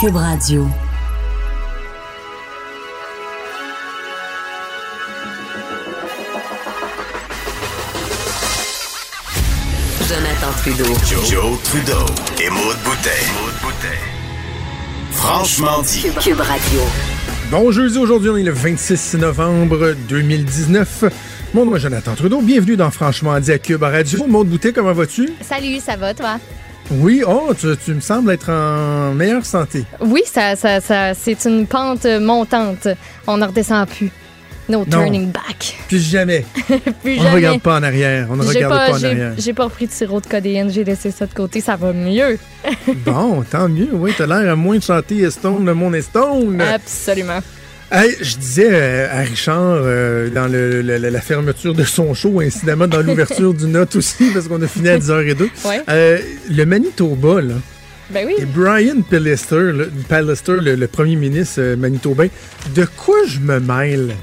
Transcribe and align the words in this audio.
Cube 0.00 0.14
Radio. 0.14 0.64
Jonathan 10.08 10.52
Trudeau. 10.58 10.84
Joe, 11.24 11.58
Trudeau 11.64 11.94
et 12.40 12.48
Maude 12.48 12.76
Boutet. 12.84 13.08
Franchement 15.10 15.82
dit. 15.82 16.02
Cube 16.22 16.38
Radio. 16.38 16.80
Bon 17.50 17.72
jeudi, 17.72 17.98
aujourd'hui, 17.98 18.30
on 18.30 18.36
est 18.36 18.44
le 18.44 18.52
26 18.52 19.14
novembre 19.14 19.96
2019. 20.08 21.04
Mon 21.54 21.64
nom 21.64 21.74
est 21.74 21.80
Jonathan 21.80 22.14
Trudeau. 22.14 22.40
Bienvenue 22.40 22.76
dans 22.76 22.92
Franchement 22.92 23.40
dit 23.40 23.50
à 23.50 23.58
Cube 23.58 23.82
Radio. 23.82 24.24
Maude 24.28 24.46
Boutet, 24.46 24.72
comment 24.72 24.92
vas-tu? 24.92 25.28
Salut, 25.40 25.80
ça 25.80 25.96
va 25.96 26.14
toi? 26.14 26.38
Oui, 26.90 27.22
oh, 27.26 27.52
tu, 27.58 27.66
tu 27.84 27.92
me 27.94 28.00
sembles 28.00 28.30
être 28.30 28.50
en 28.50 29.12
meilleure 29.14 29.44
santé. 29.44 29.84
Oui, 30.00 30.22
ça, 30.24 30.56
ça, 30.56 30.80
ça, 30.80 31.12
c'est 31.14 31.44
une 31.44 31.66
pente 31.66 32.06
montante. 32.06 32.88
On 33.26 33.36
ne 33.36 33.46
redescend 33.46 33.86
plus. 33.88 34.10
No 34.70 34.84
turning 34.84 35.30
back. 35.32 35.78
Puis 35.88 35.98
jamais. 35.98 36.44
Plus 37.02 37.18
On 37.20 37.22
ne 37.24 37.34
regarde 37.34 37.62
pas 37.62 37.78
en 37.78 37.82
arrière. 37.82 38.26
On 38.30 38.36
ne 38.36 38.42
J'ai 38.42 38.48
regarde 38.66 38.74
pas, 38.74 38.92
en 38.92 38.98
j'ai- 38.98 39.06
arrière. 39.06 39.32
J'ai 39.38 39.52
pas 39.54 39.66
pris 39.70 39.86
de 39.86 39.92
sirop 39.92 40.20
de 40.20 40.26
codéine, 40.26 40.70
j'ai 40.70 40.84
laissé 40.84 41.10
ça 41.10 41.24
de 41.24 41.32
côté, 41.32 41.62
ça 41.62 41.76
va 41.76 41.94
mieux. 41.94 42.38
Bon, 43.06 43.42
tant 43.50 43.66
mieux. 43.70 43.88
Oui, 43.94 44.12
t'as 44.16 44.26
l'air 44.26 44.52
à 44.52 44.56
moins 44.56 44.76
de 44.76 44.82
chanter 44.82 45.30
Stone, 45.30 45.64
le 45.64 45.72
monde 45.72 45.94
est 45.94 46.02
Stone. 46.02 46.60
Absolument. 46.60 47.38
Hey, 47.90 48.14
je 48.20 48.36
disais 48.36 48.68
euh, 48.70 49.08
à 49.10 49.20
Richard 49.22 49.80
euh, 49.82 50.28
dans 50.28 50.46
le- 50.46 50.82
le- 50.82 50.98
la 50.98 51.20
fermeture 51.22 51.72
de 51.74 51.84
son 51.84 52.12
show, 52.12 52.40
incidemment 52.40 52.86
dans 52.86 53.00
l'ouverture 53.00 53.54
du 53.54 53.66
Note 53.66 53.96
aussi, 53.96 54.30
parce 54.34 54.46
qu'on 54.46 54.60
a 54.60 54.66
fini 54.66 54.90
à 54.90 54.98
10h02. 54.98 55.48
Ouais. 55.64 55.80
Euh, 55.88 56.18
le 56.50 56.64
Manitoba, 56.66 57.40
là, 57.40 57.54
Ben 58.10 58.26
oui. 58.26 58.34
et 58.38 58.44
Brian 58.44 59.00
Pallister, 59.08 59.72
là, 59.72 59.84
Pallister, 60.06 60.56
le, 60.60 60.74
le 60.74 60.86
premier 60.86 61.16
ministre 61.16 61.60
euh, 61.62 61.76
manitobain, 61.76 62.28
de 62.74 62.86
quoi 62.96 63.16
je 63.26 63.38
me 63.38 63.58
mêle? 63.58 64.14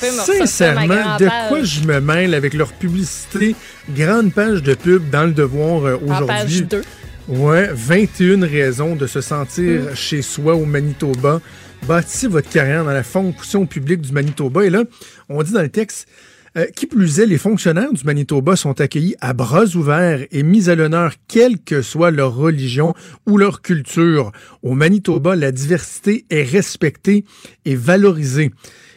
Sincèrement, 0.00 1.16
de 1.20 1.28
quoi 1.48 1.62
je 1.62 1.82
me 1.82 2.00
mêle 2.00 2.34
avec 2.34 2.54
leur 2.54 2.72
publicité, 2.72 3.54
grande 3.96 4.32
page 4.32 4.64
de 4.64 4.74
pub 4.74 5.10
dans 5.10 5.24
le 5.26 5.30
devoir 5.32 5.84
euh, 5.84 5.94
En 6.08 6.26
page 6.26 6.46
aujourd'hui. 6.46 6.62
2. 6.62 6.82
Ouais, 7.28 7.70
21 7.72 8.44
raisons 8.44 8.96
de 8.96 9.06
se 9.06 9.20
sentir 9.20 9.82
Mm. 9.82 9.94
chez 9.94 10.22
soi 10.22 10.56
au 10.56 10.64
Manitoba. 10.64 11.40
Bâtissez 11.86 12.26
votre 12.26 12.48
carrière 12.48 12.84
dans 12.84 12.92
la 12.92 13.02
fonction 13.02 13.66
publique 13.66 14.00
du 14.00 14.12
Manitoba. 14.12 14.64
Et 14.64 14.70
là, 14.70 14.84
on 15.28 15.42
dit 15.42 15.52
dans 15.52 15.62
le 15.62 15.68
texte, 15.68 16.08
euh, 16.56 16.66
qui 16.74 16.86
plus 16.86 17.20
est, 17.20 17.26
les 17.26 17.38
fonctionnaires 17.38 17.92
du 17.92 18.02
Manitoba 18.04 18.56
sont 18.56 18.80
accueillis 18.80 19.14
à 19.20 19.34
bras 19.34 19.66
ouverts 19.74 20.26
et 20.30 20.42
mis 20.42 20.70
à 20.70 20.74
l'honneur, 20.74 21.12
quelle 21.28 21.58
que 21.58 21.82
soit 21.82 22.10
leur 22.10 22.34
religion 22.34 22.94
ou 23.26 23.36
leur 23.36 23.60
culture. 23.60 24.32
Au 24.62 24.74
Manitoba, 24.74 25.36
la 25.36 25.52
diversité 25.52 26.24
est 26.30 26.44
respectée 26.44 27.24
et 27.66 27.76
valorisée. 27.76 28.52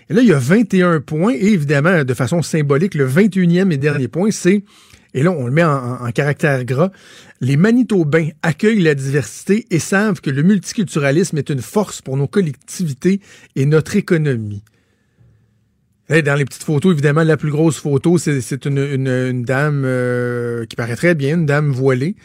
Et 0.10 0.14
là, 0.14 0.22
il 0.22 0.28
y 0.30 0.34
a 0.34 0.40
21 0.40 1.02
points, 1.02 1.34
et 1.34 1.48
évidemment, 1.48 2.04
de 2.04 2.14
façon 2.14 2.42
symbolique, 2.42 2.96
le 2.96 3.08
21e 3.08 3.72
et 3.72 3.78
dernier 3.78 4.08
point, 4.08 4.32
c'est, 4.32 4.64
et 5.14 5.22
là, 5.22 5.32
on 5.32 5.46
le 5.46 5.52
met 5.52 5.64
en, 5.64 6.12
caractère 6.14 6.64
gras, 6.66 6.92
les 7.42 7.56
Manitobains 7.58 8.30
accueillent 8.44 8.82
la 8.82 8.96
diversité 8.96 9.66
et 9.72 9.80
savent 9.80 10.20
que 10.22 10.30
le 10.30 10.44
multiculturalisme 10.44 11.38
est 11.38 11.50
une 11.50 11.62
force 11.62 12.02
pour 12.02 12.18
nos 12.18 12.28
collectivités 12.28 13.22
et 13.56 13.66
notre 13.66 13.96
économie. 13.96 14.64
Dans 16.10 16.36
les 16.36 16.44
petites 16.46 16.64
photos, 16.64 16.92
évidemment, 16.94 17.24
la 17.24 17.38
plus 17.38 17.52
grosse 17.52 17.78
photo, 17.78 18.18
c'est 18.18 18.42
c'est 18.42 18.66
une, 18.66 18.80
une- 18.80 19.08
une 19.08 19.44
dame 19.44 19.84
euh, 19.86 20.66
qui 20.66 20.76
paraît 20.76 20.96
très 20.96 21.14
bien, 21.14 21.36
une 21.36 21.46
dame 21.46 21.72
voilée. 21.72 22.16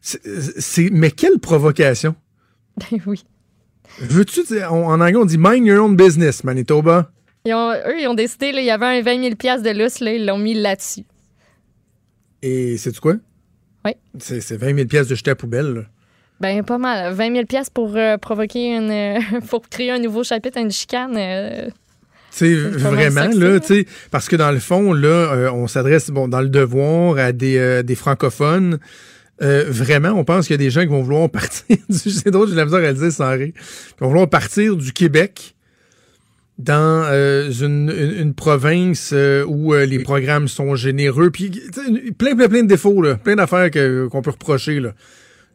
C'est- 0.00 0.20
c'est- 0.60 0.90
mais 0.90 1.10
quelle 1.12 1.38
provocation! 1.38 2.16
Ben 2.90 3.00
oui. 3.06 3.24
Veux-tu 4.00 4.40
en 4.64 5.00
anglais, 5.00 5.14
on 5.16 5.24
dit 5.24 5.38
mind 5.38 5.64
your 5.64 5.84
own 5.84 5.94
business, 5.94 6.42
Manitoba. 6.42 7.12
Ils 7.46 7.54
ont- 7.54 7.70
eux, 7.72 8.00
ils 8.00 8.08
ont 8.08 8.14
décidé, 8.14 8.50
là, 8.50 8.60
il 8.60 8.66
y 8.66 8.70
avait 8.70 8.86
un 8.98 9.00
20 9.02 9.22
000 9.22 9.36
piastres 9.36 9.62
de 9.62 9.70
lousse, 9.78 10.00
là, 10.00 10.12
ils 10.12 10.26
l'ont 10.26 10.38
mis 10.38 10.54
là-dessus. 10.54 11.04
Et 12.42 12.76
sais-tu 12.78 12.98
quoi? 13.00 13.14
Oui. 13.84 13.92
C'est 14.18 14.40
c'est 14.40 14.56
20 14.56 14.74
000 14.74 14.86
pièces 14.88 15.08
de 15.08 15.14
jeter 15.14 15.30
à 15.32 15.34
poubelle. 15.34 15.74
là. 15.74 15.80
Ben, 16.40 16.62
pas 16.64 16.78
mal. 16.78 17.12
20 17.14 17.32
000 17.32 17.46
piastres 17.46 17.72
pour 17.72 17.94
euh, 17.96 18.16
provoquer 18.18 18.76
une... 18.76 18.90
euh, 18.90 19.40
pour 19.48 19.68
créer 19.68 19.90
un 19.92 19.98
nouveau 19.98 20.24
chapitre, 20.24 20.58
une 20.58 20.70
chicane. 20.72 21.14
euh, 21.16 21.66
Tu 21.66 21.70
sais, 22.30 22.54
C'est 22.56 22.78
vraiment, 22.78 23.22
sexy, 23.22 23.38
là, 23.38 23.60
tu 23.60 23.66
sais, 23.66 23.86
parce 24.10 24.28
que 24.28 24.36
dans 24.36 24.50
le 24.50 24.58
fond, 24.58 24.92
là, 24.92 25.08
euh, 25.08 25.50
on 25.52 25.66
s'adresse, 25.68 26.10
bon, 26.10 26.26
dans 26.28 26.40
le 26.40 26.48
devoir 26.48 27.18
à 27.18 27.32
des, 27.32 27.82
des 27.84 27.94
francophones. 27.94 28.78
Vraiment, 29.40 30.10
on 30.10 30.24
pense 30.24 30.46
qu'il 30.46 30.54
y 30.54 30.58
a 30.60 30.64
des 30.64 30.70
gens 30.70 30.82
qui 30.82 30.86
vont 30.88 31.02
vouloir 31.02 31.28
partir 31.38 31.76
du, 31.88 31.98
c'est 32.10 32.30
drôle, 32.30 32.48
j'ai 32.48 32.54
la 32.54 32.64
misère 32.64 32.80
à 32.80 32.92
le 32.92 32.94
dire 32.94 33.12
sans 33.12 33.30
rire, 33.30 33.52
qui 33.54 33.94
vont 34.00 34.08
vouloir 34.08 34.28
partir 34.28 34.76
du 34.76 34.92
Québec 34.92 35.53
dans 36.58 37.04
euh, 37.06 37.50
une, 37.50 38.34
province 38.34 39.10
euh, 39.12 39.44
où 39.44 39.74
euh, 39.74 39.86
les 39.86 39.98
programmes 39.98 40.46
sont 40.46 40.76
généreux, 40.76 41.30
puis 41.30 41.50
plein, 42.16 42.36
plein, 42.36 42.48
plein 42.48 42.62
de 42.62 42.68
défauts, 42.68 43.02
plein 43.22 43.36
d'affaires 43.36 43.70
qu'on 43.70 44.22
peut 44.22 44.30
reprocher. 44.30 44.80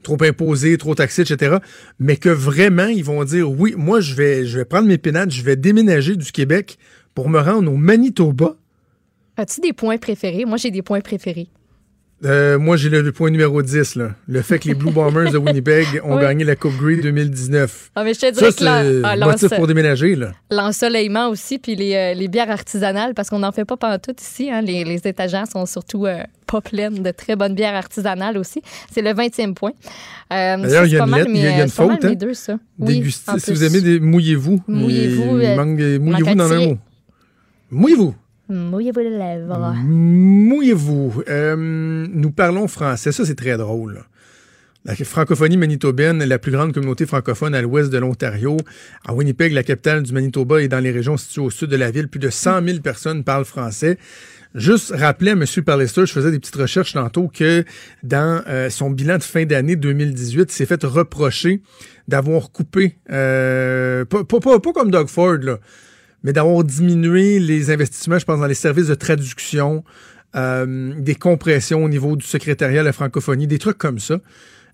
Trop 0.03 0.17
imposé, 0.21 0.77
trop 0.77 0.95
taxé, 0.95 1.23
etc. 1.23 1.57
Mais 1.99 2.15
que 2.15 2.29
vraiment, 2.29 2.87
ils 2.87 3.03
vont 3.03 3.23
dire, 3.25 3.51
oui, 3.51 3.75
moi, 3.77 3.99
je 3.99 4.13
vais, 4.13 4.45
je 4.45 4.59
vais 4.59 4.65
prendre 4.65 4.87
mes 4.87 4.97
pénates, 4.97 5.31
je 5.31 5.41
vais 5.41 5.57
déménager 5.57 6.15
du 6.15 6.31
Québec 6.31 6.77
pour 7.13 7.29
me 7.29 7.39
rendre 7.39 7.71
au 7.71 7.75
Manitoba. 7.75 8.55
As-tu 9.35 9.59
des 9.59 9.73
points 9.73 9.97
préférés? 9.97 10.45
Moi, 10.45 10.57
j'ai 10.57 10.71
des 10.71 10.81
points 10.81 11.01
préférés. 11.01 11.49
Euh, 12.25 12.59
moi, 12.59 12.75
j'ai 12.75 12.89
le, 12.89 13.11
point 13.13 13.29
numéro 13.29 13.61
10, 13.61 13.95
là. 13.95 14.09
Le 14.27 14.41
fait 14.41 14.59
que 14.59 14.67
les 14.67 14.73
Blue 14.73 14.91
Bombers 14.91 15.31
de 15.31 15.37
Winnipeg 15.39 16.01
ont 16.03 16.15
Oui. 16.17 16.21
gagné 16.21 16.43
la 16.43 16.57
Coupe 16.57 16.75
Grey 16.77 16.97
2019. 16.97 17.91
Ah, 17.95 18.03
mais 18.03 18.13
je 18.13 18.19
te 18.19 18.25
Ça, 18.25 18.31
dirais 18.31 18.51
que 18.51 18.57
c'est 18.57 18.65
l'en- 18.65 19.01
ah, 19.05 19.15
motif 19.15 19.49
pour 19.55 19.67
déménager, 19.67 20.15
là. 20.15 20.33
l'ensoleillement 20.51 21.29
aussi, 21.29 21.59
puis 21.59 21.75
les, 21.75 21.95
euh, 21.95 22.13
les 22.13 22.27
bières 22.27 22.51
artisanales, 22.51 23.13
parce 23.13 23.29
qu'on 23.29 23.39
n'en 23.39 23.53
fait 23.53 23.63
pas 23.63 23.77
pantoute 23.77 24.21
ici. 24.21 24.49
Hein. 24.51 24.61
Les, 24.61 24.83
les 24.83 25.07
étagères 25.07 25.47
sont 25.49 25.65
surtout 25.65 26.05
euh, 26.07 26.21
pas 26.45 26.59
pleines 26.59 27.03
de 27.03 27.11
très 27.11 27.37
bonnes 27.37 27.55
bières 27.55 27.75
artisanales 27.75 28.37
aussi. 28.37 28.61
C'est 28.93 29.01
le 29.01 29.11
20e 29.11 29.53
point. 29.53 29.71
Euh, 30.33 30.57
D'ailleurs, 30.57 30.69
ça, 30.69 30.85
il 30.87 30.91
y 30.91 30.95
a 30.97 30.99
pas 30.99 31.05
une 31.05 31.11
mal 31.11 31.19
lettre, 31.21 31.31
il 31.33 31.41
y 31.41 31.47
a- 31.47 31.63
une 31.63 31.69
faute, 31.69 32.03
hein. 32.05 32.13
deux, 32.15 32.33
ça. 32.33 32.57
Oui, 32.79 33.01
si 33.37 33.51
vous 33.53 33.63
aimez 33.63 33.99
mouillez-vous. 34.01 34.61
Mouillez-vous, 34.67 35.23
Mouillez-vous 35.35 36.35
dans 36.35 36.51
un 36.51 36.65
mot. 36.67 36.77
Mouillez-vous. 37.71 38.13
Mouillez-vous 38.49 38.99
les 38.99 39.09
lèvres. 39.11 39.75
Mouillez-vous. 39.75 41.23
Euh, 41.29 41.55
nous 42.11 42.31
parlons 42.31 42.67
français. 42.67 43.11
Ça, 43.11 43.23
c'est 43.23 43.35
très 43.35 43.57
drôle. 43.57 44.03
La 44.85 44.95
francophonie 44.95 45.57
manitobaine, 45.57 46.23
la 46.23 46.39
plus 46.39 46.51
grande 46.51 46.73
communauté 46.73 47.05
francophone 47.05 47.53
à 47.53 47.61
l'ouest 47.61 47.91
de 47.91 47.97
l'Ontario. 47.99 48.57
À 49.05 49.13
Winnipeg, 49.13 49.53
la 49.53 49.61
capitale 49.61 50.01
du 50.01 50.13
Manitoba, 50.13 50.63
et 50.63 50.67
dans 50.67 50.79
les 50.79 50.89
régions 50.89 51.15
situées 51.15 51.41
au 51.41 51.49
sud 51.51 51.69
de 51.69 51.75
la 51.75 51.91
ville, 51.91 52.07
plus 52.07 52.19
de 52.19 52.29
100 52.29 52.65
000 52.65 52.79
personnes 52.79 53.23
parlent 53.23 53.45
français. 53.45 53.99
Juste 54.55 54.93
rappeler 54.95 55.31
à 55.31 55.33
M. 55.33 55.45
Pallister, 55.63 56.07
je 56.07 56.11
faisais 56.11 56.31
des 56.31 56.39
petites 56.39 56.55
recherches 56.55 56.93
tantôt, 56.93 57.27
que 57.27 57.63
dans 58.01 58.41
euh, 58.47 58.71
son 58.71 58.89
bilan 58.89 59.19
de 59.19 59.23
fin 59.23 59.45
d'année 59.45 59.75
2018, 59.75 60.49
il 60.49 60.51
s'est 60.51 60.65
fait 60.65 60.83
reprocher 60.83 61.61
d'avoir 62.07 62.51
coupé, 62.51 62.97
euh, 63.11 64.05
pas 64.05 64.23
comme 64.73 64.89
Doug 64.89 65.07
Ford, 65.07 65.37
là, 65.37 65.59
mais 66.23 66.33
d'avoir 66.33 66.63
diminué 66.63 67.39
les 67.39 67.71
investissements, 67.71 68.19
je 68.19 68.25
pense, 68.25 68.39
dans 68.39 68.47
les 68.47 68.53
services 68.53 68.87
de 68.87 68.95
traduction, 68.95 69.83
euh, 70.35 70.93
des 70.97 71.15
compressions 71.15 71.83
au 71.83 71.89
niveau 71.89 72.15
du 72.15 72.25
secrétariat 72.25 72.81
à 72.81 72.83
la 72.83 72.93
francophonie, 72.93 73.47
des 73.47 73.59
trucs 73.59 73.77
comme 73.77 73.99
ça. 73.99 74.19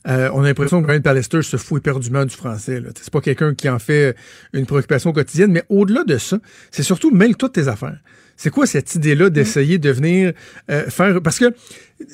Euh, 0.07 0.29
on 0.33 0.44
a 0.44 0.47
l'impression 0.47 0.81
que 0.81 0.88
Brian 0.88 1.01
Pallister 1.01 1.41
se 1.41 1.57
fout 1.57 1.79
éperdument 1.79 2.25
du 2.25 2.35
français. 2.35 2.81
C'est 3.01 3.11
pas 3.11 3.22
quelqu'un 3.22 3.56
qui 3.56 3.69
en 3.69 3.79
fait 3.79 4.16
une 4.53 4.66
préoccupation 4.66 5.13
quotidienne, 5.13 5.51
mais 5.51 5.63
au-delà 5.69 6.03
de 6.03 6.17
ça, 6.17 6.38
c'est 6.72 6.83
surtout 6.83 7.11
mêle-toi 7.11 7.50
de 7.50 7.53
tes 7.53 7.67
affaires. 7.67 7.97
C'est 8.38 8.50
quoi 8.50 8.67
cette 8.67 8.94
idée-là 8.95 9.29
d'essayer 9.29 9.77
de 9.77 9.89
venir 9.89 10.33
euh, 10.69 10.89
faire... 10.89 11.22
Parce 11.22 11.39
que 11.39 11.56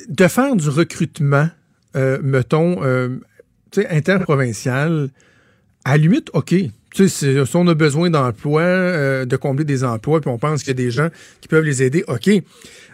de 0.07 0.27
faire 0.27 0.55
du 0.55 0.69
recrutement, 0.69 1.49
euh, 1.95 2.19
mettons, 2.21 2.83
euh, 2.83 3.17
interprovincial, 3.89 5.09
à 5.83 5.91
la 5.91 5.97
limite, 5.97 6.29
OK. 6.33 6.53
Tu 6.93 7.07
sais, 7.07 7.45
si 7.45 7.55
on 7.55 7.67
a 7.67 7.73
besoin 7.73 8.09
d'emplois, 8.09 8.61
euh, 8.61 9.25
de 9.25 9.35
combler 9.37 9.63
des 9.63 9.83
emplois, 9.83 10.19
puis 10.19 10.29
on 10.29 10.37
pense 10.37 10.59
qu'il 10.61 10.69
y 10.69 10.71
a 10.71 10.85
des 10.85 10.91
gens 10.91 11.09
qui 11.39 11.47
peuvent 11.47 11.63
les 11.63 11.83
aider, 11.83 12.03
OK. 12.07 12.29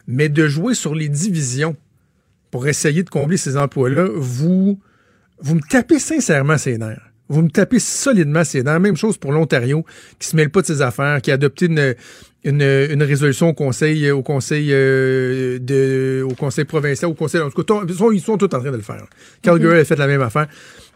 Mais 0.08 0.30
de 0.30 0.48
jouer 0.48 0.76
sur 0.76 0.94
les 0.94 1.10
divisions 1.10 1.76
pour 2.52 2.68
essayer 2.68 3.04
de 3.04 3.10
combler 3.10 3.38
ces 3.38 3.58
emplois-là, 3.58 4.08
vous, 4.14 4.80
vous 5.40 5.56
me 5.56 5.62
tapez 5.68 6.00
sincèrement 6.00 6.58
ses 6.58 6.78
nerfs. 6.78 7.02
Vous 7.30 7.42
me 7.42 7.50
tapez 7.50 7.80
solidement 7.80 8.44
ses 8.44 8.64
nerfs. 8.64 8.80
Même 8.80 8.96
chose 8.96 9.18
pour 9.18 9.32
l'Ontario, 9.32 9.84
qui 10.20 10.28
se 10.28 10.36
mêle 10.36 10.50
pas 10.50 10.62
de 10.62 10.68
ses 10.68 10.82
affaires, 10.82 11.22
qui 11.22 11.32
a 11.32 11.34
adopté 11.34 11.66
une, 11.66 11.96
une, 12.44 12.62
une 12.62 13.04
résolution 13.04 13.50
au 13.50 13.54
conseil, 13.54 14.10
au 14.12 14.22
conseil 14.22 14.70
euh, 14.72 15.60
de, 15.60 16.24
au 16.24 16.36
conseil 16.36 16.66
provincial, 16.66 17.12
au 17.12 17.16
conseil, 17.16 17.42
en 17.42 17.50
tout 17.50 17.64
cas, 17.64 17.82
ils 17.88 17.96
sont, 17.96 18.12
ils 18.12 18.22
sont 18.22 18.38
tous 18.38 18.46
en 18.46 18.60
train 18.60 18.72
de 18.72 18.78
le 18.78 18.82
faire. 18.82 19.06
Calgary 19.42 19.80
a 19.80 19.86
fait 19.86 19.98
la 19.98 20.08
même 20.08 20.22
affaire. 20.22 20.48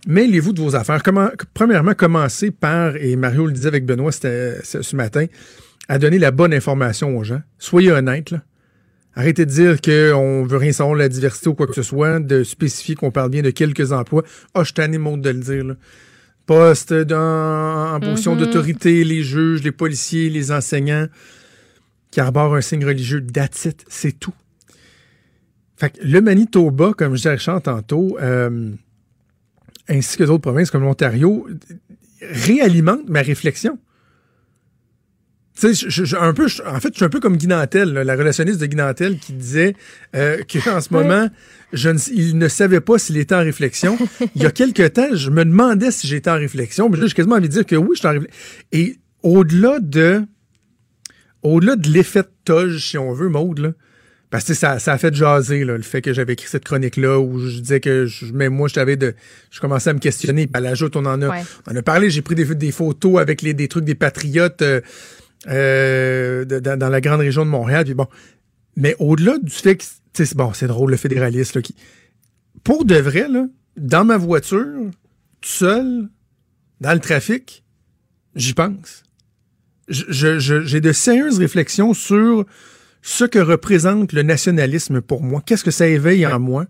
Mêlez-vous 0.07 0.53
de 0.53 0.61
vos 0.61 0.75
affaires. 0.75 1.03
Comment, 1.03 1.29
premièrement, 1.53 1.93
commencez 1.93 2.51
par, 2.51 2.95
et 2.95 3.15
Mario 3.15 3.45
le 3.45 3.51
disait 3.53 3.67
avec 3.67 3.85
Benoît 3.85 4.11
ce 4.11 4.95
matin, 4.95 5.25
à 5.87 5.99
donner 5.99 6.19
la 6.19 6.31
bonne 6.31 6.53
information 6.53 7.17
aux 7.17 7.23
gens. 7.23 7.41
Soyez 7.59 7.91
honnêtes, 7.91 8.31
là. 8.31 8.41
Arrêtez 9.13 9.45
de 9.45 9.51
dire 9.51 9.81
qu'on 9.81 10.43
veut 10.45 10.57
rien 10.57 10.71
savoir 10.71 10.95
de 10.95 11.01
la 11.01 11.09
diversité 11.09 11.49
ou 11.49 11.53
quoi 11.53 11.67
que 11.67 11.73
ce 11.73 11.83
soit, 11.83 12.19
de 12.19 12.43
spécifier 12.43 12.95
qu'on 12.95 13.11
parle 13.11 13.29
bien 13.29 13.41
de 13.41 13.49
quelques 13.49 13.91
emplois. 13.91 14.23
Ah, 14.53 14.61
je 14.61 14.65
suis 14.67 14.73
tanné, 14.73 14.97
Maud, 14.97 15.19
de 15.21 15.29
le 15.29 15.39
dire, 15.39 15.65
là. 15.65 15.75
dans, 17.05 17.93
en 17.95 17.99
position 17.99 18.33
Mhm. 18.35 18.39
d'autorité, 18.39 19.03
les 19.03 19.21
juges, 19.23 19.63
les 19.63 19.71
policiers, 19.71 20.29
les 20.29 20.51
enseignants 20.51 21.07
qui 22.09 22.19
arborent 22.19 22.55
un 22.55 22.61
signe 22.61 22.85
religieux, 22.85 23.25
that's 23.25 23.69
c'est 23.87 24.19
tout. 24.19 24.33
Fait 25.77 25.91
que 25.91 26.05
le 26.05 26.21
Manitoba, 26.21 26.91
comme 26.97 27.11
je 27.13 27.17
disais 27.17 27.29
à 27.29 27.33
Richard 27.33 27.61
tantôt, 27.61 28.17
euh, 28.21 28.71
ainsi 29.91 30.17
que 30.17 30.23
d'autres 30.23 30.41
provinces 30.41 30.71
comme 30.71 30.83
l'Ontario, 30.83 31.47
réalimente 32.21 33.07
ma 33.09 33.21
réflexion. 33.21 33.77
Tu 35.59 35.75
sais, 35.75 35.89
je- 35.89 36.05
je- 36.05 36.15
un 36.15 36.33
peu, 36.33 36.47
je- 36.47 36.63
en 36.63 36.79
fait, 36.79 36.89
je 36.93 36.95
suis 36.95 37.05
un 37.05 37.09
peu 37.09 37.19
comme 37.19 37.35
Guy 37.37 37.47
Nantel, 37.47 37.91
là, 37.93 38.03
la 38.03 38.15
relationniste 38.15 38.59
de 38.59 38.65
Guy 38.65 38.77
Nantel, 38.77 39.19
qui 39.19 39.33
disait 39.33 39.75
euh, 40.15 40.37
qu'en 40.51 40.79
ce 40.81 40.93
moment, 40.93 41.29
je 41.73 41.89
ne, 41.89 41.99
il 42.13 42.37
ne 42.37 42.47
savait 42.47 42.79
pas 42.79 42.97
s'il 42.97 43.17
était 43.17 43.35
en 43.35 43.39
réflexion. 43.43 43.97
Il 44.35 44.41
y 44.41 44.45
a 44.45 44.51
quelque 44.51 44.87
temps, 44.87 45.13
je 45.13 45.29
me 45.29 45.43
demandais 45.43 45.91
si 45.91 46.07
j'étais 46.07 46.29
en 46.31 46.35
réflexion. 46.37 46.89
Mais 46.89 46.97
là, 46.97 47.05
j'ai 47.07 47.13
quasiment 47.13 47.35
envie 47.35 47.49
de 47.49 47.53
dire 47.53 47.65
que 47.65 47.75
oui, 47.75 47.89
je 47.93 47.99
suis 47.99 48.07
en 48.07 48.11
réflexion. 48.11 48.39
Et 48.71 48.97
au-delà 49.23 49.79
de, 49.79 50.23
au-delà 51.43 51.75
de 51.75 51.89
l'effet 51.89 52.23
de 52.23 52.29
toge, 52.45 52.77
si 52.89 52.97
on 52.97 53.13
veut, 53.13 53.29
Maude, 53.29 53.59
là, 53.59 53.71
parce 54.31 54.45
que 54.45 54.53
ça, 54.55 54.79
ça 54.79 54.93
a 54.93 54.97
fait 54.97 55.13
jaser 55.13 55.63
là, 55.65 55.75
le 55.77 55.83
fait 55.83 56.01
que 56.01 56.13
j'avais 56.13 56.33
écrit 56.33 56.47
cette 56.49 56.63
chronique-là 56.63 57.19
où 57.19 57.37
je 57.37 57.59
disais 57.59 57.79
que 57.81 58.07
je, 58.07 58.25
même 58.33 58.53
moi, 58.55 58.67
je 58.67 58.73
t'avais 58.73 58.95
de. 58.97 59.13
Je 59.51 59.59
commençais 59.59 59.91
à 59.91 59.93
me 59.93 59.99
questionner. 59.99 60.47
Puis 60.47 60.55
à 60.55 60.59
l'ajout, 60.61 60.89
on 60.95 61.05
en 61.05 61.21
a, 61.21 61.27
Ouais. 61.29 61.43
on 61.67 61.73
en 61.73 61.75
a 61.75 61.81
parlé. 61.83 62.09
J'ai 62.09 62.21
pris 62.23 62.33
des, 62.35 62.45
des 62.55 62.71
photos 62.71 63.19
avec 63.19 63.43
les, 63.43 63.53
des 63.53 63.67
trucs 63.67 63.83
des 63.85 63.93
patriotes 63.93 64.61
euh, 64.63 64.81
euh, 65.47 66.45
de- 66.45 66.59
dans, 66.59 66.77
dans 66.79 66.89
la 66.89 67.01
grande 67.01 67.19
région 67.21 67.45
de 67.45 67.49
Montréal. 67.51 67.85
Puis 67.85 67.93
bon. 67.93 68.07
Mais 68.75 68.95
au-delà 68.99 69.37
du 69.37 69.51
fait 69.51 69.75
que. 69.75 69.83
c'est- 70.13 70.35
Bon, 70.35 70.53
c'est 70.53 70.67
drôle, 70.67 70.91
le 70.91 70.97
fédéraliste, 70.97 71.55
là, 71.55 71.61
qui. 71.61 71.75
Pour 72.63 72.85
de 72.85 72.95
vrai, 72.95 73.27
là, 73.29 73.45
dans 73.77 74.05
ma 74.05 74.17
voiture, 74.17 74.65
tout 75.41 75.49
seul, 75.49 76.07
dans 76.79 76.93
le 76.93 76.99
trafic, 76.99 77.63
j'y 78.35 78.53
pense. 78.53 79.03
Je- 79.87 80.05
je- 80.09 80.39
je- 80.39 80.63
J'ai 80.63 80.79
de 80.79 80.91
sérieuses 80.93 81.39
réflexions 81.39 81.93
sur 81.93 82.45
ce 83.01 83.25
que 83.25 83.39
représente 83.39 84.13
le 84.13 84.23
nationalisme 84.23 85.01
pour 85.01 85.23
moi. 85.23 85.41
Qu'est-ce 85.45 85.63
que 85.63 85.71
ça 85.71 85.87
éveille 85.87 86.25
en 86.25 86.39
moi? 86.39 86.65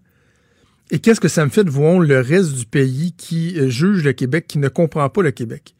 Et 0.92 1.00
qu'est-ce 1.00 1.22
que 1.22 1.28
ça 1.28 1.45
me 1.45 1.50
fait 1.50 1.63
de 1.63 1.69
voir 1.69 2.00
le 2.00 2.19
reste 2.19 2.54
du 2.54 2.66
pays 2.66 3.13
qui 3.18 3.57
euh, 3.57 3.69
juge 3.69 4.04
le 4.04 4.13
Québec, 4.13 4.45
qui 4.48 4.57
ne 4.57 4.68
comprend 4.68 5.10
pas 5.10 5.22
le 5.22 5.31
Québec? 5.31 5.75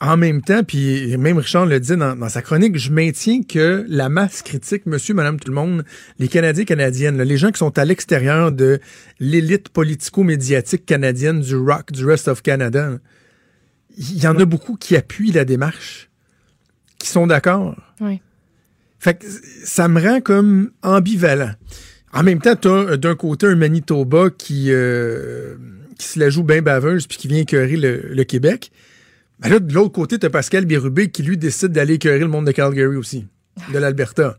En 0.00 0.16
même 0.16 0.42
temps, 0.42 0.64
puis 0.64 1.16
même 1.16 1.38
Richard 1.38 1.66
le 1.66 1.78
dit 1.78 1.96
dans, 1.96 2.16
dans 2.16 2.28
sa 2.28 2.42
chronique, 2.42 2.76
je 2.76 2.90
maintiens 2.90 3.42
que 3.42 3.84
la 3.88 4.08
masse 4.08 4.42
critique, 4.42 4.86
monsieur, 4.86 5.14
madame, 5.14 5.38
tout 5.38 5.48
le 5.48 5.54
monde, 5.54 5.84
les 6.18 6.28
Canadiens, 6.28 6.64
Canadiennes, 6.64 7.16
là, 7.16 7.24
les 7.24 7.36
gens 7.36 7.52
qui 7.52 7.58
sont 7.58 7.78
à 7.78 7.84
l'extérieur 7.84 8.52
de 8.52 8.80
l'élite 9.20 9.68
politico-médiatique 9.68 10.84
canadienne, 10.84 11.40
du 11.40 11.54
rock, 11.54 11.92
du 11.92 12.04
rest 12.04 12.26
of 12.26 12.42
Canada, 12.42 12.98
il 13.96 14.22
y 14.22 14.26
en 14.26 14.36
a 14.38 14.44
beaucoup 14.44 14.76
qui 14.76 14.96
appuient 14.96 15.30
la 15.30 15.44
démarche, 15.44 16.10
qui 16.98 17.08
sont 17.08 17.26
d'accord. 17.26 17.76
Oui. 18.00 18.20
Fait 19.04 19.18
que 19.18 19.26
ça 19.64 19.86
me 19.86 20.00
rend 20.00 20.22
comme 20.22 20.70
ambivalent. 20.82 21.50
En 22.14 22.22
même 22.22 22.40
temps, 22.40 22.56
tu 22.56 22.68
as 22.68 22.96
d'un 22.96 23.14
côté 23.14 23.46
un 23.46 23.54
Manitoba 23.54 24.30
qui, 24.30 24.68
euh, 24.70 25.56
qui 25.98 26.06
se 26.06 26.18
la 26.18 26.30
joue 26.30 26.42
bien 26.42 26.62
baveuse 26.62 27.06
puis 27.06 27.18
qui 27.18 27.28
vient 27.28 27.40
écœurer 27.40 27.76
le, 27.76 28.24
Québec. 28.24 28.72
Ben 29.40 29.50
là, 29.50 29.58
de 29.58 29.74
l'autre 29.74 29.92
côté, 29.92 30.18
tu 30.18 30.24
as 30.24 30.30
Pascal 30.30 30.64
Bérubé 30.64 31.10
qui, 31.10 31.22
lui, 31.22 31.36
décide 31.36 31.72
d'aller 31.72 31.94
écœurer 31.94 32.20
le 32.20 32.28
monde 32.28 32.46
de 32.46 32.52
Calgary 32.52 32.96
aussi, 32.96 33.26
de 33.74 33.78
l'Alberta. 33.78 34.38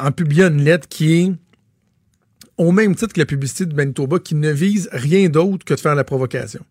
En 0.00 0.10
publiant 0.10 0.48
une 0.48 0.64
lettre 0.64 0.88
qui 0.88 1.12
est 1.12 1.32
au 2.56 2.72
même 2.72 2.94
titre 2.94 3.12
que 3.12 3.20
la 3.20 3.26
publicité 3.26 3.66
de 3.66 3.74
Manitoba, 3.74 4.20
qui 4.20 4.36
ne 4.36 4.52
vise 4.52 4.88
rien 4.90 5.28
d'autre 5.28 5.66
que 5.66 5.74
de 5.74 5.80
faire 5.80 5.94
la 5.94 6.04
provocation. 6.04 6.64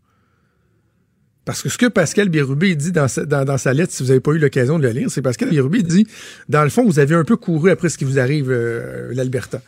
Parce 1.44 1.64
que 1.64 1.70
ce 1.70 1.78
que 1.78 1.88
Pascal 1.88 2.30
Bérubé 2.30 2.76
dit 2.76 2.92
dans 2.92 3.08
sa, 3.08 3.74
lettre, 3.74 3.92
si 3.92 4.04
vous 4.04 4.10
n'avez 4.10 4.20
pas 4.20 4.32
eu 4.32 4.38
l'occasion 4.38 4.78
de 4.78 4.84
le 4.84 4.94
lire, 4.94 5.10
c'est 5.10 5.24
Pascal 5.24 5.50
Bérubé 5.50 5.82
dit, 5.82 6.06
dans 6.50 6.64
le 6.64 6.70
fond, 6.70 6.86
vous 6.86 7.00
avez 7.00 7.16
un 7.16 7.24
peu 7.24 7.36
couru 7.36 7.72
après 7.72 7.90
ce 7.90 7.98
qui 7.98 8.04
vous 8.04 8.20
arrive, 8.20 8.52
euh, 8.52 9.12
l'Alberta. 9.14 9.62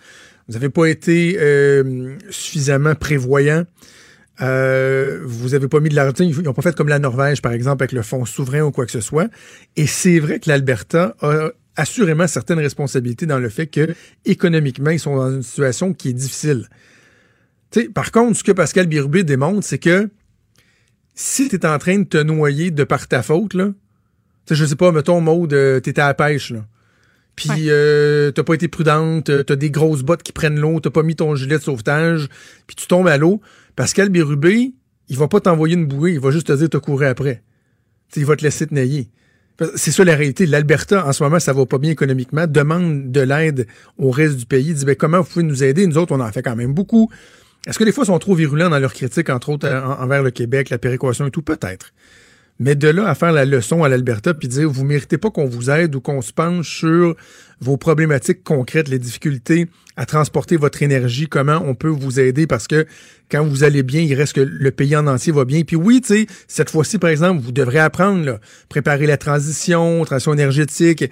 Vous 0.47 0.53
n'avez 0.53 0.69
pas 0.69 0.85
été 0.85 1.37
euh, 1.39 2.15
suffisamment 2.29 2.93
prévoyant. 2.93 3.65
Euh, 4.41 5.21
vous 5.23 5.49
n'avez 5.49 5.67
pas 5.67 5.79
mis 5.79 5.89
de 5.89 5.95
l'argent. 5.95 6.23
Ils 6.23 6.41
n'ont 6.41 6.53
pas 6.53 6.61
fait 6.61 6.75
comme 6.75 6.89
la 6.89 6.99
Norvège, 6.99 7.41
par 7.41 7.53
exemple, 7.53 7.83
avec 7.83 7.91
le 7.91 8.03
fonds 8.03 8.25
souverain 8.25 8.61
ou 8.61 8.71
quoi 8.71 8.85
que 8.85 8.91
ce 8.91 9.01
soit. 9.01 9.29
Et 9.75 9.87
c'est 9.87 10.19
vrai 10.19 10.39
que 10.39 10.49
l'Alberta 10.49 11.15
a 11.21 11.51
assurément 11.75 12.27
certaines 12.27 12.59
responsabilités 12.59 13.25
dans 13.25 13.39
le 13.39 13.49
fait 13.49 13.67
que, 13.67 13.95
économiquement, 14.25 14.91
ils 14.91 14.99
sont 14.99 15.15
dans 15.15 15.31
une 15.31 15.43
situation 15.43 15.93
qui 15.93 16.09
est 16.09 16.13
difficile. 16.13 16.67
Par 17.95 18.11
contre, 18.11 18.37
ce 18.37 18.43
que 18.43 18.51
Pascal 18.51 18.85
Birubé 18.85 19.23
démontre, 19.23 19.65
c'est 19.65 19.79
que 19.79 20.09
si 21.15 21.48
tu 21.50 21.56
es 21.56 21.65
en 21.65 21.77
train 21.77 22.00
de 22.00 22.04
te 22.06 22.18
noyer 22.18 22.71
de 22.71 22.83
par 22.83 23.07
ta 23.07 23.21
faute, 23.24 23.54
là, 23.54 23.69
t'sais, 24.45 24.56
je 24.56 24.65
sais 24.65 24.75
pas, 24.75 24.92
mettons, 24.92 25.21
Maude, 25.21 25.54
euh, 25.54 25.80
t'étais 25.80 26.01
à 26.01 26.07
la 26.07 26.13
pêche, 26.13 26.51
là. 26.51 26.65
Puis 27.36 27.50
Ouais. 27.50 27.65
euh, 27.69 28.31
t'as 28.31 28.44
pas 28.44 28.54
été 28.54 28.68
prudente, 28.68 29.30
euh, 29.30 29.44
t'as 29.44 29.56
des 29.56 29.71
grosses 29.71 30.04
bottes 30.04 30.21
qui 30.21 30.31
prennent 30.31 30.60
l'eau, 30.60 30.80
t'as 30.80 30.92
pas 30.92 31.01
mis 31.01 31.15
ton 31.15 31.33
gilet 31.36 31.57
de 31.57 31.63
sauvetage, 31.63 32.30
puis 32.68 32.75
tu 32.75 32.86
tombes 32.88 33.07
à 33.07 33.18
l'eau. 33.18 33.42
Pascal 33.75 34.10
Bérubé, 34.10 34.74
il 35.10 35.18
va 35.18 35.27
pas 35.27 35.39
t'envoyer 35.39 35.75
une 35.75 35.88
bouée, 35.88 36.13
il 36.13 36.19
va 36.19 36.30
juste 36.30 36.48
te 36.48 36.54
dire 36.54 36.69
t'as 36.69 36.80
couru 36.80 37.06
après. 37.07 37.42
T'sais, 38.12 38.19
il 38.21 38.25
va 38.27 38.36
te 38.36 38.44
laisser 38.44 38.68
te 38.68 38.74
nailler. 38.74 39.09
C'est 39.75 39.92
ça 39.92 40.04
la 40.04 40.16
réalité. 40.16 40.45
L'Alberta, 40.45 41.06
en 41.07 41.13
ce 41.13 41.24
moment, 41.24 41.39
ça 41.39 41.54
va 41.54 41.66
pas 41.66 41.77
bien 41.77 41.92
économiquement, 41.92 42.45
demande 42.48 43.12
de 43.12 43.21
l'aide 43.21 43.68
au 43.98 44.12
reste 44.12 44.38
du 44.38 44.45
pays, 44.45 44.74
dit 44.74 44.86
ben, 44.86 44.95
comment 44.95 45.21
vous 45.21 45.30
pouvez 45.30 45.44
nous 45.44 45.63
aider? 45.63 45.86
Nous 45.88 45.98
autres, 45.98 46.12
on 46.16 46.19
en 46.19 46.31
fait 46.31 46.42
quand 46.44 46.56
même 46.56 46.74
beaucoup. 46.74 47.09
Est-ce 47.68 47.80
que 47.80 47.83
des 47.83 47.92
fois, 47.92 48.04
ils 48.04 48.07
sont 48.07 48.19
trop 48.19 48.36
virulents 48.36 48.69
dans 48.69 48.80
leurs 48.80 48.94
critiques, 48.94 49.30
entre 49.30 49.50
autres 49.50 49.69
en- 49.69 50.01
envers 50.04 50.21
le 50.24 50.31
Québec, 50.31 50.69
la 50.69 50.77
péréquation 50.77 51.27
et 51.27 51.31
tout? 51.31 51.42
Peut-être. 51.42 51.94
Mais 52.60 52.75
de 52.75 52.88
là 52.88 53.07
à 53.10 53.15
faire 53.15 53.31
la 53.31 53.45
leçon 53.45 53.83
à 53.83 53.89
l'Alberta 53.89 54.33
puis 54.36 54.48
dire 54.48 54.69
vous 54.69 54.86
méritez 54.86 55.18
pas 55.18 55.31
qu'on 55.31 55.48
vous 55.48 55.71
aide 55.71 55.95
ou 55.95 56.01
qu'on 56.01 56.21
se 56.21 56.31
penche 56.31 56.77
sur 56.80 57.15
vos 57.60 57.77
problématiques 57.77 58.44
concrètes, 58.44 58.89
les 58.89 59.00
difficultés 59.00 59.68
à 59.95 60.06
transporter 60.06 60.56
votre 60.56 60.83
énergie, 60.83 61.27
comment 61.27 61.63
on 61.65 61.74
peut 61.74 61.88
vous 61.88 62.19
aider? 62.19 62.45
Parce 62.45 62.68
que 62.68 62.86
quand 63.31 63.44
vous 63.44 63.63
allez 63.63 63.81
bien, 63.81 64.01
il 64.01 64.13
reste 64.13 64.33
que 64.33 64.42
le 64.42 64.71
pays 64.71 64.95
en 64.95 65.07
entier 65.07 65.31
va 65.33 65.45
bien. 65.45 65.63
Puis 65.63 65.75
oui, 65.75 66.01
tu 66.01 66.13
sais, 66.13 66.27
cette 66.48 66.69
fois-ci, 66.69 67.00
par 67.00 67.09
exemple, 67.09 67.42
vous 67.42 67.51
devrez 67.51 67.80
apprendre, 67.80 68.24
là, 68.24 68.39
préparer 68.69 69.07
la 69.07 69.18
transition, 69.18 70.04
transition 70.06 70.33
énergétique, 70.33 71.06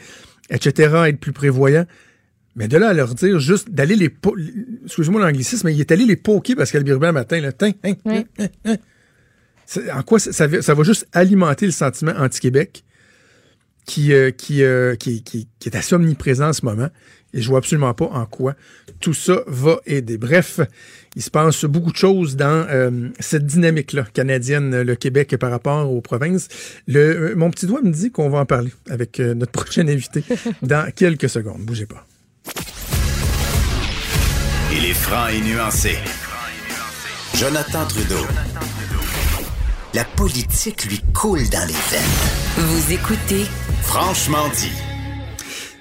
etc., 0.51 0.93
être 1.07 1.19
plus 1.19 1.33
prévoyant. 1.33 1.85
Mais 2.55 2.67
de 2.67 2.77
là 2.77 2.89
à 2.89 2.93
leur 2.93 3.13
dire 3.15 3.39
juste 3.39 3.69
d'aller 3.71 3.95
les... 3.95 4.09
po- 4.09 4.35
Excusez-moi 4.85 5.21
l'anglicisme, 5.21 5.67
mais 5.67 5.73
il 5.73 5.79
est 5.79 5.91
allé 5.91 6.05
les 6.05 6.17
poker 6.17 6.55
Pascal 6.55 6.83
Birubin 6.83 7.09
un 7.09 7.13
matin. 7.13 7.39
Là. 7.39 7.51
Tain, 7.51 7.71
hein, 7.83 7.93
Oui. 8.05 8.25
hein, 8.39 8.47
hein. 8.65 8.75
C'est- 9.65 9.89
En 9.91 10.03
quoi 10.03 10.19
ça, 10.19 10.31
ça 10.33 10.73
va- 10.73 10.83
juste 10.83 11.07
alimenter 11.13 11.65
le 11.65 11.71
sentiment 11.71 12.11
anti-Québec 12.17 12.83
qui, 13.85 14.13
euh, 14.13 14.31
qui, 14.31 14.63
euh, 14.63 14.95
qui, 14.95 15.23
qui, 15.23 15.47
qui 15.59 15.69
est 15.69 15.75
assez 15.77 15.95
omniprésent 15.95 16.49
en 16.49 16.53
ce 16.53 16.65
moment. 16.65 16.89
Et 17.33 17.41
je 17.41 17.47
vois 17.47 17.59
absolument 17.59 17.93
pas 17.93 18.05
en 18.05 18.25
quoi 18.25 18.55
tout 18.99 19.13
ça 19.13 19.41
va 19.47 19.79
aider. 19.85 20.17
Bref, 20.17 20.59
il 21.15 21.21
se 21.23 21.31
passe 21.31 21.63
beaucoup 21.65 21.91
de 21.91 21.97
choses 21.97 22.35
dans 22.35 22.67
euh, 22.69 23.07
cette 23.19 23.45
dynamique-là 23.47 24.05
canadienne, 24.13 24.81
le 24.81 24.95
Québec 24.95 25.35
par 25.39 25.49
rapport 25.49 25.89
aux 25.89 26.01
provinces. 26.01 26.49
Le, 26.87 27.33
mon 27.35 27.49
petit 27.49 27.65
doigt 27.65 27.81
me 27.81 27.91
dit 27.91 28.11
qu'on 28.11 28.29
va 28.29 28.39
en 28.39 28.45
parler 28.45 28.71
avec 28.89 29.17
notre 29.19 29.53
prochain 29.53 29.87
invité 29.87 30.23
dans 30.61 30.91
quelques 30.93 31.29
secondes. 31.29 31.61
Bougez 31.61 31.85
pas. 31.87 32.05
Il 34.73 34.85
est 34.85 34.93
franc 34.93 35.27
et 35.27 35.41
nuancé. 35.41 35.95
Jonathan 37.35 37.85
Trudeau. 37.87 38.25
La 39.93 40.05
politique 40.05 40.85
lui 40.85 41.01
coule 41.13 41.49
dans 41.49 41.67
les 41.67 41.73
veines. 41.73 42.57
Vous 42.57 42.93
écoutez 42.93 43.45
Franchement 43.83 44.47
dit. 44.55 44.71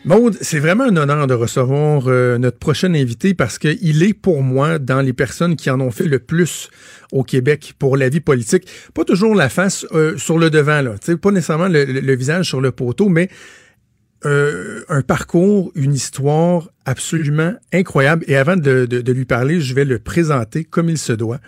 Maude, 0.04 0.38
c'est 0.40 0.58
vraiment 0.58 0.84
un 0.84 0.96
honneur 0.96 1.26
de 1.26 1.34
recevoir 1.34 2.04
euh, 2.06 2.38
notre 2.38 2.58
prochain 2.58 2.94
invité 2.94 3.34
parce 3.34 3.58
qu'il 3.58 4.02
est 4.02 4.14
pour 4.14 4.42
moi 4.42 4.78
dans 4.78 5.02
les 5.02 5.12
personnes 5.12 5.56
qui 5.56 5.68
en 5.70 5.78
ont 5.80 5.90
fait 5.90 6.06
le 6.06 6.18
plus 6.18 6.70
au 7.12 7.22
Québec 7.22 7.74
pour 7.78 7.98
la 7.98 8.08
vie 8.08 8.20
politique. 8.20 8.66
Pas 8.94 9.04
toujours 9.04 9.34
la 9.34 9.50
face 9.50 9.84
euh, 9.92 10.16
sur 10.16 10.38
le 10.38 10.48
devant, 10.48 10.80
là. 10.80 10.92
Tu 10.98 11.12
sais, 11.12 11.16
pas 11.18 11.30
nécessairement 11.30 11.68
le, 11.68 11.84
le- 11.84 12.00
le 12.00 12.16
visage 12.16 12.46
sur 12.48 12.62
le 12.62 12.70
poteau, 12.72 13.10
mais 13.10 13.28
euh, 14.24 14.82
un 14.88 15.02
parcours, 15.02 15.72
une 15.74 15.94
histoire 15.94 16.70
absolument 16.84 17.54
incroyable. 17.72 18.24
Et 18.28 18.36
avant 18.36 18.56
de, 18.56 18.86
de- 18.86 19.00
de 19.00 19.12
lui 19.12 19.24
parler, 19.24 19.60
je 19.60 19.74
vais 19.74 19.84
le 19.84 19.98
présenter 19.98 20.64
comme 20.64 20.88
il 20.88 20.98
se 20.98 21.12
doit. 21.12 21.40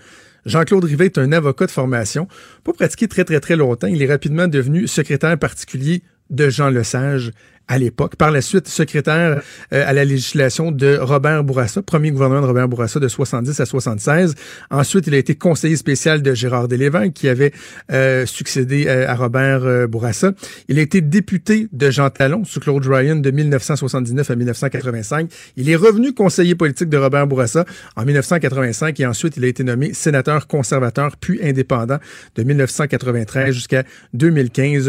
Jean-Claude 0.46 0.84
Rivet 0.84 1.06
est 1.06 1.18
un 1.18 1.30
avocat 1.32 1.66
de 1.66 1.70
formation, 1.70 2.26
pas 2.64 2.72
pratiqué 2.72 3.06
très 3.06 3.24
très 3.24 3.38
très 3.40 3.56
longtemps. 3.56 3.86
Il 3.86 4.02
est 4.02 4.06
rapidement 4.10 4.48
devenu 4.48 4.88
secrétaire 4.88 5.38
particulier 5.38 6.02
de 6.30 6.48
Jean 6.48 6.68
Lesage 6.70 7.30
à 7.68 7.78
l'époque. 7.78 8.16
Par 8.16 8.30
la 8.30 8.40
suite, 8.40 8.68
secrétaire 8.68 9.40
euh, 9.72 9.84
à 9.86 9.92
la 9.92 10.04
législation 10.04 10.72
de 10.72 10.98
Robert 11.00 11.44
Bourassa, 11.44 11.82
premier 11.82 12.10
gouvernement 12.10 12.40
de 12.40 12.46
Robert 12.46 12.68
Bourassa 12.68 13.00
de 13.00 13.08
70 13.08 13.58
à 13.60 13.66
76. 13.66 14.34
Ensuite, 14.70 15.06
il 15.06 15.14
a 15.14 15.18
été 15.18 15.34
conseiller 15.34 15.76
spécial 15.76 16.22
de 16.22 16.34
Gérard 16.34 16.68
Delévesque, 16.68 17.12
qui 17.12 17.28
avait 17.28 17.52
euh, 17.90 18.26
succédé 18.26 18.86
euh, 18.88 19.08
à, 19.08 19.14
Robert 19.14 19.88
Bourassa. 19.88 20.32
Il 20.68 20.78
a 20.78 20.82
été 20.82 21.00
député 21.00 21.68
de 21.72 21.90
Jean 21.90 22.10
Talon 22.10 22.44
sous 22.44 22.60
Claude 22.60 22.84
Ryan 22.86 23.16
de 23.16 23.30
1979 23.30 24.30
à 24.30 24.36
1985. 24.36 25.30
Il 25.56 25.70
est 25.70 25.76
revenu 25.76 26.12
conseiller 26.12 26.54
politique 26.54 26.88
de 26.88 26.96
Robert 26.96 27.26
Bourassa 27.26 27.64
en 27.96 28.04
1985 28.04 28.98
et 29.00 29.06
ensuite 29.06 29.36
il 29.36 29.44
a 29.44 29.48
été 29.48 29.64
nommé 29.64 29.94
sénateur 29.94 30.46
conservateur 30.46 31.16
puis 31.16 31.40
indépendant 31.42 31.98
de 32.34 32.42
1993 32.42 33.54
jusqu'à 33.54 33.84
2015. 34.14 34.88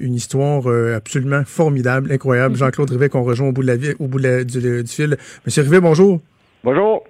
une 0.00 0.14
histoire 0.14 0.66
absolument 0.94 1.42
formidable 1.44 1.73
incroyable. 1.86 2.56
Jean-Claude 2.56 2.90
Rivet 2.90 3.08
qu'on 3.08 3.22
rejoint 3.22 3.48
au 3.48 3.52
bout, 3.52 3.62
de 3.62 3.66
la 3.66 3.76
vie, 3.76 3.94
au 3.98 4.06
bout 4.06 4.20
du, 4.20 4.84
fil. 4.86 5.16
Monsieur 5.46 5.62
Rivet, 5.62 5.80
bonjour. 5.80 6.20
Bonjour. 6.62 7.04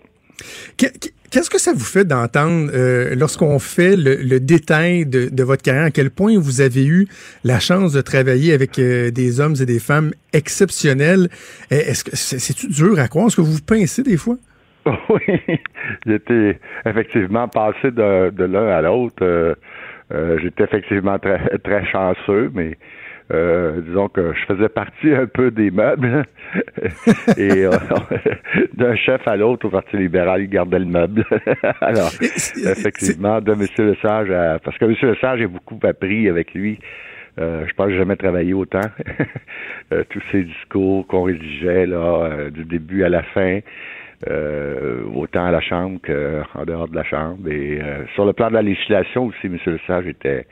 Qu'est-ce 0.77 1.51
que 1.51 1.59
ça 1.59 1.73
vous 1.73 1.85
fait 1.85 2.05
d'entendre 2.05 2.71
euh, 2.75 3.15
lorsqu'on 3.17 3.59
fait 3.59 3.97
le, 3.97 4.39
détail 4.39 5.05
de, 5.07 5.43
votre 5.43 5.63
carrière, 5.63 5.87
à 5.87 5.91
quel 5.91 6.11
point 6.11 6.39
vous 6.39 6.61
avez 6.61 6.85
eu 6.85 7.09
la 7.43 7.59
chance 7.59 7.93
de 7.93 8.01
travailler 8.01 8.53
avec 8.53 8.79
euh, 8.79 9.11
des 9.11 9.41
hommes 9.41 9.55
et 9.61 9.67
des 9.67 9.81
femmes 9.81 10.13
exceptionnels? 10.33 11.29
Eh, 11.71 11.77
est-ce 11.77 12.05
que 12.05 12.15
c'est-tu 12.15 12.69
dur 12.69 12.99
à 13.01 13.09
croire? 13.09 13.27
Est-ce 13.27 13.37
que 13.37 13.41
vous 13.41 13.55
vous 13.55 13.65
pincez 13.67 14.03
des 14.03 14.17
fois? 14.17 14.37
Oui, 15.09 15.41
j'étais 16.07 16.59
effectivement 16.85 17.49
passé 17.49 17.91
de, 17.91 18.45
l'un 18.45 18.69
à 18.69 18.83
l'autre. 18.83 19.23
Euh, 19.23 19.55
j'étais 20.41 20.65
effectivement 20.65 21.19
très, 21.19 21.59
très 21.59 21.87
chanceux, 21.87 22.51
mais 22.55 22.77
euh, 23.33 23.81
disons 23.81 24.09
que 24.09 24.35
je 24.35 24.45
faisais 24.45 24.69
partie 24.69 25.13
un 25.13 25.27
peu 25.27 25.51
des 25.51 25.71
meubles. 25.71 26.25
et 27.39 27.65
euh, 27.65 27.71
d'un 28.75 28.97
chef 28.97 29.27
à 29.27 29.37
l'autre 29.37 29.67
au 29.67 29.71
Parti 29.71 29.97
libéral, 29.97 30.43
il 30.43 30.49
gardait 30.49 30.79
le 30.79 30.85
meuble. 30.85 31.25
Alors, 31.81 32.11
effectivement, 32.21 33.41
de 33.41 33.53
M. 33.53 33.67
Lesage, 33.79 34.31
à, 34.31 34.59
parce 34.59 34.77
que 34.77 34.85
M. 34.85 34.95
Lesage, 35.01 35.39
j'ai 35.39 35.47
beaucoup 35.47 35.79
appris 35.85 36.29
avec 36.29 36.53
lui. 36.53 36.79
Euh, 37.41 37.65
je 37.67 37.73
pense 37.75 37.87
que 37.87 37.93
j'ai 37.93 37.99
jamais 37.99 38.17
travaillé 38.17 38.53
autant. 38.53 38.89
tous 40.11 40.23
ces 40.31 40.45
discours 40.45 41.07
qu'on 41.07 41.23
rédigeait 41.23 41.87
là, 41.87 42.51
du 42.51 42.65
début 42.65 43.05
à 43.05 43.09
la 43.09 43.23
fin. 43.23 43.61
autant 45.15 45.47
à 45.47 45.51
la 45.51 45.61
Chambre 45.61 45.99
qu'en 46.05 46.65
dehors 46.65 46.89
de 46.89 46.95
la 46.95 47.05
Chambre. 47.05 47.49
Et 47.49 47.81
sur 48.15 48.27
le 48.27 48.35
plan 48.35 48.49
de 48.49 48.55
la 48.55 48.63
législation 48.63 49.27
aussi, 49.27 49.47
M. 49.47 49.59
Lesage 49.67 50.07
était 50.07 50.47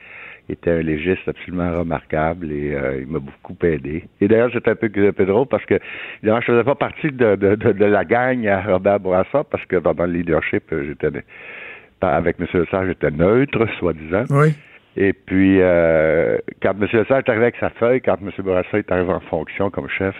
était 0.49 0.71
un 0.71 0.81
légiste 0.81 1.27
absolument 1.27 1.79
remarquable 1.79 2.51
et 2.51 2.73
euh, 2.73 3.01
il 3.01 3.07
m'a 3.07 3.19
beaucoup 3.19 3.55
aidé. 3.65 4.05
Et 4.19 4.27
d'ailleurs, 4.27 4.49
c'était 4.53 4.71
un 4.71 4.75
peu, 4.75 4.89
drôle 5.25 5.47
parce 5.47 5.65
que 5.65 5.75
évidemment, 6.21 6.41
je 6.41 6.51
faisais 6.51 6.63
pas 6.63 6.75
partie 6.75 7.11
de, 7.11 7.35
de, 7.35 7.55
de, 7.55 7.85
la 7.85 8.03
gang 8.03 8.45
à 8.47 8.61
Robert 8.61 8.99
Bourassa 8.99 9.43
parce 9.45 9.65
que 9.65 9.77
dans 9.77 9.93
le 9.93 10.11
leadership, 10.11 10.63
j'étais 10.85 11.23
avec 12.01 12.39
M. 12.39 12.47
Lesage, 12.53 12.87
j'étais 12.87 13.11
neutre, 13.11 13.65
soi-disant. 13.79 14.25
Oui. 14.29 14.53
Et 14.95 15.13
puis, 15.13 15.59
euh, 15.59 16.37
quand 16.61 16.71
M. 16.71 16.87
Lesage 16.91 17.23
est 17.25 17.29
arrivé 17.29 17.45
avec 17.45 17.55
sa 17.59 17.69
feuille, 17.69 18.01
quand 18.01 18.17
M. 18.21 18.31
Bourassa 18.39 18.77
est 18.77 18.91
arrivé 18.91 19.11
en 19.11 19.21
fonction 19.21 19.69
comme 19.69 19.89
chef, 19.89 20.15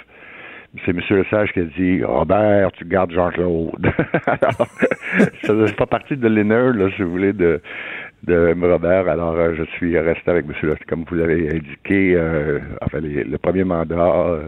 c'est 0.86 0.92
M. 0.92 1.01
Lesage 1.10 1.53
qui 1.53 1.60
a 1.60 1.63
dit 1.63 2.03
Robert, 2.03 2.72
tu 2.72 2.86
gardes 2.86 3.12
Jean-Claude. 3.12 3.92
Alors, 4.25 4.68
je 5.20 5.48
faisais 5.48 5.74
pas 5.74 5.86
partie 5.86 6.18
de 6.18 6.27
l'inner, 6.27 6.72
là, 6.74 6.89
si 6.96 7.03
vous 7.03 7.12
voulez, 7.12 7.34
de, 7.34 7.62
de 8.24 8.56
Robert. 8.65 9.08
Alors, 9.08 9.36
euh, 9.36 9.53
je 9.56 9.63
suis 9.75 9.98
resté 9.98 10.30
avec 10.30 10.46
M. 10.46 10.53
Lott, 10.63 10.80
comme 10.88 11.03
vous 11.10 11.15
l'avez 11.15 11.50
indiqué, 11.50 12.15
euh, 12.15 12.60
enfin, 12.82 13.00
le 13.01 13.38
premier 13.38 13.63
mandat. 13.63 13.96
Euh, 13.96 14.48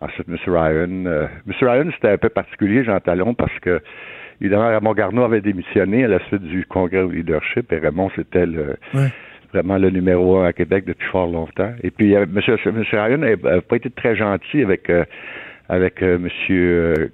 ensuite, 0.00 0.28
M. 0.28 0.36
Ryan. 0.46 1.06
Euh, 1.06 1.26
M. 1.46 1.54
Ryan, 1.60 1.90
c'était 1.94 2.10
un 2.10 2.18
peu 2.18 2.28
particulier, 2.28 2.84
Jean 2.84 3.00
Talon, 3.00 3.34
parce 3.34 3.56
que, 3.60 3.80
évidemment, 4.40 4.68
Raymond 4.68 4.94
Garneau 4.94 5.24
avait 5.24 5.40
démissionné 5.40 6.04
à 6.04 6.08
la 6.08 6.20
suite 6.26 6.42
du 6.42 6.64
congrès 6.66 7.02
au 7.02 7.10
leadership, 7.10 7.72
et 7.72 7.78
Raymond, 7.78 8.10
c'était 8.14 8.46
le... 8.46 8.76
Vraiment 9.50 9.78
le 9.78 9.88
numéro 9.88 10.40
un 10.40 10.44
à 10.44 10.52
Québec 10.52 10.84
depuis 10.86 11.08
fort 11.08 11.26
longtemps. 11.26 11.72
Et 11.82 11.90
puis, 11.90 12.12
M. 12.12 12.28
Ryan 12.36 13.16
n'a 13.16 13.60
pas 13.62 13.76
été 13.76 13.88
très 13.88 14.14
gentil 14.14 14.60
avec 14.60 14.92
avec 15.70 16.02
M. 16.02 16.28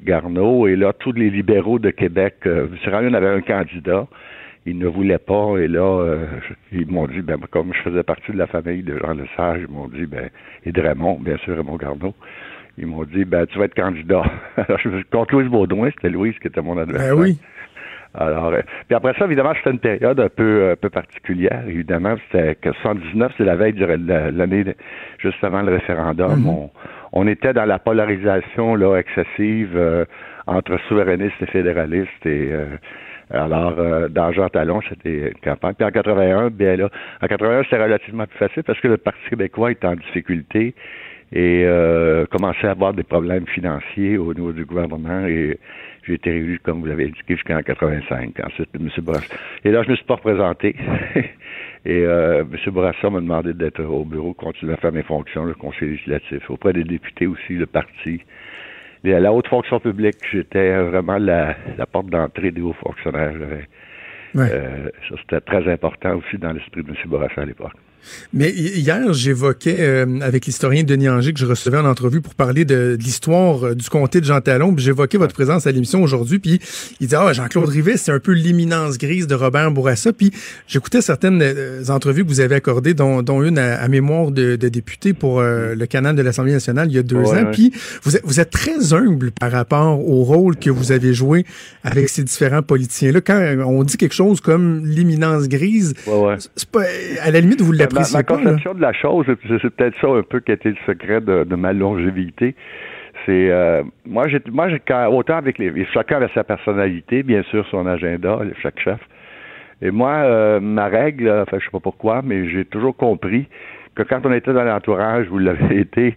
Garneau. 0.03 0.67
Et 0.67 0.75
là, 0.75 0.93
tous 0.93 1.13
les 1.13 1.31
libéraux 1.31 1.79
de 1.79 1.91
Québec, 1.91 2.39
M. 2.45 2.71
Ryan 2.87 3.15
avait 3.15 3.29
un 3.29 3.41
candidat 3.41 4.09
ils 4.67 4.79
ne 4.79 4.87
voulaient 4.87 5.19
pas. 5.19 5.57
Et 5.59 5.69
là, 5.69 6.01
euh, 6.01 6.27
ils 6.73 6.91
m'ont 6.91 7.07
dit, 7.07 7.21
ben, 7.21 7.39
comme 7.51 7.73
je 7.75 7.83
faisais 7.83 8.03
partie 8.03 8.33
de 8.33 8.39
la 8.39 8.47
famille 8.47 8.83
de 8.83 8.99
Jean 8.99 9.13
Lesage, 9.13 9.61
ils 9.69 9.73
m'ont 9.73 9.89
dit, 9.89 10.07
ben, 10.07 10.31
et 10.65 10.73
de 10.73 10.81
Raymond, 10.81 11.19
bien 11.21 11.37
sûr, 11.39 11.57
Raymond 11.57 11.77
Garneau, 11.77 12.15
ils 12.79 12.87
m'ont 12.87 13.05
dit, 13.05 13.25
ben, 13.25 13.47
tu 13.47 13.59
vas 13.59 13.67
être 13.67 13.75
candidat. 13.75 14.23
Alors, 14.57 14.79
je 14.79 14.89
me 14.89 14.97
suis 14.97 15.05
contre 15.07 15.35
Louise 15.35 15.49
Baudouin, 15.49 15.91
c'était 15.91 16.11
Louise 16.11 16.35
qui 16.41 16.49
était 16.49 16.63
mon 16.63 16.79
adversaire. 16.79 17.15
Ben 17.15 17.23
oui. 17.23 17.39
Alors, 18.17 18.47
euh, 18.47 18.61
puis 18.87 18.95
après 18.95 19.13
ça, 19.19 19.25
évidemment, 19.25 19.53
c'était 19.57 19.73
une 19.73 19.81
période 19.81 20.21
un 20.21 20.29
peu, 20.29 20.71
un 20.71 20.77
peu 20.77 20.89
particulière. 20.89 21.65
Évidemment, 21.67 22.15
c'était 22.31 22.55
que 22.55 22.73
79, 22.73 23.33
c'est 23.37 23.45
la 23.45 23.57
veille 23.57 23.73
de 23.73 23.85
l'année 23.85 24.65
juste 25.19 25.43
avant 25.43 25.63
le 25.63 25.73
référendum. 25.73 26.41
Mhm. 26.41 26.49
on, 26.49 26.71
on, 27.13 27.27
était 27.27 27.53
dans 27.53 27.65
la 27.65 27.81
polarisation 27.81 28.77
là 28.77 28.99
excessive 28.99 29.73
euh, 29.75 30.05
entre 30.47 30.79
souverainistes 30.89 31.35
et 31.41 31.47
fédéralistes 31.47 32.25
et 32.25 32.53
alors, 33.35 33.75
euh, 33.79 34.09
dans 34.09 34.33
Talon, 34.49 34.81
c'était 34.89 35.29
une 35.29 35.41
campagne. 35.43 35.75
Puis 35.75 35.85
en 35.85 35.91
81, 35.91 36.51
bien 36.51 36.77
là, 36.77 36.89
en 37.21 37.27
81, 37.27 37.65
c'était 37.65 37.83
relativement 37.83 38.27
plus 38.27 38.39
facile 38.39 38.63
parce 38.63 38.81
que 38.81 38.89
le 38.89 38.97
Parti 38.97 39.21
québécois 39.29 39.73
était 39.73 39.87
en 39.87 39.97
difficulté 39.97 40.75
et 41.33 41.65
euh, 41.65 42.27
commençait 42.27 42.69
à 42.69 42.71
avoir 42.71 42.95
des 42.95 43.03
problèmes 43.03 43.47
financiers 43.47 44.19
au 44.19 44.33
niveau 44.35 44.53
du 44.53 44.65
gouvernement 44.65 45.27
et 45.27 45.59
j'ai 46.07 46.15
été 46.15 46.31
réélu, 46.31 46.61
comme 46.63 46.81
vous 46.81 46.87
l'avez 46.87 47.05
indiqué, 47.05 47.35
jusqu'en 47.35 47.61
85. 47.61 48.39
Ensuite, 48.45 48.69
M. 48.75 48.89
Bourassa. 48.99 49.35
Et 49.65 49.71
là, 49.71 49.83
je 49.83 49.91
me 49.91 49.97
suis 49.97 50.05
pas 50.05 50.17
représenté. 50.17 50.77
et 51.87 52.05
euh, 52.05 52.43
M. 52.43 52.73
Bourassa 52.73 53.09
m'a 53.11 53.21
demandé 53.21 53.55
d'être 53.55 53.83
au 53.83 54.05
bureau, 54.05 54.35
continuer 54.35 54.75
à 54.75 54.77
faire 54.77 54.93
mes 54.93 55.03
fonctions, 55.03 55.45
le 55.45 55.55
conseil 55.55 55.91
législatif, 55.91 56.51
auprès 56.51 56.73
des 56.73 56.85
députés 56.85 57.27
aussi, 57.27 57.55
le 57.55 57.67
parti 57.67 58.21
la 59.13 59.33
haute 59.33 59.49
fonction 59.49 59.81
publique, 59.81 60.17
j'étais 60.33 60.77
vraiment 60.83 61.19
la, 61.19 61.55
porte 61.91 62.07
d'entrée 62.07 62.51
des 62.51 62.61
hauts 62.61 62.75
fonctionnaires. 62.75 63.35
Euh, 64.37 64.91
ça, 65.09 65.15
c'était 65.21 65.41
très 65.41 65.71
important 65.73 66.17
aussi 66.17 66.39
dans 66.39 66.53
l'esprit 66.53 66.83
de 66.83 66.89
M. 66.89 66.97
Bourassa 67.07 67.43
à 67.43 67.45
l'époque. 67.45 67.73
Mais 68.33 68.51
hier, 68.51 69.13
j'évoquais 69.13 69.77
euh, 69.79 70.21
avec 70.21 70.47
l'historien 70.47 70.83
Denis 70.83 71.09
Anger 71.09 71.33
que 71.33 71.39
je 71.39 71.47
recevais 71.47 71.79
en 71.79 71.85
entrevue 71.85 72.21
pour 72.21 72.35
parler 72.35 72.65
de, 72.65 72.97
l'histoire 73.01 73.67
euh, 73.67 73.75
du 73.75 73.89
comté 73.89 74.21
de 74.21 74.27
Jean 74.27 74.41
Talon. 74.41 74.75
J'évoquais 74.77 75.19
votre 75.19 75.35
présence 75.35 75.67
à 75.67 75.73
l'émission 75.73 76.03
aujourd'hui. 76.03 76.39
Puis 76.39 76.61
il 77.01 77.07
disait, 77.07 77.17
ah, 77.19 77.33
Jean-Claude 77.33 77.69
Rivet, 77.69 77.97
c'est 77.97 78.13
un 78.13 78.21
peu 78.21 78.33
l'imminence 78.33 78.99
grise 78.99 79.27
de 79.27 79.35
Robert 79.35 79.71
Bourassa. 79.71 80.13
Puis 80.13 80.33
j'écoutais 80.67 81.01
certaines 81.01 81.41
euh, 81.43 81.85
entrevues 81.89 82.25
que 82.25 82.29
vous 82.29 82.41
avez 82.41 82.57
accordées, 82.57 82.95
dont, 82.95 83.23
une 83.43 83.59
à, 83.59 83.87
mémoire 83.89 84.31
de, 84.31 84.57
député 84.57 85.13
pour 85.13 85.43
le 85.43 85.87
canal 85.87 86.17
de 86.17 86.23
l'Assemblée 86.23 86.53
nationale 86.53 86.89
il 86.89 86.95
y 86.95 86.99
a 86.99 87.03
deux 87.03 87.25
ans. 87.25 87.51
Puis 87.53 87.73
vous 88.03 88.17
êtes, 88.17 88.23
vous 88.25 88.41
êtes 88.41 88.51
très 88.51 88.93
humble 88.93 89.33
par 89.33 89.53
rapport 89.53 90.01
au 90.01 90.25
rôle 90.25 90.57
que 90.57 90.71
vous 90.71 90.93
avez 90.93 91.15
joué 91.15 91.45
avec 91.83 92.09
ces 92.09 92.23
différents 92.23 92.63
politiciens-là. 92.63 93.21
Quand 93.21 93.57
on 93.67 93.83
dit 93.83 93.97
quelque 93.97 94.15
chose 94.15 94.41
comme 94.41 94.87
l'imminence 94.87 95.49
grise, 95.49 95.95
c'est 96.57 96.69
pas, 96.69 96.85
à 97.21 97.31
la 97.31 97.41
limite, 97.41 97.61
vous 97.61 97.73
l'avez 97.95 98.13
ma, 98.13 98.23
conception 98.23 98.75
de 98.75 98.81
la 98.81 98.93
chose, 98.93 99.27
c'est 99.27 99.71
peut-être 99.71 99.99
ça 100.01 100.09
un 100.09 100.23
peu 100.23 100.41
qui 100.41 100.51
a 100.51 100.55
été 100.55 100.71
le 100.71 100.77
secret 100.87 101.21
de, 101.21 101.55
ma 101.55 101.73
longévité. 101.73 102.55
C'est 103.27 103.51
euh, 103.51 103.83
moi, 104.05 104.29
j'ai 104.29 104.43
moi, 104.51 104.69
j'ai 104.69 104.81
autant 105.11 105.37
avec 105.37 105.59
les 105.59 105.87
chacun 105.87 106.17
avait 106.17 106.29
sa 106.35 106.45
personnalité, 106.45 107.23
bien 107.23 107.43
sûr, 107.45 107.67
son 107.71 107.87
agenda, 107.87 108.41
chaque 108.63 108.79
chef. 108.81 108.99
Et 109.83 109.91
moi, 109.91 110.13
euh, 110.13 110.61
ma 110.61 110.87
règle, 110.87 111.31
enfin, 111.31 111.59
je 111.59 111.65
sais 111.65 111.71
pas 111.71 111.81
pourquoi, 111.81 112.23
mais 112.25 112.49
j'ai 112.49 112.65
toujours 112.65 112.97
compris 112.97 113.47
que 113.95 114.03
quand 114.03 114.25
on 114.25 114.33
était 114.33 114.53
dans 114.53 114.65
l'entourage, 114.65 115.27
vous 115.29 115.39
l'avez 115.39 115.81
été, 115.81 116.17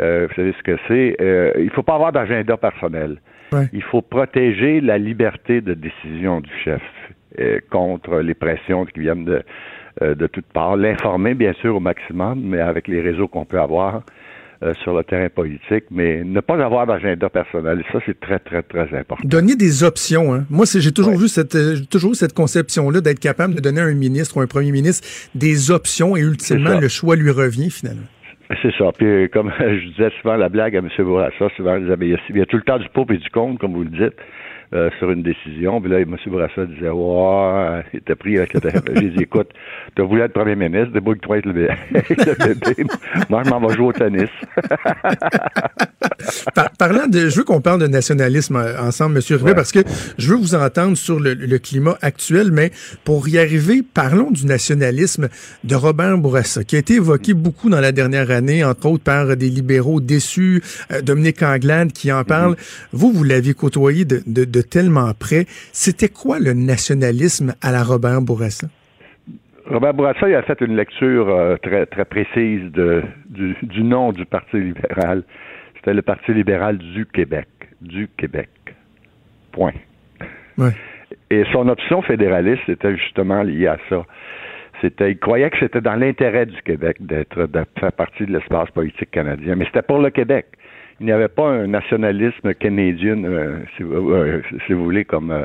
euh, 0.00 0.26
vous 0.28 0.34
savez 0.34 0.54
ce 0.56 0.62
que 0.62 0.78
c'est, 0.86 1.16
euh, 1.20 1.52
il 1.58 1.70
faut 1.70 1.82
pas 1.82 1.94
avoir 1.94 2.12
d'agenda 2.12 2.56
personnel. 2.56 3.20
Il 3.72 3.82
faut 3.82 4.02
protéger 4.02 4.82
la 4.82 4.98
liberté 4.98 5.62
de 5.62 5.72
décision 5.72 6.40
du 6.40 6.50
chef 6.64 6.82
contre 7.70 8.18
les 8.18 8.34
pressions 8.34 8.84
qui 8.84 9.00
viennent 9.00 9.24
de, 9.24 9.42
euh, 10.02 10.14
de 10.14 10.26
toutes 10.26 10.46
parts. 10.46 10.76
L'informer, 10.76 11.34
bien 11.34 11.52
sûr, 11.54 11.76
au 11.76 11.80
maximum, 11.80 12.40
mais 12.42 12.60
avec 12.60 12.88
les 12.88 13.00
réseaux 13.00 13.28
qu'on 13.28 13.44
peut 13.44 13.60
avoir 13.60 14.02
euh, 14.62 14.74
sur 14.82 14.96
le 14.96 15.04
terrain 15.04 15.28
politique, 15.28 15.84
mais 15.90 16.24
ne 16.24 16.40
pas 16.40 16.54
avoir 16.64 16.86
d'agenda 16.86 17.28
personnel, 17.28 17.84
ça, 17.92 18.00
c'est 18.04 18.18
très, 18.18 18.40
très, 18.40 18.62
très 18.62 18.92
important. 18.96 19.22
Donner 19.24 19.54
des 19.54 19.84
options. 19.84 20.34
Hein. 20.34 20.46
Moi, 20.50 20.66
j'ai 20.72 20.92
toujours 20.92 21.16
vu 21.16 21.28
cette, 21.28 21.54
euh, 21.54 21.76
toujours 21.88 22.16
cette 22.16 22.34
conception-là 22.34 23.00
d'être 23.00 23.20
capable 23.20 23.54
de 23.54 23.60
donner 23.60 23.80
à 23.80 23.84
un 23.84 23.94
ministre 23.94 24.36
ou 24.36 24.40
un 24.40 24.46
premier 24.46 24.72
ministre 24.72 25.06
des 25.34 25.70
options 25.70 26.16
et 26.16 26.20
ultimement, 26.20 26.80
le 26.80 26.88
choix 26.88 27.14
lui 27.14 27.30
revient 27.30 27.70
finalement. 27.70 28.06
C'est 28.62 28.74
ça. 28.76 28.90
Puis, 28.96 29.28
comme 29.30 29.52
je 29.60 29.88
disais 29.90 30.10
souvent 30.20 30.36
la 30.36 30.48
blague 30.48 30.74
à 30.74 30.80
M. 30.80 30.88
Bourassa, 30.98 31.48
souvent, 31.56 31.76
il 31.76 32.36
y 32.36 32.40
a 32.40 32.46
tout 32.46 32.56
le 32.56 32.62
temps 32.62 32.78
du 32.78 32.88
pauvre 32.88 33.14
et 33.14 33.18
du 33.18 33.30
compte, 33.30 33.58
comme 33.58 33.74
vous 33.74 33.84
le 33.84 33.90
dites. 33.90 34.16
Euh, 34.74 34.90
sur 34.98 35.10
une 35.10 35.22
décision. 35.22 35.80
Puis 35.80 35.90
là, 35.90 36.00
M. 36.00 36.16
Bourassa 36.26 36.66
disait 36.66 36.90
Ouais, 36.90 37.84
il 37.92 37.98
était 37.98 38.14
pris 38.14 38.38
avec 38.38 38.54
le 38.54 38.60
J'ai 38.94 39.10
dit 39.10 39.22
Écoute, 39.22 39.50
tu 39.94 40.02
as 40.02 40.04
voulu 40.04 40.22
être 40.22 40.32
premier 40.32 40.56
ministre, 40.56 40.92
débrouille-toi 40.92 41.36
avec 41.36 41.46
le 41.46 41.52
bébé. 41.52 41.74
Moi, 43.30 43.42
je 43.44 43.50
m'en 43.50 43.66
vais 43.66 43.74
jouer 43.74 43.86
au 43.86 43.92
tennis. 43.92 44.30
parlant 46.78 47.06
de. 47.06 47.28
Je 47.28 47.36
veux 47.36 47.44
qu'on 47.44 47.60
parle 47.60 47.80
de 47.80 47.86
nationalisme 47.86 48.56
euh, 48.56 48.80
ensemble, 48.80 49.18
M. 49.18 49.36
Rivet, 49.36 49.54
parce 49.54 49.72
que 49.72 49.80
je 50.16 50.30
veux 50.30 50.36
vous 50.36 50.54
entendre 50.54 50.96
sur 50.96 51.20
le, 51.20 51.58
climat 51.58 51.98
actuel, 52.02 52.52
mais 52.52 52.70
pour 53.04 53.28
y 53.28 53.38
arriver, 53.38 53.82
parlons 53.82 54.30
du 54.30 54.46
nationalisme 54.46 55.28
de 55.64 55.74
Robert 55.74 56.16
Bourassa, 56.18 56.62
qui 56.62 56.76
a 56.76 56.78
été 56.78 56.94
évoqué 56.94 57.34
beaucoup 57.34 57.68
dans 57.68 57.80
la 57.80 57.92
dernière 57.92 58.30
année, 58.30 58.64
entre 58.64 58.86
autres 58.86 59.02
par 59.02 59.36
des 59.36 59.50
libéraux 59.50 60.00
déçus, 60.00 60.62
euh, 60.92 61.02
Dominique 61.02 61.42
Anglade 61.42 61.92
qui 61.92 62.12
en 62.12 62.24
parle. 62.24 62.52
Mm-hmm. 62.52 62.88
Vous, 62.92 63.12
vous 63.12 63.24
l'aviez 63.24 63.54
côtoyé 63.54 64.04
de, 64.04 64.22
de, 64.26 64.57
tellement 64.62 65.12
près. 65.18 65.44
C'était 65.72 66.08
quoi 66.08 66.38
le 66.38 66.52
nationalisme 66.52 67.54
à 67.62 67.72
la 67.72 67.82
Robert 67.82 68.22
Bourassa? 68.22 68.68
Robert 69.66 69.94
Bourassa 69.94 70.28
il 70.28 70.34
a 70.34 70.42
fait 70.42 70.60
une 70.60 70.76
lecture 70.76 71.28
euh, 71.28 71.56
très, 71.56 71.84
très 71.86 72.04
précise 72.04 72.72
de, 72.72 73.02
du, 73.28 73.54
du, 73.62 73.82
nom 73.82 74.12
du 74.12 74.24
Parti 74.24 74.58
libéral. 74.58 75.24
C'était 75.76 75.92
le 75.94 76.02
Parti 76.02 76.32
libéral 76.32 76.78
du 76.78 77.04
Québec. 77.06 77.48
Du 77.80 78.08
Québec. 78.16 78.48
Point. 79.52 79.74
Et 81.30 81.44
son 81.52 81.68
option 81.68 82.02
fédéraliste 82.02 82.68
était 82.68 82.96
justement 82.96 83.42
liée 83.42 83.66
à 83.66 83.78
ça. 83.88 84.04
C'était, 84.80 85.10
il 85.12 85.18
croyait 85.18 85.50
que 85.50 85.58
c'était 85.58 85.80
dans 85.80 85.94
l'intérêt 85.94 86.46
du 86.46 86.60
Québec 86.62 86.96
d'être, 87.00 87.46
de 87.46 87.64
faire 87.78 87.92
partie 87.92 88.26
de 88.26 88.32
l'espace 88.32 88.70
politique 88.70 89.10
canadien, 89.10 89.56
mais 89.56 89.64
c'était 89.66 89.82
pour 89.82 89.98
le 89.98 90.10
Québec 90.10 90.46
il 91.00 91.06
n'y 91.06 91.12
avait 91.12 91.28
pas 91.28 91.48
un 91.48 91.66
nationalisme 91.68 92.54
canadien, 92.54 93.22
euh, 93.24 93.60
si, 93.76 93.82
euh, 93.82 94.40
si, 94.66 94.72
vous 94.72 94.84
voulez, 94.84 95.04
comme, 95.04 95.30
euh, 95.30 95.44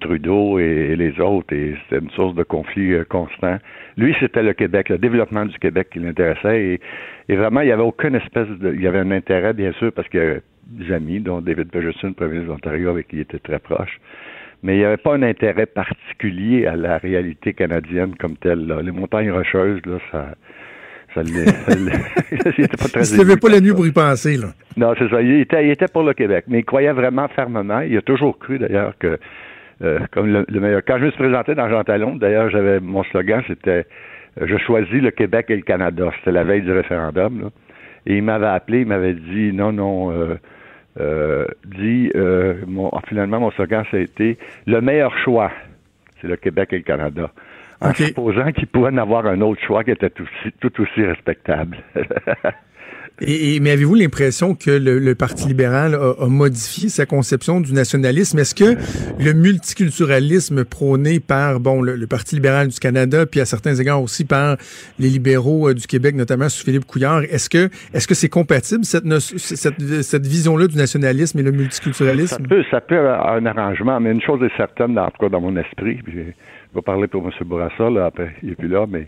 Trudeau 0.00 0.60
et, 0.60 0.94
les 0.94 1.18
autres, 1.20 1.52
et 1.52 1.74
c'était 1.82 2.04
une 2.04 2.10
source 2.10 2.36
de 2.36 2.44
conflit 2.44 2.94
constant. 3.08 3.58
Lui, 3.96 4.14
c'était 4.20 4.44
le 4.44 4.52
Québec, 4.52 4.88
le 4.88 4.98
développement 4.98 5.44
du 5.44 5.58
Québec 5.58 5.88
qui 5.92 5.98
l'intéressait, 5.98 6.80
et, 7.28 7.34
vraiment, 7.36 7.62
il 7.62 7.66
n'y 7.66 7.72
avait 7.72 7.82
aucune 7.82 8.14
espèce 8.14 8.48
de... 8.48 8.72
Il 8.72 8.80
y 8.80 8.86
avait 8.86 9.00
un 9.00 9.10
intérêt, 9.10 9.52
bien 9.54 9.72
sûr, 9.72 9.92
parce 9.92 10.08
que 10.08 10.40
des 10.68 10.92
amis, 10.92 11.18
dont 11.18 11.40
David 11.40 11.70
Pegerson, 11.70 12.12
premier 12.12 12.30
ministre 12.30 12.52
d'Ontario, 12.52 12.90
avec 12.90 13.08
qui 13.08 13.16
il 13.16 13.20
était 13.22 13.40
très 13.40 13.58
proche, 13.58 13.98
mais 14.62 14.76
il 14.76 14.78
n'y 14.78 14.84
avait 14.84 14.98
pas 14.98 15.14
un 15.14 15.22
intérêt 15.22 15.66
particulier 15.66 16.66
à 16.66 16.76
la 16.76 16.98
réalité 16.98 17.52
canadienne 17.52 18.14
comme 18.20 18.36
telle. 18.36 18.64
Là. 18.68 18.82
Les 18.82 18.92
montagnes 18.92 19.32
rocheuses, 19.32 19.84
là, 19.84 19.98
ça 20.12 20.34
ça 21.14 21.22
il 22.58 22.64
était 22.64 22.76
pas 22.76 22.88
très. 22.88 23.04
Il 23.04 23.38
pas 23.38 23.48
la 23.48 23.60
nuit 23.60 23.72
pour 23.72 23.86
y 23.86 23.92
penser, 23.92 24.36
là. 24.36 24.48
Non, 24.76 24.94
c'est 24.98 25.08
ça. 25.08 25.20
Il 25.20 25.40
était, 25.40 25.64
il 25.64 25.70
était 25.70 25.88
pour 25.88 26.02
le 26.02 26.14
Québec, 26.14 26.44
mais 26.48 26.60
il 26.60 26.64
croyait 26.64 26.92
vraiment 26.92 27.28
fermement. 27.28 27.80
Il 27.80 27.96
a 27.96 28.02
toujours 28.02 28.38
cru, 28.38 28.58
d'ailleurs, 28.58 28.94
que 28.98 29.18
euh, 29.82 30.00
comme 30.12 30.26
le, 30.26 30.60
meilleur. 30.60 30.82
Quand 30.86 30.98
je 30.98 31.04
me 31.04 31.10
suis 31.10 31.18
présenté 31.18 31.54
dans 31.54 31.68
Jean 31.68 31.82
Talon, 31.84 32.16
d'ailleurs, 32.16 32.50
j'avais 32.50 32.80
mon 32.80 33.02
slogan, 33.04 33.42
c'était 33.46 33.86
euh, 34.40 34.46
Je 34.46 34.56
choisis 34.58 35.02
le 35.02 35.10
Québec 35.10 35.46
et 35.48 35.56
le 35.56 35.62
Canada. 35.62 36.10
C'était 36.18 36.32
la 36.32 36.44
veille 36.44 36.62
du 36.62 36.72
référendum. 36.72 37.42
Là. 37.42 37.48
Et 38.06 38.16
il 38.16 38.22
m'avait 38.22 38.46
appelé, 38.46 38.80
il 38.80 38.86
m'avait 38.86 39.14
dit 39.14 39.52
non, 39.52 39.72
non, 39.72 40.12
euh, 40.12 40.36
euh 41.00 41.46
dit 41.64 42.10
mon, 42.66 42.90
finalement 43.08 43.40
mon 43.40 43.50
slogan, 43.52 43.84
ça 43.90 43.96
a 43.96 44.00
été 44.00 44.38
le 44.66 44.80
meilleur 44.80 45.16
choix, 45.18 45.50
c'est 46.20 46.28
le 46.28 46.36
Québec 46.36 46.70
et 46.72 46.78
le 46.78 46.82
Canada 46.82 47.30
en 47.82 47.94
supposant 47.94 48.52
qu'il 48.52 48.66
pourrait 48.66 48.92
en 48.92 48.98
avoir 48.98 49.26
un 49.26 49.40
autre 49.40 49.60
choix 49.62 49.84
qui 49.84 49.90
était 49.90 50.10
tout 50.10 50.22
aussi, 50.22 50.54
tout 50.60 50.80
aussi 50.80 51.04
respectable. 51.04 51.78
Et, 53.20 53.60
mais 53.60 53.72
avez-vous 53.72 53.94
l'impression 53.94 54.54
que 54.54 54.70
le, 54.70 55.14
Parti 55.14 55.46
libéral 55.46 55.94
a, 55.94 56.26
modifié 56.26 56.88
sa 56.88 57.06
conception 57.06 57.60
du 57.60 57.72
nationalisme? 57.72 58.38
Est-ce 58.38 58.54
que 58.54 58.76
le 59.22 59.32
multiculturalisme 59.34 60.64
prôné 60.64 61.20
par 61.20 61.60
bon 61.60 61.82
le, 61.82 62.06
Parti 62.06 62.34
libéral 62.34 62.68
du 62.68 62.78
Canada, 62.80 63.26
puis 63.26 63.40
à 63.40 63.44
certains 63.44 63.74
égards 63.74 64.02
aussi 64.02 64.24
par 64.24 64.56
les 64.98 65.08
libéraux 65.08 65.68
euh, 65.68 65.74
du 65.74 65.86
Québec, 65.86 66.14
notamment 66.16 66.48
sous 66.48 66.64
Philippe 66.64 66.84
Couillard, 66.84 67.22
est-ce 67.24 67.48
que 67.48 67.68
est-ce 67.94 68.08
que 68.08 68.14
c'est 68.14 68.28
compatible 68.28 68.84
cette, 68.84 69.04
cette, 69.18 70.02
cette 70.02 70.26
vision-là 70.26 70.66
du 70.66 70.76
nationalisme 70.76 71.38
et 71.38 71.42
le 71.42 71.52
multiculturalisme? 71.52 72.36
Ça 72.36 72.48
peut, 72.48 72.64
ça 72.70 72.80
peut 72.80 72.98
avoir 72.98 73.34
un 73.34 73.46
arrangement, 73.46 74.00
mais 74.00 74.10
une 74.10 74.22
chose 74.22 74.42
est 74.42 74.56
certaine, 74.56 74.98
en 74.98 75.10
tout 75.10 75.18
cas 75.20 75.28
dans 75.28 75.40
mon 75.40 75.56
esprit, 75.56 76.00
je 76.72 76.78
vais 76.78 76.82
parler 76.82 77.06
pour 77.06 77.22
M. 77.22 77.30
Bourassa, 77.44 77.90
là, 77.90 78.06
après, 78.06 78.32
il 78.42 78.50
n'est 78.50 78.54
plus 78.54 78.68
là, 78.68 78.86
mais 78.88 79.06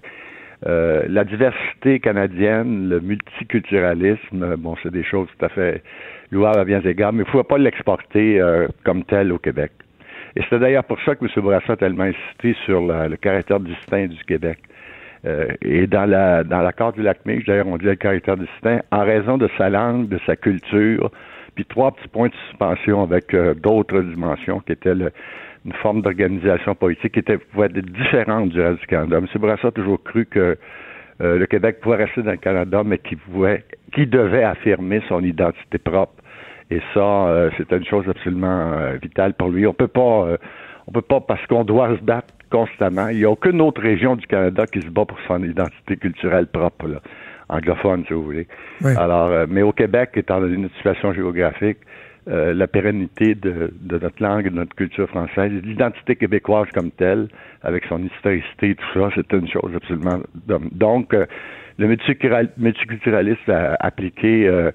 euh, 0.66 1.02
la 1.08 1.24
diversité 1.24 1.98
canadienne, 1.98 2.90
le 2.90 3.00
multiculturalisme, 3.00 4.56
bon, 4.56 4.76
c'est 4.82 4.92
des 4.92 5.02
choses 5.02 5.28
tout 5.38 5.44
à 5.46 5.48
fait 5.48 5.82
louables 6.30 6.58
à 6.58 6.64
bien 6.64 6.80
égards, 6.82 7.12
mais 7.14 7.22
il 7.22 7.26
ne 7.26 7.32
faut 7.32 7.42
pas 7.42 7.56
l'exporter 7.56 8.38
euh, 8.38 8.68
comme 8.84 9.02
tel 9.04 9.32
au 9.32 9.38
Québec. 9.38 9.72
Et 10.36 10.42
c'est 10.50 10.58
d'ailleurs 10.58 10.84
pour 10.84 11.00
ça 11.02 11.14
que 11.14 11.24
M. 11.24 11.30
Bourassa 11.42 11.72
a 11.72 11.76
tellement 11.76 12.04
insisté 12.04 12.54
sur 12.66 12.82
le 12.82 13.16
caractère 13.16 13.60
distinct 13.60 14.08
du 14.08 14.22
Québec. 14.24 14.58
Euh, 15.24 15.46
et 15.62 15.86
dans 15.86 16.04
la 16.04 16.44
dans 16.44 16.60
l'accord 16.60 16.92
du 16.92 17.00
lac 17.00 17.24
Meech, 17.24 17.46
d'ailleurs, 17.46 17.68
on 17.68 17.78
dit 17.78 17.86
le 17.86 17.94
caractère 17.94 18.36
distinct 18.36 18.80
en 18.90 19.04
raison 19.04 19.38
de 19.38 19.48
sa 19.56 19.70
langue, 19.70 20.08
de 20.08 20.18
sa 20.26 20.36
culture, 20.36 21.10
puis 21.54 21.64
trois 21.64 21.92
petits 21.92 22.08
points 22.08 22.28
de 22.28 22.34
suspension 22.48 23.02
avec 23.02 23.34
d'autres 23.62 24.00
dimensions 24.00 24.60
qui 24.60 24.72
étaient 24.72 24.94
le, 24.94 25.12
une 25.64 25.72
forme 25.74 26.02
d'organisation 26.02 26.74
politique 26.74 27.12
qui 27.12 27.20
était, 27.20 27.38
pouvait 27.38 27.66
être 27.66 27.78
différente 27.78 28.50
du 28.50 28.60
reste 28.60 28.80
du 28.80 28.86
Canada. 28.86 29.18
M. 29.18 29.26
Bourassa 29.36 29.68
a 29.68 29.70
toujours 29.70 30.02
cru 30.02 30.26
que 30.26 30.58
euh, 31.20 31.38
le 31.38 31.46
Québec 31.46 31.80
pouvait 31.80 31.96
rester 31.96 32.22
dans 32.22 32.32
le 32.32 32.36
Canada, 32.36 32.82
mais 32.84 32.98
qui 32.98 33.16
pouvait, 33.16 33.64
qui 33.94 34.06
devait 34.06 34.44
affirmer 34.44 35.00
son 35.08 35.22
identité 35.22 35.78
propre. 35.78 36.14
Et 36.70 36.80
ça, 36.92 37.00
euh, 37.00 37.50
c'était 37.56 37.76
une 37.76 37.84
chose 37.84 38.04
absolument 38.08 38.72
euh, 38.72 38.96
vitale 39.00 39.34
pour 39.34 39.48
lui. 39.48 39.66
On 39.66 39.74
peut 39.74 39.88
pas, 39.88 40.36
on 40.86 40.92
peut 40.92 41.02
pas 41.02 41.20
parce 41.20 41.44
qu'on 41.46 41.64
doit 41.64 41.96
se 41.96 42.02
battre 42.02 42.34
constamment. 42.50 43.08
Il 43.08 43.18
n'y 43.18 43.24
a 43.24 43.30
aucune 43.30 43.60
autre 43.60 43.80
région 43.80 44.16
du 44.16 44.26
Canada 44.26 44.66
qui 44.66 44.80
se 44.80 44.88
bat 44.88 45.04
pour 45.04 45.18
son 45.26 45.42
identité 45.42 45.96
culturelle 45.96 46.46
propre, 46.46 46.88
là, 46.88 47.00
anglophone, 47.48 48.04
si 48.06 48.12
vous 48.12 48.24
voulez. 48.24 48.46
Alors, 48.84 49.46
mais 49.48 49.62
au 49.62 49.72
Québec, 49.72 50.10
étant 50.16 50.40
dans 50.40 50.48
une 50.48 50.68
situation 50.76 51.12
géographique, 51.12 51.78
euh, 52.26 52.54
la 52.54 52.66
pérennité 52.66 53.34
de, 53.34 53.70
notre 53.82 54.22
langue 54.22 54.48
de 54.48 54.54
notre 54.54 54.74
culture 54.74 55.08
française, 55.08 55.52
l'identité 55.62 56.16
québécoise 56.16 56.68
comme 56.72 56.90
telle, 56.90 57.28
avec 57.62 57.84
son 57.84 58.02
historicité 58.02 58.74
tout 58.74 58.86
ça, 58.94 59.10
c'était 59.14 59.36
une 59.36 59.48
chose 59.48 59.72
absolument... 59.74 60.20
Donc, 60.72 61.12
euh, 61.12 61.26
le 61.76 61.86
multiculturalisme 61.86 63.52
appliqué 63.78 64.48
euh, 64.48 64.70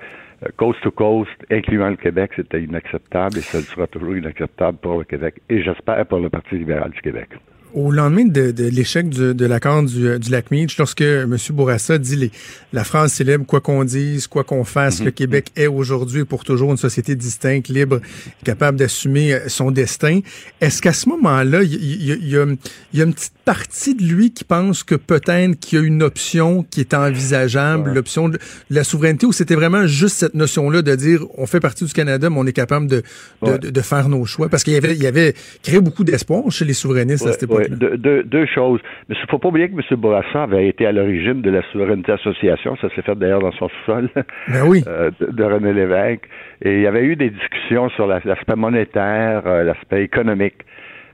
coast 0.57 0.79
to 0.81 0.91
coast, 0.91 1.31
incluant 1.49 1.89
le 1.89 1.95
Québec, 1.95 2.31
c'était 2.35 2.61
inacceptable 2.61 3.37
et 3.37 3.41
ça 3.41 3.59
sera 3.61 3.87
toujours 3.87 4.15
inacceptable 4.15 4.77
pour 4.77 4.99
le 4.99 5.05
Québec 5.05 5.41
et 5.49 5.63
j'espère 5.63 6.05
pour 6.05 6.19
le 6.19 6.29
Parti 6.29 6.55
libéral 6.55 6.91
du 6.91 7.01
Québec. 7.01 7.29
Au 7.73 7.91
lendemain 7.91 8.25
de, 8.25 8.53
l'échec 8.69 9.09
de 9.09 9.45
l'accord 9.45 9.83
du, 9.83 10.17
du, 10.19 10.31
lac 10.31 10.49
Meach, 10.51 10.77
lorsque 10.77 11.01
M. 11.01 11.37
Bourassa 11.51 11.97
dit 11.97 12.15
les, 12.15 12.31
la 12.73 12.83
phrase 12.83 13.13
célèbre 13.13 13.45
quoi 13.45 13.61
qu'on 13.61 13.83
dise, 13.83 14.27
quoi 14.27 14.43
qu'on 14.43 14.63
fasse, 14.63 14.99
mhm. 14.99 15.05
le 15.05 15.11
Québec 15.11 15.51
est 15.55 15.67
aujourd'hui 15.67 16.25
pour 16.25 16.43
toujours 16.43 16.71
une 16.71 16.77
société 16.77 17.15
distincte, 17.15 17.67
libre, 17.67 17.99
capable 18.43 18.77
d'assumer 18.77 19.33
euh, 19.33 19.49
son 19.49 19.71
destin. 19.71 20.21
Est-ce 20.61 20.81
qu'à 20.81 20.93
ce, 20.93 21.09
moment-là, 21.09 21.63
il 21.63 22.29
y, 22.29 22.37
a, 22.37 23.03
une 23.03 23.13
petite 23.13 23.33
partie 23.45 23.95
de 23.95 24.03
lui 24.03 24.31
qui 24.31 24.43
pense 24.43 24.83
que 24.83 24.95
peut-être 24.95 25.59
qu'il 25.59 25.79
y 25.79 25.81
a 25.81 25.85
une 25.85 26.03
option 26.03 26.65
qui 26.69 26.81
est 26.81 26.93
envisageable, 26.93 27.93
l'option 27.93 28.29
de 28.29 28.37
la 28.69 28.83
souveraineté, 28.83 29.25
ou 29.25 29.31
c'était 29.31 29.55
vraiment 29.55 29.87
juste 29.87 30.17
cette 30.17 30.35
notion-là 30.35 30.81
de 30.81 30.95
dire 30.95 31.25
on 31.37 31.45
fait 31.45 31.59
partie 31.59 31.85
du 31.85 31.93
Canada, 31.93 32.29
mais 32.29 32.37
on 32.37 32.45
est 32.45 32.53
capable 32.53 32.87
de, 32.87 33.03
de, 33.41 33.81
faire 33.81 34.09
nos 34.09 34.25
choix? 34.25 34.49
Parce 34.49 34.63
qu'il 34.63 34.73
y 34.73 34.77
avait, 34.77 34.95
il 34.95 35.01
y 35.01 35.07
avait 35.07 35.33
créé 35.63 35.79
beaucoup 35.79 36.03
d'espoir 36.03 36.43
chez 36.51 36.65
les 36.65 36.73
souverainistes 36.73 37.25
à 37.25 37.31
cette 37.31 37.43
époque 37.43 37.58
deux, 37.67 38.45
choses. 38.45 38.79
Mais 39.07 39.15
il 39.15 39.21
ne 39.21 39.27
faut 39.27 39.37
pas 39.37 39.49
oublier 39.49 39.69
que 39.69 39.73
M. 39.73 39.99
Bourassa 39.99 40.43
avait 40.43 40.67
été 40.67 40.85
à 40.85 40.91
l'origine 40.91 41.41
de 41.41 41.49
la 41.49 41.61
Souveraineté 41.71 42.11
Association. 42.11 42.75
Ça 42.77 42.89
s'est 42.95 43.01
fait 43.01 43.15
d'ailleurs 43.15 43.41
dans 43.41 43.51
son 43.53 43.69
sous-sol. 43.69 44.09
Ben 44.47 44.63
oui. 44.67 44.83
Euh, 44.89 45.11
de, 45.19 45.43
René 45.43 45.73
Lévesque. 45.73 46.27
Et 46.61 46.75
il 46.77 46.81
y 46.81 46.87
avait 46.87 47.03
eu 47.03 47.15
des 47.15 47.29
discussions 47.29 47.89
sur 47.89 48.07
l'aspect 48.07 48.55
monétaire, 48.55 49.43
euh, 49.45 49.63
l'aspect 49.63 50.03
économique. 50.03 50.55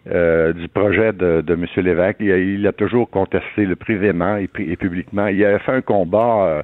Euh, 0.07 0.53
du 0.53 0.67
projet 0.67 1.13
de, 1.13 1.41
de 1.41 1.53
M. 1.53 1.65
Lévesque. 1.77 2.17
Il 2.19 2.65
a, 2.67 2.71
toujours 2.71 3.09
contesté 3.09 3.65
le 3.65 3.75
privément 3.75 4.37
et, 4.37 4.47
publiquement. 4.47 5.27
Il 5.27 5.43
a 5.43 5.57
fait 5.59 5.71
un 5.71 5.81
combat 5.81 6.63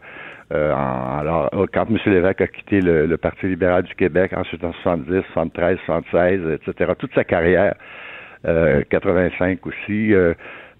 alors, 0.52 1.50
quand 1.74 1.90
M. 1.90 1.98
Lévesque 2.06 2.42
a 2.42 2.48
quitté 2.48 2.82
le, 2.82 3.08
le, 3.08 3.18
Parti 3.18 3.48
libéral 3.48 3.84
du 3.84 3.96
Québec, 3.96 4.32
ensuite 4.36 4.64
en 4.64 4.74
70, 4.84 5.24
73, 5.34 5.78
76, 5.86 6.42
etc., 6.54 6.92
toute 6.98 7.14
sa 7.14 7.24
carrière, 7.24 7.74
85 8.44 9.60
euh, 9.66 9.70
aussi. 9.70 10.14
Euh, 10.14 10.34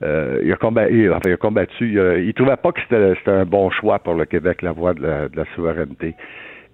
euh, 0.04 0.40
il, 0.44 0.52
a 0.52 0.56
combattu, 0.56 1.12
enfin, 1.12 1.22
il 1.26 1.34
a 1.34 1.38
combattu. 1.38 2.00
Il, 2.24 2.34
trouvait 2.34 2.58
pas 2.58 2.72
que 2.72 2.82
c'était 2.82 3.32
un 3.32 3.46
bon 3.46 3.70
choix 3.70 4.00
pour 4.00 4.16
le 4.16 4.26
Québec, 4.26 4.62
la 4.62 4.72
voie 4.72 4.94
de 4.94 5.04
la, 5.04 5.46
souveraineté. 5.56 6.16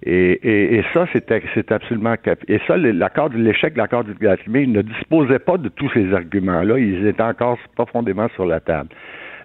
Et, 0.02 0.76
et, 0.76 0.84
ça, 0.94 1.06
c'était 1.12 1.42
absolument 1.70 2.14
et 2.46 2.60
ça, 2.66 2.76
l'accord 2.76 3.30
l'échec 3.30 3.74
de 3.74 3.78
l'accord 3.78 4.04
du 4.04 4.14
Gatlimé, 4.14 4.62
il 4.62 4.72
ne 4.72 4.82
disposait 4.82 5.40
pas 5.40 5.58
de 5.58 5.68
tous 5.68 5.90
ces 5.92 6.14
arguments-là. 6.14 6.78
Ils 6.78 7.06
étaient 7.06 7.22
encore 7.22 7.58
profondément 7.74 8.28
sur 8.34 8.46
la 8.46 8.60
table. 8.60 8.90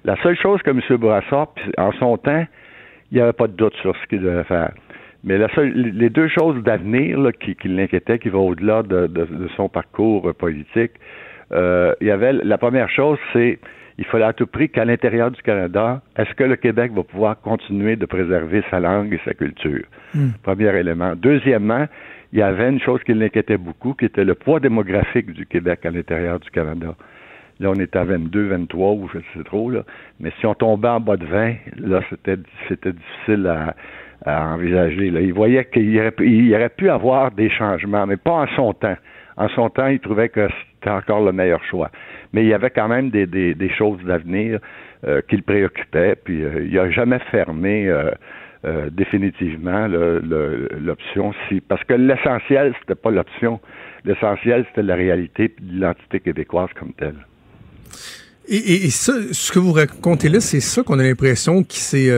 La 0.05 0.15
seule 0.21 0.37
chose 0.37 0.61
que 0.61 0.69
M. 0.69 0.79
Bourassa, 0.97 1.47
en 1.77 1.91
son 1.93 2.17
temps, 2.17 2.45
il 3.11 3.15
n'y 3.15 3.21
avait 3.21 3.33
pas 3.33 3.47
de 3.47 3.53
doute 3.53 3.73
sur 3.81 3.95
ce 3.97 4.07
qu'il 4.07 4.21
devait 4.21 4.43
faire. 4.43 4.71
Mais 5.23 5.37
la 5.37 5.47
seule, 5.55 5.71
les 5.71 6.09
deux 6.09 6.27
choses 6.27 6.61
d'avenir 6.63 7.31
qui, 7.39 7.55
qui 7.55 7.69
l'inquiétaient, 7.69 8.19
qui 8.19 8.29
vont 8.29 8.49
au-delà 8.49 8.83
de, 8.83 9.07
de, 9.07 9.25
de, 9.25 9.47
son 9.55 9.69
parcours 9.69 10.33
politique, 10.35 10.91
euh, 11.53 11.93
il 12.01 12.07
y 12.07 12.11
avait 12.11 12.33
la 12.33 12.57
première 12.57 12.89
chose, 12.89 13.17
c'est 13.31 13.59
il 13.97 14.05
fallait 14.05 14.25
à 14.25 14.33
tout 14.33 14.47
prix 14.47 14.69
qu'à 14.69 14.85
l'intérieur 14.85 15.29
du 15.29 15.41
Canada, 15.41 16.01
est-ce 16.17 16.33
que 16.33 16.43
le 16.43 16.55
Québec 16.55 16.91
va 16.93 17.03
pouvoir 17.03 17.39
continuer 17.39 17.95
de 17.95 18.05
préserver 18.05 18.63
sa 18.71 18.79
langue 18.79 19.13
et 19.13 19.19
sa 19.23 19.33
culture? 19.33 19.83
Hmm. 20.15 20.29
Premier 20.41 20.75
élément. 20.75 21.13
Deuxièmement, 21.15 21.85
il 22.31 22.39
y 22.39 22.41
avait 22.41 22.69
une 22.69 22.79
chose 22.79 23.01
qui 23.03 23.13
l'inquiétait 23.13 23.57
beaucoup, 23.57 23.93
qui 23.93 24.05
était 24.05 24.23
le 24.23 24.33
poids 24.33 24.59
démographique 24.59 25.31
du 25.31 25.45
Québec 25.45 25.85
à 25.85 25.91
l'intérieur 25.91 26.39
du 26.39 26.49
Canada. 26.49 26.95
Là, 27.59 27.69
on 27.69 27.75
est 27.75 27.95
à 27.95 28.03
22, 28.03 28.47
23, 28.47 28.91
ou 28.93 29.07
je 29.13 29.19
sais 29.19 29.43
trop, 29.43 29.69
là. 29.69 29.83
Mais 30.19 30.31
si 30.39 30.47
on 30.47 30.55
tombait 30.55 30.87
en 30.87 30.99
bas 30.99 31.17
de 31.17 31.25
20, 31.25 31.53
là, 31.77 32.01
c'était, 32.09 32.37
c'était 32.67 32.93
difficile 32.93 33.45
à, 33.45 33.75
à 34.25 34.47
envisager. 34.47 35.11
Là. 35.11 35.21
Il 35.21 35.33
voyait 35.33 35.65
qu'il 35.65 35.97
aurait, 35.99 36.13
il 36.19 36.53
aurait 36.55 36.69
pu 36.69 36.89
avoir 36.89 37.29
des 37.31 37.51
changements, 37.51 38.07
mais 38.07 38.17
pas 38.17 38.31
en 38.31 38.47
son 38.55 38.73
temps. 38.73 38.97
En 39.37 39.49
son 39.49 39.69
temps, 39.69 39.87
il 39.87 39.99
trouvait 39.99 40.29
que 40.29 40.47
c'était 40.83 40.95
encore 40.95 41.23
le 41.23 41.31
meilleur 41.31 41.63
choix. 41.63 41.89
Mais 42.33 42.43
il 42.43 42.49
y 42.49 42.53
avait 42.53 42.69
quand 42.69 42.87
même 42.87 43.09
des, 43.09 43.71
choses 43.77 44.01
d'avenir 44.03 44.59
euh, 45.07 45.21
qui 45.29 45.37
le 45.37 45.41
préoccupaient, 45.41 46.15
puis 46.21 46.43
euh, 46.43 46.65
il 46.65 46.73
n'a 46.73 46.91
jamais 46.91 47.19
fermé 47.31 47.87
euh, 47.87 48.89
définitivement 48.91 49.87
l'option 49.87 51.33
parce 51.67 51.83
que 51.83 51.93
l'essentiel, 51.93 52.73
c'était 52.79 52.95
pas 52.95 53.11
l'option. 53.11 53.59
L'essentiel, 54.05 54.65
c'était 54.69 54.83
la 54.83 54.95
réalité 54.95 55.45
et 55.45 55.55
l'identité 55.61 56.19
québécoise 56.19 56.69
comme 56.77 56.93
telle. 56.93 57.15
Et, 58.49 58.89
ça, 58.89 59.13
ce 59.31 59.53
que 59.53 59.59
vous 59.59 59.71
racontez 59.71 60.27
là, 60.27 60.41
c'est 60.41 60.59
ça 60.59 60.83
qu'on 60.83 60.99
a 60.99 61.03
l'impression 61.03 61.63
qui 61.63 61.79
s'est 61.79 62.09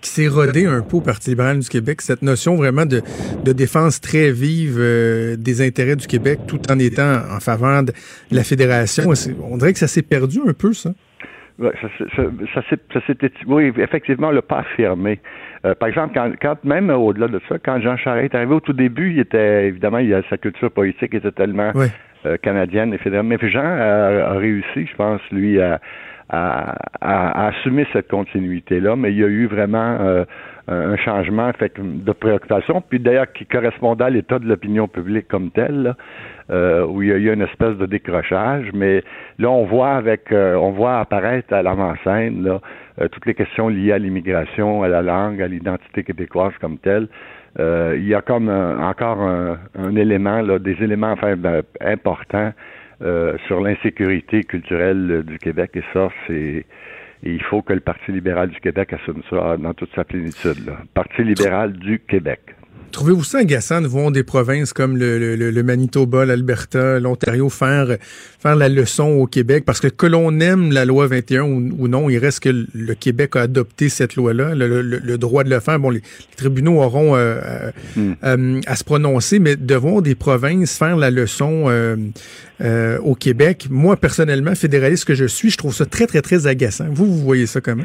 qui 0.00 0.08
s'est 0.08 0.28
rodé 0.28 0.66
un 0.66 0.82
peu 0.82 0.98
au 0.98 1.00
Parti 1.00 1.30
libéral 1.30 1.58
du 1.58 1.68
Québec, 1.68 2.00
cette 2.00 2.22
notion 2.22 2.56
vraiment 2.56 2.86
de, 2.86 3.02
de 3.44 3.52
défense 3.52 4.00
très 4.00 4.32
vive 4.32 4.76
euh, 4.78 5.36
des 5.36 5.66
intérêts 5.66 5.96
du 5.96 6.06
Québec, 6.06 6.40
tout 6.46 6.60
en 6.70 6.78
étant 6.78 7.20
en 7.30 7.40
faveur 7.40 7.82
de 7.82 7.92
la 8.30 8.42
fédération. 8.42 9.04
On 9.42 9.56
dirait 9.56 9.72
que 9.72 9.78
ça 9.78 9.88
s'est 9.88 10.02
perdu 10.02 10.40
un 10.46 10.52
peu, 10.52 10.72
ça. 10.72 10.90
Ouais, 11.58 11.72
ça, 11.82 11.88
ça, 12.16 12.22
ça, 12.54 13.00
ça 13.06 13.12
oui, 13.46 13.70
effectivement, 13.76 14.30
l'a 14.30 14.40
pas 14.40 14.60
affirmé. 14.60 15.20
Euh, 15.66 15.74
par 15.74 15.90
exemple, 15.90 16.14
quand, 16.14 16.32
quand 16.40 16.64
même 16.64 16.88
au-delà 16.88 17.28
de 17.28 17.38
ça, 17.50 17.56
quand 17.62 17.78
Jean 17.82 17.98
Charest 17.98 18.32
est 18.32 18.36
arrivé 18.36 18.54
au 18.54 18.60
tout 18.60 18.72
début, 18.72 19.12
il 19.12 19.20
était 19.20 19.66
évidemment, 19.66 19.98
il 19.98 20.14
a, 20.14 20.22
sa 20.30 20.38
culture 20.38 20.70
politique 20.70 21.12
était 21.12 21.32
tellement 21.32 21.70
euh, 22.24 22.38
canadienne 22.38 22.94
et 22.94 22.98
fédérale. 22.98 23.26
Mais 23.26 23.36
Jean 23.50 23.60
a, 23.60 24.30
a 24.30 24.38
réussi, 24.38 24.86
je 24.86 24.96
pense, 24.96 25.20
lui, 25.30 25.60
à, 25.60 25.78
à, 26.30 26.76
à, 27.00 27.48
assumer 27.48 27.86
cette 27.92 28.08
continuité-là, 28.08 28.96
mais 28.96 29.10
il 29.10 29.18
y 29.18 29.24
a 29.24 29.28
eu 29.28 29.46
vraiment 29.46 29.98
euh, 30.00 30.92
un 30.92 30.96
changement 30.96 31.52
fait, 31.54 31.72
de 31.80 32.12
préoccupation, 32.12 32.80
puis 32.80 33.00
d'ailleurs 33.00 33.32
qui 33.32 33.44
correspondait 33.44 34.04
à 34.04 34.10
l'état 34.10 34.38
de 34.38 34.46
l'opinion 34.46 34.86
publique 34.86 35.26
comme 35.26 35.50
tel, 35.50 35.96
euh, 36.50 36.86
où 36.86 37.02
il 37.02 37.08
y 37.08 37.12
a 37.12 37.16
eu 37.16 37.32
une 37.32 37.42
espèce 37.42 37.76
de 37.76 37.86
décrochage, 37.86 38.66
mais 38.72 39.02
là 39.38 39.50
on 39.50 39.64
voit 39.64 39.94
avec, 39.94 40.30
euh, 40.30 40.54
on 40.54 40.70
voit 40.70 41.00
apparaître 41.00 41.52
à 41.52 41.62
l'avant-scène 41.62 42.44
là 42.44 42.60
toutes 43.12 43.24
les 43.24 43.34
questions 43.34 43.68
liées 43.68 43.92
à 43.92 43.98
l'immigration, 43.98 44.82
à 44.82 44.88
la 44.88 45.00
langue, 45.00 45.40
à 45.40 45.48
l'identité 45.48 46.04
québécoise 46.04 46.52
comme 46.60 46.76
telle. 46.78 47.08
il 47.58 48.06
y 48.06 48.14
a 48.14 48.20
comme 48.20 48.50
encore 48.50 49.22
un, 49.22 49.58
un, 49.78 49.96
élément, 49.96 50.42
là, 50.42 50.58
des 50.58 50.76
éléments 50.82 51.12
enfin 51.12 51.34
ben, 51.34 51.62
importants 51.80 52.52
euh, 53.02 53.36
sur 53.46 53.60
l'insécurité 53.60 54.44
culturelle 54.44 55.22
du 55.26 55.38
Québec. 55.38 55.70
Et 55.74 55.82
ça, 55.92 56.10
c'est 56.26 56.64
il 57.22 57.42
faut 57.42 57.62
que 57.62 57.72
le 57.72 57.80
Parti 57.80 58.12
libéral 58.12 58.48
du 58.48 58.60
Québec 58.60 58.92
assume 58.92 59.22
ça 59.28 59.56
dans 59.58 59.74
toute 59.74 59.94
sa 59.94 60.04
plénitude. 60.04 60.66
Là. 60.66 60.78
Parti 60.94 61.22
libéral 61.22 61.72
du 61.74 61.98
Québec. 61.98 62.40
Trouvez-vous 62.92 63.24
ça 63.24 63.38
agaçant 63.38 63.80
de 63.80 63.86
voir 63.86 64.10
des 64.10 64.22
provinces 64.22 64.72
comme 64.72 64.96
le, 64.96 65.18
le, 65.18 65.50
le 65.50 65.62
Manitoba, 65.62 66.24
l'Alberta, 66.24 66.98
l'Ontario 66.98 67.48
faire, 67.48 67.96
faire 68.40 68.56
la 68.56 68.68
leçon 68.68 69.04
au 69.04 69.26
Québec? 69.26 69.64
Parce 69.64 69.80
que 69.80 69.88
que 69.88 70.06
l'on 70.06 70.40
aime 70.40 70.72
la 70.72 70.84
loi 70.84 71.06
21 71.06 71.42
ou, 71.42 71.88
non, 71.88 72.08
il 72.08 72.18
reste 72.18 72.40
que 72.40 72.48
le 72.48 72.94
Québec 72.94 73.36
a 73.36 73.42
adopté 73.42 73.88
cette 73.88 74.16
loi-là, 74.16 74.54
le, 74.54 75.18
droit 75.18 75.44
de 75.44 75.50
le 75.50 75.60
faire. 75.60 75.78
Bon, 75.78 75.90
les, 75.90 76.02
tribunaux 76.36 76.80
auront 76.80 77.16
euh, 77.16 77.40
euh, 77.44 77.70
hmm. 77.96 78.12
euh, 78.24 78.60
à 78.66 78.76
se 78.76 78.84
prononcer, 78.84 79.38
mais 79.38 79.56
de 79.56 79.74
voir 79.74 80.02
des 80.02 80.14
provinces 80.14 80.76
faire 80.76 80.96
la 80.96 81.10
leçon 81.10 81.70
au 83.02 83.14
Québec, 83.14 83.68
moi, 83.70 83.96
personnellement, 83.96 84.54
fédéraliste 84.54 85.04
que 85.04 85.14
je 85.14 85.24
suis, 85.24 85.50
je 85.50 85.56
trouve 85.56 85.74
ça 85.74 85.86
très, 85.86 86.06
très, 86.06 86.22
très 86.22 86.46
agaçant. 86.46 86.86
Vous, 86.90 87.06
vous 87.06 87.20
voyez 87.20 87.46
ça 87.46 87.60
comment? 87.60 87.84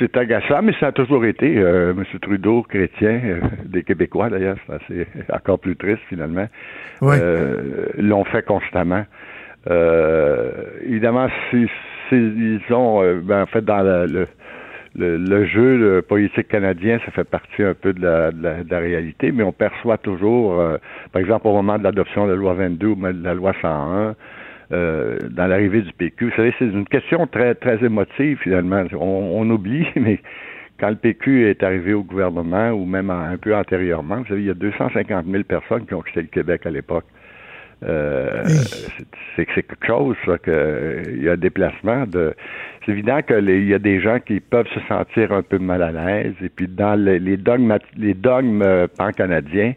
C'est 0.00 0.16
agaçant, 0.16 0.62
mais 0.62 0.72
ça 0.80 0.88
a 0.88 0.92
toujours 0.92 1.24
été. 1.24 1.58
Euh, 1.58 1.92
M. 1.92 2.04
Trudeau, 2.20 2.62
chrétien, 2.62 3.20
euh, 3.22 3.40
des 3.64 3.82
Québécois 3.84 4.30
d'ailleurs, 4.30 4.56
c'est 4.88 5.06
encore 5.32 5.58
plus 5.58 5.76
triste 5.76 6.02
finalement, 6.08 6.48
euh, 7.02 7.86
l'ont 7.98 8.24
fait 8.24 8.44
constamment. 8.44 9.04
Évidemment, 10.86 11.28
si, 11.50 11.66
ils 12.12 12.60
ont, 12.70 13.02
ben, 13.22 13.42
en 13.42 13.46
fait, 13.46 13.62
dans 13.62 13.82
le, 13.82 14.26
le, 14.96 15.16
le, 15.18 15.44
jeu 15.46 16.02
politique 16.02 16.48
canadien, 16.48 16.98
ça 17.04 17.12
fait 17.12 17.28
partie 17.28 17.62
un 17.62 17.74
peu 17.74 17.92
de 17.92 18.00
la, 18.00 18.32
de 18.32 18.70
la, 18.70 18.78
réalité, 18.78 19.32
mais 19.32 19.42
on 19.42 19.52
perçoit 19.52 19.98
toujours, 19.98 20.60
par 21.12 21.20
exemple, 21.20 21.46
au 21.46 21.52
moment 21.52 21.78
de 21.78 21.84
l'adoption 21.84 22.26
de 22.26 22.30
la 22.30 22.36
loi 22.36 22.54
22 22.54 22.86
ou 22.86 22.96
de 22.96 23.22
la 23.22 23.34
loi 23.34 23.52
101, 23.60 24.16
euh, 24.72 25.18
dans 25.30 25.46
l'arrivée 25.46 25.82
du 25.82 25.92
PQ. 25.92 26.26
Vous 26.26 26.36
savez, 26.36 26.54
c'est 26.58 26.66
une 26.66 26.86
question 26.86 27.26
très, 27.26 27.54
très 27.54 27.84
émotive, 27.84 28.38
finalement. 28.42 28.84
On, 28.92 29.32
on, 29.40 29.50
oublie, 29.50 29.86
mais 29.96 30.20
quand 30.78 30.90
le 30.90 30.96
PQ 30.96 31.48
est 31.48 31.62
arrivé 31.62 31.92
au 31.92 32.02
gouvernement, 32.02 32.70
ou 32.70 32.84
même 32.84 33.10
un 33.10 33.36
peu 33.36 33.54
antérieurement, 33.54 34.18
vous 34.18 34.26
savez, 34.26 34.42
il 34.42 34.46
y 34.46 34.50
a 34.50 34.54
250 34.54 35.26
000 35.26 35.44
personnes 35.44 35.86
qui 35.86 35.94
ont 35.94 36.02
quitté 36.02 36.22
le 36.22 36.28
Québec 36.28 36.66
à 36.66 36.70
l'époque. 36.70 37.04
Euh, 37.82 38.44
c'est 39.36 39.46
quelque 39.46 39.86
chose, 39.86 40.14
ça, 40.26 40.36
que 40.38 41.02
il 41.08 41.22
y 41.22 41.28
a 41.28 41.32
un 41.32 41.36
déplacement 41.36 42.06
de. 42.06 42.34
C'est 42.84 42.92
évident 42.92 43.22
qu'il 43.22 43.68
y 43.68 43.74
a 43.74 43.78
des 43.78 44.00
gens 44.00 44.18
qui 44.20 44.40
peuvent 44.40 44.68
se 44.74 44.80
sentir 44.86 45.32
un 45.32 45.42
peu 45.42 45.58
mal 45.58 45.82
à 45.82 45.90
l'aise, 45.90 46.34
et 46.42 46.50
puis 46.50 46.68
dans 46.68 46.94
les, 46.94 47.18
les 47.18 47.36
dogmes, 47.36 47.76
les 47.96 48.14
dogmes 48.14 48.62
euh, 48.62 48.86
pan-canadiens, 48.86 49.74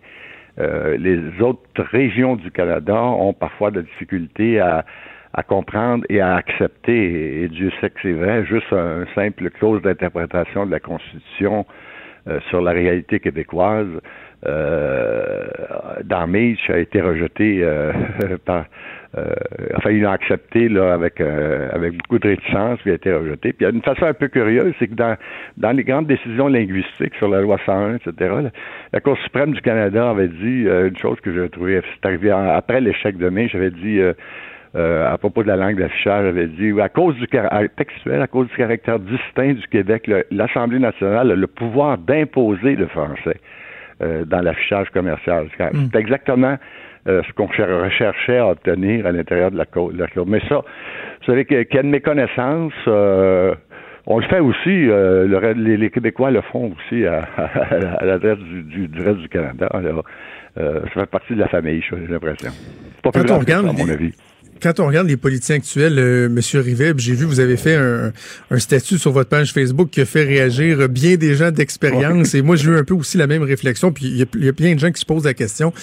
euh, 0.59 0.97
les 0.97 1.41
autres 1.41 1.83
régions 1.91 2.35
du 2.35 2.51
Canada 2.51 3.01
ont 3.01 3.33
parfois 3.33 3.71
de 3.71 3.81
difficultés 3.81 4.59
à, 4.59 4.85
à 5.33 5.43
comprendre 5.43 6.05
et 6.09 6.21
à 6.21 6.35
accepter, 6.35 7.43
et, 7.43 7.47
Dieu 7.49 7.71
sait 7.81 7.89
que 7.89 7.99
c'est 8.01 8.13
vrai, 8.13 8.45
juste 8.45 8.71
un, 8.71 9.05
simple 9.15 9.49
clause 9.49 9.81
d'interprétation 9.81 10.65
de 10.65 10.71
la 10.71 10.79
Constitution 10.79 11.65
euh, 12.27 12.39
sur 12.49 12.61
la 12.61 12.71
réalité 12.71 13.19
québécoise 13.19 13.87
euh, 14.45 15.45
dans 16.03 16.31
a 16.31 16.77
été 16.77 17.01
rejeté 17.01 17.63
euh, 17.63 17.91
par 18.45 18.65
enfin, 19.76 19.91
il 19.91 20.06
a 20.06 20.12
accepté 20.12 20.69
là, 20.69 20.93
avec, 20.93 21.21
euh, 21.21 21.69
avec 21.71 21.93
beaucoup 21.97 22.17
de 22.17 22.28
réticence, 22.28 22.80
puis 22.80 22.89
il 22.89 22.93
a 22.93 22.95
été 22.95 23.13
rejeté. 23.13 23.54
Puis 23.54 23.58
il 23.62 23.63
y 23.63 23.65
a 23.67 23.69
une 23.69 23.82
façon 23.82 24.06
un 24.06 24.13
peu 24.13 24.28
curieuse, 24.28 24.73
c'est 24.80 24.88
que 24.88 24.95
dans, 24.95 25.15
dans 25.58 25.71
les 25.71 25.84
grandes 25.84 26.08
décisions 26.08 26.47
linguistiques 26.47 27.13
sur 27.15 27.30
la 27.30 27.41
loi 27.41 27.60
101, 27.65 27.95
etc., 27.95 28.36
la, 28.91 28.99
Cour 29.02 29.17
suprême 29.19 29.54
du 29.54 29.62
Canada 29.62 30.10
avait 30.10 30.30
dit 30.30 30.65
euh, 30.65 30.89
une 30.89 30.97
chose 30.97 31.19
que 31.21 31.32
j'ai 31.34 31.47
trouvée, 31.49 31.82
c'est 31.93 32.08
arrivé 32.08 32.32
après 32.32 32.82
l'échec 32.82 33.17
de 33.17 33.30
mai, 33.30 33.47
j'avais 33.49 33.71
dit 33.71 34.02
à 34.76 35.15
propos 35.19 35.43
de 35.43 35.47
la 35.47 35.58
langue 35.58 35.78
d'affichage, 35.78 36.26
j'avais 36.26 36.47
dit 36.47 36.73
à 36.82 36.89
cause 36.89 37.15
du 37.15 37.28
textuel, 37.76 38.21
à 38.21 38.28
cause 38.28 38.47
du 38.47 38.56
caractère 38.56 38.97
distinct 38.99 39.54
du 39.54 39.67
Québec, 39.67 40.10
l'Assemblée 40.32 40.80
nationale 40.80 41.32
a 41.32 41.36
le 41.36 41.47
pouvoir 41.47 41.99
d'imposer 41.99 42.76
le 42.76 42.88
français 42.88 43.38
dans 43.99 44.41
l'affichage 44.41 44.89
commercial. 44.89 45.45
Hmm. 45.60 45.89
C'est 45.91 45.99
exactement 45.99 46.58
euh, 47.07 47.21
ce 47.27 47.33
qu'on 47.33 47.47
recherchait 47.47 48.37
à 48.37 48.47
obtenir 48.47 49.05
à 49.05 49.11
l'intérieur 49.11 49.51
de 49.51 49.57
la 49.57 49.65
Cour. 49.65 49.91
Mais 50.25 50.39
ça, 50.47 50.55
vous 50.55 51.25
savez 51.25 51.45
qu'il 51.45 51.67
y 51.71 51.77
a 51.77 51.81
une 51.81 51.89
méconnaissance. 51.89 52.73
Euh, 52.87 53.53
on 54.05 54.19
le 54.19 54.25
fait 54.27 54.39
aussi, 54.39 54.89
euh, 54.89 55.27
le, 55.27 55.75
les, 55.75 55.89
Québécois 55.89 56.31
le 56.31 56.41
font 56.41 56.73
aussi 56.73 57.05
à, 57.05 57.27
à, 57.99 58.05
l'adresse 58.05 58.39
du, 58.39 58.87
du, 58.87 59.01
reste 59.01 59.19
du 59.19 59.29
Canada. 59.29 59.69
ça 60.55 60.89
fait 60.93 61.05
partie 61.05 61.35
de 61.35 61.39
la 61.39 61.47
famille, 61.47 61.81
j'ai 61.89 62.07
l'impression. 62.07 62.51
Pas 63.01 63.11
plus 63.11 63.23
Quand 63.23 63.39
à 63.39 63.73
mon 63.73 63.89
avis 63.89 64.13
quand 64.63 64.80
on 64.80 64.88
regarde 64.88 65.08
les 65.08 65.17
politiciens 65.17 65.58
actuels, 65.58 65.99
euh, 65.99 66.30
Monsieur 66.30 66.62
Rivet, 66.62 66.93
j'ai 66.97 67.13
vu 67.13 67.26
vous 67.26 67.41
avez 67.41 67.58
fait 67.58 67.76
un, 67.76 68.13
un, 68.49 68.60
statut 68.60 68.97
sur 68.97 69.12
votre 69.12 69.30
page 69.30 69.52
Facebook 69.52 69.89
qui 69.91 70.02
a 70.02 70.06
fait 70.06 70.23
réagir 70.23 70.88
bien 70.88 71.17
des 71.17 71.36
gens 71.36 71.52
d'expérience. 71.52 72.34
Et 72.34 72.41
moi, 72.41 72.56
j'ai 72.56 72.69
eu 72.69 72.78
un 72.78 72.84
peu 72.84 72.93
aussi 72.93 73.17
la 73.17 73.28
même 73.28 73.43
réflexion. 73.43 73.91
Puis 73.91 74.06
il 74.06 74.15
y, 74.15 74.45
y, 74.45 74.49
a 74.49 74.54
plein 74.54 74.73
de 74.73 74.80
gens 74.80 74.91
qui 74.91 75.02
se 75.02 75.06
posent 75.06 75.26
la 75.26 75.34
question. 75.34 75.73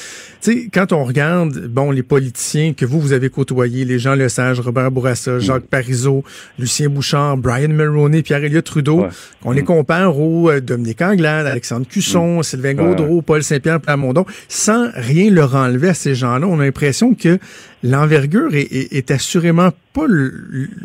Tu 0.41 0.53
sais, 0.53 0.69
quand 0.73 0.93
on 0.93 1.05
regarde, 1.05 1.67
bon, 1.67 1.91
les 1.91 2.03
politiciens 2.03 2.73
que 2.73 2.87
vous 2.87 3.01
vous 3.01 3.13
avez 3.13 3.29
côtoyés, 3.29 3.85
les 3.85 3.99
Jean 3.99 4.15
Lesage, 4.15 4.61
Robert 4.61 4.91
Bourassa, 4.91 5.33
mm. 5.33 5.41
Jacques 5.41 5.67
Parizeau, 5.67 6.25
Lucien 6.59 6.89
Bouchard, 6.89 7.37
Brian 7.37 7.69
Mulroney, 7.69 8.23
Pierre 8.23 8.45
Elliott 8.45 8.65
Trudeau, 8.65 9.07
on 9.45 9.53
les 9.53 9.63
mm. 9.63 9.67
compare 9.67 10.19
aux 10.19 10.51
euh, 10.51 10.61
Dominique 10.61 11.03
Anglade, 11.03 11.47
Alexandre 11.47 11.87
Cusson, 11.87 12.39
mm. 12.39 12.43
Sylvain 12.43 12.75
Gaudreau, 12.75 13.21
Paul 13.23 13.43
Saint-Pierre 13.43 13.81
Plamondon, 13.81 14.25
sans 14.49 14.89
rien 14.95 15.31
leur 15.31 15.55
enlever 15.55 15.89
à 15.91 15.95
ces 15.95 16.15
gens-là. 16.15 16.47
On 16.47 16.61
a 16.61 16.65
l'impression 16.65 17.15
que 17.15 17.39
l'envergure 17.83 18.51
est, 18.55 19.11
assurément 19.11 19.71
pas 19.95 20.07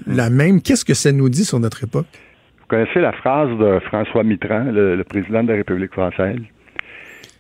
la 0.08 0.30
même. 0.30 0.62
Qu'est-ce 0.62 0.86
que 0.86 0.94
ça 0.94 1.12
nous 1.12 1.30
dit 1.30 1.46
sur 1.46 1.60
notre 1.60 1.84
époque? 1.84 2.08
Vous 2.60 2.66
connaissez 2.68 3.00
la 3.00 3.12
phrase 3.12 3.50
de 3.60 3.80
François 3.86 4.24
Mitterrand, 4.24 4.72
le, 4.72 5.04
président 5.04 5.44
de 5.44 5.50
la 5.50 5.56
République 5.56 5.92
française? 5.92 6.40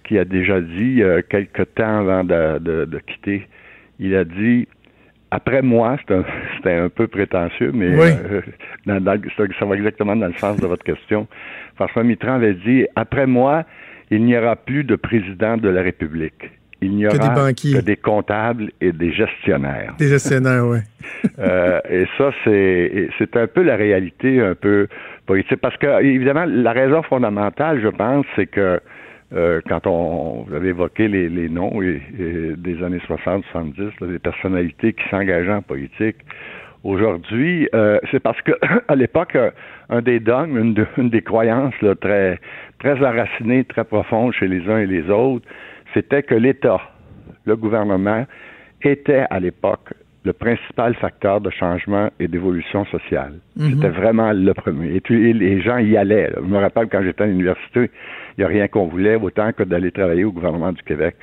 qui 0.08 0.20
a 0.20 0.26
déjà 0.26 0.62
dit, 0.62 1.04
a 1.04 1.22
quelque 1.24 1.64
temps 1.64 2.00
avant 2.02 2.24
de, 2.24 3.00
quitter, 3.08 3.48
il 4.00 4.16
a 4.16 4.24
dit 4.24 4.68
après 5.32 5.62
moi, 5.62 5.98
c'était 6.56 6.74
un, 6.74 6.90
peu 6.90 7.08
prétentieux, 7.08 7.72
mais 7.74 7.88
euh, 7.88 8.42
ça 8.86 9.66
va 9.66 9.76
exactement 9.76 10.16
dans 10.16 10.28
le 10.28 10.34
sens 10.34 10.58
de 10.58 10.68
votre 10.68 10.84
question. 10.84 11.28
François 11.76 12.04
Mitterrand 12.04 12.36
avait 12.36 12.54
dit 12.54 12.86
après 12.96 13.26
moi, 13.26 13.64
il 14.12 14.24
n'y 14.24 14.38
aura 14.38 14.56
plus 14.56 14.84
de 14.84 14.96
président 14.96 15.58
de 15.58 15.70
la 15.70 15.82
République. 15.82 16.52
Il 16.82 16.96
n'y 16.96 17.08
aura 17.08 17.18
que 17.54 17.82
des, 17.82 17.96
comptables 17.98 18.72
et 18.82 18.92
des 18.92 19.12
gestionnaires. 19.12 19.96
Des 19.98 20.08
gestionnaires, 20.08 20.66
oui. 20.66 20.80
Euh, 21.38 21.80
et 21.90 22.06
ça, 22.18 22.32
c'est 22.44 23.10
c'est 23.18 23.36
un 23.38 23.46
peu 23.46 23.62
la 23.62 23.76
réalité, 23.76 24.42
un 24.42 24.56
peu 24.56 24.88
politique. 25.26 25.60
Parce 25.62 25.78
que, 25.78 26.04
évidemment, 26.04 26.46
la 26.46 26.72
raison 26.72 27.04
fondamentale, 27.04 27.80
je 27.82 27.90
pense, 27.90 28.26
c'est 28.36 28.48
que 28.48 28.80
euh, 29.34 29.62
quand 29.68 29.86
on, 29.86 30.46
vous 30.48 30.56
avez 30.56 30.70
évoqué 30.70 31.08
les, 31.08 31.30
les 31.30 31.50
noms 31.50 31.80
des 31.80 32.84
années 32.84 33.02
60-70, 33.08 34.08
des 34.08 34.20
personnalités 34.20 34.94
qui 34.94 35.04
s'engageaient 35.10 35.54
en 35.54 35.62
politique, 35.62 36.18
aujourd'hui, 36.86 37.68
euh, 37.74 38.00
c'est 38.12 38.20
parce 38.20 38.42
que 38.44 38.54
à 38.88 38.96
l'époque, 38.96 39.38
un 39.90 40.02
des 40.02 40.20
dogmes, 40.20 40.76
une, 40.98 41.10
des 41.10 41.22
croyances 41.22 41.74
très, 42.00 42.40
très 42.80 43.04
enracinées, 43.06 43.66
très 43.66 43.84
profondes 43.84 44.34
chez 44.34 44.48
les 44.48 44.70
uns 44.70 44.78
et 44.78 44.86
les 44.86 45.10
autres, 45.10 45.46
c'était 45.96 46.22
que 46.22 46.36
l'État, 46.36 46.82
le 47.46 47.56
gouvernement, 47.56 48.26
était 48.84 49.26
à 49.30 49.40
l'époque 49.40 49.94
le 50.26 50.34
principal 50.34 50.96
facteur 50.96 51.40
de 51.40 51.52
changement 51.52 52.10
et 52.20 52.28
d'évolution 52.28 52.84
sociale. 52.86 53.34
Mhm. 53.56 53.76
C'était 53.76 53.90
vraiment 53.90 54.34
le 54.34 54.54
premier. 54.56 55.00
Et, 55.10 55.34
les 55.34 55.62
gens 55.62 55.78
y 55.78 55.96
allaient. 55.96 56.32
Je 56.36 56.42
me 56.42 56.58
rappelle 56.58 56.88
quand 56.88 57.04
j'étais 57.04 57.24
à 57.24 57.28
l'université, 57.28 57.92
il 58.36 58.40
n'y 58.40 58.44
a 58.44 58.48
rien 58.48 58.68
qu'on 58.68 58.88
voulait 58.88 59.16
autant 59.16 59.52
que 59.54 59.62
d'aller 59.64 59.92
travailler 59.92 60.24
au 60.24 60.32
gouvernement 60.32 60.72
du 60.72 60.82
Québec. 60.82 61.16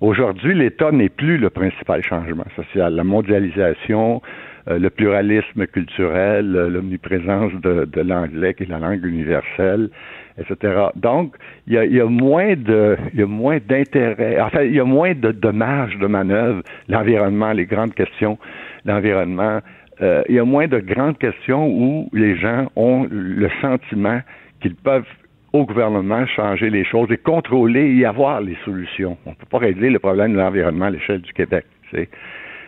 Aujourd'hui, 0.00 0.54
l'État 0.54 0.92
n'est 0.92 1.08
plus 1.08 1.36
le 1.36 1.50
principal 1.50 2.02
changement 2.04 2.46
social. 2.54 2.94
La 2.94 3.04
mondialisation, 3.04 4.22
euh, 4.68 4.78
le 4.78 4.88
pluralisme 4.88 5.66
culturel, 5.66 6.54
euh, 6.56 6.70
l'omniprésence 6.70 7.52
de, 7.60 7.84
de 7.84 8.00
l'anglais 8.00 8.54
qui 8.54 8.62
est 8.62 8.70
la 8.70 8.78
langue 8.78 9.04
universelle, 9.04 9.90
etc. 10.38 10.88
Donc, 10.96 11.36
il 11.66 11.74
y 11.74 11.78
a, 11.78 11.84
y 11.84 12.00
a, 12.00 12.06
moins 12.06 12.54
de, 12.54 12.96
il 13.12 13.20
y 13.20 13.22
a 13.22 13.26
moins 13.26 13.58
d'intérêt, 13.66 14.40
enfin, 14.40 14.62
il 14.62 14.74
y 14.74 14.80
a 14.80 14.84
moins 14.84 15.14
de, 15.14 15.32
de 15.32 15.48
marge 15.50 15.96
de 15.98 16.06
manœuvre, 16.06 16.62
l'environnement, 16.88 17.52
les 17.52 17.66
grandes 17.66 17.94
questions, 17.94 18.38
l'environnement, 18.84 19.60
euh, 20.00 20.22
il 20.28 20.34
y 20.34 20.38
a 20.38 20.44
moins 20.44 20.66
de 20.66 20.80
grandes 20.80 21.18
questions 21.18 21.68
où 21.68 22.08
les 22.12 22.36
gens 22.36 22.66
ont 22.74 23.06
le 23.10 23.48
sentiment 23.60 24.20
qu'ils 24.60 24.74
peuvent 24.74 25.06
au 25.52 25.64
gouvernement 25.64 26.26
changer 26.26 26.68
les 26.68 26.84
choses 26.84 27.10
et 27.12 27.16
contrôler 27.16 27.96
et 27.96 28.04
avoir 28.04 28.40
les 28.40 28.56
solutions. 28.64 29.16
On 29.24 29.30
ne 29.30 29.34
peut 29.36 29.46
pas 29.48 29.58
régler 29.58 29.90
le 29.90 30.00
problème 30.00 30.32
de 30.32 30.38
l'environnement 30.38 30.86
à 30.86 30.90
l'échelle 30.90 31.20
du 31.20 31.32
Québec. 31.32 31.64
C'est 31.92 32.08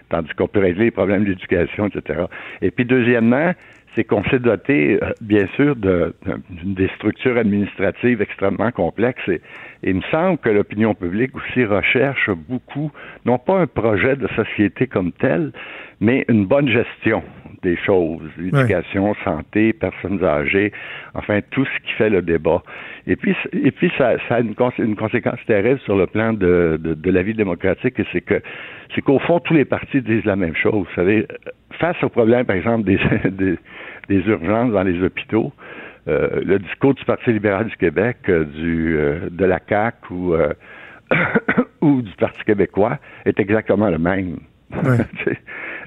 tandis 0.09 0.33
qu'on 0.35 0.47
peut 0.47 0.61
régler 0.61 0.85
les 0.85 0.91
problèmes 0.93 1.25
d'éducation, 1.25 1.89
etc. 1.89 2.27
Et 2.63 2.71
puis, 2.71 2.85
deuxièmement, 2.85 3.53
c'est 3.97 4.05
qu'on 4.05 4.23
s'est 4.25 4.39
doté, 4.39 5.03
euh, 5.03 5.13
bien 5.21 5.47
sûr, 5.57 5.75
de, 5.75 6.15
des 6.63 6.89
structures 6.97 7.39
administratives 7.39 8.21
extrêmement 8.21 8.71
complexes. 8.71 9.29
Et, 9.29 9.41
il 9.83 9.97
me 9.97 10.03
semble 10.11 10.39
que 10.39 10.49
l'opinion 10.49 10.95
publique 10.95 11.35
aussi 11.35 11.65
recherche 11.65 12.31
beaucoup, 12.49 12.91
non 13.25 13.39
pas 13.39 13.61
un 13.61 13.67
projet 13.67 14.17
de 14.17 14.29
société 14.29 14.87
comme 14.87 15.13
tel, 15.13 15.53
mais 16.01 16.25
une 16.29 16.47
bonne 16.47 16.69
gestion 16.69 17.23
des 17.63 17.77
choses, 17.77 18.31
éducation, 18.39 19.15
santé, 19.25 19.73
personnes 19.73 20.23
âgées, 20.25 20.73
enfin 21.15 21.41
tout 21.51 21.65
ce 21.65 21.87
qui 21.87 21.93
fait 21.95 22.11
le 22.11 22.23
débat. 22.23 22.63
Et 23.07 23.17
puis, 23.17 23.35
et 23.53 23.71
puis 23.71 23.91
ça, 23.99 24.17
ça 24.29 24.37
a 24.37 24.41
une, 24.41 24.55
une, 24.79 24.97
conséquence 24.97 25.41
terrible 25.47 25.81
sur 25.81 25.97
le 25.97 26.07
plan 26.07 26.33
de, 26.33 26.79
de, 26.81 26.95
de 26.95 27.11
la 27.11 27.23
vie 27.23 27.35
démocratique, 27.35 27.99
et 27.99 28.07
c'est 28.13 28.21
que 28.21 28.41
c'est 28.95 29.03
qu'au 29.03 29.19
fond 29.19 29.41
tous 29.41 29.55
les 29.55 29.65
partis 29.65 30.01
disent 30.01 30.25
la 30.25 30.37
même 30.37 30.55
chose. 30.55 30.87
Vous 30.87 30.95
savez, 30.95 31.27
face 31.81 32.01
au 32.03 32.09
problème, 32.09 32.45
par 32.45 32.57
exemple, 32.57 32.85
des, 32.85 32.99
des, 33.31 33.59
des 34.09 34.29
urgences 34.29 34.73
dans 34.73 34.83
les 34.83 35.03
hôpitaux, 35.03 35.53
euh, 36.09 36.41
le 36.45 36.59
discours 36.61 36.95
du 36.95 37.05
Parti 37.05 37.33
libéral 37.33 37.67
du 37.67 37.77
Québec, 37.77 38.19
euh, 38.29 38.45
du 38.45 38.97
euh, 38.97 39.29
de 39.31 39.45
la 39.45 39.59
CAC 39.59 40.11
ou 40.11 40.35
ou 41.81 42.03
du 42.03 42.13
Parti 42.13 42.45
québécois 42.45 42.99
est 43.25 43.41
exactement 43.41 43.91
le 43.91 43.99
même. 43.99 44.37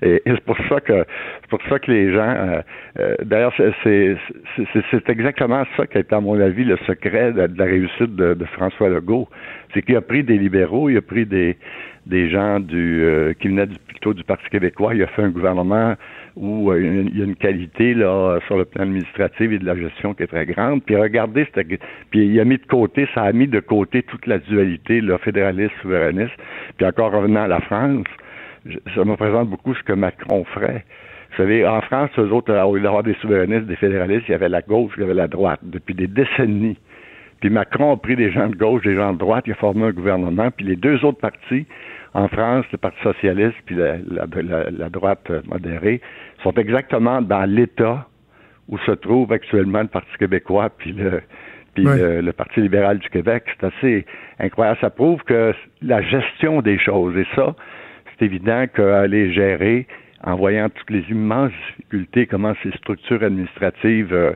et, 0.02 0.22
c'est 0.26 0.44
pour 0.46 0.58
ça 0.70 0.80
que 0.80 1.06
c'est 1.42 1.50
pour 1.50 1.62
ça 1.70 1.80
que 1.80 1.92
les 1.92 2.14
gens 2.14 2.62
d'ailleurs 3.24 3.54
c'est 3.84 4.16
exactement 5.08 5.64
ça 5.78 5.88
qui 5.88 5.98
est 5.98 6.14
à 6.14 6.20
mon 6.20 6.40
avis 6.40 6.64
le 6.64 6.78
secret 6.88 7.34
de, 7.34 7.50
la 7.58 7.66
réussite 7.66 8.16
de, 8.16 8.34
de 8.34 8.46
François 8.46 8.90
Legault 8.90 9.28
c'est 9.74 9.82
qu'il 9.82 9.96
a 9.96 10.02
pris 10.02 10.24
des 10.24 10.38
libéraux 10.38 10.90
il 10.90 10.98
a 10.98 11.02
pris 11.02 11.26
des 11.26 11.58
des 12.06 12.30
gens 12.30 12.60
du 12.60 13.36
qui 13.40 13.50
venaient 13.50 13.68
plutôt 13.88 14.14
du 14.14 14.24
Parti 14.24 14.48
québécois 14.50 14.96
il 14.96 15.04
a 15.04 15.08
fait 15.08 15.24
un 15.24 15.30
gouvernement 15.30 15.96
où 16.40 16.72
euh, 16.72 16.80
il 16.82 17.18
y 17.18 17.22
a 17.22 17.26
une 17.26 17.36
qualité 17.36 17.94
là 17.94 18.40
sur 18.48 18.58
le 18.58 18.66
plan 18.66 18.84
administratif 18.84 19.52
et 19.52 19.60
de 19.60 19.66
la 19.66 19.76
gestion 19.76 20.14
qui 20.14 20.24
est 20.24 20.28
très 20.28 20.46
grande. 20.46 20.84
Puis 20.84 20.96
regardez, 20.96 21.46
puis 22.10 22.26
il 22.26 22.40
a 22.40 22.46
mis 22.46 22.58
de 22.58 22.66
côté, 22.66 23.08
ça 23.14 23.24
a 23.24 23.32
mis 23.32 23.48
de 23.48 23.60
côté 23.60 24.04
toute 24.04 24.26
la 24.26 24.40
dualité, 24.40 25.02
le 25.02 25.18
fédéraliste, 25.18 25.74
souverainiste. 25.82 26.34
Puis 26.78 26.86
encore 26.86 27.12
revenant 27.12 27.44
à 27.44 27.48
la 27.48 27.60
France, 27.62 28.06
ça 28.96 29.06
me 29.06 29.16
présente 29.16 29.50
beaucoup 29.50 29.74
ce 29.74 29.84
que 29.84 29.94
Macron 29.94 30.44
ferait. 30.46 30.86
Vous 31.32 31.38
savez, 31.38 31.66
en 31.66 31.82
France, 31.82 32.10
eux 32.18 32.32
autres, 32.32 32.54
au 32.54 32.76
lieu 32.76 32.82
d'avoir 32.82 33.04
des 33.04 33.14
souverainistes, 33.16 33.66
des 33.66 33.76
fédéralistes, 33.76 34.26
il 34.28 34.32
y 34.32 34.36
avait 34.36 34.50
la 34.50 34.62
gauche, 34.62 34.94
il 34.98 35.02
y 35.02 35.04
avait 35.04 35.14
la 35.14 35.28
droite, 35.28 35.60
depuis 35.64 35.94
des 35.94 36.08
décennies. 36.08 36.78
Puis 37.40 37.50
Macron 37.50 37.94
a 37.94 37.98
pris 37.98 38.16
des 38.16 38.32
gens 38.32 38.50
de 38.50 38.56
gauche, 38.56 38.84
des 38.84 38.96
gens 38.96 39.14
de 39.14 39.18
droite, 39.18 39.46
il 39.48 39.54
a 39.54 39.56
formé 39.56 39.86
un 39.86 39.92
gouvernement, 39.92 40.50
puis 40.52 40.66
les 40.66 40.76
deux 40.76 41.04
autres 41.06 41.20
partis, 41.20 41.66
en 42.14 42.28
France, 42.28 42.66
le 42.72 42.78
Parti 42.78 42.98
socialiste 43.04 43.56
puis 43.66 43.76
la, 43.76 43.98
la, 44.72 44.90
droite 44.90 45.32
modérée, 45.46 46.02
sont 46.44 46.54
exactement 46.54 47.22
dans 47.22 47.46
l'état 47.46 48.08
où 48.68 48.78
se 48.80 48.92
trouve 48.92 49.32
actuellement 49.32 49.82
le 49.82 49.88
Parti 49.88 50.10
québécois 50.18 50.70
puis 50.76 50.92
le 50.92 51.22
puis 51.76 51.86
le, 51.86 52.32
Parti 52.32 52.62
libéral 52.62 53.00
du 53.00 53.10
Québec. 53.10 53.44
C'est 53.60 53.68
assez 53.68 54.06
incroyable. 54.40 54.78
Ça 54.82 54.90
prouve 54.90 55.24
que 55.24 55.54
la 55.82 56.02
gestion 56.02 56.62
des 56.62 56.80
choses, 56.80 57.16
et 57.16 57.28
ça, 57.36 57.56
c'est 58.20 58.26
évident 58.26 58.66
qu'aller 58.74 59.32
gérer 59.32 59.88
en 60.24 60.36
voyant 60.36 60.70
toutes 60.70 60.90
les 60.90 61.04
immenses 61.10 61.52
difficultés, 61.70 62.28
comment 62.28 62.54
ces 62.62 62.72
structures 62.72 63.24
administratives 63.24 64.14
euh, 64.14 64.34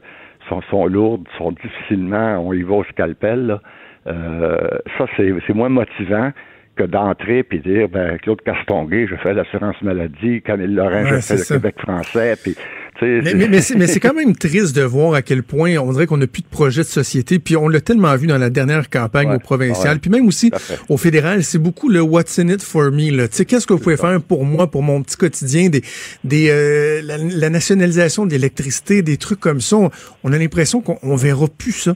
sont, 0.48 0.62
sont, 0.70 0.86
lourdes, 0.88 1.28
sont 1.38 1.52
difficilement, 1.52 2.38
on 2.40 2.54
y 2.54 2.64
va 2.64 2.76
au 2.76 2.84
scalpel, 2.86 3.60
euh, 4.08 4.68
ça, 4.98 5.06
c'est 5.18 5.54
moins 5.54 5.70
motivant 5.70 6.32
que 6.76 6.84
d'entrer 6.84 7.44
puis 7.44 7.60
dire 7.60 7.88
ben 7.90 8.18
Claude 8.18 8.42
Castonguay, 8.42 9.08
je 9.08 9.16
fais 9.16 9.34
l'assurance 9.34 9.82
maladie, 9.82 10.42
Camille 10.42 10.74
Laurent, 10.74 11.06
je 11.06 11.20
fais 11.20 11.38
le 11.38 11.44
Québec 11.44 11.76
français, 11.80 12.36
puis 12.42 12.56
mais, 13.02 13.34
mais, 13.34 13.48
mais 13.48 13.88
c'est 13.88 14.00
quand 14.00 14.14
même 14.14 14.36
triste 14.36 14.76
de 14.76 14.82
voir 14.82 15.14
à 15.14 15.22
quel 15.22 15.44
point 15.44 15.78
on 15.78 15.92
dirait 15.92 16.06
qu'on 16.06 16.18
n'a 16.18 16.28
plus 16.28 16.42
de 16.42 16.48
projet 16.48 16.82
de 16.82 16.88
société. 16.88 17.40
Puis 17.40 17.56
on 17.58 17.68
l'a 17.68 17.82
tellement 17.82 18.16
vu 18.16 18.28
dans 18.28 18.38
la 18.38 18.50
dernière 18.50 18.90
campagne 18.90 19.32
au 19.32 19.40
provincial. 19.40 20.00
Puis 20.00 20.10
même 20.10 20.28
aussi 20.28 20.52
au 20.90 20.98
fédéral, 20.98 21.44
c'est 21.44 21.60
beaucoup 21.60 21.90
le 21.90 22.02
What's 22.02 22.40
in 22.40 22.48
it 22.50 22.62
for 22.62 22.92
me. 22.92 23.10
Tu 23.10 23.28
sais, 23.32 23.46
qu'est-ce 23.46 23.68
que 23.68 23.74
vous 23.74 23.80
pouvez 23.80 23.98
faire 23.98 24.22
pour 24.22 24.46
moi, 24.46 24.70
pour 24.70 24.84
mon 24.84 25.02
petit 25.02 25.18
quotidien, 25.18 25.70
des, 25.70 25.82
des 26.24 26.50
euh, 26.50 27.02
la, 27.04 27.50
nationalisation 27.50 28.26
de 28.26 28.32
l'électricité, 28.32 29.02
des 29.02 29.18
trucs 29.18 29.40
comme 29.40 29.62
ça. 29.62 29.78
On, 30.24 30.32
a 30.32 30.38
l'impression 30.38 30.82
qu'on 30.82 31.16
verra 31.16 31.48
plus 31.48 31.72
ça. 31.72 31.96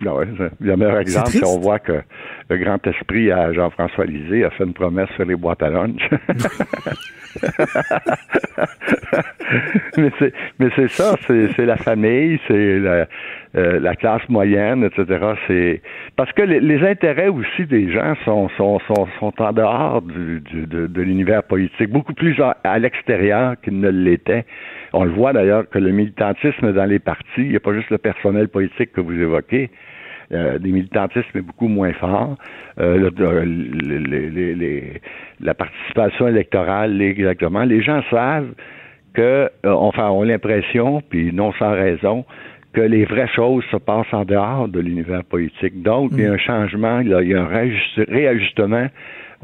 Non, 0.00 0.16
ah 0.16 0.18
ouais, 0.18 0.50
le 0.60 0.76
meilleur 0.76 0.98
exemple, 0.98 1.30
c'est 1.30 1.44
on 1.44 1.58
voit 1.58 1.78
que 1.78 2.02
le 2.50 2.56
grand 2.58 2.86
esprit 2.86 3.30
à 3.32 3.52
Jean-François 3.52 4.04
Lisée 4.06 4.44
a 4.44 4.50
fait 4.50 4.64
une 4.64 4.74
promesse 4.74 5.08
sur 5.16 5.24
les 5.24 5.36
boîtes 5.36 5.62
à 5.62 5.70
lunch. 5.70 6.08
mais 9.96 10.10
c'est 10.18 10.32
mais 10.58 10.68
c'est 10.76 10.88
ça, 10.88 11.14
c'est 11.26 11.64
la 11.64 11.76
famille, 11.76 12.38
c'est 12.46 12.78
la, 12.78 13.06
euh, 13.56 13.78
la 13.80 13.94
classe 13.94 14.28
moyenne, 14.28 14.84
etc. 14.84 15.34
C'est 15.46 15.80
parce 16.16 16.32
que 16.32 16.42
les, 16.42 16.86
intérêts 16.86 17.28
aussi 17.28 17.66
des 17.66 17.92
gens 17.92 18.14
sont 18.24 18.48
sont 18.56 18.80
sont, 18.80 19.06
sont 19.20 19.32
en 19.40 19.52
dehors 19.52 20.02
du, 20.02 20.40
du 20.40 20.66
de, 20.66 20.86
de 20.86 21.02
l'univers 21.02 21.42
politique, 21.44 21.90
beaucoup 21.90 22.14
plus 22.14 22.36
à, 22.40 22.78
l'extérieur 22.78 23.54
qu'ils 23.62 23.78
ne 23.80 23.90
l'étaient. 23.90 24.44
On 24.92 25.04
le 25.04 25.12
voit 25.12 25.32
d'ailleurs 25.32 25.68
que 25.68 25.78
le 25.78 25.90
militantisme 25.92 26.72
dans 26.72 26.84
les 26.84 26.98
partis, 26.98 27.24
il 27.38 27.50
n'y 27.50 27.56
a 27.56 27.60
pas 27.60 27.72
juste 27.74 27.90
le 27.90 27.98
personnel 27.98 28.48
politique 28.48 28.92
que 28.92 29.00
vous 29.00 29.12
évoquez. 29.12 29.70
Euh, 30.32 30.58
des 30.58 30.70
militantismes 30.70 31.38
est 31.38 31.42
beaucoup 31.42 31.68
moins 31.68 31.92
fort. 31.94 32.36
Euh, 32.80 33.10
la 35.40 35.54
participation 35.54 36.28
électorale, 36.28 37.00
exactement. 37.02 37.64
Les 37.64 37.82
gens 37.82 38.02
savent 38.10 38.52
que, 39.12 39.22
euh, 39.64 39.70
enfin, 39.70 40.08
ont 40.10 40.22
l'impression, 40.22 41.02
puis 41.08 41.32
non 41.32 41.52
sans 41.52 41.72
raison, 41.72 42.24
que 42.72 42.80
les 42.80 43.04
vraies 43.04 43.28
choses 43.28 43.64
se 43.70 43.76
passent 43.76 44.12
en 44.12 44.24
dehors 44.24 44.68
de 44.68 44.80
l'univers 44.80 45.24
politique. 45.24 45.82
Donc, 45.82 46.10
il 46.14 46.22
y 46.22 46.26
a 46.26 46.32
un 46.32 46.38
changement, 46.38 47.00
il 47.00 47.08
y 47.08 47.34
a 47.34 47.40
un 47.40 47.46
réajustement 47.46 48.88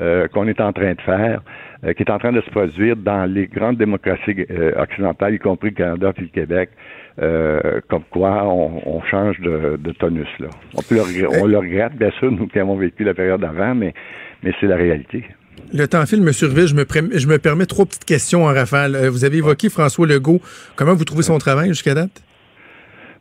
euh, 0.00 0.28
qu'on 0.28 0.48
est 0.48 0.60
en 0.60 0.72
train 0.72 0.94
de 0.94 1.00
faire, 1.02 1.42
euh, 1.84 1.92
qui 1.92 2.02
est 2.02 2.10
en 2.10 2.18
train 2.18 2.32
de 2.32 2.40
se 2.40 2.50
produire 2.50 2.96
dans 2.96 3.30
les 3.30 3.46
grandes 3.46 3.76
démocraties 3.76 4.46
euh, 4.50 4.72
occidentales, 4.80 5.34
y 5.34 5.38
compris 5.38 5.70
le 5.70 5.74
Canada 5.74 6.12
et 6.16 6.20
le 6.22 6.26
Québec, 6.28 6.70
comme 7.16 8.04
quoi 8.10 8.44
on, 8.46 9.02
change 9.10 9.38
de, 9.40 9.92
tonus. 9.98 10.28
Là. 10.38 10.48
On, 10.74 10.94
le, 10.94 11.42
on 11.42 11.46
le 11.46 11.58
regrette, 11.58 11.94
bien 11.96 12.10
sûr, 12.18 12.30
nous 12.30 12.46
qui 12.46 12.58
avons 12.58 12.76
vécu 12.76 13.04
la 13.04 13.14
période 13.14 13.44
avant, 13.44 13.74
mais, 13.74 13.94
mais 14.42 14.52
c'est 14.60 14.66
la 14.66 14.76
réalité. 14.76 15.24
Le 15.72 15.86
temps 15.86 16.04
file, 16.06 16.20
M. 16.20 16.28
Rivet. 16.28 16.66
Je 16.66 16.74
me, 16.74 16.84
je 17.18 17.28
me 17.28 17.38
permets 17.38 17.66
trois 17.66 17.86
petites 17.86 18.04
questions 18.04 18.44
en 18.44 18.52
rafale. 18.52 18.96
Vous 19.08 19.24
avez 19.24 19.38
évoqué 19.38 19.68
François 19.68 20.06
Legault. 20.06 20.40
Comment 20.76 20.94
vous 20.94 21.04
trouvez 21.04 21.22
son 21.22 21.38
travail 21.38 21.68
jusqu'à 21.68 21.94
date? 21.94 22.22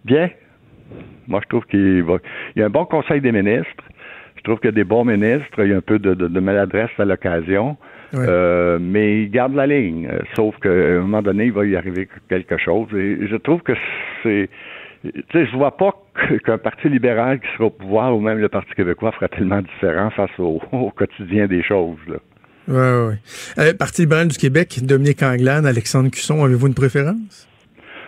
Bien. 0.05 0.29
Moi, 1.27 1.41
je 1.43 1.49
trouve 1.49 1.65
qu'il 1.65 2.03
y 2.55 2.61
a 2.61 2.65
un 2.65 2.69
bon 2.69 2.85
conseil 2.85 3.21
des 3.21 3.31
ministres. 3.31 3.83
Je 4.37 4.41
trouve 4.43 4.57
qu'il 4.59 4.69
y 4.69 4.73
a 4.73 4.75
des 4.75 4.83
bons 4.83 5.05
ministres. 5.05 5.59
Il 5.59 5.69
y 5.69 5.73
a 5.73 5.77
un 5.77 5.81
peu 5.81 5.99
de, 5.99 6.39
maladresse 6.39 6.89
à 6.97 7.05
l'occasion. 7.05 7.77
Euh, 8.13 8.79
mais 8.81 9.23
il 9.23 9.31
garde 9.31 9.55
la 9.55 9.67
ligne. 9.67 10.07
Euh, 10.11 10.19
sauf 10.35 10.55
qu'à 10.59 10.69
un 10.69 11.01
moment 11.01 11.21
donné, 11.21 11.45
il 11.45 11.51
va 11.51 11.65
y 11.65 11.75
arriver 11.75 12.07
quelque 12.27 12.57
chose. 12.57 12.87
Et 12.93 13.27
je 13.27 13.35
trouve 13.35 13.61
que 13.61 13.73
c'est. 14.23 14.49
Tu 15.03 15.23
sais, 15.31 15.45
je 15.45 15.55
vois 15.55 15.77
pas 15.77 15.93
qu'un 16.45 16.57
parti 16.57 16.89
libéral 16.89 17.39
qui 17.39 17.47
sera 17.53 17.65
au 17.65 17.69
pouvoir 17.69 18.15
ou 18.15 18.19
même 18.19 18.39
le 18.39 18.49
Parti 18.49 18.73
québécois 18.75 19.13
fera 19.13 19.29
tellement 19.29 19.61
différent 19.61 20.09
face 20.09 20.37
au, 20.39 20.59
quotidien 20.97 21.47
des 21.47 21.63
choses. 21.63 21.97
Là. 22.07 22.17
Oui, 22.67 23.07
oui. 23.07 23.15
Euh, 23.57 23.73
parti 23.73 24.01
libéral 24.01 24.27
du 24.27 24.37
Québec, 24.37 24.79
Dominique 24.83 25.23
Anglade, 25.23 25.65
Alexandre 25.65 26.09
Cusson, 26.09 26.43
avez-vous 26.43 26.67
une 26.67 26.73
préférence? 26.73 27.48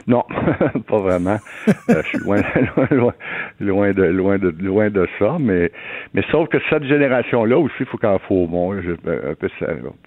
Non, 0.07 0.23
pas 0.87 0.97
vraiment. 0.97 1.37
Euh, 1.67 2.01
je 2.03 2.07
suis 2.07 2.17
loin, 2.25 2.41
loin, 2.75 3.13
loin, 3.59 3.91
de, 3.91 4.03
loin, 4.03 4.37
de, 4.37 4.53
loin 4.59 4.89
de 4.89 5.07
ça, 5.19 5.37
mais, 5.39 5.71
mais 6.13 6.23
sauf 6.31 6.49
que 6.49 6.57
cette 6.69 6.83
génération-là 6.85 7.57
aussi, 7.57 7.75
il 7.81 7.85
faut 7.85 7.97
qu'en 7.97 8.19
faut 8.19 8.35
au 8.35 8.47
moins, 8.47 8.77
un 8.77 9.35
peu, 9.35 9.49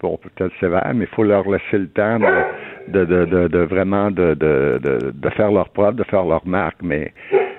on 0.03 0.17
peut 0.17 0.29
peut-être 0.35 0.53
sévère, 0.59 0.91
mais 0.93 1.05
il 1.05 1.15
faut 1.15 1.23
leur 1.23 1.49
laisser 1.49 1.77
le 1.77 1.87
temps 1.87 2.19
de, 2.19 3.05
de, 3.05 3.25
de, 3.25 3.47
de 3.47 3.59
vraiment 3.59 4.11
de, 4.11 4.33
de, 4.33 4.79
de, 5.13 5.29
faire 5.31 5.51
leur 5.51 5.69
preuve, 5.69 5.95
de 5.95 6.03
faire 6.03 6.25
leur 6.25 6.45
marque, 6.45 6.81
mais 6.81 7.13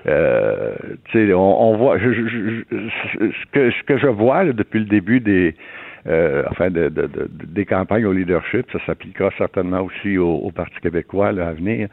euh, 0.06 0.74
tu 1.06 1.26
sais, 1.26 1.32
on, 1.32 1.62
on, 1.62 1.76
voit, 1.76 1.98
je, 1.98 2.12
ce 2.12 3.50
que 3.52 3.70
ce 3.70 3.82
que 3.84 3.98
je 3.98 4.06
vois 4.06 4.44
depuis 4.44 4.80
le 4.80 4.86
début 4.86 5.20
des 5.20 5.54
euh, 6.06 6.44
enfin 6.50 6.70
de, 6.70 6.88
de, 6.88 7.08
des 7.28 7.64
campagnes 7.64 8.04
au 8.04 8.12
leadership, 8.12 8.70
ça 8.70 8.78
s'appliquera 8.86 9.30
certainement 9.36 9.80
aussi 9.80 10.18
au, 10.18 10.34
au 10.36 10.52
Parti 10.52 10.76
québécois 10.80 11.32
là, 11.32 11.48
à 11.48 11.52
venir. 11.52 11.88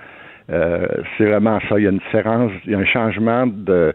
Euh, 0.52 0.88
c'est 1.18 1.26
vraiment 1.26 1.60
ça. 1.70 1.80
Il 1.80 1.84
y 1.84 1.88
a 1.88 1.92
une 1.92 2.00
différence, 2.00 2.52
il 2.66 2.72
y 2.72 2.76
a 2.76 2.80
un 2.80 2.86
changement 2.86 3.48
de, 3.48 3.94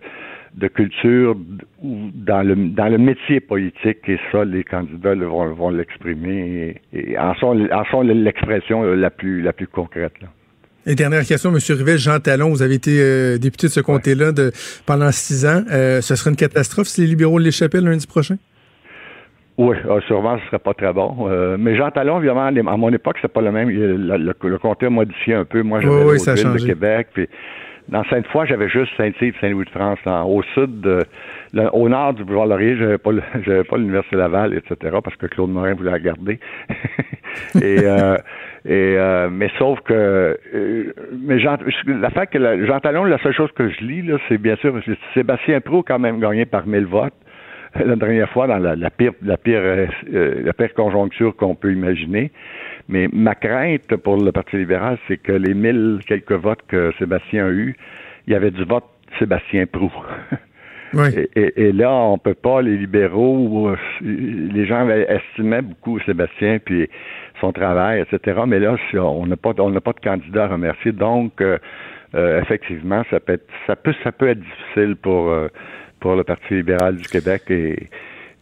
de 0.55 0.69
culture 0.69 1.37
dans 1.83 2.43
le, 2.43 2.55
dans 2.71 2.89
le 2.89 2.99
métier 2.99 3.41
politique 3.41 4.09
et 4.09 4.19
ça, 4.33 4.45
les 4.45 4.65
candidats 4.65 5.15
vont, 5.15 5.53
vont 5.53 5.71
l'exprimer 5.71 6.81
et, 6.93 7.19
en 7.19 7.35
sont, 7.35 7.69
en 7.71 7.85
sont 7.85 8.03
l'expression 8.03 8.83
la 8.83 9.11
plus, 9.11 9.43
la 9.43 9.53
plus 9.53 9.67
concrète. 9.67 10.15
Là. 10.23 10.29
Et 10.87 10.95
dernière 10.95 11.25
question, 11.25 11.51
M. 11.51 11.59
Rivet, 11.69 11.99
Jean 11.99 12.19
Talon, 12.19 12.49
vous 12.49 12.63
avez 12.63 12.77
été 12.77 12.99
euh, 12.99 13.37
député 13.37 13.67
de 13.67 13.73
ce 13.73 13.81
comté-là 13.81 14.33
pendant 14.87 15.13
six 15.13 15.45
ans. 15.45 15.63
Euh, 15.71 16.01
ce 16.01 16.17
serait 16.17 16.31
une 16.31 16.37
catastrophe 16.37 16.89
si 16.89 17.03
les 17.03 17.09
libéraux 17.09 17.39
l'échappaient 17.39 17.83
lundi 17.83 18.07
prochain? 18.07 18.37
Oui, 19.59 19.77
ah, 19.91 19.99
sûrement, 20.07 20.39
ce 20.39 20.47
serait 20.47 20.61
pas 20.61 20.73
très 20.73 20.93
bon. 20.93 21.29
Euh, 21.29 21.57
mais 21.59 21.75
Jean 21.75 21.91
Talon, 21.91 22.19
évidemment, 22.19 22.47
à 22.47 22.77
mon 22.77 22.93
époque, 22.93 23.17
c'est 23.21 23.33
pas 23.33 23.41
le 23.41 23.51
même. 23.51 23.69
Le, 23.69 24.59
comté 24.59 24.87
a 24.87 24.91
modifié 24.91 25.35
un 25.35 25.45
peu. 25.45 25.63
Moi, 25.63 25.81
j'avais 25.81 26.05
oui, 26.05 26.17
ville 26.17 26.53
de 26.53 26.67
Québec. 26.67 27.09
Puis 27.13 27.29
dans 27.89 28.05
Sainte-Foy, 28.05 28.47
j'avais 28.47 28.69
juste 28.69 28.93
Saint-Yves, 28.97 29.35
Saint-Louis-de-France. 29.41 29.99
Au 30.07 30.43
sud, 30.55 30.81
de, 30.81 31.05
au 31.73 31.89
nord 31.89 32.15
du 32.15 32.23
boulevard 32.23 32.47
Laurier, 32.47 32.77
j'avais 32.77 32.99
pas, 32.99 33.11
j'avais 33.45 33.65
pas 33.65 33.79
l'université 33.79 34.15
Laval, 34.15 34.55
etc. 34.55 34.97
Parce 35.03 35.17
que 35.17 35.27
Claude 35.27 35.51
Morin 35.51 35.75
voulait 35.75 35.91
la 35.91 35.99
garder. 35.99 36.39
et 37.61 37.79
euh, 37.83 38.17
et 38.65 38.95
euh, 38.97 39.29
mais 39.29 39.51
sauf 39.59 39.81
que 39.81 40.39
mais 41.21 41.41
Jean, 41.41 41.57
la 41.87 42.11
fait 42.11 42.29
que 42.29 42.65
Jean 42.65 42.79
Talon, 42.79 43.03
la 43.05 43.19
seule 43.19 43.35
chose 43.35 43.51
que 43.57 43.69
je 43.69 43.81
lis 43.81 44.03
là, 44.03 44.19
c'est 44.29 44.39
bien 44.39 44.55
sûr 44.57 44.73
Sébastien 45.15 45.61
Pro 45.61 45.83
quand 45.83 45.99
même 45.99 46.21
gagné 46.21 46.47
par 46.47 46.65
mille 46.65 46.87
votes 46.87 47.15
la 47.75 47.97
dernière 47.97 48.29
fois 48.31 48.47
dans 48.47 48.59
la, 48.59 48.91
pire, 48.91 49.13
la 49.23 49.37
pire, 49.37 49.61
euh, 49.61 49.87
la 50.45 50.53
pire 50.53 50.75
conjoncture 50.75 51.37
qu'on 51.37 51.55
peut 51.55 51.73
imaginer. 51.73 52.31
Mais 52.89 53.09
ma 53.13 53.35
crainte 53.35 53.95
pour 53.97 54.17
le 54.17 54.33
Parti 54.33 54.57
libéral, 54.57 54.99
c'est 55.07 55.19
que 55.19 55.33
les 55.33 55.55
mille 55.55 56.01
quelques 56.07 56.33
votes 56.33 56.63
que 56.69 56.93
Sébastien 56.99 57.47
a 57.47 57.51
eus, 57.51 57.77
il 58.27 58.33
y 58.33 58.37
avait 58.37 58.51
du 58.51 58.65
vote 58.65 58.85
Sébastien 59.19 59.67
Prou. 59.67 59.93
Et, 61.37 61.73
là, 61.73 61.93
on 61.93 62.17
peut 62.17 62.35
pas, 62.35 62.63
les 62.63 62.77
libéraux, 62.77 63.73
les 64.01 64.67
gens 64.67 64.89
estimaient 64.89 65.61
beaucoup 65.61 66.01
Sébastien 66.01 66.59
puis 66.65 66.89
son 67.41 67.53
travail, 67.53 68.01
etc. 68.01 68.41
Mais 68.47 68.59
là, 68.59 68.77
on 68.95 69.27
n'a 69.27 69.37
pas, 69.37 69.53
on 69.59 69.71
n'a 69.71 69.81
pas 69.81 69.93
de 69.93 70.01
candidat 70.01 70.45
à 70.45 70.49
remercier. 70.49 70.93
Donc, 70.93 71.41
euh, 71.41 71.59
euh, 72.15 72.41
effectivement, 72.41 73.03
ça 73.11 73.21
peut 73.21 73.35
être, 73.35 73.47
ça 73.67 73.77
peut, 73.77 73.95
ça 74.03 74.13
peut 74.13 74.29
être 74.29 74.41
difficile 74.41 74.97
pour 74.97 75.31
pour 76.01 76.15
le 76.15 76.25
Parti 76.25 76.55
libéral 76.55 76.97
du 76.97 77.09
Québec 77.09 77.43
et, 77.51 77.89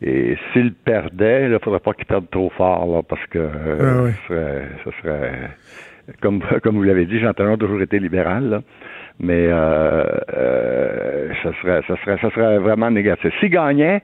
et 0.02 0.36
s'il 0.52 0.74
perdait, 0.74 1.44
il 1.46 1.52
ne 1.52 1.58
faudrait 1.58 1.80
pas 1.80 1.94
qu'il 1.94 2.04
perde 2.04 2.28
trop 2.30 2.50
fort, 2.50 2.86
là, 2.86 3.02
parce 3.02 3.24
que 3.26 3.38
euh, 3.38 4.10
ah 4.10 4.68
ce, 4.84 4.90
serait, 5.02 5.50
comme, 6.20 6.42
comme 6.62 6.76
vous 6.76 6.82
l'avez 6.82 7.06
dit, 7.06 7.18
Jean 7.18 7.32
Talon 7.32 7.54
a 7.54 7.56
toujours 7.56 7.80
été 7.80 7.98
libéral, 7.98 8.48
là, 8.48 8.62
mais 9.18 9.46
euh, 9.48 10.04
euh, 10.34 11.32
ça, 11.42 11.50
serait, 11.62 11.80
serait, 11.82 12.18
serait 12.18 12.58
vraiment 12.58 12.90
négatif. 12.90 13.32
S'il 13.40 13.48
gagnait, 13.48 14.02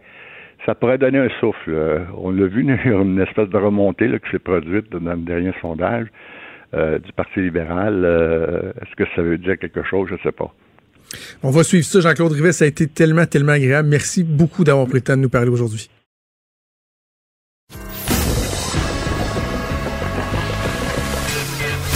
ça 0.65 0.75
pourrait 0.75 0.97
donner 0.97 1.19
un 1.19 1.29
souffle. 1.41 2.07
On 2.17 2.31
l'a 2.31 2.47
vu, 2.47 2.63
une 2.87 3.21
espèce 3.21 3.51
de 3.51 3.59
remontée 3.59 4.09
là, 4.09 4.19
qui 4.19 4.31
s'est 4.31 4.39
produite 4.39 4.91
dans 4.91 5.13
le 5.13 5.21
dernier 5.21 5.53
sondage 5.61 6.07
du 6.73 7.13
Parti 7.15 7.41
libéral. 7.41 8.73
Est-ce 8.81 8.97
que 8.97 9.05
ça 9.15 9.21
veut 9.21 9.37
dire 9.37 9.59
quelque 9.59 9.83
chose? 9.83 10.09
Je 10.09 10.15
ne 10.15 10.21
sais 10.21 10.33
pas. 10.33 10.51
On 11.43 11.51
va 11.51 11.65
suivre 11.65 11.87
ça, 11.87 12.01
Jean-Claude 12.01 12.33
Rivet. 12.33 12.53
Ça 12.53 12.65
a 12.65 12.69
été 12.69 12.87
tellement, 12.87 13.27
tellement 13.27 13.53
agréable. 13.53 13.89
Merci 13.89 14.23
beaucoup 14.23 14.65
d'avoir 14.65 14.87
pris 14.87 14.97
le 14.99 15.03
temps 15.03 15.17
de 15.17 15.23
nous 15.23 15.29
parler 15.29 15.51
aujourd'hui. 15.51 15.89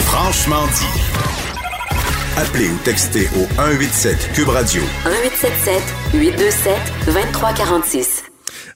Franchement 0.05 0.65
dit. 0.67 1.07
Appelez 2.37 2.69
ou 2.69 2.77
textez 2.83 3.27
au 3.35 3.47
187 3.55 4.31
Cube 4.33 4.49
Radio. 4.49 4.81
1877 5.05 5.81
827 6.13 6.75
2346. 7.05 8.26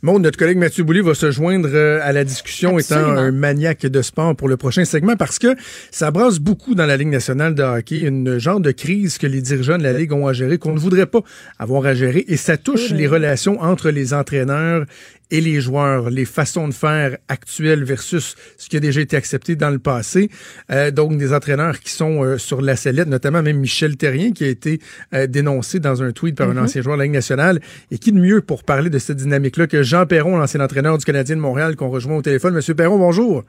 Bon, 0.04 0.18
notre 0.18 0.36
collègue 0.36 0.58
Mathieu 0.58 0.84
Boulay 0.84 1.02
va 1.02 1.14
se 1.14 1.30
joindre 1.30 1.70
euh, 1.72 2.00
à 2.02 2.12
la 2.12 2.24
discussion 2.24 2.80
étant 2.80 2.96
un 2.96 3.32
maniaque 3.32 3.86
de 3.86 4.02
sport 4.02 4.36
pour 4.36 4.50
le 4.50 4.58
prochain 4.58 4.84
segment 4.84 5.16
parce 5.16 5.38
que 5.38 5.56
ça 5.92 6.10
brasse 6.10 6.40
beaucoup 6.40 6.74
dans 6.74 6.88
la 6.88 6.98
Ligue 6.98 7.10
nationale 7.10 7.54
de 7.54 7.62
hockey, 7.62 8.00
une 8.00 8.40
genre 8.40 8.60
de 8.60 8.72
crise 8.72 9.20
que 9.20 9.28
les 9.28 9.42
dirigeants 9.42 9.78
de 9.78 9.84
la 9.84 9.94
Ligue 9.94 10.12
ont 10.12 10.26
à 10.26 10.34
gérer, 10.34 10.58
qu'on 10.58 10.74
ne 10.74 10.80
voudrait 10.80 11.06
pas 11.06 11.20
avoir 11.60 11.86
à 11.86 11.94
gérer 11.94 12.26
et 12.28 12.36
ça 12.36 12.58
touche 12.58 12.90
les 12.90 13.06
relations 13.06 13.62
entre 13.62 13.92
les 13.92 14.16
entraîneurs 14.16 14.88
et 15.32 15.41
les 15.41 15.62
joueurs, 15.62 16.10
les 16.10 16.26
façons 16.26 16.67
de 16.67 16.74
faire 16.74 17.17
actuelles 17.30 17.84
versus 17.84 18.36
ce 18.58 18.70
qui 18.70 18.78
a 18.78 18.80
déjà 18.80 19.02
été 19.02 19.15
accepté 19.15 19.56
dans 19.56 19.70
le 19.70 19.80
passé. 19.80 20.30
Euh, 20.70 20.91
donc, 20.91 21.17
des 21.17 21.34
entraîneurs 21.34 21.80
qui 21.80 21.91
sont 21.91 22.24
euh, 22.24 22.38
sur 22.38 22.62
la 22.62 22.76
sellette, 22.76 23.08
notamment 23.08 23.41
même 23.41 23.58
Michel 23.58 23.98
Terrien, 23.98 24.32
qui 24.32 24.44
a 24.44 24.50
été 24.50 24.80
euh, 25.13 25.28
dénoncé 25.28 25.80
dans 25.80 26.04
un 26.04 26.12
tweet 26.12 26.38
par 26.38 26.50
un 26.50 26.54
mm-hmm. 26.54 26.63
ancien 26.63 26.82
joueur 26.82 26.98
de 26.98 27.00
la 27.00 27.06
Ligue 27.06 27.13
nationale. 27.13 27.60
Et 27.89 27.98
qui 27.98 28.12
de 28.12 28.20
mieux 28.20 28.41
pour 28.41 28.63
parler 28.63 28.89
de 28.89 29.00
cette 29.00 29.17
dynamique-là 29.17 29.67
que 29.67 29.82
Jean 29.84 30.06
Perron, 30.06 30.38
l'ancien 30.38 30.60
entraîneur 30.60 30.98
du 30.98 31.06
Canadien 31.06 31.38
de 31.38 31.41
Montréal, 31.41 31.76
qu'on 31.76 31.89
rejoint 31.89 32.17
au 32.17 32.22
téléphone. 32.22 32.54
Monsieur 32.54 32.76
Perron, 32.76 32.98
bonjour. 32.98 33.44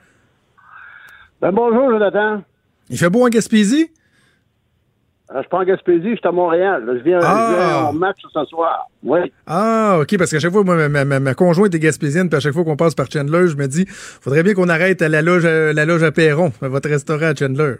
Ben, 1.40 1.50
bonjour, 1.50 1.90
Jonathan. 1.90 2.42
Il 2.88 2.98
fait 2.98 3.10
beau 3.10 3.26
en 3.26 3.28
Gaspésie? 3.28 3.90
Euh, 5.32 5.36
je 5.36 5.40
suis 5.40 5.48
pas 5.48 5.58
en 5.58 5.64
Gaspésie, 5.64 6.10
je 6.10 6.16
suis 6.16 6.28
à 6.28 6.32
Montréal. 6.32 6.84
Je 6.86 7.02
viens, 7.02 7.20
ah. 7.22 7.88
en 7.88 7.92
match 7.92 8.18
ce 8.32 8.44
soir. 8.44 8.88
Oui. 9.02 9.20
Ah, 9.46 9.98
OK, 10.00 10.18
parce 10.18 10.30
qu'à 10.30 10.38
chaque 10.38 10.52
fois, 10.52 10.62
moi, 10.62 10.88
ma, 10.88 11.04
ma, 11.04 11.34
conjointe 11.34 11.74
est 11.74 11.78
gaspésienne, 11.78 12.28
puis 12.28 12.36
à 12.36 12.40
chaque 12.40 12.52
fois 12.52 12.64
qu'on 12.64 12.76
passe 12.76 12.94
par 12.94 13.10
Chandler, 13.10 13.48
je 13.48 13.56
me 13.56 13.66
dis, 13.66 13.86
faudrait 13.88 14.42
bien 14.42 14.54
qu'on 14.54 14.68
arrête 14.68 15.00
à 15.00 15.08
la 15.08 15.22
loge, 15.22 15.46
la 15.46 15.84
loge 15.84 16.02
à 16.02 16.12
Perron, 16.12 16.52
à 16.60 16.68
votre 16.68 16.88
restaurant 16.88 17.26
à 17.26 17.34
Chandler. 17.34 17.76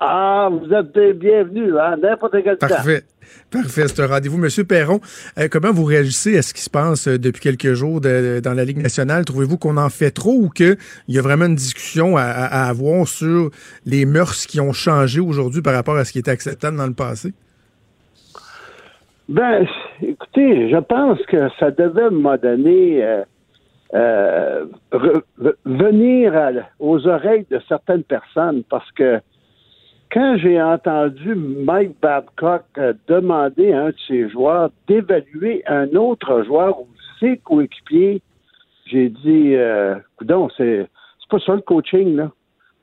Ah, 0.00 0.50
vous 0.50 0.72
êtes 0.74 1.18
bienvenue, 1.18 1.78
hein, 1.78 1.96
n'importe 2.02 2.36
quel 2.42 2.58
Parfait. 2.58 3.04
Parfait, 3.50 3.86
c'est 3.88 4.02
un 4.02 4.06
rendez-vous. 4.06 4.38
Monsieur 4.38 4.64
Perron, 4.64 5.00
euh, 5.38 5.48
comment 5.50 5.72
vous 5.72 5.84
réagissez 5.84 6.36
à 6.36 6.42
ce 6.42 6.52
qui 6.52 6.60
se 6.62 6.70
passe 6.70 7.06
euh, 7.06 7.18
depuis 7.18 7.40
quelques 7.40 7.74
jours 7.74 8.00
dans 8.00 8.54
la 8.54 8.64
Ligue 8.64 8.82
nationale? 8.82 9.24
Trouvez-vous 9.24 9.58
qu'on 9.58 9.76
en 9.76 9.90
fait 9.90 10.10
trop 10.10 10.32
ou 10.32 10.48
qu'il 10.48 10.76
y 11.08 11.18
a 11.18 11.22
vraiment 11.22 11.46
une 11.46 11.54
discussion 11.54 12.16
à, 12.16 12.22
avoir 12.22 13.06
sur 13.06 13.50
les 13.86 14.06
mœurs 14.06 14.46
qui 14.46 14.60
ont 14.60 14.72
changé 14.72 15.20
aujourd'hui 15.20 15.62
par 15.62 15.74
rapport 15.74 15.96
à 15.96 16.04
ce 16.04 16.12
qui 16.12 16.18
était 16.18 16.30
acceptable 16.30 16.76
dans 16.76 16.86
le 16.86 16.94
passé? 16.94 17.32
Ben, 19.28 19.66
écoutez, 20.02 20.70
je 20.70 20.78
pense 20.78 21.18
que 21.26 21.48
ça 21.58 21.70
devait 21.70 22.10
me 22.10 22.36
donner 22.36 23.22
euh, 23.94 24.64
venir 25.64 26.32
aux 26.80 27.06
oreilles 27.06 27.46
de 27.48 27.60
certaines 27.68 28.02
personnes 28.02 28.64
parce 28.68 28.90
que 28.92 29.20
quand 30.14 30.36
j'ai 30.36 30.62
entendu 30.62 31.34
Mike 31.34 31.96
Babcock 32.00 32.62
euh, 32.78 32.92
demander 33.08 33.72
à 33.72 33.86
un 33.86 33.88
de 33.88 33.96
ses 34.06 34.28
joueurs 34.30 34.70
d'évaluer 34.86 35.64
un 35.66 35.92
autre 35.96 36.44
joueur 36.44 36.80
ou 36.80 36.86
ses 37.18 37.38
coéquipiers 37.38 38.22
J'ai 38.86 39.08
dit, 39.08 39.56
euh, 39.56 39.96
c'est 40.56 40.86
pas 41.28 41.38
ça 41.40 41.56
le 41.56 41.62
coaching 41.62 42.14
là. 42.14 42.30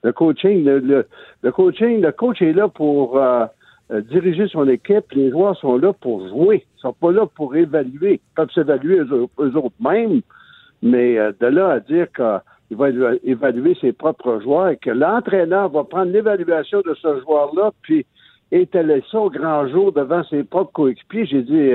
Le 0.04 0.12
coaching, 0.12 0.66
le, 0.66 1.06
le, 1.42 1.52
coaching, 1.52 2.02
le 2.02 2.12
coach 2.12 2.42
est 2.42 2.54
là 2.54 2.68
pour 2.68 3.18
euh, 3.18 3.46
euh, 3.92 4.02
diriger 4.02 4.48
son 4.48 4.68
équipe. 4.68 5.06
Les 5.14 5.30
joueurs 5.30 5.56
sont 5.58 5.78
là 5.78 5.94
pour 5.94 6.28
jouer. 6.28 6.66
Ils 6.78 6.82
sont 6.82 6.94
pas 6.94 7.12
là 7.12 7.28
pour 7.28 7.56
évaluer. 7.56 8.14
Ils 8.16 8.36
peuvent 8.36 8.52
s'évaluer 8.52 8.98
eux, 8.98 9.28
eux 9.40 9.56
autres 9.56 9.76
mêmes, 9.80 10.22
mais 10.82 11.16
de 11.40 11.46
là 11.46 11.70
à 11.70 11.80
dire 11.80 12.08
qu'il 12.72 12.78
va 12.78 12.90
éva- 12.90 13.20
évaluer 13.26 13.76
ses 13.82 13.92
propres 13.92 14.40
joueurs 14.42 14.70
et 14.70 14.78
que 14.78 14.90
l'entraîneur 14.92 15.68
va 15.70 15.84
prendre 15.84 16.10
l'évaluation 16.12 16.80
de 16.86 16.94
ce 17.02 17.20
joueur-là, 17.22 17.72
puis 17.82 18.06
étaler 18.52 19.04
ça 19.12 19.20
au 19.20 19.30
grand 19.30 19.68
jour 19.68 19.92
devant 19.92 20.24
ses 20.30 20.44
propres 20.46 20.72
coéquipiers. 20.72 21.26
J'ai 21.26 21.44
dit 21.44 21.72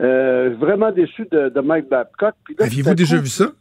euh, 0.00 0.54
vraiment 0.58 0.90
déçu 0.92 1.26
de, 1.30 1.50
de 1.50 1.60
Mike 1.60 1.88
Babcock. 1.90 2.34
Aviez-vous 2.58 2.94
déjà 2.94 3.16
coup- 3.18 3.22
vu 3.24 3.28
ça? 3.28 3.52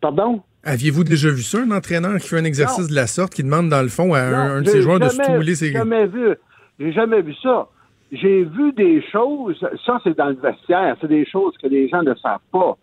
Pardon? 0.00 0.42
Aviez-vous 0.64 1.04
déjà 1.04 1.28
vu 1.30 1.42
ça, 1.42 1.58
un 1.60 1.70
entraîneur 1.70 2.18
qui 2.18 2.28
fait 2.28 2.38
un 2.38 2.44
exercice 2.44 2.88
de 2.88 2.94
la 2.94 3.06
sorte, 3.06 3.32
qui 3.32 3.42
demande 3.44 3.68
dans 3.68 3.82
le 3.82 3.88
fond 3.88 4.12
à 4.14 4.20
un, 4.20 4.30
Non, 4.30 4.54
un 4.56 4.62
de 4.62 4.68
ses 4.68 4.82
joueurs 4.82 4.98
de 4.98 5.08
jamais- 5.08 5.24
stouler 5.24 5.54
ses 5.54 5.72
jamais 5.72 6.06
vu. 6.06 6.34
J'ai 6.80 6.92
jamais 6.92 7.22
vu 7.22 7.34
ça. 7.42 7.68
J'ai 8.10 8.42
vu 8.44 8.72
des 8.72 9.02
choses, 9.12 9.56
ça 9.84 10.00
c'est 10.02 10.16
dans 10.16 10.28
le 10.28 10.34
vestiaire, 10.36 10.96
c'est 11.00 11.08
des 11.08 11.26
choses 11.26 11.54
que 11.62 11.68
les 11.68 11.88
gens 11.88 12.02
ne 12.02 12.14
savent 12.14 12.38
pas. 12.50 12.76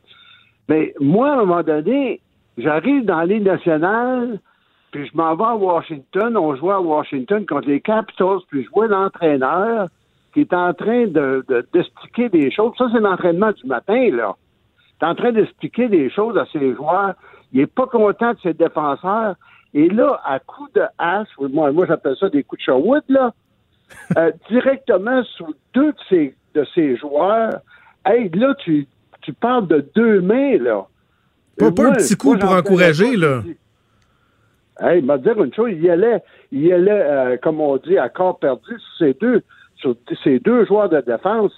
Mais 0.69 0.93
moi, 0.99 1.29
à 1.29 1.33
un 1.33 1.37
moment 1.37 1.63
donné, 1.63 2.21
j'arrive 2.57 3.05
dans 3.05 3.17
la 3.19 3.25
Ligue 3.25 3.43
nationale, 3.45 4.39
puis 4.91 5.07
je 5.07 5.17
m'en 5.17 5.35
vais 5.35 5.43
à 5.43 5.55
Washington, 5.55 6.37
on 6.37 6.55
jouait 6.55 6.73
à 6.73 6.81
Washington 6.81 7.45
contre 7.45 7.67
les 7.67 7.81
Capitals, 7.81 8.39
puis 8.49 8.63
je 8.63 8.69
vois 8.69 8.87
l'entraîneur 8.87 9.87
qui 10.33 10.41
est 10.41 10.53
en 10.53 10.73
train 10.73 11.07
de, 11.07 11.45
de- 11.47 11.65
d'expliquer 11.73 12.29
des 12.29 12.51
choses. 12.51 12.73
Ça, 12.77 12.87
c'est 12.93 12.99
l'entraînement 12.99 13.51
du 13.51 13.65
matin, 13.67 14.09
là. 14.11 14.35
Il 15.01 15.05
est 15.05 15.09
en 15.09 15.15
train 15.15 15.31
d'expliquer 15.31 15.87
des 15.89 16.09
choses 16.09 16.37
à 16.37 16.45
ses 16.51 16.73
joueurs. 16.73 17.13
Il 17.51 17.59
est 17.61 17.67
pas 17.73 17.85
content 17.87 18.33
de 18.33 18.39
ses 18.39 18.53
défenseurs. 18.53 19.35
Et 19.73 19.89
là, 19.89 20.21
à 20.25 20.39
coup 20.39 20.67
de 20.73 20.83
hache, 20.97 21.27
moi, 21.39 21.71
moi 21.71 21.85
j'appelle 21.85 22.15
ça 22.17 22.29
des 22.29 22.43
coups 22.43 22.59
de 22.61 22.63
Sherwood, 22.65 23.03
là, 23.09 23.33
euh, 24.17 24.31
directement 24.49 25.23
sur 25.23 25.47
deux 25.73 25.91
de 25.91 25.97
ses, 26.09 26.35
de 26.53 26.65
ses 26.73 26.95
joueurs. 26.95 27.59
Hey, 28.05 28.29
là, 28.29 28.55
tu, 28.55 28.87
tu 29.21 29.33
parles 29.33 29.67
de 29.67 29.85
deux 29.95 30.21
mains, 30.21 30.57
là. 30.57 30.85
Pas- 31.57 31.71
pas 31.71 31.87
un 31.89 31.93
petit 31.93 32.15
coup 32.15 32.37
pour 32.37 32.51
encourager, 32.51 33.15
là. 33.15 33.41
Hey, 34.79 34.99
il 34.99 35.05
m'a 35.05 35.17
dit 35.17 35.29
une 35.29 35.53
chose, 35.53 35.69
il 35.71 35.83
y 35.83 35.89
allait, 35.89 36.21
il 36.51 36.71
allait, 36.73 36.91
euh, 36.91 37.37
comme 37.41 37.61
on 37.61 37.77
dit, 37.77 37.97
à 37.97 38.09
corps 38.09 38.37
perdu 38.39 38.73
sur 38.77 38.97
ces 39.07 39.13
deux, 39.13 39.41
sur 39.77 39.95
ces 40.23 40.39
deux 40.39 40.65
joueurs 40.65 40.89
de 40.89 40.99
défense. 40.99 41.53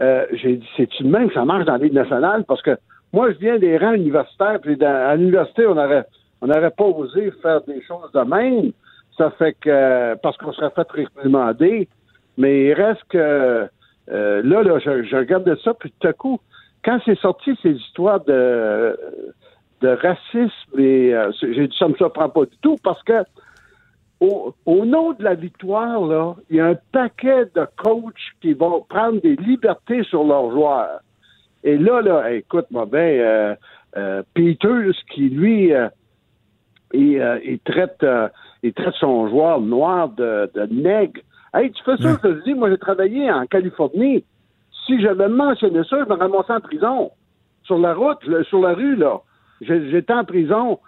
Euh, 0.00 0.24
j'ai 0.32 0.56
dit, 0.56 0.68
c'est-tu 0.76 1.02
de 1.02 1.08
même 1.08 1.28
que 1.28 1.34
ça 1.34 1.44
marche 1.44 1.66
dans 1.66 1.72
la 1.72 1.78
Ligue 1.78 1.92
nationale? 1.92 2.44
Parce 2.48 2.62
que 2.62 2.78
moi, 3.12 3.30
je 3.32 3.38
viens 3.38 3.58
des 3.58 3.76
rangs 3.76 3.92
universitaires, 3.92 4.60
puis 4.62 4.76
dans- 4.76 4.86
à 5.08 5.14
l'université, 5.16 5.66
on 5.66 5.76
aurait, 5.76 6.06
on 6.40 6.46
n'aurait 6.46 6.70
pas 6.70 6.84
osé 6.84 7.30
faire 7.42 7.60
des 7.62 7.82
choses 7.82 8.10
de 8.14 8.20
même. 8.20 8.72
Ça 9.18 9.30
fait 9.32 9.54
que, 9.60 10.14
parce 10.22 10.36
qu'on 10.38 10.52
serait 10.52 10.70
fait 10.70 10.90
réprimander. 10.90 11.88
Mais 12.38 12.66
il 12.66 12.72
reste 12.72 13.02
que, 13.10 13.18
euh, 13.18 14.42
là, 14.42 14.62
là, 14.62 14.78
je, 14.78 15.02
je 15.02 15.16
regardais 15.16 15.56
ça, 15.64 15.74
puis 15.74 15.92
tout 16.00 16.06
à 16.08 16.12
coup, 16.12 16.38
quand 16.84 17.00
c'est 17.04 17.18
sorti 17.18 17.58
ces 17.62 17.72
histoires 17.72 18.24
de, 18.24 18.98
de 19.80 19.88
racisme, 19.88 20.78
et 20.78 21.14
euh, 21.14 21.30
j'ai 21.40 21.68
dit, 21.68 21.76
ça 21.78 21.88
me 21.88 21.94
surprend 21.94 22.28
pas 22.28 22.44
du 22.44 22.56
tout, 22.62 22.76
parce 22.82 23.02
que, 23.02 23.24
au, 24.20 24.54
au 24.66 24.84
nom 24.84 25.12
de 25.12 25.22
la 25.22 25.34
victoire, 25.34 26.00
là, 26.06 26.34
il 26.50 26.56
y 26.56 26.60
a 26.60 26.66
un 26.66 26.76
paquet 26.92 27.44
de 27.54 27.66
coachs 27.76 28.14
qui 28.40 28.52
vont 28.52 28.84
prendre 28.88 29.20
des 29.20 29.36
libertés 29.36 30.02
sur 30.04 30.24
leurs 30.24 30.50
joueurs. 30.50 31.00
Et 31.62 31.76
là, 31.76 32.00
là, 32.02 32.32
écoute-moi 32.32 32.86
bien, 32.86 33.00
euh, 33.00 33.54
euh, 33.96 34.22
Peters, 34.34 34.94
qui 35.12 35.28
lui, 35.28 35.72
euh, 35.72 35.88
il, 36.92 37.20
euh, 37.20 37.38
il 37.44 37.58
traite, 37.60 38.04
il 38.62 38.72
traite 38.72 38.94
son 38.94 39.28
joueur 39.28 39.60
noir 39.60 40.08
de, 40.08 40.50
de 40.54 40.66
nègre. 40.72 41.20
Hey, 41.54 41.70
tu 41.72 41.82
fais 41.82 41.96
ça, 41.96 42.10
je 42.10 42.28
te 42.28 42.44
dis, 42.44 42.54
moi 42.54 42.70
j'ai 42.70 42.78
travaillé 42.78 43.30
en 43.30 43.46
Californie. 43.46 44.24
Si 44.88 45.00
j'avais 45.02 45.28
mentionné 45.28 45.82
ça, 45.84 45.98
je 46.02 46.08
me 46.08 46.18
ramassais 46.18 46.54
en 46.54 46.60
prison. 46.60 47.10
Sur 47.64 47.78
la 47.78 47.92
route, 47.92 48.18
sur 48.48 48.60
la 48.60 48.72
rue, 48.72 48.96
là. 48.96 49.20
J'étais 49.60 50.14
en 50.14 50.24
prison. 50.24 50.80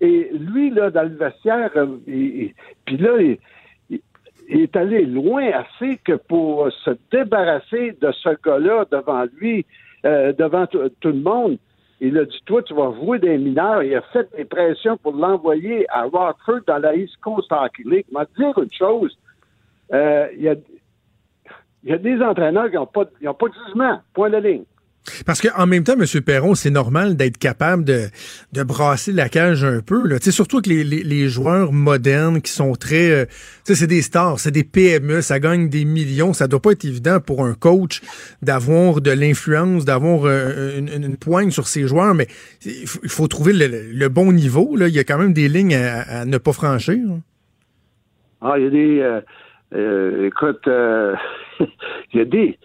Et 0.00 0.28
lui, 0.32 0.70
là, 0.70 0.90
dans 0.90 1.04
le 1.04 1.14
vestiaire, 1.14 1.70
euh, 1.76 1.86
puis 2.04 2.96
là, 2.98 3.20
il, 3.20 4.00
est 4.48 4.76
allé 4.76 5.06
loin 5.06 5.50
assez 5.52 5.98
que 5.98 6.14
pour 6.14 6.70
se 6.84 6.90
débarrasser 7.12 7.96
de 8.00 8.10
ce 8.10 8.30
gars-là 8.44 8.86
devant 8.90 9.24
lui, 9.38 9.64
euh, 10.04 10.32
devant 10.32 10.66
tout 10.66 10.90
le 11.04 11.12
monde, 11.14 11.58
il 12.00 12.18
a 12.18 12.24
dit, 12.24 12.40
toi, 12.44 12.62
tu 12.62 12.74
vas 12.74 12.92
jouer 13.00 13.18
des 13.20 13.38
mineurs. 13.38 13.82
Il 13.82 13.94
a 13.94 14.02
fait 14.12 14.28
des 14.36 14.44
pressions 14.44 14.96
pour 14.96 15.14
l'envoyer 15.14 15.86
à 15.90 16.02
Rockford 16.02 16.60
dans 16.66 16.78
la 16.78 16.96
East 16.96 17.16
Coast 17.22 17.50
Hockey 17.52 17.84
League. 17.86 18.06
m'a 18.10 18.26
dire 18.36 18.58
une 18.58 18.72
chose. 18.72 19.16
Euh, 19.92 20.26
Il 20.36 20.48
a, 20.48 20.56
il 21.84 21.90
y 21.90 21.92
a 21.92 21.98
des 21.98 22.20
entraîneurs 22.22 22.70
qui 22.70 22.76
n'ont 22.76 22.86
pas, 22.86 23.04
ils 23.20 23.28
ont 23.28 23.34
pas 23.34 23.48
de 23.48 23.54
jugement. 23.66 24.00
Point 24.14 24.30
de 24.30 24.38
ligne. 24.38 24.64
Parce 25.26 25.42
qu'en 25.42 25.66
même 25.66 25.84
temps, 25.84 25.96
M. 26.00 26.06
Perron, 26.22 26.54
c'est 26.54 26.70
normal 26.70 27.14
d'être 27.14 27.36
capable 27.36 27.84
de, 27.84 28.06
de 28.54 28.62
brasser 28.62 29.12
la 29.12 29.28
cage 29.28 29.62
un 29.62 29.80
peu. 29.80 30.08
Là. 30.08 30.16
Surtout 30.18 30.62
que 30.62 30.70
les, 30.70 30.82
les, 30.82 31.02
les 31.02 31.28
joueurs 31.28 31.72
modernes 31.74 32.40
qui 32.40 32.50
sont 32.50 32.72
très... 32.72 33.10
euh, 33.10 33.26
c'est 33.64 33.86
des 33.86 34.00
stars, 34.00 34.40
c'est 34.40 34.50
des 34.50 34.64
PME, 34.64 35.20
ça 35.20 35.38
gagne 35.40 35.68
des 35.68 35.84
millions. 35.84 36.32
Ça 36.32 36.48
doit 36.48 36.62
pas 36.62 36.72
être 36.72 36.86
évident 36.86 37.20
pour 37.20 37.44
un 37.44 37.52
coach 37.52 38.00
d'avoir 38.40 39.02
de 39.02 39.10
l'influence, 39.10 39.84
d'avoir 39.84 40.24
euh, 40.24 40.78
une, 40.78 41.18
poigne 41.18 41.50
sur 41.50 41.66
ses 41.66 41.86
joueurs, 41.86 42.14
mais 42.14 42.26
il 42.64 42.86
faut, 42.86 43.00
il 43.02 43.10
faut 43.10 43.28
trouver 43.28 43.52
le, 43.52 43.66
le 43.92 44.08
bon 44.08 44.32
niveau. 44.32 44.74
Là. 44.74 44.88
Il 44.88 44.94
y 44.94 44.98
a 44.98 45.04
quand 45.04 45.18
même 45.18 45.34
des 45.34 45.50
lignes 45.50 45.74
à, 45.76 46.20
à 46.20 46.24
ne 46.24 46.38
pas 46.38 46.52
franchir. 46.54 46.96
hein. 47.10 47.20
Ah, 48.40 48.54
il 48.56 48.64
y 48.64 48.66
a 48.68 48.70
des. 48.70 49.00
euh, 49.00 49.20
euh, 49.74 50.26
écoute, 50.28 50.66
euh, 50.66 51.14
il 52.12 52.18
y 52.18 52.20
a 52.20 52.24
des. 52.24 52.58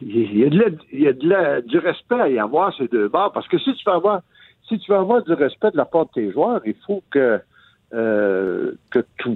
Il 0.00 0.36
y 0.38 0.44
a, 0.44 0.50
de 0.50 0.58
la- 0.58 0.76
il 0.92 1.00
y 1.02 1.08
a 1.08 1.12
de 1.12 1.28
la- 1.28 1.60
du 1.60 1.78
respect 1.78 2.20
à 2.20 2.28
y 2.28 2.38
avoir 2.38 2.74
ces 2.76 2.88
deux 2.88 3.08
bords. 3.08 3.32
Parce 3.32 3.46
que 3.48 3.58
si 3.58 3.72
tu 3.74 3.84
veux 3.86 3.94
avoir, 3.94 4.22
si 4.68 4.78
tu 4.78 4.90
veux 4.90 4.98
avoir 4.98 5.22
du 5.22 5.32
respect 5.32 5.70
de 5.70 5.76
la 5.76 5.84
part 5.84 6.06
de 6.06 6.10
tes 6.10 6.32
joueurs, 6.32 6.60
il 6.66 6.74
faut 6.86 7.02
que, 7.10 7.40
euh, 7.94 8.72
que 8.90 8.98
tu- 9.18 9.34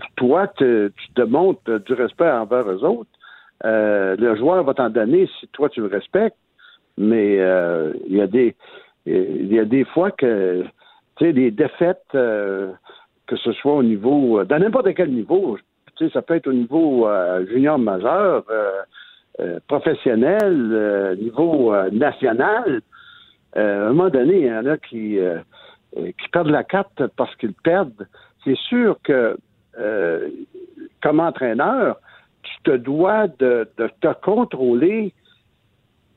te- 0.57 0.89
tu 0.89 1.79
du 1.87 1.93
respect 1.95 2.31
envers 2.31 2.69
eux 2.71 2.85
autres. 2.85 3.11
Euh, 3.65 4.17
le 4.17 4.37
joueur 4.37 4.63
va 4.65 4.75
t'en 4.75 4.91
donner 4.91 5.29
si 5.39 5.47
toi 5.49 5.69
tu 5.69 5.81
le 5.81 5.87
respectes. 5.87 6.37
Mais 6.97 7.39
euh, 7.39 7.93
il 8.09 8.17
y 8.17 8.21
a 8.21 8.27
des 8.27 8.57
il 9.07 9.53
y 9.53 9.59
a 9.59 9.65
des 9.65 9.85
fois 9.85 10.11
que 10.11 10.65
tu 11.17 11.25
sais, 11.25 11.33
des 11.33 11.51
défaites, 11.51 12.03
euh, 12.15 12.73
que 13.27 13.37
ce 13.37 13.53
soit 13.53 13.75
au 13.75 13.83
niveau, 13.83 14.45
dans 14.45 14.59
n'importe 14.59 14.95
quel 14.95 15.11
niveau, 15.13 15.59
ça 16.13 16.23
peut 16.23 16.35
être 16.35 16.47
au 16.47 16.53
niveau 16.53 17.09
euh, 17.09 17.47
junior 17.47 17.79
majeur, 17.79 18.45
euh, 18.51 18.71
euh, 19.41 19.61
professionnel, 19.67 21.17
niveau 21.21 21.75
national. 21.93 22.83
À 23.55 23.61
un 23.61 23.89
moment 23.93 24.11
donné, 24.11 24.41
il 24.41 24.47
y 24.47 24.53
en 24.53 24.67
a 24.67 24.77
qui, 24.77 25.19
qui 25.95 26.29
perdent 26.33 26.51
la 26.51 26.65
carte 26.65 27.07
parce 27.17 27.35
qu'ils 27.37 27.55
perdent. 27.55 28.07
C'est 28.45 28.57
sûr 28.57 28.99
que, 29.03 29.37
comme 31.03 31.21
entraîneur, 31.21 31.97
tu 32.43 32.53
te 32.65 32.77
dois 32.77 33.29
de, 33.29 33.69
de 33.79 33.91
te 34.01 34.13
contrôler 34.23 35.15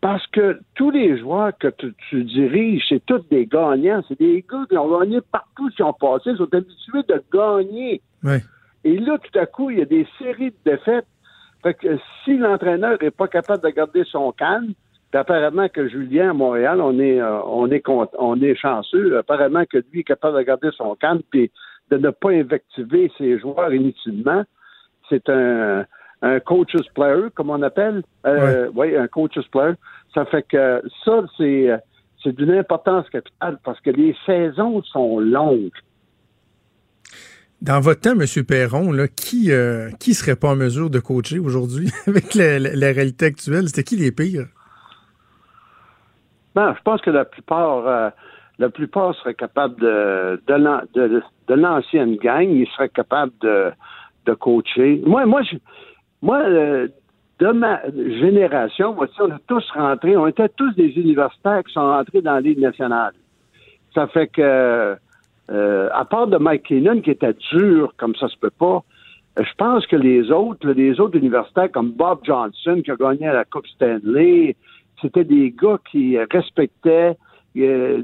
parce 0.01 0.25
que 0.27 0.59
tous 0.73 0.89
les 0.89 1.19
joueurs 1.19 1.55
que 1.59 1.67
tu, 2.09 2.23
diriges, 2.23 2.83
c'est 2.89 3.05
tous 3.05 3.21
des 3.29 3.45
gagnants. 3.45 4.01
C'est 4.07 4.19
des 4.19 4.43
gars 4.49 4.65
qui 4.67 4.75
ont 4.75 4.99
gagné 4.99 5.21
partout, 5.21 5.69
qui 5.69 5.83
ont 5.83 5.93
passé, 5.93 6.31
ils 6.31 6.37
sont 6.37 6.53
habitués 6.53 7.03
de 7.07 7.23
gagner. 7.31 8.01
Ouais. 8.23 8.41
Et 8.83 8.97
là, 8.97 9.17
tout 9.17 9.37
à 9.37 9.45
coup, 9.45 9.69
il 9.69 9.79
y 9.79 9.81
a 9.81 9.85
des 9.85 10.07
séries 10.17 10.51
de 10.51 10.71
défaites. 10.71 11.05
Fait 11.63 11.73
que 11.75 11.97
si 12.23 12.37
l'entraîneur 12.37 12.97
n'est 13.01 13.11
pas 13.11 13.27
capable 13.27 13.63
de 13.63 13.69
garder 13.69 14.03
son 14.05 14.31
calme, 14.31 14.73
apparemment 15.13 15.67
que 15.69 15.87
Julien 15.87 16.31
à 16.31 16.33
Montréal, 16.33 16.81
on 16.81 16.99
est, 16.99 17.21
euh, 17.21 17.41
on 17.45 17.69
est, 17.69 17.83
on 17.87 18.41
est 18.41 18.55
chanceux. 18.55 19.17
Apparemment 19.17 19.63
que 19.65 19.77
lui 19.91 19.99
est 19.99 20.03
capable 20.03 20.37
de 20.37 20.43
garder 20.43 20.69
son 20.75 20.95
calme 20.95 21.21
puis 21.29 21.51
de 21.91 21.97
ne 21.97 22.09
pas 22.09 22.31
invectiver 22.31 23.11
ses 23.17 23.37
joueurs 23.37 23.73
inutilement. 23.73 24.43
C'est 25.09 25.29
un, 25.29 25.85
un 26.21 26.39
coach's 26.39 26.87
player, 26.95 27.27
comme 27.35 27.49
on 27.49 27.61
appelle. 27.61 28.03
Euh, 28.25 28.69
Oui, 28.73 28.95
un 28.95 29.07
coach's 29.07 29.45
player. 29.47 29.73
Ça 30.13 30.25
fait 30.25 30.43
que 30.43 30.81
ça, 31.03 31.23
c'est, 31.37 31.69
c'est 32.23 32.35
d'une 32.35 32.51
importance 32.51 33.09
capitale 33.09 33.59
parce 33.63 33.79
que 33.81 33.89
les 33.89 34.15
saisons 34.25 34.81
sont 34.83 35.19
longues. 35.19 35.71
Dans 37.61 37.79
votre 37.79 38.01
temps, 38.01 38.19
M. 38.19 38.25
Perron, 38.43 38.91
qui 39.15 39.51
euh, 39.51 39.91
serait 39.99 40.35
pas 40.35 40.49
en 40.49 40.55
mesure 40.55 40.89
de 40.89 40.99
coacher 40.99 41.37
aujourd'hui 41.37 41.91
avec 42.07 42.33
la, 42.33 42.91
réalité 42.91 43.25
actuelle? 43.25 43.67
C'était 43.67 43.83
qui 43.83 43.97
les 43.97 44.11
pires? 44.11 44.47
Ben, 46.55 46.73
je 46.75 46.81
pense 46.81 47.01
que 47.01 47.11
la 47.11 47.23
plupart, 47.23 47.87
euh, 47.87 48.09
la 48.57 48.69
plupart 48.69 49.15
seraient 49.15 49.35
capables 49.35 49.79
de 49.79 50.41
de, 50.47 51.21
de, 51.47 51.53
l'ancienne 51.53 52.15
gang, 52.15 52.49
ils 52.49 52.67
seraient 52.75 52.89
capables 52.89 53.31
de, 53.41 53.71
de 54.25 54.33
coacher. 54.33 55.01
Moi, 55.05 55.25
moi, 55.27 55.43
je, 55.43 55.55
moi, 56.23 56.39
euh, 56.39 56.87
de 57.39 57.47
ma 57.51 57.81
génération, 57.91 58.93
moi, 58.93 59.07
on 59.19 59.29
est 59.29 59.47
tous 59.47 59.69
rentrés, 59.75 60.17
on 60.17 60.27
était 60.27 60.49
tous 60.49 60.73
des 60.75 60.89
universitaires 60.97 61.63
qui 61.63 61.73
sont 61.73 61.81
rentrés 61.87 62.21
dans 62.21 62.33
la 62.33 62.41
Ligue 62.41 62.59
nationale. 62.59 63.13
Ça 63.93 64.07
fait 64.07 64.27
que, 64.27 64.95
euh, 65.51 65.89
à 65.93 66.05
part 66.05 66.27
de 66.27 66.37
Mike 66.37 66.63
Keenan 66.63 67.01
qui 67.01 67.11
était 67.11 67.35
dur, 67.51 67.93
comme 67.97 68.15
ça 68.15 68.27
se 68.27 68.37
peut 68.37 68.51
pas, 68.51 68.83
euh, 69.39 69.43
je 69.43 69.53
pense 69.57 69.85
que 69.87 69.95
les 69.95 70.31
autres, 70.31 70.69
les 70.69 70.99
autres 70.99 71.17
universitaires 71.17 71.71
comme 71.71 71.91
Bob 71.91 72.19
Johnson 72.23 72.81
qui 72.83 72.91
a 72.91 72.95
gagné 72.95 73.27
à 73.27 73.33
la 73.33 73.45
Coupe 73.45 73.67
Stanley, 73.67 74.55
c'était 75.01 75.23
des 75.23 75.51
gars 75.51 75.79
qui 75.89 76.17
respectaient 76.17 77.15
euh, 77.57 78.03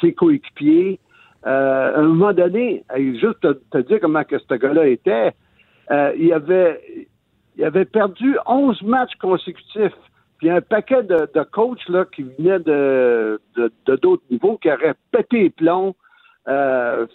ses 0.00 0.12
coéquipiers. 0.12 0.98
Euh, 1.46 1.94
à 1.94 1.98
un 1.98 2.02
moment 2.02 2.32
donné, 2.32 2.84
juste 2.96 3.40
te, 3.40 3.52
te 3.70 3.78
dire 3.78 4.00
comment 4.00 4.24
que 4.24 4.38
ce 4.38 4.54
gars-là 4.54 4.86
était, 4.88 5.32
euh, 5.90 6.12
il 6.18 6.32
avait 6.32 7.08
il 7.56 7.64
avait 7.64 7.84
perdu 7.84 8.36
11 8.46 8.82
matchs 8.82 9.14
consécutifs. 9.20 9.92
Puis 10.42 10.50
un 10.50 10.60
paquet 10.60 11.04
de, 11.04 11.44
coachs 11.52 11.88
là, 11.88 12.04
qui 12.04 12.24
venaient 12.24 12.58
de 12.58 13.40
d'autres 13.86 14.24
niveaux, 14.28 14.58
qui 14.58 14.72
auraient 14.72 14.96
pété 15.12 15.44
les 15.44 15.50
plombs, 15.50 15.94
euh, 16.48 17.06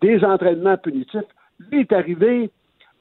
des 0.00 0.24
entraînements 0.24 0.78
punitifs. 0.78 1.28
Lui 1.70 1.80
est 1.80 1.92
arrivé, 1.92 2.48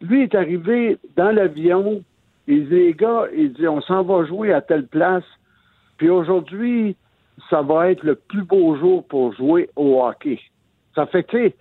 lui 0.02 0.24
est 0.24 0.36
arrivé 0.36 0.98
dans 1.16 1.32
l'avion. 1.32 2.04
Il 2.46 2.68
dit, 2.68 2.76
les 2.76 2.94
gars, 2.94 3.28
il 3.34 3.54
dit, 3.54 3.70
on 3.70 3.80
s'en 3.80 4.04
va 4.04 4.26
jouer 4.26 4.52
à 4.52 4.60
telle 4.60 4.86
place. 4.86 5.24
Puis 5.96 6.10
aujourd'hui, 6.10 6.98
ça 7.50 7.62
va 7.62 7.90
être 7.90 8.04
le 8.04 8.16
plus 8.16 8.44
beau 8.44 8.76
jour 8.76 9.08
pour 9.08 9.34
jouer 9.34 9.70
au 9.78 10.04
hockey. 10.04 10.42
Ça 10.94 11.06
fait 11.06 11.24
que, 11.24 11.54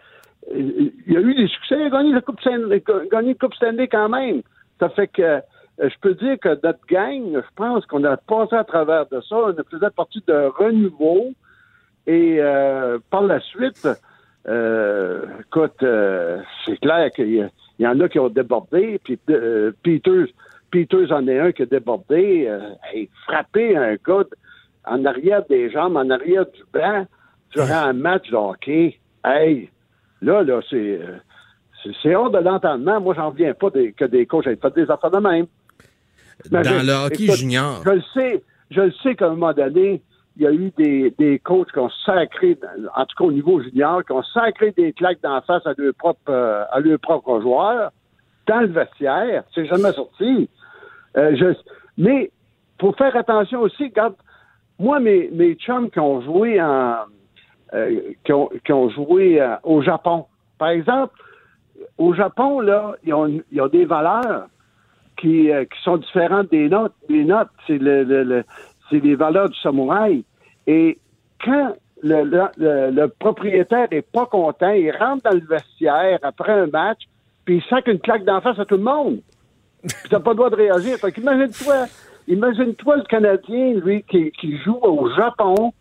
il 0.52 0.92
y 1.06 1.16
a 1.16 1.20
eu 1.20 1.34
des 1.36 1.46
succès, 1.46 1.76
il 1.78 1.86
a 1.86 1.90
gagné 1.90 2.12
la 2.14 2.20
Coupe 2.20 2.40
Stanley, 2.40 2.82
gagné 3.12 3.28
la 3.28 3.34
Coupe 3.34 3.54
Stanley 3.54 3.86
quand 3.86 4.08
même. 4.08 4.42
Ça 4.80 4.88
fait 4.88 5.06
que 5.06 5.40
je 5.80 5.94
peux 6.00 6.14
dire 6.14 6.38
que 6.40 6.48
notre 6.62 6.84
gang, 6.88 7.22
je 7.34 7.54
pense 7.54 7.86
qu'on 7.86 8.02
a 8.04 8.16
passé 8.16 8.56
à 8.56 8.64
travers 8.64 9.06
de 9.06 9.20
ça. 9.20 9.36
On 9.36 9.54
faisait 9.70 9.90
partie 9.90 10.22
de 10.26 10.46
renouveau. 10.58 11.32
Et 12.06 12.38
euh, 12.40 12.98
par 13.10 13.22
la 13.22 13.38
suite, 13.40 13.86
euh, 14.48 15.26
écoute, 15.40 15.82
euh, 15.82 16.40
c'est 16.64 16.78
clair 16.80 17.10
qu'il 17.12 17.50
y, 17.78 17.86
en 17.86 18.00
a 18.00 18.08
qui 18.08 18.18
ont 18.18 18.28
débordé. 18.30 18.98
Puis 19.04 19.18
euh, 19.30 19.72
Peters, 19.82 20.28
Peters 20.70 21.12
en 21.12 21.26
est 21.28 21.38
un 21.38 21.52
qui 21.52 21.62
a 21.62 21.66
débordé. 21.66 22.46
Euh, 22.48 22.70
hey, 22.92 23.08
frapper 23.26 23.76
un 23.76 23.94
gars 23.96 24.24
en 24.86 25.04
arrière 25.04 25.44
des 25.48 25.70
jambes, 25.70 25.96
en 25.96 26.08
arrière 26.08 26.46
du 26.46 26.62
banc, 26.72 27.06
durant 27.54 27.88
un 27.88 27.92
match 27.92 28.30
de 28.30 28.36
hockey. 28.36 28.98
Hey, 29.24 29.68
là, 30.22 30.42
là, 30.42 30.60
c'est... 30.70 30.98
euh, 31.00 31.18
c'est- 32.02 32.14
hors 32.14 32.30
de 32.30 32.38
l'entendement. 32.38 33.00
Moi, 33.00 33.14
j'en 33.14 33.30
reviens 33.30 33.52
pas 33.54 33.70
que 33.70 34.04
des 34.06 34.26
coachs 34.26 34.46
aient 34.46 34.56
fait 34.56 34.74
des 34.74 34.90
affaires 34.90 35.10
de 35.10 35.18
même. 35.18 35.46
Dans 36.51 36.61
le 36.61 37.07
hockey 37.07 37.24
écoute, 37.24 37.36
junior. 37.36 37.82
Je 37.84 37.91
le 37.91 38.03
sais, 38.14 38.43
je 38.70 38.80
le 38.80 38.93
sais 39.03 39.14
qu'à 39.14 39.26
un 39.26 39.30
moment 39.30 39.53
donné, 39.53 40.03
il 40.36 40.43
y 40.43 40.47
a 40.47 40.53
eu 40.53 40.72
des, 40.76 41.12
des 41.18 41.39
coachs 41.41 41.72
qui 41.72 41.78
ont 41.78 41.91
sacré, 42.07 42.57
en 42.95 43.07
tout 43.07 43.16
cas 43.16 43.24
au 43.24 43.32
niveau 43.32 43.61
junior, 43.61 44.05
qui 44.05 44.12
ont 44.12 44.22
sacré 44.22 44.72
des 44.76 44.93
claques 44.93 45.20
d'en 45.22 45.41
face 45.43 45.66
à 45.66 45.72
leurs 45.76 45.95
propres, 45.95 46.20
euh, 46.30 46.64
à 46.70 46.78
leurs 46.80 47.01
propres 47.01 47.41
joueurs, 47.41 47.91
dans 48.47 48.61
le 48.61 48.68
vestiaire. 48.68 49.43
C'est 49.55 49.66
jamais 49.66 49.93
sorti. 49.93 50.49
Euh, 51.16 51.36
je, 51.36 51.55
mais, 51.97 52.30
faut 52.80 52.93
faire 52.93 53.16
attention 53.16 53.62
aussi, 53.62 53.84
regarde, 53.84 54.14
moi, 54.78 55.01
mes, 55.01 55.28
mes 55.32 55.55
chums 55.57 55.91
qui 55.91 55.99
ont 55.99 56.20
joué 56.20 56.62
en, 56.62 56.99
euh, 57.74 58.01
qui, 58.24 58.32
ont, 58.32 58.49
qui 58.64 58.72
ont 58.72 58.89
joué 58.91 59.41
euh, 59.41 59.57
au 59.64 59.82
Japon, 59.82 60.26
par 60.59 60.68
exemple, 60.68 61.14
au 61.99 62.14
Japon, 62.14 62.61
là, 62.61 62.95
ils 63.05 63.12
ont, 63.12 63.43
ils 63.51 63.61
ont 63.61 63.68
des 63.68 63.84
valeurs 63.84 64.47
qui, 65.18 65.50
euh, 65.50 65.64
qui 65.64 65.82
sont 65.82 65.98
différentes 65.98 66.50
des 66.50 66.68
notes. 66.68 66.94
Des 67.08 67.24
notes, 67.24 67.48
c'est 67.66 67.78
le, 67.78 68.04
le- 68.04 68.24
le- 68.24 68.44
les 68.90 69.14
valeurs 69.14 69.50
du 69.50 69.58
samouraï. 69.60 70.24
Et 70.66 70.98
quand 71.44 71.74
le, 72.02 72.22
le, 72.24 72.90
le- 72.90 73.08
propriétaire 73.08 73.88
est 73.90 74.10
pas 74.10 74.26
content, 74.26 74.70
il 74.70 74.90
rentre 74.92 75.24
dans 75.24 75.36
le 75.36 75.44
vestiaire 75.46 76.18
après 76.22 76.52
un 76.52 76.66
match, 76.66 77.00
puis 77.44 77.56
il 77.56 77.62
sac 77.68 77.86
une 77.88 77.98
claque 77.98 78.24
d'en 78.24 78.40
face 78.40 78.58
à 78.58 78.64
tout 78.64 78.76
le 78.76 78.82
monde. 78.82 79.20
Puis 79.82 80.08
t'as 80.10 80.20
pas 80.20 80.30
le 80.30 80.36
droit 80.36 80.50
de 80.50 80.56
réagir. 80.56 80.96
Fait 80.96 81.12
qu'imagine-toi, 81.12 81.86
imagine-toi 82.26 82.96
le 82.96 83.02
Canadien, 83.04 83.74
lui, 83.84 84.02
qui, 84.04 84.30
qui 84.32 84.56
joue 84.58 84.78
au 84.82 85.08
Japon, 85.10 85.72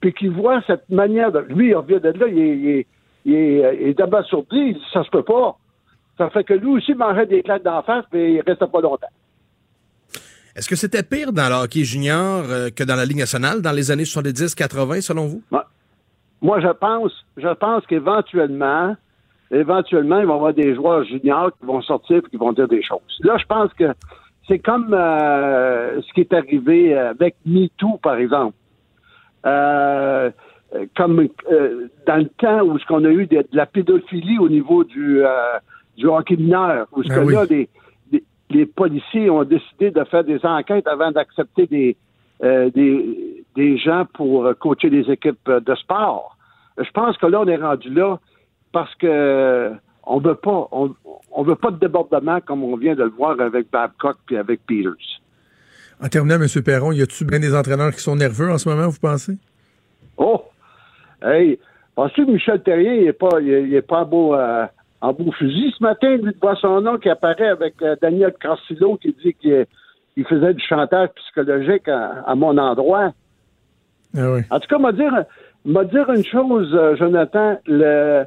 puis 0.00 0.12
qui 0.12 0.28
voit 0.28 0.62
cette 0.66 0.88
manière 0.88 1.30
de. 1.32 1.40
Lui, 1.48 1.68
il 1.68 1.76
revient 1.76 2.00
de 2.00 2.08
là, 2.10 2.26
il 2.28 2.38
est, 2.38 2.56
il 2.56 2.68
est, 2.68 2.86
il 3.24 3.34
est, 3.34 3.94
dit, 4.50 4.82
ça 4.92 5.04
se 5.04 5.10
peut 5.10 5.22
pas. 5.22 5.56
Ça 6.18 6.30
fait 6.30 6.44
que 6.44 6.54
lui 6.54 6.68
aussi 6.68 6.94
mangeait 6.94 7.26
des 7.26 7.42
claques 7.42 7.62
d'en 7.62 7.82
face, 7.82 8.04
mais 8.12 8.34
il 8.34 8.42
restait 8.46 8.66
pas 8.66 8.80
longtemps. 8.80 9.08
Est-ce 10.54 10.68
que 10.68 10.76
c'était 10.76 11.02
pire 11.02 11.32
dans 11.32 11.48
le 11.48 11.64
hockey 11.64 11.84
junior 11.84 12.44
euh, 12.48 12.68
que 12.68 12.84
dans 12.84 12.96
la 12.96 13.06
Ligue 13.06 13.18
nationale 13.18 13.62
dans 13.62 13.72
les 13.72 13.90
années 13.90 14.02
70-80, 14.02 15.00
selon 15.00 15.26
vous? 15.26 15.42
Moi, 16.42 16.60
je 16.60 16.68
pense, 16.68 17.12
je 17.36 17.54
pense 17.54 17.86
qu'éventuellement, 17.86 18.94
éventuellement, 19.50 20.18
il 20.20 20.26
va 20.26 20.32
y 20.32 20.36
avoir 20.36 20.52
des 20.52 20.74
joueurs 20.74 21.04
juniors 21.04 21.52
qui 21.58 21.64
vont 21.64 21.80
sortir 21.80 22.18
et 22.18 22.30
qui 22.30 22.36
vont 22.36 22.52
dire 22.52 22.68
des 22.68 22.82
choses. 22.82 23.00
Là, 23.20 23.36
je 23.38 23.46
pense 23.46 23.72
que 23.74 23.94
c'est 24.48 24.58
comme 24.58 24.92
euh, 24.92 26.02
ce 26.02 26.12
qui 26.12 26.20
est 26.20 26.34
arrivé 26.34 26.94
avec 26.94 27.36
MeToo, 27.46 27.98
par 28.02 28.16
exemple. 28.16 28.56
Euh, 29.46 30.30
comme 30.96 31.28
euh, 31.50 31.88
dans 32.06 32.16
le 32.16 32.28
temps 32.38 32.62
où 32.62 32.78
ce 32.78 32.86
qu'on 32.86 33.04
a 33.04 33.10
eu 33.10 33.26
de, 33.26 33.38
de 33.38 33.46
la 33.52 33.66
pédophilie 33.66 34.38
au 34.38 34.48
niveau 34.48 34.84
du, 34.84 35.22
du 35.96 36.06
hockey 36.06 36.36
mineur, 36.36 36.86
où 36.92 37.02
ce 37.02 37.08
Ben 37.08 37.24
oui. 37.24 37.34
là, 37.34 37.44
les, 37.44 37.68
les, 38.10 38.24
les 38.50 38.66
policiers 38.66 39.30
ont 39.30 39.44
décidé 39.44 39.90
de 39.90 40.04
faire 40.04 40.24
des 40.24 40.44
enquêtes 40.44 40.86
avant 40.86 41.10
d'accepter 41.10 41.66
des, 41.66 41.96
euh, 42.42 42.70
des, 42.70 43.44
des 43.54 43.78
gens 43.78 44.06
pour 44.14 44.48
coacher 44.58 44.90
les 44.90 45.10
équipes 45.10 45.50
de 45.50 45.74
sport. 45.74 46.36
Je 46.78 46.90
pense 46.92 47.16
que 47.18 47.26
là, 47.26 47.40
on 47.40 47.46
est 47.46 47.56
rendu 47.56 47.90
là 47.90 48.18
parce 48.72 48.94
que 48.96 49.72
on 50.04 50.18
veut 50.18 50.34
pas, 50.34 50.68
on, 50.72 50.94
on 51.30 51.42
veut 51.42 51.54
pas 51.54 51.70
de 51.70 51.78
débordement 51.78 52.40
comme 52.40 52.64
on 52.64 52.76
vient 52.76 52.94
de 52.94 53.04
le 53.04 53.10
voir 53.10 53.38
avec 53.40 53.70
Babcock 53.70 54.16
puis 54.26 54.36
avec 54.36 54.64
Peters. 54.66 55.20
En 56.02 56.08
terminant, 56.08 56.40
M. 56.42 56.62
Perron, 56.64 56.90
y 56.90 57.02
a-tu 57.02 57.24
bien 57.24 57.38
des 57.38 57.54
entraîneurs 57.54 57.92
qui 57.92 58.00
sont 58.00 58.16
nerveux 58.16 58.50
en 58.50 58.58
ce 58.58 58.68
moment, 58.68 58.88
vous 58.88 58.98
pensez? 58.98 59.36
Oh! 60.16 60.42
Hey! 61.22 61.58
Penses-tu 61.94 62.26
que 62.26 62.32
Michel 62.32 62.60
est 62.66 63.12
pas, 63.12 63.40
il 63.40 63.50
est, 63.50 63.62
il 63.64 63.74
est 63.74 63.82
pas 63.82 64.04
beau, 64.04 64.34
euh, 64.34 64.66
en 65.02 65.12
beau 65.12 65.32
fusil 65.32 65.74
ce 65.76 65.82
matin, 65.82 66.16
lui, 66.16 66.32
de 66.32 66.40
voir 66.40 66.56
son 66.56 66.80
nom 66.80 66.96
qui 66.96 67.10
apparaît 67.10 67.48
avec 67.48 67.74
euh, 67.82 67.96
Daniel 68.00 68.32
Carcillo 68.40 68.96
qui 68.96 69.14
dit 69.22 69.34
qu'il 69.34 69.66
il 70.16 70.24
faisait 70.26 70.54
du 70.54 70.62
chantage 70.62 71.08
psychologique 71.16 71.88
à, 71.88 72.22
à 72.26 72.34
mon 72.34 72.56
endroit. 72.56 73.12
Ah 74.16 74.32
oui. 74.32 74.40
En 74.50 74.60
tout 74.60 74.68
cas, 74.68 74.78
m'a 74.78 74.92
dire, 74.92 76.10
une 76.10 76.24
chose, 76.24 76.70
euh, 76.74 76.94
Jonathan, 76.96 77.58
le, 77.66 78.24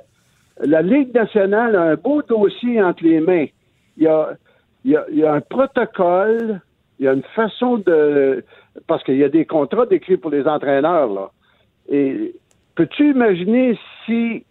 la 0.63 0.81
Ligue 0.81 1.13
nationale 1.13 1.75
a 1.75 1.83
un 1.83 1.95
beau 1.95 2.21
dossier 2.23 2.81
entre 2.81 3.03
les 3.03 3.21
mains. 3.21 3.45
Il 3.97 4.03
y 4.03 4.07
a, 4.07 4.31
il 4.83 4.91
y 4.91 4.97
a, 4.97 5.05
il 5.11 5.19
y 5.19 5.23
a 5.23 5.33
un 5.33 5.41
protocole, 5.41 6.59
il 6.99 7.05
y 7.05 7.07
a 7.07 7.13
une 7.13 7.27
façon 7.35 7.77
de... 7.77 8.43
Parce 8.87 9.03
qu'il 9.03 9.17
y 9.17 9.23
a 9.23 9.29
des 9.29 9.45
contrats 9.45 9.85
décrits 9.85 10.17
pour 10.17 10.31
les 10.31 10.45
entraîneurs, 10.45 11.07
là. 11.07 11.29
Et 11.87 12.35
peux-tu 12.75 13.11
imaginer 13.11 13.79
si 14.05 14.43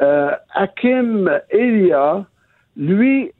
euh, 0.00 0.30
Hakim 0.54 1.30
Elia, 1.50 2.24
lui, 2.76 3.32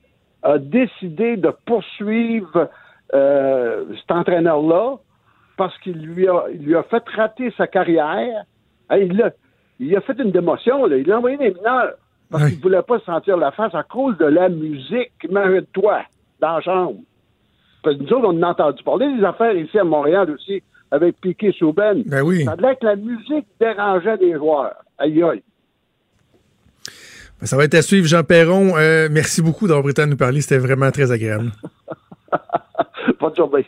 a 0.43 0.59
décidé 0.59 1.37
de 1.37 1.53
poursuivre 1.67 2.69
euh, 3.15 3.85
cet 4.01 4.11
entraîneur-là 4.11 4.97
parce 5.57 5.77
qu'il 5.79 6.01
lui 6.01 6.29
a, 6.29 6.45
il 6.53 6.63
lui 6.63 6.77
a 6.77 6.83
fait 6.85 7.03
rater 7.17 7.53
sa 7.57 7.67
carrière. 7.67 8.45
Il, 8.91 9.21
a, 9.23 9.31
il 9.81 9.95
a 9.97 10.01
fait 10.01 10.19
une 10.19 10.31
démotion, 10.31 10.87
là. 10.87 10.97
il 10.97 11.11
a 11.11 11.19
envoyé 11.19 11.37
des 11.37 11.51
mineurs 11.51 11.95
parce 12.31 12.47
qu'il 12.47 12.59
ne 12.59 12.63
voulait 12.63 12.83
pas 12.83 12.99
se 12.99 13.05
sentir 13.07 13.37
la 13.37 13.51
face 13.53 13.75
à 13.75 13.83
cause 13.83 14.17
de 14.19 14.27
la 14.27 14.49
musique. 14.49 15.13
Imagine-toi, 15.25 16.03
dans 16.41 16.57
la 16.57 16.61
chambre. 16.61 16.99
Parce 17.83 17.97
que 17.97 18.03
nous 18.03 18.13
autres, 18.13 18.29
on 18.29 18.43
a 18.43 18.49
entendu 18.51 18.83
parler 18.83 19.17
des 19.17 19.25
affaires 19.25 19.57
ici 19.57 19.79
à 19.79 19.85
Montréal 19.85 20.31
aussi, 20.31 20.63
avec 20.91 21.21
Piquet 21.21 21.53
Souben. 21.53 22.03
Ben 22.07 22.23
oui. 22.23 22.45
Ça 22.45 22.53
a 22.53 22.57
l'air 22.57 22.79
que 22.79 22.87
la 22.87 22.97
musique 22.97 23.47
dérangeait 23.61 24.17
les 24.17 24.35
joueurs. 24.35 24.75
Aïe 24.99 25.23
aïe. 25.23 25.43
Ben, 27.41 27.47
Ça 27.47 27.57
va 27.57 27.64
être 27.64 27.74
à 27.74 27.82
suivre, 27.82 28.07
Jean 28.07 28.24
Perron. 28.24 28.76
Euh, 28.76 29.09
merci 29.11 29.43
beaucoup 29.43 29.66
d'avoir 29.66 29.82
pris 29.82 29.91
le 29.91 29.95
temps 29.95 30.07
de 30.07 30.11
nous 30.11 30.16
parler. 30.16 30.41
C'était 30.41 30.59
vraiment 30.59 30.91
très 30.91 31.11
agréable. 31.12 31.53
Bonne 33.20 33.34
journée. 33.36 33.66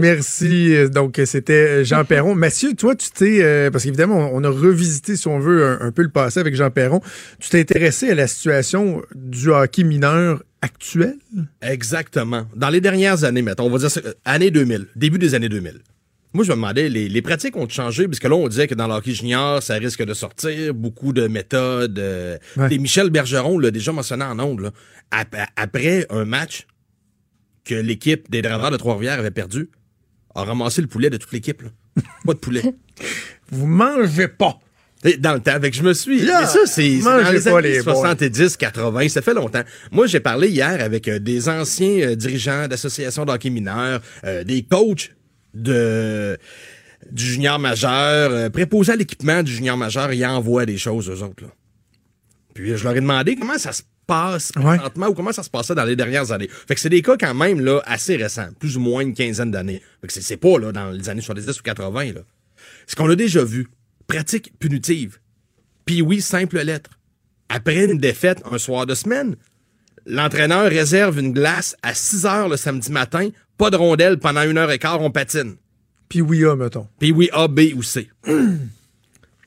Merci. 0.00 0.74
Donc, 0.90 1.20
c'était 1.24 1.84
Jean 1.84 2.04
Perron. 2.04 2.34
Mathieu, 2.34 2.74
toi, 2.74 2.94
tu 2.96 3.10
t'es, 3.10 3.42
euh, 3.42 3.70
parce 3.70 3.84
qu'évidemment, 3.84 4.30
on 4.32 4.40
on 4.40 4.44
a 4.44 4.48
revisité, 4.48 5.16
si 5.16 5.28
on 5.28 5.38
veut, 5.38 5.64
un, 5.66 5.86
un 5.86 5.92
peu 5.92 6.02
le 6.02 6.08
passé 6.08 6.40
avec 6.40 6.54
Jean 6.54 6.70
Perron. 6.70 7.00
Tu 7.38 7.50
t'es 7.50 7.60
intéressé 7.60 8.10
à 8.10 8.14
la 8.14 8.26
situation 8.26 9.02
du 9.14 9.50
hockey 9.50 9.84
mineur 9.84 10.42
actuel? 10.62 11.16
Exactement. 11.62 12.46
Dans 12.56 12.68
les 12.68 12.80
dernières 12.80 13.24
années, 13.24 13.42
mettons, 13.42 13.64
on 13.64 13.70
va 13.70 13.78
dire 13.78 13.90
ça, 13.90 14.00
euh, 14.04 14.12
années 14.24 14.50
2000, 14.50 14.86
début 14.96 15.18
des 15.18 15.34
années 15.34 15.48
2000. 15.48 15.80
Moi, 16.32 16.44
je 16.44 16.50
me 16.50 16.56
demandais, 16.56 16.88
les, 16.88 17.08
les 17.08 17.22
pratiques 17.22 17.56
ont 17.56 17.68
changé, 17.68 18.06
parce 18.06 18.20
que 18.20 18.28
là, 18.28 18.36
on 18.36 18.46
disait 18.48 18.68
que 18.68 18.74
dans 18.74 18.86
le 18.86 18.94
hockey 18.94 19.12
junior, 19.14 19.62
ça 19.62 19.74
risque 19.74 20.04
de 20.04 20.14
sortir, 20.14 20.72
beaucoup 20.74 21.12
de 21.12 21.26
méthodes. 21.26 21.98
euh, 21.98 22.38
Ouais. 22.56 22.68
Des 22.68 22.78
Michel 22.78 23.10
Bergeron 23.10 23.58
l'a 23.58 23.70
déjà 23.72 23.90
mentionné 23.92 24.24
en 24.24 24.38
ondes, 24.38 24.60
là. 24.60 24.70
Ap- 25.10 25.36
après 25.56 26.06
un 26.10 26.24
match 26.24 26.66
que 27.64 27.74
l'équipe 27.74 28.30
des 28.30 28.42
Draveurs 28.42 28.70
de 28.70 28.76
Trois-Rivières 28.76 29.18
avait 29.18 29.30
perdu, 29.32 29.70
a 30.34 30.44
ramassé 30.44 30.80
le 30.80 30.86
poulet 30.86 31.10
de 31.10 31.16
toute 31.16 31.32
l'équipe. 31.32 31.62
là. 31.62 31.68
Pas 32.24 32.34
de 32.34 32.38
poulet. 32.38 32.62
Vous 33.50 33.66
mangez 33.66 34.28
pas. 34.28 34.58
Et 35.04 35.16
Dans 35.16 35.32
le 35.34 35.40
temps, 35.40 35.52
avec 35.52 35.74
je 35.74 35.82
me 35.82 35.92
suis. 35.94 36.20
Mais 36.22 36.28
ça, 36.46 36.60
c'est 36.66 36.98
dans 36.98 37.16
les 37.32 37.40
pas 37.40 37.58
années 37.58 37.68
les 37.72 37.82
boys. 37.82 37.94
70, 37.94 38.56
80, 38.56 39.08
ça 39.08 39.22
fait 39.22 39.34
longtemps. 39.34 39.62
Moi, 39.90 40.06
j'ai 40.06 40.20
parlé 40.20 40.48
hier 40.48 40.80
avec 40.80 41.08
euh, 41.08 41.18
des 41.18 41.48
anciens 41.48 42.10
euh, 42.10 42.14
dirigeants 42.14 42.68
d'associations 42.68 43.24
d'hockey 43.24 43.50
mineurs, 43.50 44.00
euh, 44.24 44.44
des 44.44 44.62
coachs 44.62 45.10
de 45.54 46.38
du 47.10 47.24
junior 47.24 47.58
majeur, 47.58 48.30
euh, 48.30 48.50
préposés 48.50 48.92
à 48.92 48.96
l'équipement 48.96 49.42
du 49.42 49.50
junior 49.52 49.76
majeur, 49.76 50.12
ils 50.12 50.24
envoient 50.26 50.66
des 50.66 50.76
choses 50.78 51.08
aux 51.08 51.22
autres. 51.22 51.44
Là. 51.44 51.50
Puis 52.54 52.76
je 52.76 52.84
leur 52.84 52.94
ai 52.94 53.00
demandé 53.00 53.36
comment 53.36 53.56
ça 53.58 53.72
se 53.72 53.82
passe 54.06 54.52
Ouais. 54.56 54.76
présentement 54.76 55.06
ou 55.08 55.14
comment 55.14 55.32
ça 55.32 55.42
se 55.42 55.48
passait 55.50 55.74
dans 55.74 55.84
les 55.84 55.96
dernières 55.96 56.30
années. 56.32 56.48
Fait 56.68 56.74
que 56.74 56.80
c'est 56.80 56.88
des 56.90 57.00
cas 57.00 57.16
quand 57.16 57.32
même 57.34 57.60
là 57.60 57.80
assez 57.86 58.16
récents, 58.16 58.48
plus 58.58 58.76
ou 58.76 58.80
moins 58.80 59.00
une 59.02 59.14
quinzaine 59.14 59.50
d'années. 59.50 59.80
Fait 60.02 60.08
que 60.08 60.12
c'est- 60.12 60.20
c'est 60.20 60.36
pas 60.36 60.58
là 60.58 60.72
dans 60.72 60.90
les 60.90 61.08
années 61.08 61.22
70 61.22 61.58
ou 61.58 61.62
80 61.62 62.12
là. 62.12 62.20
Ce 62.86 62.94
qu'on 62.96 63.08
a 63.08 63.16
déjà 63.16 63.42
vu, 63.44 63.68
pratique 64.06 64.52
punitive. 64.58 65.18
Puis 65.86 66.02
oui, 66.02 66.20
simple 66.20 66.58
lettre. 66.60 66.90
Après 67.48 67.84
une 67.86 67.98
défaite 67.98 68.42
un 68.50 68.58
soir 68.58 68.84
de 68.84 68.94
semaine, 68.94 69.36
l'entraîneur 70.06 70.68
réserve 70.68 71.18
une 71.18 71.32
glace 71.32 71.76
à 71.82 71.94
6 71.94 72.26
heures 72.26 72.48
le 72.48 72.56
samedi 72.56 72.92
matin, 72.92 73.30
pas 73.60 73.70
de 73.70 73.76
rondelle 73.76 74.16
pendant 74.18 74.42
une 74.42 74.56
heure 74.56 74.70
et 74.70 74.78
quart, 74.78 75.02
on 75.02 75.10
patine. 75.10 75.56
Puis 76.08 76.22
oui, 76.22 76.42
ah, 76.50 76.56
mettons. 76.56 76.88
Puis 76.98 77.12
oui, 77.12 77.28
A, 77.34 77.46
B 77.46 77.60
ou 77.76 77.82
C. 77.82 78.08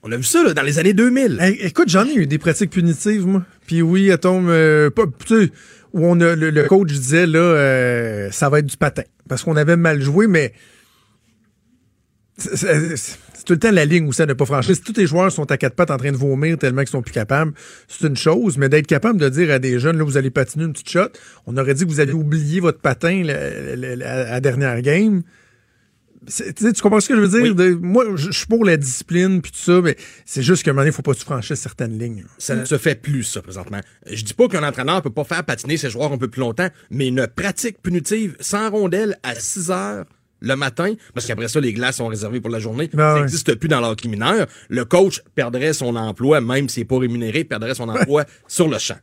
on 0.03 0.11
a 0.11 0.17
vu 0.17 0.23
ça 0.23 0.43
là, 0.43 0.53
dans 0.53 0.61
les 0.61 0.77
années 0.77 0.93
2000. 0.93 1.39
Hey, 1.41 1.57
écoute, 1.61 1.89
j'en 1.89 2.05
ai 2.05 2.13
eu 2.13 2.27
des 2.27 2.37
pratiques 2.37 2.69
punitives, 2.69 3.25
moi. 3.25 3.43
Puis 3.65 3.81
oui, 3.81 4.11
attends, 4.11 4.43
euh, 4.45 4.91
pas, 4.91 5.05
tu 5.25 5.45
sais, 5.45 5.51
où 5.93 6.05
on 6.05 6.21
a, 6.21 6.35
le, 6.35 6.51
le 6.51 6.63
coach 6.65 6.91
disait, 6.91 7.25
là, 7.25 7.39
euh, 7.39 8.29
ça 8.29 8.49
va 8.49 8.59
être 8.59 8.67
du 8.67 8.77
patin. 8.77 9.01
Parce 9.27 9.41
qu'on 9.41 9.55
avait 9.55 9.77
mal 9.77 9.99
joué, 9.99 10.27
mais 10.27 10.53
c'est- 12.37 13.17
tout 13.45 13.53
le 13.53 13.59
temps 13.59 13.71
la 13.71 13.85
ligne 13.85 14.07
où 14.07 14.13
ça 14.13 14.25
ne 14.25 14.33
pas 14.33 14.45
franchir. 14.45 14.73
Si 14.75 14.81
tous 14.81 14.93
les 14.95 15.05
joueurs 15.05 15.31
sont 15.31 15.51
à 15.51 15.57
quatre 15.57 15.75
pattes 15.75 15.91
en 15.91 15.97
train 15.97 16.11
de 16.11 16.17
vomir 16.17 16.57
tellement 16.57 16.81
qu'ils 16.81 16.89
sont 16.91 17.01
plus 17.01 17.11
capables, 17.13 17.53
c'est 17.87 18.07
une 18.07 18.15
chose, 18.15 18.57
mais 18.57 18.69
d'être 18.69 18.87
capable 18.87 19.19
de 19.19 19.27
dire 19.29 19.51
à 19.51 19.59
des 19.59 19.79
jeunes, 19.79 19.97
là, 19.97 20.03
vous 20.05 20.15
allez 20.17 20.29
patiner 20.29 20.63
une 20.65 20.71
petite 20.73 20.89
shot, 20.89 21.09
on 21.45 21.57
aurait 21.57 21.73
dit 21.73 21.83
que 21.83 21.89
vous 21.89 21.99
avez 21.99 22.13
oublié 22.13 22.59
votre 22.61 22.79
patin 22.79 23.21
la, 23.23 23.75
la- 23.75 23.95
la- 23.97 24.11
à 24.27 24.31
la 24.31 24.39
dernière 24.39 24.81
game. 24.81 25.23
Tu 26.25 26.71
comprends 26.81 27.01
ce 27.01 27.09
que 27.09 27.15
je 27.17 27.19
veux 27.19 27.27
dire? 27.27 27.41
Oui. 27.41 27.53
De- 27.53 27.73
moi, 27.81 28.05
je 28.15 28.31
suis 28.31 28.45
pour 28.45 28.63
la 28.63 28.77
discipline 28.77 29.41
puis 29.41 29.51
tout 29.51 29.57
ça, 29.59 29.81
mais 29.81 29.97
c'est 30.25 30.41
juste 30.41 30.63
qu'à 30.63 30.71
un 30.71 30.73
moment 30.73 30.83
donné, 30.83 30.91
il 30.91 30.95
faut 30.95 31.01
pas 31.01 31.11
que 31.11 31.17
tu 31.19 31.25
franchisses 31.25 31.59
certaines 31.59 31.99
lignes. 31.99 32.23
Ça 32.37 32.55
ne 32.55 32.63
se 32.63 32.77
fait 32.77 32.95
plus, 32.95 33.23
ça, 33.23 33.41
présentement. 33.41 33.81
Je 34.09 34.23
dis 34.23 34.33
pas 34.33 34.47
qu'un 34.47 34.63
entraîneur 34.63 35.01
peut 35.01 35.09
pas 35.09 35.25
faire 35.25 35.43
patiner 35.43 35.75
ses 35.75 35.89
joueurs 35.89 36.13
un 36.13 36.17
peu 36.17 36.29
plus 36.29 36.39
longtemps, 36.39 36.69
mais 36.91 37.09
une 37.09 37.27
pratique 37.27 37.81
punitive 37.81 38.37
sans 38.39 38.69
rondelle 38.69 39.17
à 39.23 39.35
6 39.35 39.69
heures 39.69 40.05
le 40.45 40.55
matin, 40.55 40.93
parce 41.15 41.25
qu'après 41.25 41.47
ça, 41.47 41.59
les 41.61 41.71
glaces 41.73 41.95
sont 41.95 42.07
réservées 42.07 42.41
pour 42.41 42.51
la 42.51 42.59
journée. 42.59 42.89
Ben 42.93 43.15
ça 43.15 43.19
n'existe 43.21 43.55
plus 43.55 43.69
dans 43.69 43.79
l'hockey 43.79 44.09
mineur. 44.09 44.45
Le 44.69 44.83
coach 44.85 45.21
perdrait 45.35 45.71
son 45.73 45.95
emploi, 45.95 46.41
même 46.41 46.67
s'il 46.69 46.81
n'est 46.81 46.85
pas 46.87 46.99
rémunéré, 46.99 47.45
perdrait 47.45 47.73
son 47.73 47.87
emploi 47.89 48.25
sur 48.47 48.67
le 48.67 48.77
champ. 48.77 48.97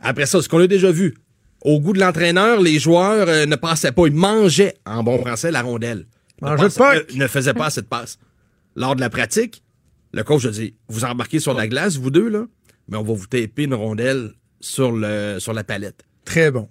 Après 0.00 0.24
ça, 0.26 0.40
ce 0.40 0.48
qu'on 0.48 0.60
a 0.60 0.66
déjà 0.68 0.90
vu, 0.92 1.14
au 1.62 1.80
goût 1.80 1.92
de 1.94 1.98
l'entraîneur, 2.00 2.60
les 2.60 2.78
joueurs 2.78 3.28
euh, 3.28 3.44
ne 3.44 3.56
passaient 3.56 3.90
pas, 3.92 4.06
ils 4.06 4.12
mangeaient, 4.14 4.74
en 4.86 5.02
bon 5.02 5.18
français, 5.18 5.50
la 5.50 5.62
rondelle. 5.62 6.06
Ne 6.42 6.50
de 6.50 6.56
passaient- 6.56 6.78
Pâques. 6.78 7.14
ne, 7.14 7.22
ne 7.22 7.26
faisaient 7.26 7.54
pas 7.54 7.66
assez 7.66 7.82
de 7.82 7.86
passes. 7.86 8.18
Lors 8.76 8.94
de 8.94 9.00
la 9.00 9.10
pratique, 9.10 9.62
le 10.12 10.22
coach 10.22 10.44
a 10.44 10.50
dit 10.50 10.74
vous 10.88 11.04
embarquez 11.04 11.40
sur 11.40 11.54
la 11.54 11.66
glace, 11.66 11.96
vous 11.96 12.10
deux, 12.10 12.28
là, 12.28 12.46
mais 12.88 12.96
on 12.98 13.02
va 13.02 13.14
vous 13.14 13.26
taper 13.26 13.64
une 13.64 13.74
rondelle 13.74 14.32
sur, 14.60 14.92
le, 14.92 15.36
sur 15.40 15.52
la 15.54 15.64
palette. 15.64 16.04
Très 16.24 16.50
bon. 16.52 16.68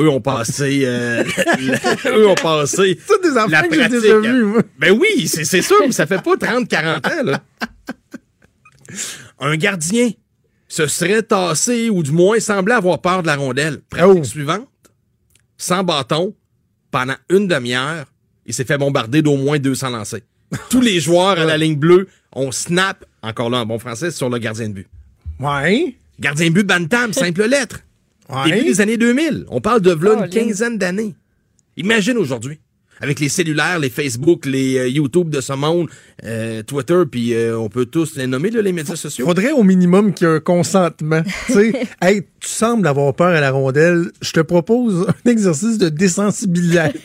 Eux 0.00 0.08
ont 0.08 0.20
passé. 0.20 0.82
euh, 0.84 1.22
eux 2.06 2.26
ont 2.28 2.34
passé. 2.34 2.98
C'est 3.06 3.22
des 3.22 3.36
enfants 3.36 3.48
la 3.48 3.62
que 3.62 3.76
pratique. 3.76 4.00
déjà 4.00 4.18
vus, 4.18 4.44
moi. 4.44 4.62
Ben 4.78 4.98
oui, 4.98 5.28
c'est 5.28 5.44
c'est 5.44 5.62
sûr, 5.62 5.76
mais 5.82 5.92
ça 5.92 6.06
fait 6.06 6.22
pas 6.22 6.34
30-40 6.36 7.06
ans, 7.06 7.22
là. 7.24 7.40
Un 9.38 9.56
gardien 9.56 10.10
se 10.68 10.86
serait 10.86 11.22
tassé 11.22 11.90
ou 11.90 12.02
du 12.02 12.12
moins 12.12 12.40
semblait 12.40 12.74
avoir 12.74 13.00
peur 13.00 13.22
de 13.22 13.26
la 13.26 13.36
rondelle. 13.36 13.80
Pratique 13.90 14.22
Oh. 14.22 14.24
suivante, 14.24 14.68
sans 15.56 15.84
bâton, 15.84 16.34
pendant 16.90 17.16
une 17.28 17.46
demi-heure, 17.46 18.06
il 18.46 18.54
s'est 18.54 18.64
fait 18.64 18.78
bombarder 18.78 19.22
d'au 19.22 19.36
moins 19.36 19.58
200 19.58 19.90
lancers. 19.90 20.20
Tous 20.68 20.80
les 20.80 20.98
joueurs 20.98 21.38
à 21.38 21.44
la 21.44 21.56
ligne 21.56 21.76
bleue 21.76 22.08
ont 22.32 22.50
snap, 22.50 23.04
encore 23.22 23.50
là 23.50 23.58
en 23.58 23.66
bon 23.66 23.78
français, 23.78 24.10
sur 24.10 24.28
le 24.30 24.38
gardien 24.38 24.68
de 24.68 24.74
but. 24.74 24.88
Ouais. 25.38 25.94
Gardien 26.18 26.48
de 26.48 26.54
but 26.54 26.66
Bantam, 26.66 27.12
simple 27.12 27.44
lettre. 27.44 27.80
Ouais. 28.30 28.50
Début 28.50 28.64
des 28.64 28.80
années 28.80 28.96
2000. 28.96 29.46
On 29.48 29.60
parle 29.60 29.80
de 29.80 29.92
v'là 29.92 30.16
Oh, 30.18 30.24
une 30.24 30.30
quinzaine 30.30 30.78
d'années. 30.78 31.14
Imagine 31.76 32.16
aujourd'hui. 32.16 32.60
Avec 33.02 33.18
les 33.18 33.30
cellulaires, 33.30 33.78
les 33.78 33.88
Facebook, 33.88 34.44
les 34.44 34.76
euh, 34.76 34.88
YouTube 34.88 35.30
de 35.30 35.40
ce 35.40 35.54
monde, 35.54 35.88
euh, 36.24 36.62
Twitter, 36.62 37.02
puis 37.10 37.32
euh, 37.32 37.58
on 37.58 37.70
peut 37.70 37.86
tous 37.86 38.16
les 38.16 38.26
nommer, 38.26 38.50
là, 38.50 38.60
les 38.60 38.72
médias 38.72 38.94
sociaux. 38.94 39.24
Faudrait 39.24 39.52
au 39.52 39.62
minimum 39.62 40.12
qu'il 40.12 40.26
y 40.26 40.30
ait 40.30 40.34
un 40.34 40.40
consentement. 40.40 41.22
tu 41.46 41.52
sais, 41.54 41.72
hey, 42.02 42.22
tu 42.40 42.48
sembles 42.48 42.86
avoir 42.86 43.14
peur 43.14 43.28
à 43.28 43.40
la 43.40 43.52
rondelle. 43.52 44.10
Je 44.20 44.32
te 44.32 44.40
propose 44.40 45.06
un 45.08 45.30
exercice 45.30 45.78
de 45.78 45.88
désensibilisation. 45.88 47.00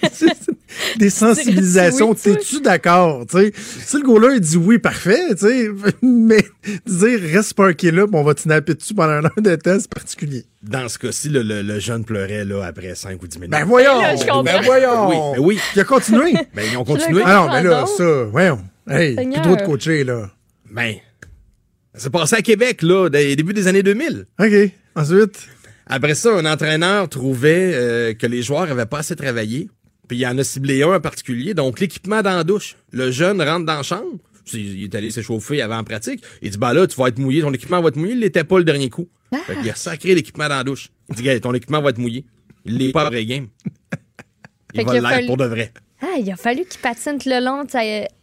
dirais-tu 0.97 2.03
oui, 2.03 2.15
T'es-tu 2.15 2.61
d'accord? 2.61 3.25
tu 3.29 3.37
sais? 3.37 3.53
Si 3.55 3.97
le 3.97 4.03
gars-là, 4.03 4.33
il 4.35 4.41
dit 4.41 4.57
oui, 4.57 4.77
parfait, 4.79 5.29
tu 5.31 5.47
sais, 5.47 5.69
mais 6.01 6.43
dire 6.85 7.19
reste 7.33 7.53
parké 7.53 7.91
là, 7.91 8.05
puis 8.07 8.15
on 8.15 8.23
va 8.23 8.33
te 8.33 8.41
snapper 8.41 8.73
dessus 8.75 8.93
pendant 8.93 9.13
un 9.13 9.25
heure 9.25 9.31
de 9.37 9.55
temps, 9.55 9.77
c'est 9.79 9.93
particulier. 9.93 10.45
Dans 10.63 10.87
ce 10.89 10.97
cas-ci, 10.97 11.29
le, 11.29 11.43
le- 11.43 11.61
le 11.61 11.79
jeune 11.79 12.03
pleurait 12.05 12.43
là, 12.45 12.63
après 12.65 12.95
5 12.95 13.21
ou 13.21 13.27
10 13.27 13.37
minutes. 13.37 13.51
Ben 13.51 13.65
voyons! 13.65 14.01
là, 14.01 14.15
je 14.15 14.21
comprends. 14.25 14.43
ben 14.43 14.61
voyons! 14.63 15.09
Oui, 15.09 15.15
ben 15.35 15.43
oui. 15.43 15.59
Il 15.75 15.81
a 15.81 15.83
continué. 15.83 16.33
Ben, 16.55 16.63
ils 16.71 16.77
ont 16.77 16.83
continué. 16.83 17.21
Ah 17.25 17.35
non, 17.47 17.53
mais 17.53 17.63
là, 17.63 17.69
Pardon? 17.81 17.91
ça, 17.97 18.23
voyons. 18.31 18.59
Hey, 18.89 19.15
plus 19.15 19.41
trop 19.41 19.55
de 19.55 19.61
coacher, 19.63 20.03
là? 20.03 20.29
Ben, 20.71 20.95
ça 21.93 22.01
s'est 22.03 22.09
passé 22.09 22.35
à 22.35 22.41
Québec, 22.41 22.81
là, 22.81 23.09
des 23.09 23.35
début 23.35 23.53
des 23.53 23.67
années 23.67 23.83
2000. 23.83 24.25
OK. 24.39 24.71
Ensuite, 24.95 25.47
Après 25.87 26.15
ça, 26.15 26.31
un 26.33 26.45
entraîneur 26.45 27.07
trouvait 27.09 27.71
euh, 27.73 28.13
que 28.13 28.25
les 28.27 28.41
joueurs 28.41 28.69
avaient 28.71 28.85
pas 28.85 28.99
assez 28.99 29.15
travaillé. 29.15 29.69
Puis 30.07 30.17
il 30.17 30.25
en 30.27 30.37
a 30.37 30.43
ciblé 30.43 30.83
un 30.83 30.95
en 30.95 30.99
particulier. 30.99 31.53
Donc, 31.53 31.79
l'équipement 31.79 32.21
dans 32.21 32.35
la 32.35 32.43
douche. 32.43 32.75
Le 32.91 33.11
jeune 33.11 33.41
rentre 33.41 33.65
dans 33.65 33.75
la 33.75 33.83
chambre. 33.83 34.17
Il 34.53 34.83
est 34.83 34.93
allé 34.95 35.09
s'échauffer 35.09 35.61
avant 35.61 35.79
en 35.79 35.83
pratique. 35.83 36.23
Il 36.41 36.51
dit, 36.51 36.57
bah 36.57 36.73
là, 36.73 36.85
tu 36.85 36.95
vas 36.99 37.07
être 37.07 37.17
mouillé. 37.17 37.41
Ton 37.41 37.51
équipement 37.53 37.81
va 37.81 37.87
être 37.89 37.95
mouillé. 37.95 38.13
Il 38.13 38.19
l'était 38.19 38.43
pas 38.43 38.57
le 38.59 38.63
dernier 38.63 38.89
coup. 38.89 39.07
Fait 39.47 39.55
qu'il 39.57 39.69
a 39.69 39.75
sacré 39.75 40.13
l'équipement 40.15 40.47
dans 40.47 40.57
la 40.57 40.63
douche. 40.63 40.89
Il 41.09 41.15
dit, 41.15 41.23
gars, 41.23 41.39
ton 41.39 41.53
équipement 41.53 41.81
va 41.81 41.89
être 41.89 41.97
mouillé. 41.97 42.25
Il 42.63 42.77
l'est 42.77 42.91
pas 42.91 43.07
après 43.07 43.25
game. 43.25 43.47
Il 44.73 44.79
Fait 44.81 44.83
va 44.85 44.93
l'être 44.93 45.03
fallu- 45.07 45.25
pour 45.27 45.37
de 45.37 45.45
vrai. 45.45 45.71
Ah, 46.01 46.17
il 46.19 46.29
a 46.31 46.35
fallu 46.35 46.65
qu'il 46.65 46.79
patine 46.81 47.17
le 47.25 47.43
long, 47.43 47.61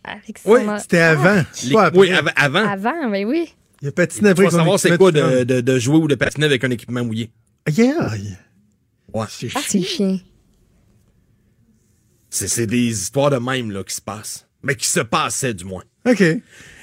avec 0.05 0.39
son... 0.39 0.51
Oui, 0.53 0.61
c'était 0.79 0.99
avant. 0.99 1.43
Les- 1.65 1.73
Pas 1.73 1.87
après. 1.87 1.99
oui, 1.99 2.13
av- 2.13 2.33
avant. 2.37 2.69
Avant, 2.69 3.09
mais 3.09 3.25
oui. 3.25 3.49
Il 3.81 3.89
a 3.89 3.93
patiné 3.93 4.29
Il 4.29 4.31
après 4.33 4.45
faut 4.45 4.51
son 4.51 4.57
savoir 4.59 4.79
c'est 4.79 4.97
quoi 4.97 5.11
de, 5.11 5.21
différent. 5.21 5.45
de, 5.45 5.61
de 5.61 5.79
jouer 5.79 5.97
ou 5.97 6.07
de 6.07 6.15
patiner 6.15 6.47
avec 6.47 6.63
un 6.63 6.71
équipement 6.71 7.05
mouillé. 7.05 7.31
Aïe, 7.67 7.93
aïe. 7.99 8.37
Ouais. 9.13 9.27
C'est 9.29 9.49
Ah, 9.55 9.61
c'est 9.67 9.83
chien. 9.83 10.19
C'est 12.33 12.49
c'est 12.49 12.67
des 12.67 12.89
histoires 12.89 13.29
de 13.29 13.37
même 13.37 13.71
là, 13.71 13.85
qui 13.85 13.95
se 13.95 14.01
passent. 14.01 14.49
Mais 14.63 14.75
qui 14.75 14.89
se 14.89 15.01
passaient, 15.01 15.53
du 15.53 15.67
moins. 15.67 15.85
OK. 16.09 16.23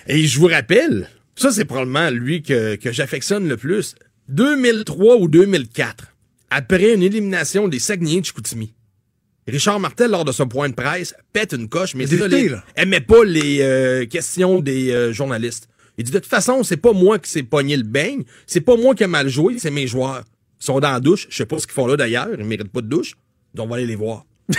Et 0.07 0.27
je 0.27 0.39
vous 0.39 0.45
rappelle, 0.45 1.09
ça 1.35 1.51
c'est 1.51 1.65
probablement 1.65 2.11
lui 2.11 2.43
que, 2.43 2.75
que 2.75 2.91
j'affectionne 2.91 3.49
le 3.49 3.57
plus. 3.57 3.95
2003 4.27 5.17
ou 5.17 5.27
2004, 5.27 6.13
après 6.51 6.93
une 6.93 7.01
élimination 7.01 7.67
des 7.67 7.79
Saguenayens 7.79 8.19
de 8.21 8.25
Chicoutimi, 8.25 8.75
Richard 9.47 9.79
Martel, 9.79 10.11
lors 10.11 10.23
de 10.23 10.31
son 10.31 10.47
point 10.47 10.69
de 10.69 10.75
presse, 10.75 11.15
pète 11.33 11.53
une 11.53 11.67
coche, 11.67 11.95
mais 11.95 12.05
là. 12.05 12.63
aimait 12.75 13.01
pas 13.01 13.23
les 13.23 13.61
euh, 13.61 14.05
questions 14.05 14.59
des 14.59 14.91
euh, 14.91 15.11
journalistes. 15.13 15.67
Il 15.97 16.03
dit, 16.03 16.11
de 16.11 16.19
toute 16.19 16.29
façon, 16.29 16.61
c'est 16.61 16.77
pas 16.77 16.93
moi 16.93 17.17
qui 17.17 17.31
s'est 17.31 17.41
pogné 17.41 17.75
le 17.75 17.83
beigne, 17.83 18.23
c'est 18.45 18.61
pas 18.61 18.77
moi 18.77 18.93
qui 18.93 19.01
ai 19.01 19.07
mal 19.07 19.27
joué, 19.27 19.57
c'est 19.57 19.71
mes 19.71 19.87
joueurs. 19.87 20.23
Ils 20.61 20.65
sont 20.65 20.79
dans 20.79 20.91
la 20.91 20.99
douche, 20.99 21.25
je 21.31 21.37
sais 21.37 21.47
pas 21.47 21.57
ce 21.57 21.65
qu'ils 21.65 21.73
font 21.73 21.87
là 21.87 21.97
d'ailleurs, 21.97 22.29
ils 22.37 22.45
méritent 22.45 22.71
pas 22.71 22.81
de 22.81 22.87
douche, 22.87 23.15
donc 23.55 23.65
on 23.65 23.69
va 23.69 23.77
aller 23.77 23.87
les 23.87 23.95
voir. 23.95 24.25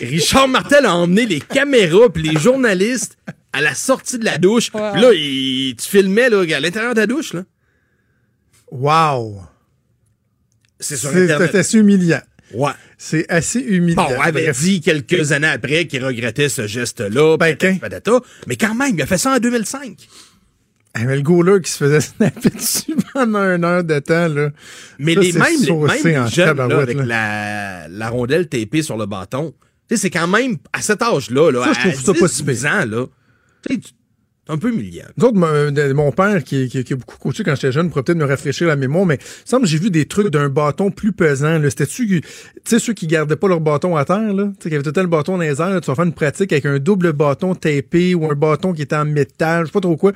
Richard 0.00 0.48
Martel 0.48 0.86
a 0.86 0.94
emmené 0.94 1.26
les 1.26 1.40
caméras 1.40 2.08
puis 2.12 2.22
les 2.22 2.38
journalistes 2.38 3.16
à 3.52 3.60
la 3.60 3.74
sortie 3.74 4.18
de 4.18 4.24
la 4.24 4.38
douche. 4.38 4.70
Wow. 4.72 4.80
Là, 4.96 5.12
il, 5.14 5.74
tu 5.76 5.88
filmais 5.88 6.28
là, 6.30 6.42
à 6.56 6.60
l'intérieur 6.60 6.94
de 6.94 7.00
la 7.00 7.06
douche. 7.06 7.32
là. 7.32 7.44
Wow. 8.70 9.40
C'est 10.80 10.96
sur 10.96 11.10
C'est 11.10 11.24
Internet. 11.24 11.48
c'est 11.52 11.58
assez 11.58 11.78
humiliant. 11.78 12.20
Ouais. 12.54 12.72
C'est 12.96 13.26
assez 13.30 13.60
humiliant. 13.60 14.04
Bon, 14.04 14.14
il 14.16 14.28
avait 14.28 14.44
Bref. 14.44 14.60
dit 14.60 14.80
quelques 14.80 15.32
années 15.32 15.48
après 15.48 15.86
qu'il 15.86 16.04
regrettait 16.04 16.48
ce 16.48 16.66
geste-là. 16.66 17.36
Ben, 17.36 17.56
patata. 17.80 18.20
Mais 18.46 18.56
quand 18.56 18.74
même, 18.74 18.94
il 18.94 19.02
a 19.02 19.06
fait 19.06 19.18
ça 19.18 19.34
en 19.34 19.38
2005. 19.38 19.96
Ah, 20.94 21.04
mais 21.04 21.16
le 21.16 21.22
goaler 21.22 21.60
qui 21.62 21.70
se 21.70 21.78
faisait 21.78 22.00
snapper 22.16 22.50
dessus 22.50 22.96
pendant 23.12 23.40
une 23.40 23.64
heure 23.64 23.84
de 23.84 23.98
temps, 23.98 24.28
là. 24.28 24.50
Mais 24.98 25.14
Ça, 25.14 25.20
les, 25.20 25.32
c'est 25.32 25.38
même, 25.38 25.60
les, 25.60 25.66
saucé 25.66 26.02
même 26.04 26.22
en 26.22 26.24
les 26.24 26.30
jeunes 26.30 26.56
là, 26.56 26.78
avec 26.80 26.96
là. 26.98 27.04
La, 27.04 27.88
la 27.88 28.08
rondelle 28.08 28.48
tapée 28.48 28.82
sur 28.82 28.96
le 28.96 29.06
bâton, 29.06 29.54
tu 29.88 29.96
sais, 29.96 30.02
c'est 30.02 30.10
quand 30.10 30.28
même, 30.28 30.56
à 30.72 30.80
cet 30.82 31.02
âge-là, 31.02 31.50
là, 31.50 31.64
Ça, 31.64 31.72
je 31.72 31.78
à 31.88 31.92
trouve 31.92 32.04
ça 32.04 32.12
pas 32.14 32.26
10, 32.28 32.32
si 32.34 32.42
pire. 32.44 32.52
12 32.54 32.66
ans, 32.66 32.84
là, 32.86 33.06
tu 33.66 33.74
sais, 33.74 33.80
un 34.50 34.56
peu 34.56 34.72
humiliant. 34.72 35.04
Nous 35.18 35.26
autres, 35.26 35.92
mon, 35.94 36.10
père, 36.10 36.42
qui, 36.42 36.68
qui- 36.70 36.82
qui 36.82 36.92
a 36.94 36.96
beaucoup 36.96 37.18
coaché 37.18 37.44
quand 37.44 37.54
j'étais 37.54 37.70
jeune, 37.70 37.90
pourrait 37.90 38.02
peut-être 38.02 38.16
me 38.18 38.24
rafraîchir 38.24 38.66
la 38.66 38.76
mémoire, 38.76 39.04
mais 39.04 39.16
il 39.16 39.18
me 39.18 39.46
semble 39.46 39.62
que 39.64 39.68
j'ai 39.68 39.76
vu 39.78 39.90
des 39.90 40.06
trucs 40.06 40.28
d'un 40.28 40.48
bâton 40.48 40.90
plus 40.90 41.12
pesant. 41.12 41.60
C'était-tu, 41.64 42.22
tu 42.22 42.28
sais, 42.64 42.78
ceux 42.78 42.94
qui 42.94 43.06
gardaient 43.06 43.36
pas 43.36 43.48
leur 43.48 43.60
bâton 43.60 43.94
à 43.96 44.06
terre, 44.06 44.32
là, 44.32 44.44
tu 44.46 44.62
sais, 44.62 44.68
qui 44.70 44.74
avaient 44.74 44.82
tout 44.84 44.92
le 44.96 45.02
le 45.02 45.08
bâton 45.08 45.32
dans 45.36 45.42
les 45.42 45.60
airs, 45.60 45.68
là, 45.70 45.80
tu 45.82 45.86
vas 45.90 45.94
faire 45.94 46.04
une 46.06 46.14
pratique 46.14 46.50
avec 46.52 46.64
un 46.64 46.78
double 46.78 47.12
bâton 47.12 47.54
tapé 47.54 48.14
ou 48.14 48.30
un 48.30 48.34
bâton 48.34 48.72
qui 48.72 48.80
était 48.80 48.96
en 48.96 49.04
métal, 49.04 49.64
je 49.64 49.66
sais 49.66 49.72
pas 49.72 49.80
trop 49.80 49.96
quoi. 49.98 50.12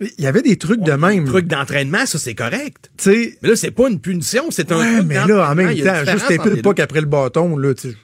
Il 0.00 0.24
y 0.24 0.26
avait 0.26 0.42
des 0.42 0.56
trucs 0.56 0.80
de 0.82 0.92
même. 0.92 1.24
Truc 1.26 1.46
d'entraînement, 1.46 2.04
ça, 2.06 2.18
c'est 2.18 2.34
correct. 2.34 2.90
Tu 2.96 3.04
sais, 3.04 3.38
Mais 3.42 3.48
là, 3.50 3.56
c'est 3.56 3.70
pas 3.70 3.88
une 3.90 4.00
punition, 4.00 4.44
c'est 4.50 4.72
un 4.72 4.78
ouais, 4.78 5.02
mais 5.02 5.14
là, 5.26 5.50
en 5.50 5.54
même 5.54 5.74
temps, 5.78 6.04
juste 6.10 6.28
les 6.30 6.36
pas 6.38 6.44
deux. 6.50 6.72
qu'après 6.74 7.00
le 7.02 7.06
bâton, 7.06 7.58
là, 7.58 7.74
tu 7.74 7.90
sais, 7.90 7.96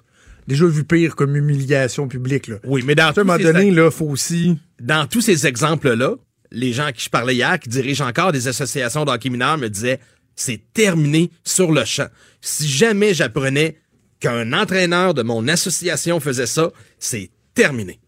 déjà 0.47 0.67
vu 0.67 0.85
pire 0.85 1.15
comme 1.17 1.37
humiliation 1.37 2.09
publique, 2.09 2.49
là. 2.49 2.57
Oui, 2.65 2.83
mais 2.87 2.95
dans 2.95 3.05
À 3.07 3.09
un 3.09 3.13
tous, 3.13 3.21
moment 3.21 3.37
ces, 3.39 3.45
donné, 3.45 3.71
là, 3.71 3.91
faut 3.91 4.07
aussi. 4.07 4.59
dans 4.81 5.07
tous 5.07 5.21
ces 5.21 5.47
exemples-là, 5.47 6.15
les 6.51 6.73
gens 6.73 6.85
à 6.87 6.93
qui 6.93 7.05
je 7.05 7.11
parlais 7.11 7.35
hier, 7.35 7.59
qui 7.59 7.69
dirigent 7.69 8.07
encore 8.07 8.33
des 8.33 8.49
associations 8.49 9.05
d'hockey 9.05 9.31
mineur, 9.31 9.57
me 9.59 9.69
disaient 9.69 10.01
c'est 10.37 10.61
terminé 10.75 11.31
sur 11.45 11.73
le 11.73 11.85
champ. 11.85 12.09
Si 12.41 12.67
jamais 12.69 13.15
j'apprenais 13.15 13.77
qu'un 14.21 14.53
entraîneur 14.53 15.15
de 15.15 15.23
mon 15.23 15.47
association 15.49 16.21
faisait 16.21 16.47
ça, 16.47 16.71
c'est 16.99 17.31
terminé. 17.55 17.99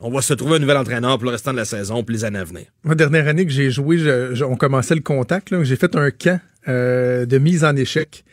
On 0.00 0.10
va 0.10 0.20
se 0.22 0.34
trouver 0.34 0.56
un 0.56 0.58
nouvel 0.58 0.76
entraîneur 0.76 1.16
pour 1.18 1.26
le 1.26 1.30
restant 1.32 1.52
de 1.52 1.56
la 1.58 1.64
saison, 1.64 2.02
pour 2.02 2.12
les 2.12 2.24
années 2.24 2.38
à 2.38 2.44
venir. 2.44 2.66
Moi, 2.84 2.94
dernière 2.94 3.26
année 3.28 3.44
que 3.46 3.52
j'ai 3.52 3.70
joué, 3.70 3.98
je- 3.98 4.34
je- 4.34 4.44
on 4.44 4.56
commençait 4.56 4.94
le 4.94 5.00
contact. 5.00 5.54
J'ai 5.62 5.76
fait 5.76 5.94
un 5.96 6.10
camp 6.10 6.40
euh, 6.68 7.26
de 7.26 7.38
mise 7.38 7.62
en 7.64 7.76
échec. 7.76 8.24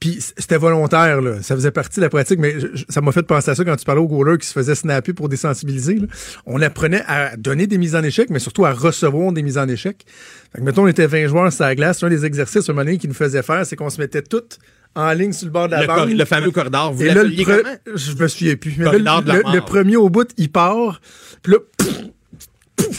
Puis 0.00 0.18
c'était 0.38 0.56
volontaire, 0.56 1.20
là. 1.20 1.42
ça 1.42 1.54
faisait 1.54 1.70
partie 1.70 2.00
de 2.00 2.04
la 2.06 2.08
pratique, 2.08 2.38
mais 2.38 2.58
je- 2.58 2.84
ça 2.88 3.02
m'a 3.02 3.12
fait 3.12 3.22
penser 3.22 3.50
à 3.50 3.54
ça 3.54 3.64
quand 3.64 3.76
tu 3.76 3.84
parlais 3.84 4.00
au 4.00 4.08
goaler 4.08 4.38
qui 4.38 4.46
se 4.46 4.52
faisait 4.54 4.74
snapper 4.74 5.12
pour 5.12 5.28
désensibiliser. 5.28 5.96
là. 5.96 6.06
On 6.46 6.60
apprenait 6.62 7.02
à 7.06 7.36
donner 7.36 7.66
des 7.66 7.76
mises 7.76 7.94
en 7.94 8.02
échec, 8.02 8.30
mais 8.30 8.38
surtout 8.38 8.64
à 8.64 8.72
recevoir 8.72 9.32
des 9.32 9.42
mises 9.42 9.58
en 9.58 9.68
échec. 9.68 10.04
Fait 10.52 10.58
que, 10.60 10.64
mettons, 10.64 10.84
on 10.84 10.86
était 10.88 11.06
20 11.06 11.26
joueurs 11.28 11.52
sur 11.52 11.64
la 11.64 11.74
glace. 11.74 12.02
Un 12.02 12.08
des 12.08 12.24
exercices, 12.24 12.68
un 12.68 12.72
moment 12.72 12.84
donné, 12.86 12.96
qui 12.98 13.08
nous 13.08 13.14
faisait 13.14 13.42
faire, 13.42 13.66
c'est 13.66 13.76
qu'on 13.76 13.90
se 13.90 14.00
mettait 14.00 14.22
toutes 14.22 14.58
en 14.96 15.12
ligne 15.12 15.32
sur 15.32 15.46
le 15.46 15.52
bord 15.52 15.66
de 15.68 15.72
la 15.72 15.86
cor- 15.86 16.06
le 16.06 16.24
fameux 16.24 16.50
corridor, 16.50 16.92
vous 16.94 17.02
Et 17.02 17.08
là, 17.08 17.14
le 17.14 17.22
l'appeliez 17.24 17.44
comment? 17.44 17.76
je 17.94 18.14
me 18.14 18.26
souviens 18.26 18.56
plus. 18.56 18.74
Mais 18.78 18.98
le 18.98 19.60
premier 19.60 19.96
au 19.96 20.08
bout, 20.08 20.28
il 20.38 20.50
part. 20.50 21.00
Puis 21.42 21.52
là, 21.52 21.58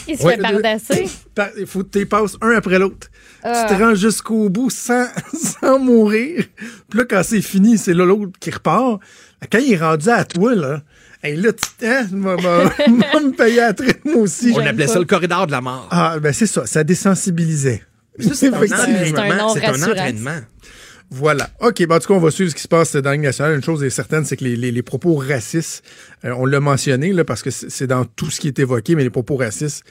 Il 0.08 0.18
se 0.18 0.24
Ouais. 0.24 0.36
fait 0.36 0.42
bardasser. 0.42 1.08
Par- 1.36 1.50
Il 1.58 1.66
faut 1.68 1.84
que 1.84 1.90
tu 1.90 2.00
les 2.00 2.06
passes 2.06 2.38
un 2.42 2.52
après 2.52 2.80
l'autre. 2.80 3.08
Ah. 3.44 3.66
Tu 3.68 3.76
te 3.76 3.82
rends 3.82 3.96
jusqu'au 3.96 4.50
bout 4.50 4.70
sans, 4.70 5.06
sans 5.34 5.80
mourir. 5.80 6.44
Puis 6.90 7.00
là, 7.00 7.06
quand 7.10 7.22
c'est 7.24 7.42
fini, 7.42 7.78
c'est 7.78 7.94
là 7.94 8.06
l'autre 8.06 8.32
qui 8.40 8.52
repart. 8.52 9.00
Quand 9.52 9.58
il 9.60 9.74
est 9.74 9.78
rendu 9.78 10.10
à 10.10 10.24
toi, 10.24 10.54
là, 10.56 10.82
hey, 11.24 11.36
là, 11.36 11.52
tu 11.54 11.86
hein, 11.88 12.08
m'a- 12.12 12.36
m'a- 12.36 12.64
m'a 12.66 13.20
me 13.20 13.32
payer 13.36 13.62
à 13.62 13.74
traite, 13.74 14.06
moi 14.06 14.18
aussi. 14.24 14.52
On 14.56 14.60
appelait 14.60 14.86
pas. 14.86 14.94
ça 14.94 15.00
le 15.00 15.06
corridor 15.06 15.48
de 15.48 15.52
la 15.52 15.62
mort. 15.62 15.88
Ah, 15.92 16.18
ben 16.20 16.32
c'est 16.34 16.46
ça, 16.48 16.66
ça 16.68 16.84
désensibilisait. 16.84 17.82
C'est 18.20 18.48
un 18.54 18.62
un 18.62 19.40
entraînement. 19.40 20.42
Voilà. 21.14 21.50
OK, 21.60 21.86
ben, 21.86 21.98
en 21.98 22.00
tout 22.00 22.08
cas, 22.08 22.14
on 22.14 22.20
va 22.20 22.32
suivre 22.32 22.50
ce 22.52 22.56
qui 22.56 22.62
se 22.62 22.68
passe 22.70 22.96
dans 22.96 23.12
Ligue 23.12 23.22
nationale. 23.22 23.54
Une 23.56 23.64
chose 23.64 23.84
est 23.84 23.90
certaine, 23.90 24.24
c'est 24.24 24.38
que 24.38 24.46
les, 24.46 24.56
les- 24.56 24.72
les 24.72 24.82
propos 24.82 25.16
racistes, 25.16 25.84
euh, 26.24 26.34
on 26.38 26.46
l'a 26.46 26.60
mentionné, 26.62 27.12
là, 27.12 27.26
parce 27.26 27.42
que 27.44 27.50
c'est 27.52 27.70
c'est 27.70 27.86
dans 27.88 28.06
tout 28.06 28.30
ce 28.30 28.40
qui 28.40 28.48
est 28.48 28.58
évoqué, 28.60 28.96
mais 28.96 29.04
les 29.04 29.10
propos 29.10 29.36
racistes, 29.36 29.84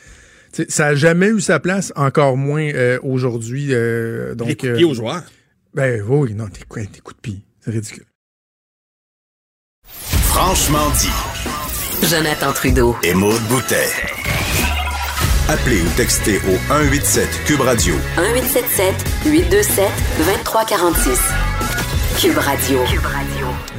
tu 0.52 0.62
sais, 0.64 0.66
ça 0.70 0.84
n'a 0.86 0.94
jamais 0.94 1.28
eu 1.28 1.40
sa 1.40 1.60
place, 1.60 1.92
encore 1.94 2.36
moins 2.38 2.62
euh, 2.74 2.98
aujourd'hui. 3.02 3.68
euh, 3.70 4.34
donc, 4.34 4.48
Les 4.48 4.56
coups 4.56 4.70
de 4.70 4.74
euh, 4.74 4.76
pied 4.78 4.84
aux 4.86 4.94
joueurs. 4.94 5.22
Ben 5.74 6.02
oui, 6.08 6.32
non, 6.34 6.48
t'es 6.48 6.62
quoi, 6.66 6.82
des 6.82 7.00
coups 7.00 7.16
de 7.16 7.20
pied. 7.20 7.42
C'est 7.60 7.70
ridicule. 7.70 8.04
Franchement 9.86 10.88
dit. 10.98 12.06
Jonathan 12.08 12.52
Trudeau. 12.54 12.96
Et 13.02 13.12
Maude 13.12 13.42
Boutet. 13.48 13.88
Appelez 15.51 15.82
ou 15.82 15.96
textez 15.96 16.36
au 16.36 16.57
187 16.68 17.26
Cube 17.44 17.61
Radio 17.62 17.94
1877 18.16 18.94
827 19.26 19.84
2346. 20.18 21.18
Cube 22.20 22.38
Radio. 22.38 22.78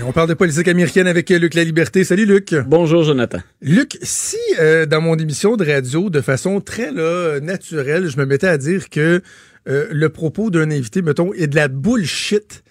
On 0.06 0.12
parle 0.12 0.28
de 0.28 0.34
politique 0.34 0.68
américaine 0.68 1.08
avec 1.08 1.30
Luc 1.30 1.54
La 1.54 1.64
Liberté. 1.64 2.04
Salut 2.04 2.26
Luc. 2.26 2.54
Bonjour, 2.68 3.04
Jonathan. 3.04 3.38
Luc, 3.62 3.98
si 4.02 4.36
euh, 4.60 4.86
dans 4.86 5.00
mon 5.00 5.16
émission 5.16 5.56
de 5.56 5.66
radio, 5.66 6.10
de 6.10 6.20
façon 6.20 6.60
très 6.60 6.92
là, 6.92 7.40
naturelle, 7.40 8.10
je 8.10 8.18
me 8.18 8.26
mettais 8.26 8.48
à 8.48 8.58
dire 8.58 8.90
que 8.90 9.22
euh, 9.70 9.88
le 9.92 10.10
propos 10.10 10.50
d'un 10.50 10.72
invité, 10.72 11.02
mettons, 11.02 11.32
est 11.34 11.48
de 11.48 11.56
la 11.56 11.70
bullshit, 11.70 12.66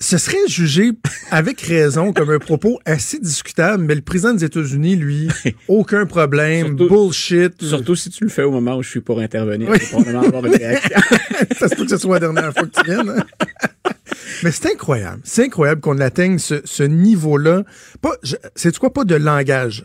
ce 0.00 0.16
serait 0.18 0.46
jugé 0.48 0.92
avec 1.30 1.60
raison 1.60 2.12
comme 2.14 2.30
un 2.30 2.38
propos 2.38 2.78
assez 2.86 3.18
discutable, 3.18 3.84
mais 3.84 3.94
le 3.94 4.00
président 4.00 4.32
des 4.32 4.44
États-Unis, 4.44 4.96
lui, 4.96 5.28
aucun 5.68 6.06
problème, 6.06 6.76
Surtout- 6.78 6.88
bullshit. 6.88 7.62
Surtout 7.62 7.94
si 7.94 8.08
tu 8.10 8.24
le 8.24 8.30
fais 8.30 8.42
au 8.42 8.50
moment 8.50 8.76
où 8.78 8.82
je 8.82 8.88
suis 8.88 9.00
pour 9.00 9.20
intervenir. 9.20 9.68
Oui. 9.70 9.78
Probablement 9.90 10.22
avoir 10.22 10.46
une 10.46 10.54
réaction. 10.56 10.96
ça 11.58 11.68
se 11.68 11.74
peut 11.74 11.84
que 11.84 11.90
ce 11.90 11.98
soit 11.98 12.14
la 12.14 12.20
dernière 12.20 12.52
fois 12.54 12.62
que 12.66 12.80
tu 12.80 12.84
viennes. 12.84 13.10
hein. 13.10 13.92
Mais 14.42 14.50
c'est 14.52 14.72
incroyable. 14.72 15.20
C'est 15.24 15.44
incroyable 15.44 15.82
qu'on 15.82 15.98
atteigne 15.98 16.38
ce, 16.38 16.62
ce 16.64 16.82
niveau-là. 16.82 17.64
Pas, 18.00 18.12
c'est 18.54 18.76
quoi, 18.78 18.92
pas 18.92 19.04
de 19.04 19.14
langage. 19.16 19.84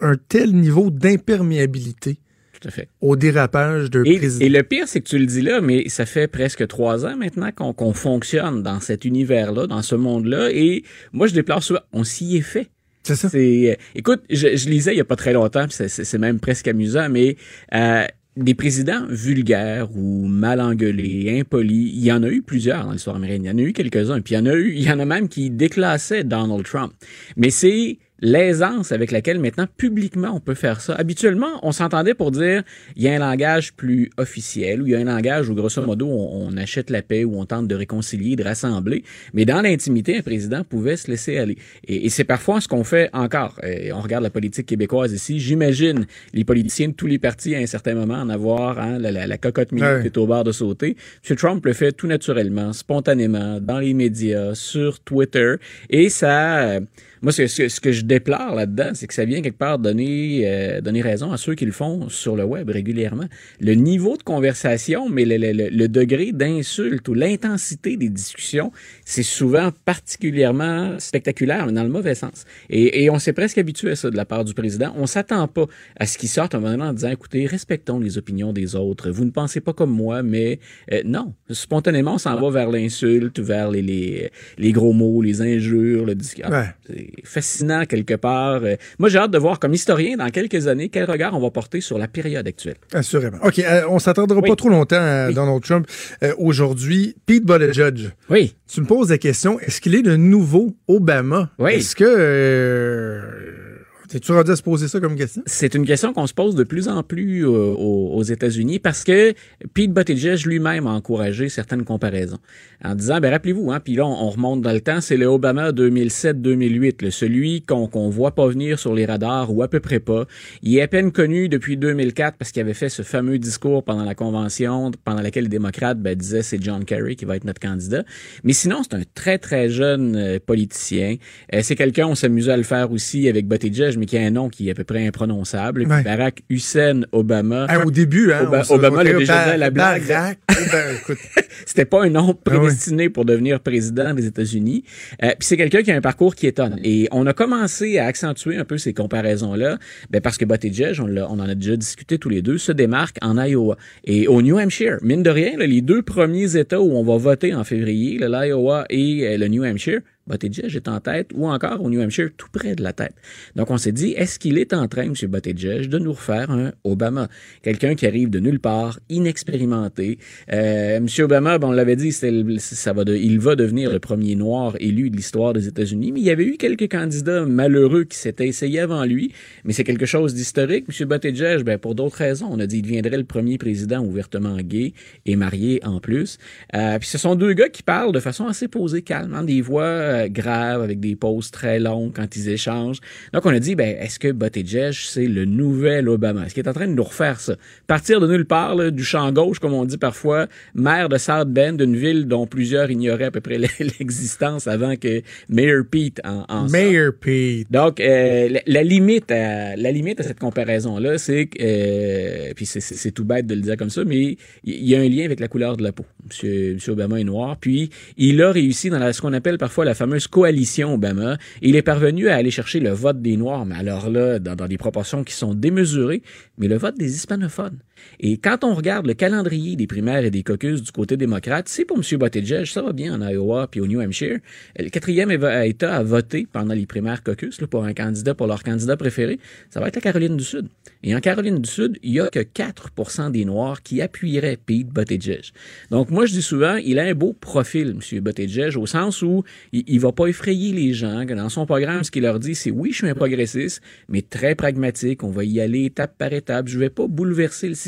Un 0.00 0.14
tel 0.28 0.54
niveau 0.54 0.90
d'imperméabilité 0.90 2.20
Tout 2.60 2.68
à 2.68 2.70
fait. 2.70 2.88
au 3.00 3.14
dérapage 3.16 3.90
d'un 3.90 4.04
Et, 4.04 4.16
président. 4.18 4.44
et 4.44 4.48
le 4.48 4.62
pire, 4.62 4.88
c'est 4.88 5.00
que 5.00 5.08
tu 5.08 5.18
le 5.18 5.26
dis 5.26 5.42
là, 5.42 5.60
mais 5.60 5.88
ça 5.88 6.06
fait 6.06 6.26
presque 6.26 6.66
trois 6.66 7.06
ans 7.06 7.16
maintenant 7.16 7.50
qu'on 7.52 7.72
qu'on 7.72 7.92
fonctionne 7.92 8.62
dans 8.62 8.80
cet 8.80 9.04
univers-là, 9.04 9.66
dans 9.66 9.82
ce 9.82 9.94
monde-là. 9.94 10.50
Et 10.52 10.82
moi, 11.12 11.26
je 11.26 11.34
déplore 11.34 11.62
souvent, 11.62 11.80
on 11.92 12.04
s'y 12.04 12.36
est 12.36 12.40
fait. 12.42 12.68
C'est 13.04 13.14
ça? 13.16 13.28
C'est, 13.28 13.70
euh, 13.70 13.74
écoute, 13.94 14.22
je, 14.28 14.56
je 14.56 14.68
lisais 14.68 14.92
il 14.92 14.98
y 14.98 15.00
a 15.00 15.04
pas 15.04 15.16
très 15.16 15.32
longtemps, 15.32 15.66
c'est 15.70 16.18
même 16.18 16.40
presque 16.40 16.68
amusant, 16.68 17.08
mais 17.08 17.36
euh, 17.74 18.04
des 18.36 18.54
présidents 18.54 19.06
vulgaires 19.08 19.88
ou 19.96 20.26
mal 20.26 20.60
engueulés, 20.60 21.38
impolis, 21.40 21.92
il 21.94 22.04
y 22.04 22.12
en 22.12 22.22
a 22.22 22.28
eu 22.28 22.42
plusieurs 22.42 22.84
dans 22.84 22.92
l'histoire 22.92 23.16
américaine. 23.16 23.44
Il 23.44 23.48
y 23.48 23.50
en 23.50 23.58
a 23.58 23.62
eu 23.62 23.72
quelques-uns, 23.72 24.20
puis 24.20 24.34
il 24.34 24.38
y 24.38 24.40
en 24.40 24.46
a 24.46 24.54
eu, 24.54 24.72
il 24.74 24.82
y 24.82 24.90
en 24.92 24.98
a 24.98 25.04
même 25.04 25.28
qui 25.28 25.48
déclassaient 25.50 26.22
Donald 26.24 26.64
Trump. 26.64 26.92
Mais 27.36 27.50
c'est 27.50 27.98
l'aisance 28.20 28.92
avec 28.92 29.10
laquelle 29.12 29.38
maintenant 29.38 29.66
publiquement 29.76 30.30
on 30.34 30.40
peut 30.40 30.54
faire 30.54 30.80
ça. 30.80 30.94
Habituellement, 30.94 31.60
on 31.62 31.72
s'entendait 31.72 32.14
pour 32.14 32.30
dire 32.30 32.62
il 32.96 33.02
y 33.02 33.08
a 33.08 33.12
un 33.14 33.18
langage 33.18 33.72
plus 33.74 34.10
officiel 34.16 34.82
ou 34.82 34.86
il 34.86 34.92
y 34.92 34.94
a 34.94 34.98
un 34.98 35.04
langage 35.04 35.48
où 35.48 35.54
grosso 35.54 35.80
modo 35.82 36.06
on, 36.08 36.48
on 36.48 36.56
achète 36.56 36.90
la 36.90 37.02
paix 37.02 37.24
ou 37.24 37.38
on 37.38 37.46
tente 37.46 37.68
de 37.68 37.74
réconcilier, 37.74 38.36
de 38.36 38.42
rassembler. 38.44 39.04
Mais 39.34 39.44
dans 39.44 39.60
l'intimité, 39.62 40.18
un 40.18 40.22
président 40.22 40.64
pouvait 40.64 40.96
se 40.96 41.10
laisser 41.10 41.38
aller. 41.38 41.58
Et, 41.86 42.06
et 42.06 42.08
c'est 42.08 42.24
parfois 42.24 42.60
ce 42.60 42.68
qu'on 42.68 42.84
fait 42.84 43.08
encore. 43.12 43.58
Et 43.62 43.92
on 43.92 44.00
regarde 44.00 44.24
la 44.24 44.30
politique 44.30 44.66
québécoise 44.66 45.12
ici. 45.12 45.38
J'imagine 45.38 46.06
les 46.34 46.44
politiciens 46.44 46.88
de 46.88 46.94
tous 46.94 47.06
les 47.06 47.18
partis 47.18 47.54
à 47.54 47.58
un 47.58 47.66
certain 47.66 47.94
moment 47.94 48.14
en 48.16 48.28
avoir 48.28 48.78
hein, 48.78 48.98
la, 48.98 49.10
la, 49.12 49.26
la 49.26 49.38
cocotte 49.38 49.72
minute 49.72 49.88
Ouais. 49.88 50.00
qui 50.02 50.06
est 50.08 50.18
au 50.18 50.26
bord 50.26 50.44
de 50.44 50.52
sauter. 50.52 50.96
M. 51.30 51.36
Trump 51.36 51.64
le 51.64 51.72
fait 51.72 51.92
tout 51.92 52.06
naturellement, 52.08 52.72
spontanément, 52.72 53.60
dans 53.60 53.78
les 53.78 53.94
médias, 53.94 54.54
sur 54.54 55.00
Twitter. 55.00 55.54
Et 55.88 56.08
ça, 56.10 56.58
euh, 56.68 56.80
moi, 57.22 57.32
ce, 57.32 57.46
ce- 57.46 57.68
ce 57.68 57.80
que 57.80 57.92
je 57.92 58.02
déplore 58.02 58.54
là-dedans, 58.54 58.90
c'est 58.94 59.06
que 59.06 59.14
ça 59.14 59.24
vient 59.24 59.40
quelque 59.42 59.58
part 59.58 59.78
donner, 59.78 60.42
euh, 60.44 60.80
donner 60.80 61.00
raison 61.02 61.32
à 61.32 61.36
ceux 61.36 61.54
qui 61.54 61.64
le 61.66 61.72
font 61.72 62.08
sur 62.08 62.36
le 62.36 62.44
web 62.44 62.70
régulièrement. 62.70 63.26
Le 63.60 63.74
niveau 63.74 64.16
de 64.16 64.22
conversation, 64.22 65.08
mais 65.08 65.24
le, 65.24 65.36
le- 65.70 65.88
degré 65.88 66.32
d'insulte 66.32 67.08
ou 67.08 67.14
l'intensité 67.14 67.96
des 67.96 68.08
discussions, 68.08 68.72
c'est 69.04 69.22
souvent 69.22 69.70
particulièrement 69.84 70.98
spectaculaire, 70.98 71.66
mais 71.66 71.72
dans 71.72 71.82
le 71.82 71.88
mauvais 71.88 72.14
sens. 72.14 72.44
Et, 72.70 73.04
et 73.04 73.10
on 73.10 73.18
s'est 73.18 73.32
presque 73.32 73.58
habitué 73.58 73.90
à 73.92 73.96
ça 73.96 74.10
de 74.10 74.16
la 74.16 74.24
part 74.24 74.44
du 74.44 74.54
président. 74.54 74.92
On 74.96 75.06
s'attend 75.06 75.46
pas 75.48 75.66
à 75.98 76.06
ce 76.06 76.18
qu'il 76.18 76.28
sorte 76.28 76.54
un 76.54 76.60
moment 76.60 76.84
en 76.86 76.92
disant, 76.92 77.10
écoutez, 77.10 77.46
respectons 77.46 77.98
les 77.98 78.18
opinions 78.18 78.52
des 78.52 78.76
autres. 78.76 79.10
Vous 79.10 79.24
ne 79.24 79.30
pensez 79.30 79.60
pas 79.60 79.72
comme 79.72 79.90
moi, 79.90 80.22
mais 80.22 80.58
euh, 80.92 81.02
non. 81.04 81.34
Spontanément, 81.50 82.14
on 82.14 82.18
s'en 82.18 82.38
va 82.40 82.50
vers 82.50 82.70
l'insulte, 82.70 83.40
vers 83.40 83.70
les, 83.70 83.82
les, 83.82 84.30
les 84.58 84.72
gros 84.72 84.92
mots, 84.92 85.22
les 85.22 85.40
injures, 85.42 86.04
le 86.04 86.14
discours. 86.14 86.50
Ouais. 86.50 87.07
Fascinant 87.24 87.84
quelque 87.84 88.14
part. 88.14 88.60
Euh, 88.64 88.76
Moi, 88.98 89.08
j'ai 89.08 89.18
hâte 89.18 89.30
de 89.30 89.38
voir 89.38 89.58
comme 89.58 89.74
historien 89.74 90.16
dans 90.16 90.28
quelques 90.30 90.66
années 90.66 90.88
quel 90.88 91.04
regard 91.10 91.34
on 91.34 91.40
va 91.40 91.50
porter 91.50 91.80
sur 91.80 91.98
la 91.98 92.08
période 92.08 92.46
actuelle. 92.46 92.76
Assurément. 92.92 93.38
OK, 93.42 93.58
euh, 93.58 93.82
on 93.88 93.98
s'attendra 93.98 94.38
Oui. 94.40 94.48
pas 94.48 94.56
trop 94.56 94.68
longtemps 94.68 94.96
à 95.00 95.28
Oui. 95.28 95.34
Donald 95.34 95.62
Trump. 95.62 95.86
Euh, 96.22 96.32
Aujourd'hui, 96.38 97.16
Pete 97.26 97.44
Buttigieg, 97.44 98.10
Oui. 98.30 98.54
tu 98.72 98.80
me 98.80 98.86
poses 98.86 99.10
la 99.10 99.18
question, 99.18 99.58
est-ce 99.60 99.80
qu'il 99.80 99.94
est 99.94 100.02
le 100.02 100.16
nouveau 100.16 100.74
Obama? 100.86 101.50
Oui. 101.58 101.72
Est-ce 101.74 101.94
que... 101.96 102.04
Euh, 102.06 103.67
T'es-tu 104.08 104.32
rendu 104.32 104.50
à 104.50 104.56
se 104.56 104.62
poser 104.62 104.88
ça 104.88 105.00
comme 105.00 105.16
question? 105.16 105.42
C'est 105.46 105.74
une 105.74 105.84
question 105.84 106.12
qu'on 106.12 106.26
se 106.26 106.34
pose 106.34 106.54
de 106.54 106.64
plus 106.64 106.88
en 106.88 107.02
plus 107.02 107.46
euh, 107.46 107.50
aux, 107.50 108.22
États-Unis 108.22 108.78
parce 108.78 109.04
que 109.04 109.34
Pete 109.74 109.92
Buttigieg 109.92 110.44
lui-même 110.46 110.86
a 110.86 110.90
encouragé 110.90 111.48
certaines 111.48 111.84
comparaisons 111.84 112.38
en 112.84 112.94
disant, 112.94 113.20
ben 113.20 113.30
rappelez-vous, 113.30 113.70
hein, 113.70 113.80
puis 113.80 113.96
là 113.96 114.06
on, 114.06 114.26
on 114.26 114.30
remonte 114.30 114.62
dans 114.62 114.72
le 114.72 114.80
temps, 114.80 115.00
c'est 115.00 115.16
le 115.16 115.26
Obama 115.26 115.72
2007-2008, 115.72 117.04
le 117.04 117.10
celui 117.10 117.62
qu'on 117.62 117.86
qu'on 117.86 118.08
voit 118.08 118.34
pas 118.34 118.46
venir 118.46 118.78
sur 118.78 118.94
les 118.94 119.04
radars 119.04 119.54
ou 119.54 119.62
à 119.62 119.68
peu 119.68 119.80
près 119.80 120.00
pas. 120.00 120.26
Il 120.62 120.76
est 120.76 120.82
à 120.82 120.88
peine 120.88 121.12
connu 121.12 121.48
depuis 121.48 121.76
2004 121.76 122.36
parce 122.38 122.50
qu'il 122.50 122.62
avait 122.62 122.74
fait 122.74 122.88
ce 122.88 123.02
fameux 123.02 123.38
discours 123.38 123.82
pendant 123.82 124.04
la 124.04 124.14
convention 124.14 124.90
pendant 125.04 125.22
laquelle 125.22 125.44
les 125.44 125.50
démocrates 125.50 126.00
ben, 126.00 126.14
disaient 126.14 126.42
c'est 126.42 126.62
John 126.62 126.84
Kerry 126.84 127.16
qui 127.16 127.24
va 127.24 127.36
être 127.36 127.44
notre 127.44 127.60
candidat. 127.60 128.04
Mais 128.44 128.52
sinon, 128.52 128.82
c'est 128.82 128.94
un 128.96 129.02
très 129.14 129.38
très 129.38 129.68
jeune 129.68 130.16
euh, 130.16 130.38
politicien. 130.44 131.16
Euh, 131.54 131.60
c'est 131.62 131.76
quelqu'un, 131.76 132.06
on 132.06 132.14
s'amusait 132.14 132.52
à 132.52 132.56
le 132.56 132.62
faire 132.62 132.90
aussi 132.92 133.28
avec 133.28 133.46
Buttigieg, 133.46 133.97
mais 133.98 134.06
qui 134.06 134.16
a 134.16 134.20
un 134.22 134.30
nom 134.30 134.48
qui 134.48 134.68
est 134.68 134.70
à 134.70 134.74
peu 134.74 134.84
près 134.84 135.06
imprononçable. 135.06 135.82
Et 135.82 135.84
puis 135.84 135.94
Ouais. 135.94 136.02
Barack 136.02 136.42
Hussein 136.50 137.02
Obama. 137.12 137.66
Ah, 137.68 137.84
au 137.84 137.90
début, 137.90 138.32
hein, 138.32 138.44
Oba- 138.46 138.64
Obama 138.70 139.02
l'a 139.04 139.12
déjà 139.14 139.44
dit 139.44 139.50
à 139.50 139.56
la 139.56 139.70
blague. 139.70 140.06
Barack, 140.06 140.38
oh, 140.50 140.54
ben, 140.72 141.16
C'était 141.66 141.84
pas 141.84 142.04
un 142.04 142.10
nom 142.10 142.20
Ah 142.46 142.50
ouais. 142.50 142.58
prédestiné 142.58 143.08
pour 143.10 143.24
devenir 143.24 143.60
président 143.60 144.14
des 144.14 144.26
États-Unis. 144.26 144.84
Euh, 145.22 145.28
Puis 145.30 145.36
c'est 145.48 145.56
quelqu'un 145.56 145.82
qui 145.82 145.90
a 145.90 145.96
un 145.96 146.00
parcours 146.00 146.34
qui 146.34 146.46
étonne. 146.46 146.78
Et 146.84 147.08
on 147.10 147.26
a 147.26 147.32
commencé 147.32 147.98
à 147.98 148.06
accentuer 148.06 148.56
un 148.56 148.64
peu 148.64 148.78
ces 148.78 148.92
comparaisons-là, 148.94 149.78
ben 150.10 150.20
parce 150.20 150.38
que 150.38 150.44
Buttigieg, 150.44 151.00
on, 151.00 151.08
on 151.16 151.40
en 151.40 151.48
a 151.48 151.54
déjà 151.54 151.76
discuté 151.76 152.18
tous 152.18 152.28
les 152.28 152.42
deux, 152.42 152.58
se 152.58 152.72
démarque 152.72 153.16
en 153.22 153.36
Iowa 153.42 153.76
et 154.04 154.28
au 154.28 154.40
New 154.42 154.58
Hampshire. 154.58 154.98
Mine 155.02 155.22
de 155.22 155.30
rien, 155.30 155.56
là, 155.58 155.66
les 155.66 155.80
deux 155.80 156.02
premiers 156.02 156.56
États 156.56 156.80
où 156.80 156.92
on 156.96 157.02
va 157.02 157.16
voter 157.16 157.54
en 157.54 157.64
février, 157.64 158.18
l'Iowa 158.18 158.84
et 158.90 159.26
euh, 159.26 159.36
le 159.38 159.48
New 159.48 159.64
Hampshire, 159.64 160.00
Buttigieg 160.28 160.74
est 160.74 160.88
en 160.88 161.00
tête 161.00 161.30
ou 161.34 161.48
encore 161.48 161.82
au 161.82 161.90
New 161.90 162.00
Hampshire 162.00 162.30
tout 162.36 162.48
près 162.52 162.74
de 162.74 162.82
la 162.82 162.92
tête. 162.92 163.14
Donc 163.56 163.70
on 163.70 163.78
s'est 163.78 163.92
dit, 163.92 164.12
est-ce 164.16 164.38
qu'il 164.38 164.58
est 164.58 164.72
en 164.72 164.86
train, 164.88 165.02
M. 165.04 165.14
Buttigieg, 165.28 165.88
de 165.88 165.98
nous 165.98 166.12
refaire 166.12 166.50
un 166.50 166.72
Obama? 166.84 167.28
Quelqu'un 167.62 167.94
qui 167.94 168.06
arrive 168.06 168.30
de 168.30 168.38
nulle 168.40 168.60
part, 168.60 169.00
inexpérimenté. 169.08 170.18
Euh, 170.52 170.96
M. 170.96 171.06
Obama, 171.20 171.58
bon, 171.58 171.68
on 171.68 171.72
l'avait 171.72 171.96
dit, 171.96 172.14
le- 172.22 172.58
ça 172.58 172.92
va 172.92 173.04
de- 173.04 173.14
il 173.16 173.38
va 173.38 173.56
devenir 173.56 173.90
le 173.92 173.98
premier 173.98 174.34
noir 174.36 174.74
élu 174.80 175.10
de 175.10 175.16
l'histoire 175.16 175.52
des 175.52 175.68
États-Unis, 175.68 176.12
mais 176.12 176.20
il 176.20 176.26
y 176.26 176.30
avait 176.30 176.44
eu 176.44 176.56
quelques 176.56 176.90
candidats 176.90 177.44
malheureux 177.46 178.04
qui 178.04 178.16
s'étaient 178.18 178.48
essayés 178.48 178.80
avant 178.80 179.04
lui, 179.04 179.32
mais 179.64 179.72
c'est 179.72 179.84
quelque 179.84 180.06
chose 180.06 180.34
d'historique. 180.34 180.86
M. 180.88 181.08
Buttigieg, 181.08 181.62
ben, 181.62 181.78
pour 181.78 181.94
d'autres 181.94 182.16
raisons, 182.18 182.48
on 182.50 182.58
a 182.60 182.66
dit 182.66 182.76
qu'il 182.76 182.82
deviendrait 182.82 183.16
le 183.18 183.24
premier 183.24 183.58
président 183.58 184.00
ouvertement 184.04 184.56
gay 184.58 184.92
et 185.26 185.36
marié 185.36 185.80
en 185.84 186.00
plus. 186.00 186.38
Euh, 186.74 186.98
puis 186.98 187.08
ce 187.08 187.18
sont 187.18 187.34
deux 187.34 187.52
gars 187.52 187.68
qui 187.68 187.82
parlent 187.82 188.12
de 188.12 188.20
façon 188.20 188.46
assez 188.46 188.68
posée, 188.68 189.02
calme, 189.02 189.34
hein, 189.34 189.44
des 189.44 189.60
voix 189.60 190.17
graves 190.26 190.82
avec 190.82 190.98
des 191.00 191.14
pauses 191.14 191.50
très 191.52 191.78
longues 191.78 192.12
quand 192.14 192.34
ils 192.34 192.48
échangent. 192.48 192.98
Donc 193.32 193.46
on 193.46 193.50
a 193.50 193.60
dit, 193.60 193.74
ben, 193.76 193.96
est-ce 194.00 194.18
que 194.18 194.32
Buttigieg, 194.32 194.92
c'est 194.92 195.26
le 195.26 195.44
nouvel 195.44 196.08
Obama? 196.08 196.44
Est-ce 196.46 196.54
qu'il 196.54 196.64
est 196.64 196.68
en 196.68 196.72
train 196.72 196.88
de 196.88 196.92
nous 196.94 197.04
refaire 197.04 197.38
ça? 197.38 197.54
Partir 197.86 198.20
de 198.20 198.26
nulle 198.26 198.44
part, 198.46 198.74
là, 198.74 198.90
du 198.90 199.04
champ 199.04 199.30
gauche, 199.32 199.58
comme 199.60 199.74
on 199.74 199.84
dit 199.84 199.98
parfois, 199.98 200.48
maire 200.74 201.08
de 201.08 201.18
South 201.18 201.48
Bend, 201.50 201.74
d'une 201.74 201.94
ville 201.96 202.26
dont 202.26 202.46
plusieurs 202.46 202.90
ignoraient 202.90 203.24
à 203.26 203.30
peu 203.30 203.40
près 203.40 203.58
l'existence 204.00 204.66
avant 204.66 204.96
que 204.96 205.22
Mayor 205.48 205.84
Pete 205.90 206.20
en, 206.24 206.44
en. 206.48 206.68
Mayor 206.68 207.12
Pete. 207.20 207.70
Donc, 207.70 208.00
euh, 208.00 208.48
la, 208.48 208.60
la 208.66 208.82
limite 208.82 209.30
à, 209.30 209.76
la 209.76 209.92
limite 209.92 210.20
à 210.20 210.22
cette 210.22 210.40
comparaison-là, 210.40 211.18
c'est 211.18 211.46
que, 211.46 211.58
euh, 211.60 212.52
puis 212.56 212.66
c'est- 212.66 213.10
tout 213.12 213.24
bête 213.24 213.46
de 213.46 213.54
le 213.54 213.60
dire 213.60 213.76
comme 213.76 213.90
ça, 213.90 214.04
mais 214.04 214.16
il 214.16 214.38
il 214.64 214.86
y 214.88 214.94
a 214.94 215.00
un 215.00 215.08
lien 215.08 215.24
avec 215.24 215.40
la 215.40 215.48
couleur 215.48 215.76
de 215.76 215.82
la 215.82 215.92
peau. 215.92 216.04
Monsieur, 216.26 216.74
Monsieur 216.74 216.92
Obama 216.92 217.20
est 217.20 217.24
noir, 217.24 217.56
puis 217.60 217.90
il 218.16 218.40
a 218.42 218.50
réussi 218.52 218.88
dans 218.90 218.98
la- 218.98 219.12
ce 219.12 219.20
qu'on 219.20 219.32
appelle 219.32 219.58
parfois 219.58 219.84
la 219.84 219.94
fameuse 219.94 220.07
coalition 220.30 220.94
Obama. 220.94 221.36
Il 221.62 221.76
est 221.76 221.82
parvenu 221.82 222.28
à 222.28 222.36
aller 222.36 222.50
chercher 222.50 222.80
le 222.80 222.90
vote 222.90 223.20
des 223.22 223.36
Noirs, 223.36 223.66
mais 223.66 223.76
alors 223.76 224.10
là, 224.10 224.38
dans, 224.38 224.56
dans 224.56 224.66
des 224.66 224.78
proportions 224.78 225.24
qui 225.24 225.34
sont 225.34 225.54
démesurées, 225.54 226.22
mais 226.58 226.68
le 226.68 226.76
vote 226.76 226.96
des 226.96 227.14
hispanophones. 227.14 227.78
Et 228.20 228.38
quand 228.38 228.64
on 228.64 228.74
regarde 228.74 229.06
le 229.06 229.14
calendrier 229.14 229.76
des 229.76 229.86
primaires 229.86 230.24
et 230.24 230.30
des 230.30 230.42
caucus 230.42 230.82
du 230.82 230.90
côté 230.92 231.16
démocrate, 231.16 231.68
c'est 231.68 231.84
pour 231.84 231.98
M. 231.98 232.18
Buttigieg, 232.18 232.66
ça 232.66 232.82
va 232.82 232.92
bien 232.92 233.14
en 233.14 233.28
Iowa 233.28 233.68
puis 233.70 233.80
au 233.80 233.86
New 233.86 234.00
Hampshire. 234.00 234.38
Le 234.78 234.88
quatrième 234.88 235.30
État 235.30 235.94
à 235.94 236.02
voter 236.02 236.46
pendant 236.50 236.74
les 236.74 236.86
primaires 236.86 237.22
caucus 237.22 237.58
pour 237.70 237.84
un 237.84 237.94
candidat, 237.94 238.34
pour 238.34 238.46
leur 238.46 238.62
candidat 238.62 238.96
préféré, 238.96 239.38
ça 239.70 239.80
va 239.80 239.88
être 239.88 239.96
la 239.96 240.02
Caroline 240.02 240.36
du 240.36 240.44
Sud. 240.44 240.68
Et 241.02 241.14
en 241.14 241.20
Caroline 241.20 241.58
du 241.58 241.70
Sud, 241.70 241.98
il 242.02 242.12
y 242.12 242.20
a 242.20 242.28
que 242.28 242.40
4% 242.40 243.30
des 243.30 243.44
Noirs 243.44 243.82
qui 243.82 244.00
appuieraient 244.00 244.56
Pete 244.56 244.88
Buttigieg. 244.88 245.52
Donc 245.90 246.10
moi, 246.10 246.26
je 246.26 246.32
dis 246.32 246.42
souvent, 246.42 246.76
il 246.76 246.98
a 246.98 247.04
un 247.04 247.14
beau 247.14 247.32
profil, 247.32 247.96
M. 247.96 248.20
Buttigieg, 248.20 248.76
au 248.76 248.86
sens 248.86 249.22
où 249.22 249.44
il, 249.72 249.84
il 249.86 250.00
va 250.00 250.12
pas 250.12 250.26
effrayer 250.26 250.72
les 250.72 250.92
gens. 250.92 251.24
que 251.26 251.34
Dans 251.34 251.48
son 251.48 251.66
programme, 251.66 252.04
ce 252.04 252.10
qu'il 252.10 252.22
leur 252.22 252.38
dit, 252.38 252.54
c'est 252.54 252.70
oui, 252.70 252.90
je 252.92 252.98
suis 252.98 253.08
un 253.08 253.14
progressiste, 253.14 253.82
mais 254.08 254.22
très 254.22 254.54
pragmatique. 254.54 255.22
On 255.24 255.30
va 255.30 255.44
y 255.44 255.60
aller 255.60 255.84
étape 255.84 256.16
par 256.18 256.32
étape. 256.32 256.68
Je 256.68 256.78
vais 256.78 256.90
pas 256.90 257.06
bouleverser 257.06 257.68
le 257.68 257.74
système, 257.74 257.87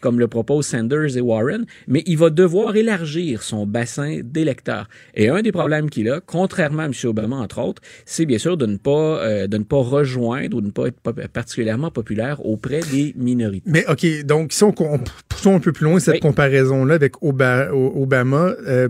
comme 0.00 0.18
le 0.18 0.28
proposent 0.28 0.66
Sanders 0.66 1.16
et 1.16 1.20
Warren, 1.20 1.64
mais 1.88 2.02
il 2.06 2.18
va 2.18 2.30
devoir 2.30 2.76
élargir 2.76 3.42
son 3.42 3.66
bassin 3.66 4.20
d'électeurs. 4.22 4.88
Et 5.14 5.28
un 5.28 5.42
des 5.42 5.52
problèmes 5.52 5.90
qu'il 5.90 6.08
a, 6.10 6.20
contrairement 6.20 6.82
à 6.82 6.86
M. 6.86 6.92
Obama, 7.04 7.36
entre 7.36 7.60
autres, 7.60 7.82
c'est 8.04 8.26
bien 8.26 8.38
sûr 8.38 8.56
de 8.56 8.66
ne 8.66 8.76
pas, 8.76 9.24
euh, 9.24 9.46
de 9.46 9.58
ne 9.58 9.64
pas 9.64 9.76
rejoindre 9.82 10.56
ou 10.56 10.60
de 10.60 10.66
ne 10.66 10.72
pas 10.72 10.86
être 10.88 11.00
particulièrement 11.32 11.90
populaire 11.90 12.44
auprès 12.44 12.80
des 12.90 13.14
minorités. 13.16 13.68
Mais 13.70 13.84
OK, 13.88 14.06
donc 14.24 14.52
si 14.52 14.64
on, 14.64 14.74
on 14.80 15.00
poussons 15.28 15.56
un 15.56 15.60
peu 15.60 15.72
plus 15.72 15.84
loin 15.84 15.98
cette 15.98 16.14
Oui. 16.14 16.20
comparaison-là 16.20 16.94
avec 16.94 17.14
Oba- 17.22 17.70
Obama, 17.72 18.52
euh, 18.66 18.88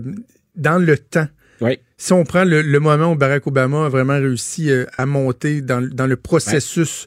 dans 0.55 0.77
le 0.77 0.97
temps, 0.97 1.27
Oui. 1.61 1.79
si 1.97 2.13
on 2.13 2.23
prend 2.23 2.43
le, 2.43 2.61
le 2.61 2.79
moment 2.79 3.11
où 3.11 3.15
Barack 3.15 3.45
Obama 3.47 3.85
a 3.85 3.89
vraiment 3.89 4.15
réussi 4.17 4.69
euh, 4.69 4.85
à 4.97 5.05
monter 5.05 5.61
dans, 5.61 5.79
le- 5.79 5.89
dans 5.89 6.07
le 6.07 6.15
processus 6.15 7.05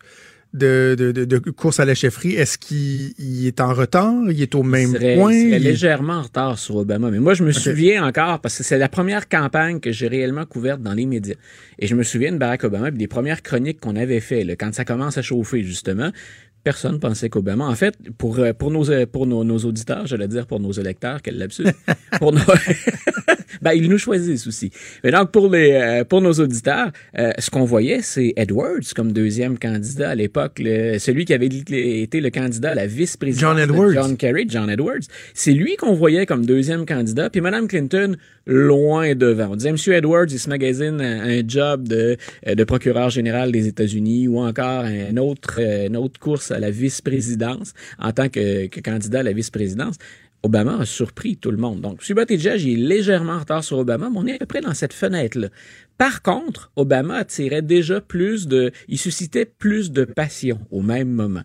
de, 0.54 0.96
de- 0.98 1.24
de 1.24 1.38
course 1.50 1.78
à 1.78 1.84
la 1.84 1.94
chefferie, 1.94 2.32
est-ce 2.34 2.56
qu'il 2.58 3.12
il 3.18 3.46
est 3.46 3.60
en 3.60 3.72
retard? 3.74 4.14
Il 4.30 4.40
est 4.40 4.54
au 4.54 4.62
même 4.62 4.90
il 4.94 4.96
serait, 4.98 5.16
point? 5.16 5.32
il 5.34 5.48
serait 5.50 5.58
légèrement 5.58 6.14
en 6.14 6.22
retard 6.22 6.58
sur 6.58 6.76
Obama. 6.76 7.10
Mais 7.10 7.18
moi, 7.18 7.34
je 7.34 7.44
me 7.44 7.52
souviens 7.52 8.06
encore, 8.06 8.40
parce 8.40 8.56
que 8.58 8.62
c'est 8.64 8.78
la 8.78 8.88
première 8.88 9.28
campagne 9.28 9.78
que 9.80 9.92
j'ai 9.92 10.08
réellement 10.08 10.46
couverte 10.46 10.80
dans 10.82 10.94
les 10.94 11.06
médias. 11.06 11.34
Et 11.78 11.86
je 11.86 11.94
me 11.94 12.02
souviens 12.02 12.32
de 12.32 12.38
Barack 12.38 12.64
Obama 12.64 12.90
des 12.90 13.06
premières 13.08 13.42
chroniques 13.42 13.80
qu'on 13.80 13.96
avait 13.96 14.20
fait, 14.20 14.44
là, 14.44 14.56
quand 14.56 14.74
ça 14.74 14.84
commence 14.84 15.18
à 15.18 15.22
chauffer, 15.22 15.62
justement. 15.62 16.10
Personne 16.64 16.98
pensait 16.98 17.28
qu'Obama, 17.30 17.64
en 17.66 17.74
fait, 17.76 17.94
pour, 18.18 18.38
euh, 18.40 18.52
pour, 18.52 18.70
nos, 18.70 18.90
euh, 18.90 19.06
pour 19.06 19.26
nos, 19.26 19.44
nos 19.44 19.58
auditeurs, 19.58 20.06
j'allais 20.06 20.28
dire 20.28 20.46
pour 20.46 20.60
nos 20.60 20.72
électeurs, 20.72 21.22
quel 21.22 21.38
lapsus, 21.38 21.64
pour 22.18 22.32
nos... 22.32 22.40
ben, 23.62 23.72
ils 23.72 23.88
nous 23.88 23.98
choisissent 23.98 24.46
aussi. 24.46 24.70
Mais 25.04 25.10
donc, 25.10 25.30
pour, 25.30 25.48
les, 25.50 25.72
euh, 25.72 26.04
pour 26.04 26.20
nos 26.20 26.32
auditeurs, 26.32 26.90
euh, 27.18 27.32
ce 27.38 27.50
qu'on 27.50 27.64
voyait, 27.64 28.00
c'est 28.02 28.32
Edwards 28.36 28.94
comme 28.94 29.12
deuxième 29.12 29.58
candidat 29.58 30.10
à 30.10 30.14
l'époque, 30.14 30.60
celui 30.98 31.24
qui 31.24 31.34
avait 31.34 31.46
été 31.46 32.20
le 32.20 32.30
candidat 32.30 32.70
à 32.70 32.74
la 32.74 32.86
vice-présidence 32.86 33.40
John 33.40 33.56
de 33.56 33.62
Edwards. 33.62 33.92
John 33.92 34.16
Kerry, 34.16 34.46
John 34.48 34.70
Edwards. 34.70 35.06
C'est 35.34 35.52
lui 35.52 35.76
qu'on 35.76 35.94
voyait 35.94 36.26
comme 36.26 36.44
deuxième 36.46 36.86
candidat, 36.86 37.30
puis 37.30 37.40
Mme 37.40 37.68
Clinton 37.68 38.16
loin 38.48 39.14
devant. 39.14 39.48
On 39.50 39.56
disait, 39.56 39.68
M. 39.68 39.76
Edwards, 39.94 40.26
il 40.30 40.38
se 40.38 40.48
magasine 40.48 41.00
un, 41.00 41.38
un 41.38 41.42
job 41.46 41.86
de, 41.86 42.16
euh, 42.46 42.54
de 42.54 42.64
procureur 42.64 43.10
général 43.10 43.52
des 43.52 43.68
États-Unis 43.68 44.26
ou 44.26 44.38
encore 44.38 44.84
un 44.84 45.16
autre, 45.18 45.58
euh, 45.60 45.86
une 45.86 45.96
autre 45.96 46.18
course 46.18 46.50
à 46.50 46.58
la 46.58 46.70
vice-présidence 46.70 47.74
en 47.98 48.12
tant 48.12 48.28
que, 48.28 48.66
que 48.66 48.80
candidat 48.80 49.20
à 49.20 49.22
la 49.22 49.32
vice-présidence. 49.32 49.96
Obama 50.42 50.78
a 50.78 50.86
surpris 50.86 51.36
tout 51.36 51.50
le 51.50 51.56
monde. 51.56 51.80
Donc, 51.80 52.00
M. 52.08 52.16
Buttigieg 52.16 52.60
il 52.62 52.86
légèrement 52.86 53.34
en 53.34 53.38
retard 53.40 53.64
sur 53.64 53.78
Obama, 53.78 54.08
mais 54.10 54.18
on 54.18 54.26
est 54.26 54.34
à 54.34 54.38
peu 54.38 54.46
près 54.46 54.60
dans 54.60 54.74
cette 54.74 54.92
fenêtre-là. 54.92 55.48
Par 55.98 56.22
contre, 56.22 56.70
Obama 56.76 57.16
attirait 57.16 57.60
déjà 57.62 58.00
plus 58.00 58.46
de... 58.46 58.70
Il 58.88 58.98
suscitait 58.98 59.44
plus 59.44 59.90
de 59.90 60.04
passion 60.04 60.60
au 60.70 60.80
même 60.80 61.08
moment. 61.10 61.42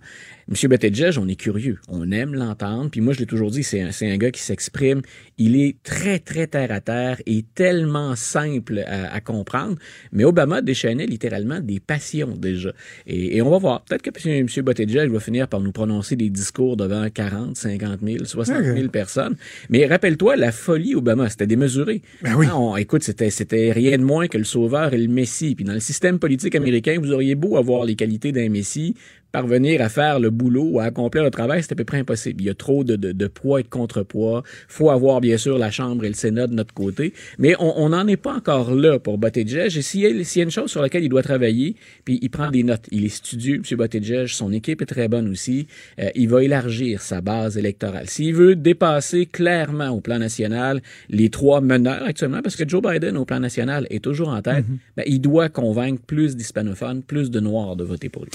M. 0.49 0.69
Buttigieg, 0.69 1.17
on 1.17 1.27
est 1.27 1.35
curieux. 1.37 1.79
On 1.87 2.11
aime 2.11 2.35
l'entendre. 2.35 2.91
Puis 2.91 3.01
moi, 3.01 3.13
je 3.13 3.19
l'ai 3.19 3.25
toujours 3.25 3.49
dit, 3.49 3.63
c'est 3.63 3.81
un, 3.81 3.89
un 4.01 4.17
gars 4.17 4.29
qui 4.29 4.41
s'exprime. 4.41 5.01
Il 5.39 5.55
est 5.59 5.81
très, 5.83 6.19
très 6.19 6.47
terre-à-terre 6.47 7.19
et 7.25 7.43
tellement 7.55 8.15
simple 8.15 8.83
à, 8.85 9.11
à 9.13 9.21
comprendre. 9.21 9.77
Mais 10.11 10.23
Obama 10.25 10.61
déchaînait 10.61 11.05
littéralement 11.07 11.59
des 11.59 11.79
passions 11.79 12.35
déjà. 12.37 12.73
Et, 13.07 13.37
et 13.37 13.41
on 13.41 13.49
va 13.49 13.57
voir. 13.57 13.81
Peut-être 13.85 14.01
que 14.03 14.11
M. 14.29 14.45
Buttigieg 14.63 15.09
va 15.11 15.19
finir 15.19 15.47
par 15.47 15.61
nous 15.61 15.71
prononcer 15.71 16.15
des 16.15 16.29
discours 16.29 16.77
devant 16.77 17.09
40, 17.09 17.55
50 17.57 18.01
000, 18.03 18.25
60 18.25 18.63
000 18.63 18.89
personnes. 18.89 19.35
Mais 19.69 19.87
rappelle-toi, 19.87 20.35
la 20.35 20.51
folie 20.51 20.93
Obama, 20.93 21.29
c'était 21.29 21.47
démesuré. 21.47 22.01
Ben 22.21 22.35
oui. 22.35 22.47
On- 22.53 22.75
écoute, 22.77 23.03
c'était, 23.03 23.29
c'était 23.31 23.71
rien 23.71 23.97
de 23.97 24.03
moins 24.03 24.27
que 24.27 24.37
le 24.37 24.42
sauveur 24.43 24.93
et 24.93 24.97
le 24.97 25.07
messie. 25.07 25.55
Puis 25.55 25.65
dans 25.65 25.73
le 25.73 25.79
système 25.79 26.19
politique 26.19 26.55
américain, 26.55 26.97
vous 26.99 27.11
auriez 27.11 27.35
beau 27.35 27.57
avoir 27.57 27.85
les 27.85 27.95
qualités 27.95 28.31
d'un 28.31 28.49
messie, 28.49 28.95
parvenir 29.37 29.81
à 29.81 29.89
faire 29.89 30.19
le 30.19 30.29
boulot 30.29 30.63
ou 30.73 30.79
à 30.79 30.83
accomplir 30.85 31.23
le 31.23 31.31
travail, 31.31 31.63
c'est 31.63 31.71
à 31.71 31.75
peu 31.75 31.83
près 31.83 31.97
impossible. 31.97 32.39
Il 32.41 32.45
y 32.45 32.49
a 32.51 32.53
trop 32.53 32.83
de, 32.83 32.95
de, 32.95 33.11
de 33.11 33.27
poids 33.27 33.59
et 33.59 33.63
de 33.63 33.67
contrepoids. 33.67 34.43
faut 34.67 34.91
avoir, 34.91 35.21
bien 35.21 35.37
sûr, 35.37 35.57
la 35.57 35.71
Chambre 35.71 36.05
et 36.05 36.07
le 36.07 36.13
Sénat 36.13 36.45
de 36.45 36.53
notre 36.53 36.73
côté. 36.73 37.13
Mais 37.39 37.55
on 37.59 37.89
n'en 37.89 38.07
est 38.07 38.15
pas 38.15 38.35
encore 38.35 38.75
là 38.75 38.99
pour 38.99 39.17
Buttigieg. 39.17 39.75
Et 39.75 39.81
s'il 39.81 40.01
y, 40.01 40.05
a- 40.05 40.23
s'il 40.23 40.39
y 40.39 40.43
a 40.43 40.45
une 40.45 40.51
chose 40.51 40.69
sur 40.69 40.83
laquelle 40.83 41.03
il 41.03 41.09
doit 41.09 41.23
travailler, 41.23 41.75
puis 42.05 42.19
il 42.21 42.29
prend 42.29 42.51
des 42.51 42.61
notes. 42.61 42.85
Il 42.91 43.03
est 43.05 43.09
studieux, 43.09 43.55
M. 43.55 43.77
Buttigieg. 43.77 44.27
Son 44.27 44.53
équipe 44.53 44.83
est 44.83 44.85
très 44.85 45.07
bonne 45.07 45.27
aussi. 45.27 45.65
Euh, 45.99 46.09
il 46.13 46.29
va 46.29 46.43
élargir 46.43 47.01
sa 47.01 47.19
base 47.21 47.57
électorale. 47.57 48.07
S'il 48.09 48.35
veut 48.35 48.55
dépasser 48.55 49.25
clairement 49.25 49.89
au 49.89 49.99
plan 49.99 50.19
national 50.19 50.79
les 51.09 51.29
trois 51.31 51.59
meneurs 51.59 52.03
actuellement, 52.03 52.43
parce 52.43 52.55
que 52.55 52.69
Joe 52.69 52.83
Biden 52.83 53.17
au 53.17 53.25
plan 53.25 53.39
national 53.39 53.87
est 53.89 54.03
toujours 54.03 54.29
en 54.29 54.43
tête, 54.43 54.65
ben, 54.95 55.03
il 55.07 55.21
doit 55.21 55.49
convaincre 55.49 56.03
plus 56.05 56.35
d'hispanophones, 56.35 57.01
plus 57.01 57.31
de 57.31 57.39
noirs 57.39 57.75
de 57.75 57.83
voter 57.83 58.09
pour 58.09 58.25
lui. 58.25 58.31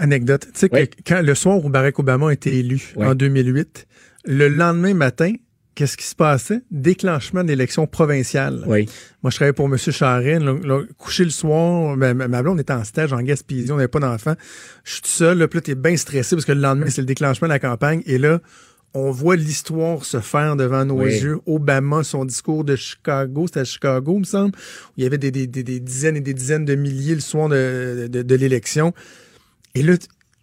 Anecdote. 0.00 0.46
Tu 0.52 0.58
sais 0.60 0.68
Oui. 0.72 0.88
que 0.88 0.96
quand 1.06 1.22
le 1.22 1.34
soir 1.34 1.64
où 1.64 1.68
Barack 1.68 1.98
Obama 1.98 2.30
a 2.30 2.32
été 2.32 2.58
élu 2.58 2.92
Oui. 2.96 3.06
en 3.06 3.14
2008, 3.14 3.86
le 4.24 4.48
lendemain 4.48 4.94
matin, 4.94 5.32
qu'est-ce 5.74 5.96
qui 5.96 6.04
se 6.06 6.14
passait? 6.14 6.60
Déclenchement 6.70 7.44
d'élections 7.44 7.86
provinciales. 7.86 8.64
Oui. 8.66 8.86
Moi, 9.22 9.30
je 9.30 9.36
travaillais 9.36 9.52
pour 9.52 9.66
M. 9.66 9.76
Charest. 9.78 10.42
Couché 10.98 11.24
le 11.24 11.30
soir, 11.30 11.96
ben, 11.96 12.14
ma 12.14 12.42
blonde 12.42 12.60
était 12.60 12.72
en 12.72 12.84
stage 12.84 13.12
en 13.12 13.20
Gaspésie, 13.22 13.70
on 13.72 13.76
n'avait 13.76 13.88
pas 13.88 14.00
d'enfant. 14.00 14.34
Je 14.84 14.92
suis 14.94 15.02
tout 15.02 15.08
seul, 15.08 15.38
là, 15.38 15.48
puis 15.48 15.58
là, 15.58 15.62
t'es 15.62 15.74
bien 15.74 15.96
stressé 15.96 16.34
parce 16.36 16.44
que 16.44 16.52
le 16.52 16.60
lendemain, 16.60 16.86
c'est 16.90 17.00
le 17.02 17.06
déclenchement 17.06 17.48
de 17.48 17.52
la 17.52 17.58
campagne. 17.58 18.02
Et 18.06 18.18
là, 18.18 18.40
on 18.92 19.10
voit 19.12 19.36
l'histoire 19.36 20.04
se 20.04 20.18
faire 20.20 20.56
devant 20.56 20.84
nos 20.84 21.02
Oui. 21.02 21.12
yeux. 21.20 21.38
Obama, 21.46 22.02
son 22.02 22.24
discours 22.24 22.64
de 22.64 22.74
Chicago, 22.74 23.46
c'était 23.46 23.60
à 23.60 23.64
Chicago, 23.64 24.14
il 24.16 24.20
me 24.20 24.24
semble, 24.24 24.50
où 24.56 24.92
il 24.96 25.04
y 25.04 25.06
avait 25.06 25.16
des, 25.18 25.30
des- 25.30 25.46
des- 25.46 25.62
des 25.62 25.78
dizaines 25.80 26.16
et 26.16 26.20
des 26.20 26.34
dizaines 26.34 26.64
de 26.64 26.74
milliers 26.74 27.14
le 27.14 27.20
soir 27.20 27.48
de, 27.48 28.08
de- 28.10 28.22
de 28.22 28.34
l'élection. 28.34 28.92
Et 29.74 29.82
là, 29.82 29.94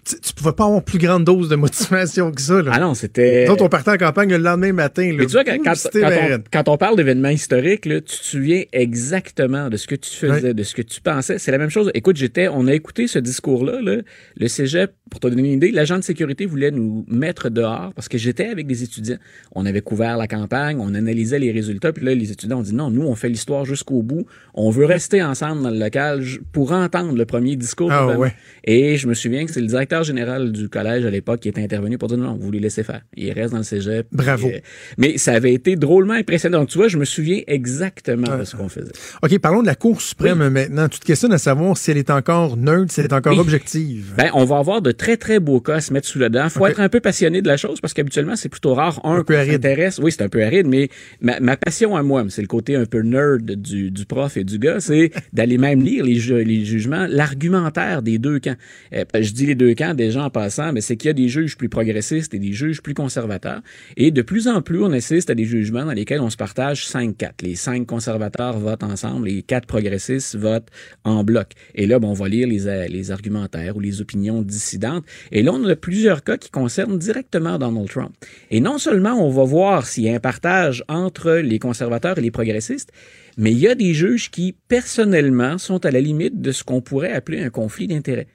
tu, 0.08 0.34
pouvais 0.34 0.54
pas 0.54 0.66
avoir 0.66 0.84
plus 0.84 1.00
grande 1.00 1.24
dose 1.24 1.50
de 1.50 1.56
motivation 1.56 2.32
que 2.32 2.42
ça. 2.42 2.62
Là. 2.62 2.72
Ah 2.74 2.80
non, 2.80 2.94
c'était. 2.94 3.48
On 3.50 3.70
partait 3.70 3.92
en 3.92 3.98
campagne 3.98 4.30
le 4.30 4.38
lendemain 4.38 4.72
matin. 4.72 5.08
Là. 5.12 5.18
Mais 5.20 5.26
tu 5.26 5.34
vois, 5.34 5.44
quand, 5.44 5.58
on, 5.60 6.44
quand 6.52 6.70
on 6.70 6.78
parle 6.78 6.96
d'événements 6.96 7.30
historiques, 7.30 7.86
là, 7.86 7.96
tu 7.96 8.18
te 8.18 8.24
souviens 8.24 8.64
exactement 8.72 9.70
de 9.70 9.78
ce 9.78 9.88
que 9.88 9.96
tu 9.96 10.10
faisais, 10.10 10.54
de 10.54 10.64
ce 10.64 10.76
que 10.76 10.82
tu 10.82 11.02
pensais. 11.02 11.38
C'est 11.38 11.52
la 11.52 11.58
même 11.58 11.70
chose. 11.70 11.92
Écoute, 11.94 12.16
j'étais, 12.16 12.48
on 12.48 12.68
a 12.68 12.74
écouté 12.74 13.08
ce 13.08 13.20
discours-là, 13.20 13.82
là, 13.82 13.98
le 14.38 14.48
cégep, 14.48 14.94
pour 15.10 15.20
te 15.20 15.28
donner 15.28 15.42
une 15.42 15.54
idée, 15.54 15.72
l'agent 15.72 15.98
de 15.98 16.04
sécurité 16.04 16.46
voulait 16.46 16.72
nous 16.72 17.06
mettre 17.08 17.50
dehors 17.50 17.94
parce 17.94 18.10
que 18.10 18.18
j'étais 18.18 18.48
avec 18.48 18.68
des 18.68 18.84
étudiants. 18.84 19.18
On 19.54 19.66
avait 19.66 19.82
couvert 19.82 20.18
la 20.18 20.28
campagne, 20.28 20.78
on 20.80 20.94
analysait 20.94 21.40
les 21.40 21.52
résultats, 21.52 21.92
puis 21.94 22.06
là, 22.06 22.14
les 22.14 22.32
étudiants 22.32 22.60
ont 22.60 22.64
dit 22.64 22.76
non, 22.76 22.90
nous, 22.92 23.04
on 23.04 23.16
fait 23.16 23.30
l'histoire 23.30 23.66
jusqu'au 23.66 24.02
bout. 24.04 24.26
On 24.54 24.70
veut 24.70 24.86
rester 24.86 25.24
ensemble 25.24 25.64
dans 25.64 25.70
le 25.70 25.80
local 25.80 26.24
pour 26.52 26.72
entendre 26.72 27.16
le 27.16 27.26
premier 27.26 27.56
discours. 27.56 27.92
Ah, 27.92 28.18
ouais. 28.18 28.34
Et 28.64 28.98
je 28.98 29.08
me 29.08 29.14
souviens 29.14 29.46
que 29.46 29.52
c'est 29.52 29.62
le 29.62 29.68
directeur 29.68 29.97
général 30.04 30.52
du 30.52 30.70
collège 30.70 31.06
à 31.06 31.10
l'époque 31.10 31.40
qui 31.42 31.50
était 31.50 31.62
intervenu 31.64 31.98
pour 31.98 32.08
dire 32.10 32.18
non, 32.18 32.36
vous 32.40 32.52
les 32.52 32.60
laissez 32.60 32.84
faire. 32.84 33.02
Il 33.16 33.32
reste 33.32 33.52
dans 33.52 33.58
le 33.60 33.64
cégep. 33.64 34.08
Bravo. 34.12 34.48
Et, 34.48 34.56
euh, 34.56 34.60
mais 34.98 35.18
ça 35.18 35.34
avait 35.34 35.54
été 35.54 35.76
drôlement 35.76 36.14
impressionnant. 36.14 36.60
Donc, 36.60 36.70
tu 36.70 36.78
vois, 36.78 36.88
je 36.88 36.98
me 36.98 37.06
souviens 37.06 37.42
exactement 37.48 38.38
de 38.38 38.44
ce 38.44 38.56
qu'on 38.56 38.70
faisait. 38.70 38.92
OK, 39.22 39.38
parlons 39.40 39.62
de 39.62 39.68
la 39.68 39.76
Cour 39.76 40.02
suprême 40.02 40.48
maintenant. 40.50 40.88
Tu 40.90 41.00
te 41.00 41.06
questionnes 41.06 41.34
à 41.34 41.38
savoir 41.38 41.78
si 41.78 41.92
elle 41.92 41.98
est 41.98 42.10
encore 42.10 42.58
neutre, 42.58 42.92
si 42.94 43.00
elle 43.00 43.08
est 43.08 43.14
encore 43.14 43.34
Oui. 43.34 43.40
objective. 43.40 44.14
Ben, 44.18 44.30
on 44.34 44.46
va 44.46 44.58
avoir 44.58 44.82
de 44.82 44.92
très, 44.92 45.18
très 45.18 45.40
beaux 45.40 45.60
cas 45.62 45.76
à 45.76 45.82
se 45.82 45.94
mettre 45.94 46.08
sous 46.08 46.20
le 46.20 46.30
dent. 46.30 46.50
Faut 46.50 46.66
être 46.68 46.80
un 46.80 46.90
peu 46.90 47.00
passionné 47.00 47.42
de 47.42 47.48
la 47.48 47.58
chose 47.58 47.80
parce 47.82 47.94
qu'habituellement, 47.94 48.36
c'est 48.36 48.50
plutôt 48.50 48.74
rare. 48.74 49.00
Un, 49.06 49.18
Un 49.18 49.24
peu 49.24 49.38
aride. 49.38 49.66
Oui, 50.02 50.12
c'est 50.12 50.22
un 50.24 50.30
peu 50.30 50.44
aride, 50.44 50.68
mais 50.68 50.90
ma, 51.22 51.40
ma 51.40 51.58
passion 51.58 51.96
à 51.96 52.04
moi, 52.04 52.24
c'est 52.30 52.42
le 52.42 52.48
côté 52.48 52.76
un 52.76 52.86
peu 52.86 53.02
nerd 53.02 53.44
du, 53.44 53.92
du 53.92 54.06
prof 54.06 54.38
et 54.38 54.44
du 54.44 54.60
gars, 54.60 54.80
c'est 54.80 55.12
d'aller 55.34 55.58
même 55.58 55.82
lire 55.82 56.04
les, 56.06 56.16
ju- 56.16 56.44
les 56.44 56.64
jugements, 56.66 57.06
l'argumentaire 57.10 58.02
des 58.02 58.18
deux 58.18 58.40
camps. 58.40 58.56
Euh, 58.94 59.04
je 59.20 59.32
dis 59.32 59.46
les 59.46 59.56
deux 59.56 59.74
camps 59.74 59.87
déjà 59.94 60.24
en 60.24 60.30
passant, 60.30 60.74
mais 60.74 60.82
c'est 60.82 60.98
qu'il 60.98 61.08
y 61.08 61.12
a 61.12 61.14
des 61.14 61.30
juges 61.30 61.58
plus 61.58 61.70
progressistes 61.70 62.34
et 62.34 62.40
des 62.40 62.54
juges 62.54 62.82
plus 62.82 62.94
conservateurs. 62.94 63.62
Et 63.96 64.12
de 64.12 64.22
plus 64.22 64.48
en 64.48 64.62
plus, 64.62 64.84
on 64.84 64.92
assiste 64.92 65.30
à 65.30 65.36
des 65.36 65.46
jugements 65.46 65.86
dans 65.86 65.94
lesquels 65.94 66.22
on 66.22 66.30
se 66.30 66.38
partage 66.38 66.88
5-4. 66.88 67.44
Les 67.44 67.56
cinq 67.56 67.86
conservateurs 67.86 68.60
votent 68.60 68.84
ensemble, 68.84 69.28
les 69.28 69.44
quatre 69.44 69.68
progressistes 69.68 70.36
votent 70.36 70.70
en 71.04 71.24
bloc. 71.24 71.52
Et 71.76 71.88
là, 71.88 72.00
on 72.02 72.14
va 72.14 72.28
lire 72.28 72.48
les, 72.48 72.88
les 72.88 73.12
argumentaires 73.12 73.78
ou 73.78 73.80
les 73.80 74.02
opinions 74.02 74.42
dissidentes. 74.42 75.06
Et 75.32 75.44
là, 75.44 75.52
on 75.54 75.64
a 75.66 75.76
plusieurs 75.76 76.24
cas 76.24 76.38
qui 76.38 76.50
concernent 76.50 76.98
directement 76.98 77.58
Donald 77.58 77.90
Trump. 77.90 78.14
Et 78.52 78.60
non 78.60 78.78
seulement 78.78 79.14
on 79.14 79.30
va 79.30 79.44
voir 79.44 79.86
s'il 79.86 80.04
y 80.04 80.10
a 80.10 80.16
un 80.16 80.20
partage 80.20 80.84
entre 80.88 81.32
les 81.32 81.60
conservateurs 81.60 82.18
et 82.18 82.22
les 82.22 82.32
progressistes, 82.32 82.92
mais 83.38 83.52
il 83.52 83.60
y 83.60 83.68
a 83.68 83.76
des 83.76 83.94
juges 83.94 84.32
qui, 84.32 84.56
personnellement, 84.68 85.58
sont 85.58 85.86
à 85.86 85.92
la 85.92 86.02
limite 86.02 86.42
de 86.42 86.52
ce 86.52 86.64
qu'on 86.64 86.82
pourrait 86.82 87.14
appeler 87.14 87.42
un 87.44 87.52
conflit 87.52 87.88
d'intérêts. 87.88 88.28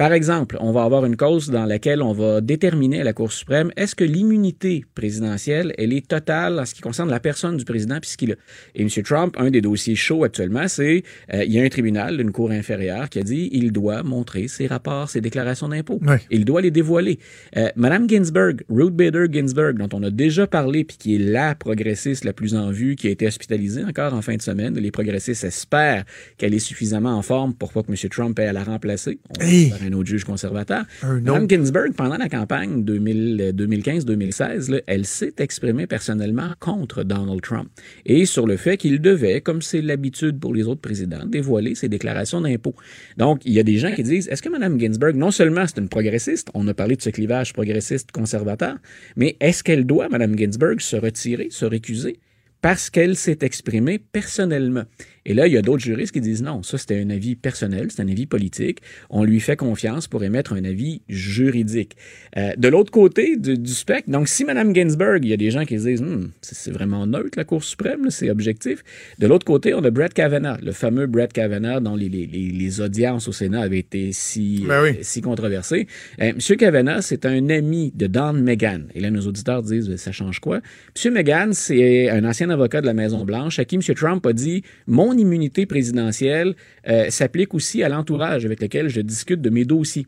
Par 0.00 0.14
exemple, 0.14 0.56
on 0.60 0.72
va 0.72 0.84
avoir 0.84 1.04
une 1.04 1.18
cause 1.18 1.50
dans 1.50 1.66
laquelle 1.66 2.00
on 2.00 2.14
va 2.14 2.40
déterminer 2.40 3.02
à 3.02 3.04
la 3.04 3.12
Cour 3.12 3.30
suprême 3.30 3.70
est-ce 3.76 3.94
que 3.94 4.02
l'immunité 4.02 4.82
présidentielle, 4.94 5.74
elle 5.76 5.92
est 5.92 6.08
totale 6.08 6.58
en 6.58 6.64
ce 6.64 6.72
qui 6.72 6.80
concerne 6.80 7.10
la 7.10 7.20
personne 7.20 7.58
du 7.58 7.66
président 7.66 7.98
puis 8.00 8.08
ce 8.08 8.16
qu'il 8.16 8.32
a? 8.32 8.36
Et 8.74 8.80
M. 8.80 8.88
Trump, 9.04 9.36
un 9.38 9.50
des 9.50 9.60
dossiers 9.60 9.96
chauds 9.96 10.24
actuellement, 10.24 10.68
c'est 10.68 11.02
euh, 11.34 11.44
il 11.44 11.52
y 11.52 11.60
a 11.60 11.62
un 11.62 11.68
tribunal 11.68 12.16
d'une 12.16 12.32
cour 12.32 12.50
inférieure 12.50 13.10
qui 13.10 13.18
a 13.18 13.22
dit 13.22 13.50
il 13.52 13.72
doit 13.72 14.02
montrer 14.02 14.48
ses 14.48 14.68
rapports, 14.68 15.10
ses 15.10 15.20
déclarations 15.20 15.68
d'impôts. 15.68 16.00
Ouais. 16.00 16.22
Il 16.30 16.46
doit 16.46 16.62
les 16.62 16.70
dévoiler. 16.70 17.18
Euh, 17.58 17.68
Madame 17.76 18.08
Ginsburg, 18.08 18.62
Ruth 18.70 18.96
Bader 18.96 19.26
Ginsburg, 19.30 19.74
dont 19.74 19.90
on 19.92 20.02
a 20.02 20.08
déjà 20.08 20.46
parlé 20.46 20.84
puis 20.84 20.96
qui 20.96 21.16
est 21.16 21.18
la 21.18 21.54
progressiste 21.54 22.24
la 22.24 22.32
plus 22.32 22.54
en 22.54 22.70
vue, 22.70 22.96
qui 22.96 23.06
a 23.08 23.10
été 23.10 23.26
hospitalisée 23.26 23.84
encore 23.84 24.14
en 24.14 24.22
fin 24.22 24.36
de 24.36 24.40
semaine. 24.40 24.78
Les 24.78 24.92
progressistes 24.92 25.44
espèrent 25.44 26.06
qu'elle 26.38 26.54
est 26.54 26.58
suffisamment 26.58 27.18
en 27.18 27.20
forme 27.20 27.52
pour 27.52 27.70
pas 27.74 27.82
que 27.82 27.90
M. 27.90 27.96
Trump 28.08 28.38
ait 28.38 28.46
à 28.46 28.54
la 28.54 28.64
remplacer. 28.64 29.18
On 29.38 29.44
Hey! 29.44 29.89
Un 29.90 29.92
autre 29.94 30.08
juge 30.08 30.24
conservateur. 30.24 30.84
Autre. 31.02 31.46
Ginsburg, 31.48 31.92
pendant 31.96 32.16
la 32.16 32.28
campagne 32.28 32.84
2000, 32.84 33.40
euh, 33.40 33.52
2015-2016, 33.52 34.70
là, 34.70 34.80
elle 34.86 35.06
s'est 35.06 35.34
exprimée 35.38 35.86
personnellement 35.86 36.50
contre 36.60 37.02
Donald 37.02 37.40
Trump 37.40 37.68
et 38.06 38.24
sur 38.24 38.46
le 38.46 38.56
fait 38.56 38.76
qu'il 38.76 39.00
devait, 39.00 39.40
comme 39.40 39.62
c'est 39.62 39.82
l'habitude 39.82 40.38
pour 40.38 40.54
les 40.54 40.66
autres 40.66 40.80
présidents, 40.80 41.24
dévoiler 41.26 41.74
ses 41.74 41.88
déclarations 41.88 42.40
d'impôts. 42.40 42.74
Donc, 43.16 43.40
il 43.44 43.52
y 43.52 43.58
a 43.58 43.62
des 43.62 43.78
gens 43.78 43.92
qui 43.92 44.02
disent, 44.02 44.28
est-ce 44.28 44.42
que 44.42 44.48
Mme 44.48 44.78
Ginsburg, 44.78 45.14
non 45.14 45.30
seulement 45.30 45.66
c'est 45.66 45.78
une 45.78 45.88
progressiste, 45.88 46.48
on 46.54 46.66
a 46.68 46.74
parlé 46.74 46.96
de 46.96 47.02
ce 47.02 47.10
clivage 47.10 47.52
progressiste-conservateur, 47.52 48.76
mais 49.16 49.36
est-ce 49.40 49.62
qu'elle 49.62 49.86
doit, 49.86 50.08
Mme 50.08 50.38
Ginsburg, 50.38 50.80
se 50.80 50.96
retirer, 50.96 51.48
se 51.50 51.64
récuser? 51.64 52.18
parce 52.62 52.90
qu'elle 52.90 53.16
s'est 53.16 53.38
exprimée 53.40 53.98
personnellement. 53.98 54.84
Et 55.26 55.34
là, 55.34 55.46
il 55.46 55.52
y 55.52 55.56
a 55.56 55.62
d'autres 55.62 55.82
juristes 55.82 56.12
qui 56.12 56.20
disent 56.20 56.42
non, 56.42 56.62
ça 56.62 56.78
c'était 56.78 57.00
un 57.00 57.10
avis 57.10 57.34
personnel, 57.36 57.88
c'est 57.90 58.02
un 58.02 58.08
avis 58.08 58.26
politique. 58.26 58.78
On 59.10 59.24
lui 59.24 59.40
fait 59.40 59.56
confiance 59.56 60.06
pour 60.08 60.24
émettre 60.24 60.52
un 60.54 60.64
avis 60.64 61.02
juridique. 61.08 61.96
Euh, 62.36 62.54
de 62.56 62.68
l'autre 62.68 62.90
côté 62.90 63.36
du, 63.36 63.58
du 63.58 63.72
spectre, 63.72 64.10
donc 64.10 64.28
si 64.28 64.44
Mme 64.44 64.74
Ginsburg, 64.74 65.18
il 65.22 65.28
y 65.28 65.32
a 65.32 65.36
des 65.36 65.50
gens 65.50 65.64
qui 65.64 65.78
se 65.78 65.86
disent 65.88 66.02
Hmm, 66.02 66.28
c'est 66.40 66.70
vraiment 66.70 67.06
neutre 67.06 67.30
la 67.36 67.44
Cour 67.44 67.62
suprême, 67.62 68.10
c'est 68.10 68.30
objectif. 68.30 68.82
De 69.18 69.26
l'autre 69.26 69.44
côté, 69.44 69.74
on 69.74 69.84
a 69.84 69.90
Brett 69.90 70.14
Kavanaugh, 70.14 70.58
le 70.62 70.72
fameux 70.72 71.06
Brett 71.06 71.32
Kavanaugh 71.32 71.80
dont 71.82 71.96
les, 71.96 72.08
les, 72.08 72.26
les, 72.26 72.50
les 72.50 72.80
audiences 72.80 73.28
au 73.28 73.32
Sénat 73.32 73.60
avaient 73.62 73.78
été 73.80 74.12
si, 74.12 74.64
Ben 74.66 74.82
oui. 74.82 74.98
si 75.02 75.20
controversées. 75.20 75.86
Euh, 76.20 76.32
M. 76.32 76.56
Kavanaugh, 76.56 77.00
c'est 77.02 77.26
un 77.26 77.48
ami 77.50 77.92
de 77.94 78.06
Don 78.06 78.32
McGahn. 78.32 78.86
Et 78.94 79.00
là, 79.00 79.10
nos 79.10 79.22
auditeurs 79.26 79.62
disent 79.62 79.94
ça 79.96 80.12
change 80.12 80.40
quoi? 80.40 80.60
M. 81.04 81.12
McGahn, 81.14 81.52
c'est 81.52 82.08
un 82.10 82.24
ancien 82.24 82.48
avocat 82.50 82.80
de 82.80 82.86
la 82.86 82.94
Maison-Blanche 82.94 83.58
à 83.58 83.64
qui 83.64 83.76
M. 83.76 83.82
Trump 83.94 84.24
a 84.26 84.32
dit 84.32 84.62
Mon 84.86 85.09
immunité 85.18 85.66
présidentielle 85.66 86.54
euh, 86.88 87.10
s'applique 87.10 87.54
aussi 87.54 87.82
à 87.82 87.88
l'entourage 87.88 88.44
avec 88.44 88.60
lequel 88.60 88.88
je 88.88 89.00
discute 89.00 89.40
de 89.40 89.50
mes 89.50 89.64
dossiers. 89.64 90.06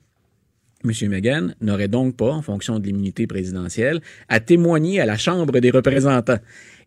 M. 0.84 0.90
McGahn 1.08 1.54
n'aurait 1.60 1.88
donc 1.88 2.16
pas, 2.16 2.32
en 2.32 2.42
fonction 2.42 2.78
de 2.78 2.84
l'immunité 2.84 3.26
présidentielle, 3.26 4.00
à 4.28 4.40
témoigner 4.40 5.00
à 5.00 5.06
la 5.06 5.16
Chambre 5.16 5.60
des 5.60 5.70
représentants. 5.70 6.38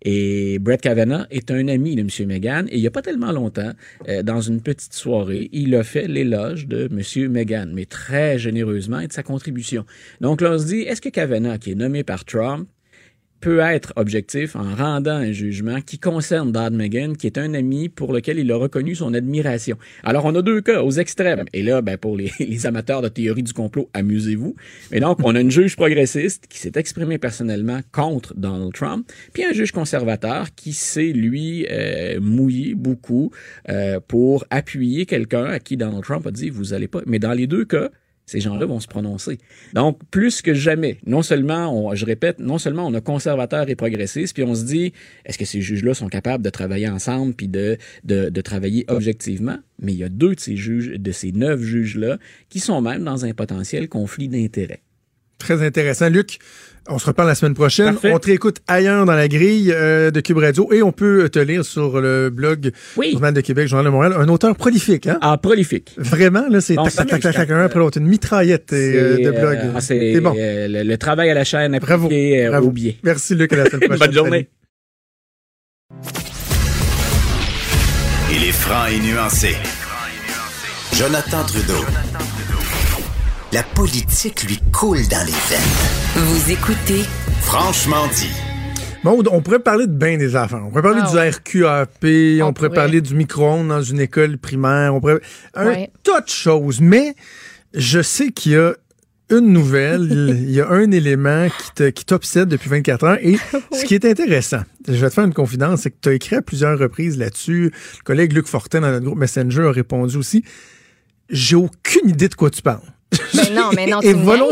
Et 0.02 0.60
Brett 0.60 0.82
Kavanaugh 0.82 1.26
est 1.32 1.50
un 1.50 1.68
ami 1.68 1.96
de 1.96 2.02
M. 2.02 2.28
McGahn. 2.28 2.68
Et 2.70 2.76
il 2.76 2.82
n'y 2.82 2.88
a 2.88 2.92
pas 2.92 3.02
tellement 3.02 3.32
longtemps, 3.32 3.72
euh, 4.10 4.22
dans 4.22 4.42
une 4.42 4.62
petite 4.62 4.94
soirée, 4.94 5.50
il 5.52 5.74
a 5.76 5.84
fait 5.84 6.08
l'éloge 6.08 6.68
de 6.68 6.90
M. 6.92 7.32
McGahn, 7.32 7.72
mais 7.74 7.86
très 7.86 8.38
généreusement 8.38 9.00
et 9.00 9.08
de 9.08 9.14
sa 9.14 9.24
contribution. 9.24 9.86
Donc 10.22 10.42
là, 10.42 10.52
on 10.54 10.60
se 10.60 10.66
dit, 10.66 10.82
est-ce 10.82 11.02
que 11.02 11.10
Kavanaugh, 11.10 11.58
qui 11.58 11.72
est 11.72 11.76
nommé 11.76 12.04
par 12.04 12.26
Trump, 12.26 12.68
peut 13.46 13.60
être 13.60 13.94
objectif 13.96 14.56
en 14.56 14.74
rendant 14.74 15.18
un 15.18 15.32
jugement 15.32 15.80
qui 15.80 16.00
concerne 16.00 16.52
Dodd 16.52 16.74
Megan, 16.74 17.16
qui 17.16 17.28
est 17.28 17.38
un 17.38 17.54
ami 17.54 17.90
pour 17.90 18.12
lequel 18.12 18.40
il 18.40 18.52
a 18.52 18.58
reconnu 18.58 18.96
son 18.96 19.14
admiration. 19.14 19.78
Alors, 20.04 20.26
on 20.26 20.34
a 20.34 20.42
deux 20.42 20.62
cas 20.62 20.82
aux 20.82 20.90
extrêmes. 20.90 21.46
Et 21.54 21.62
là, 21.62 21.84
ben, 21.84 21.96
pour 21.96 22.18
les, 22.18 22.66
amateurs 22.66 23.04
de 23.04 23.08
théorie 23.08 23.44
du 23.44 23.54
complot, 23.54 23.88
amusez-vous. 23.94 24.56
Mais 24.92 25.00
donc, 25.00 25.20
on 25.24 25.36
a 25.36 25.42
une 25.42 25.52
juge 25.52 25.76
progressiste 25.76 26.48
qui 26.48 26.58
s'est 26.58 26.72
exprimée 26.74 27.20
personnellement 27.20 27.82
contre 27.92 28.34
Donald 28.36 28.74
Trump, 28.74 29.08
puis 29.32 29.46
un 29.46 29.54
juge 29.54 29.72
conservateur 29.72 30.48
qui 30.56 30.74
s'est, 30.74 31.14
lui, 31.14 31.68
euh, 31.70 32.20
mouillé 32.20 32.74
beaucoup 32.74 33.30
euh, 33.70 34.00
pour 34.08 34.44
appuyer 34.50 35.06
quelqu'un 35.06 35.46
à 35.46 35.60
qui 35.60 35.78
Donald 35.78 36.04
Trump 36.04 36.26
a 36.26 36.32
dit, 36.32 36.50
vous 36.50 36.74
allez 36.74 36.88
pas. 36.88 37.02
Mais 37.06 37.20
dans 37.20 37.34
les 37.34 37.46
deux 37.46 37.66
cas, 37.66 37.92
ces 38.26 38.40
gens-là 38.40 38.66
vont 38.66 38.80
se 38.80 38.88
prononcer. 38.88 39.38
Donc, 39.74 40.00
plus 40.10 40.42
que 40.42 40.54
jamais, 40.54 40.98
non 41.06 41.22
seulement, 41.22 41.68
on, 41.72 41.96
je 41.96 42.06
répète, 42.06 42.40
non 42.40 42.58
seulement 42.58 42.88
on 42.88 42.94
a 42.94 43.02
conservateurs 43.02 43.70
et 43.70 43.76
progressistes, 43.76 44.34
puis 44.34 44.44
on 44.44 44.56
se 44.56 44.66
dit, 44.66 44.94
est-ce 45.26 45.38
que 45.38 45.46
ces 45.46 45.62
juges-là 45.62 45.94
sont 45.94 46.10
capables 46.10 46.44
de 46.44 46.50
travailler 46.50 46.90
ensemble 46.90 47.34
puis 47.34 47.48
de, 47.48 47.78
de, 48.04 48.30
de 48.30 48.42
travailler 48.42 48.86
objectivement? 48.88 49.58
Mais 49.80 49.94
il 49.94 50.00
y 50.00 50.04
a 50.04 50.10
deux 50.10 50.36
de 50.36 50.40
ces 50.40 50.58
juges, 50.58 50.94
de 50.98 51.12
ces 51.12 51.32
neuf 51.32 51.62
juges-là, 51.62 52.18
qui 52.50 52.60
sont 52.60 52.82
même 52.82 53.04
dans 53.04 53.26
un 53.26 53.34
potentiel 53.34 53.90
conflit 53.90 54.28
d'intérêts. 54.28 54.82
Très 55.38 55.64
intéressant. 55.66 56.10
Luc, 56.10 56.40
on 56.88 56.98
se 57.00 57.06
reparle 57.08 57.28
la 57.28 57.36
semaine 57.36 57.54
prochaine. 57.56 57.94
Parfait. 57.94 58.12
On 58.14 58.20
te 58.20 58.28
réécoute 58.28 58.58
ailleurs 58.68 59.06
dans 59.06 59.14
la 59.16 59.28
grille 59.28 59.72
euh, 59.74 60.12
de 60.12 60.20
Cube 60.22 60.38
Radio 60.38 60.72
et 60.72 60.82
on 60.82 60.92
peut 60.92 61.28
te 61.30 61.40
lire 61.40 61.66
sur 61.66 62.00
le 62.00 62.30
blog 62.30 62.72
Oui. 62.96 63.12
Journal 63.12 63.34
de 63.34 63.42
Québec, 63.42 63.68
Journal 63.68 63.86
de 63.86 63.90
Montréal. 63.90 64.14
Un 64.18 64.30
auteur 64.30 64.56
prolifique, 64.56 65.08
hein? 65.08 65.18
Ah, 65.22 65.38
prolifique. 65.38 65.92
Vraiment, 65.98 66.46
là, 66.50 66.62
c'est 66.62 66.76
tac, 66.76 66.94
tac, 66.96 67.22
tac, 67.22 67.34
tac, 67.36 67.50
un 67.52 67.62
après 67.66 67.80
l'autre. 67.80 67.98
Une 67.98 68.08
mitraillette 68.08 68.72
euh, 68.74 69.16
C'est, 69.18 69.24
de 69.24 69.32
blog. 69.32 69.58
euh, 69.58 69.72
ah, 69.76 69.82
c'est 69.82 70.14
C'est 70.14 70.22
bon. 70.22 70.36
euh, 70.38 70.68
le, 70.68 70.84
le 70.84 70.98
travail 70.98 71.30
à 71.30 71.34
la 71.34 71.44
chaîne 71.44 71.78
Bravo. 71.80 72.06
appliqué 72.06 72.46
euh, 72.46 72.50
Bravo. 72.52 72.68
au 72.68 72.72
biais. 72.72 72.98
Merci, 73.04 73.36
Luc. 73.36 73.52
À 73.54 73.58
la 73.58 73.66
semaine 73.66 73.80
prochaine. 73.90 73.98
Bonne 74.08 74.14
journée. 74.16 74.50
Il 78.32 78.44
est 78.44 78.52
franc 78.52 78.86
et 78.88 79.00
nuancé. 79.00 79.56
Jonathan 80.94 81.44
Trudeau. 81.46 81.84
La 83.56 83.64
politique 83.64 84.44
lui 84.44 84.60
coule 84.74 85.08
dans 85.08 85.26
les 85.26 85.32
veines. 85.32 86.26
Vous 86.26 86.52
écoutez 86.52 87.04
Franchement 87.42 88.06
dit. 88.14 88.30
Maud, 89.04 89.30
on 89.32 89.42
pourrait 89.42 89.60
parler 89.60 89.88
de 89.88 89.94
bien 89.94 90.18
des 90.18 90.36
affaires. 90.36 90.62
On 90.66 90.70
pourrait 90.70 90.82
parler 90.82 91.02
Ah 91.04 91.10
du 91.10 91.16
ouais. 91.16 91.30
RQAP, 91.30 92.04
on, 92.42 92.48
On 92.48 92.54
pourrait 92.54 92.70
pourrait. 92.70 92.70
parler 92.76 93.02
du 93.02 93.16
micro-ondes 93.16 93.68
dans 93.70 93.82
une 93.82 94.00
école 94.02 94.38
primaire, 94.38 94.94
on 94.96 95.00
pourrait... 95.00 95.22
Un 95.54 95.68
Ouais. 95.68 95.92
tas 96.04 96.22
de 96.22 96.28
choses, 96.30 96.82
mais 96.82 97.16
je 97.74 98.02
sais 98.02 98.32
qu'il 98.32 98.52
y 98.54 98.58
a 98.58 98.74
une 99.30 99.54
nouvelle, 99.54 100.36
il 100.44 100.52
y 100.52 100.60
a 100.62 100.70
un 100.70 100.92
élément 100.92 101.48
qui 101.50 101.72
te- 101.76 101.90
qui 101.90 102.04
t'obsède 102.06 102.50
depuis 102.50 102.70
24 102.70 103.08
ans. 103.08 103.16
Et 103.22 103.38
ce 103.72 103.86
qui 103.86 103.96
est 103.96 104.06
intéressant, 104.06 104.62
je 104.88 104.94
vais 104.94 105.08
te 105.10 105.14
faire 105.14 105.24
une 105.26 105.34
confidence, 105.34 105.82
c'est 105.84 105.92
que 105.92 105.98
tu 106.02 106.10
as 106.10 106.14
écrit 106.14 106.36
à 106.36 106.42
plusieurs 106.42 106.78
reprises 106.78 107.18
là-dessus. 107.18 107.72
Le 108.00 108.04
collègue 108.04 108.34
Luc 108.34 108.48
Fortin 108.48 108.82
dans 108.82 108.92
notre 108.92 109.06
groupe 109.06 109.18
Messenger 109.20 109.64
a 109.68 109.72
répondu 109.72 110.18
aussi. 110.18 110.44
J'ai 111.30 111.56
aucune 111.56 112.10
idée 112.10 112.28
de 112.28 112.36
quoi 112.36 112.50
tu 112.52 112.62
parles. 112.62 112.82
Mais 113.36 113.50
non, 113.52 113.70
mais 113.76 113.88
non, 113.88 114.00
tu 114.02 114.12
volont- 114.14 114.52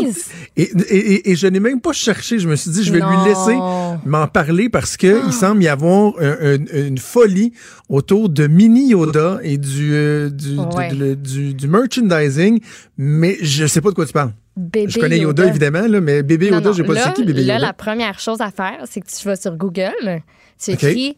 et, 0.56 0.62
et- 0.62 1.30
et- 1.30 1.36
je 1.36 1.46
n'ai 1.48 1.60
même 1.60 1.80
pas 1.80 1.92
cherché. 1.92 2.38
Je 2.38 2.48
me 2.48 2.56
suis 2.56 2.70
dit, 2.70 2.82
je 2.84 2.92
vais 2.92 3.00
Non. 3.00 3.10
lui 3.10 3.28
laisser 3.28 3.56
m'en 4.06 4.26
parler 4.26 4.68
parce 4.68 4.96
que 4.96 5.26
il 5.26 5.32
semble 5.32 5.62
y 5.62 5.68
avoir 5.68 6.14
un- 6.20 6.54
un- 6.56 6.86
une 6.86 6.98
folie 6.98 7.52
autour 7.88 8.28
de 8.28 8.46
Mini 8.46 8.90
Yoda 8.90 9.40
et 9.42 9.58
du, 9.58 9.90
euh, 9.94 10.30
du, 10.30 10.56
Ouais. 10.58 10.88
du, 10.88 10.96
le- 10.96 11.16
du- 11.16 11.54
du 11.54 11.68
merchandising, 11.68 12.60
mais 12.96 13.36
je 13.42 13.66
sais 13.66 13.80
pas 13.80 13.90
de 13.90 13.94
quoi 13.94 14.06
tu 14.06 14.12
parles. 14.12 14.32
Bébé 14.56 14.86
je 14.88 15.00
connais 15.00 15.18
Yoda, 15.18 15.46
évidemment, 15.46 15.86
là, 15.86 16.00
mais 16.00 16.22
bébé 16.22 16.50
Non, 16.50 16.58
Yoda, 16.58 16.72
j'ai 16.72 16.84
pas 16.84 16.94
là, 16.94 17.10
qui 17.10 17.24
bébé 17.24 17.42
là, 17.42 17.54
Yoda. 17.56 17.66
la 17.66 17.72
première 17.72 18.18
chose 18.20 18.40
à 18.40 18.50
faire, 18.52 18.84
c'est 18.88 19.00
que 19.00 19.06
tu 19.08 19.24
vas 19.26 19.34
sur 19.36 19.56
Google, 19.56 20.22
tu 20.62 20.72
OK. 20.72 20.84
écris 20.84 21.16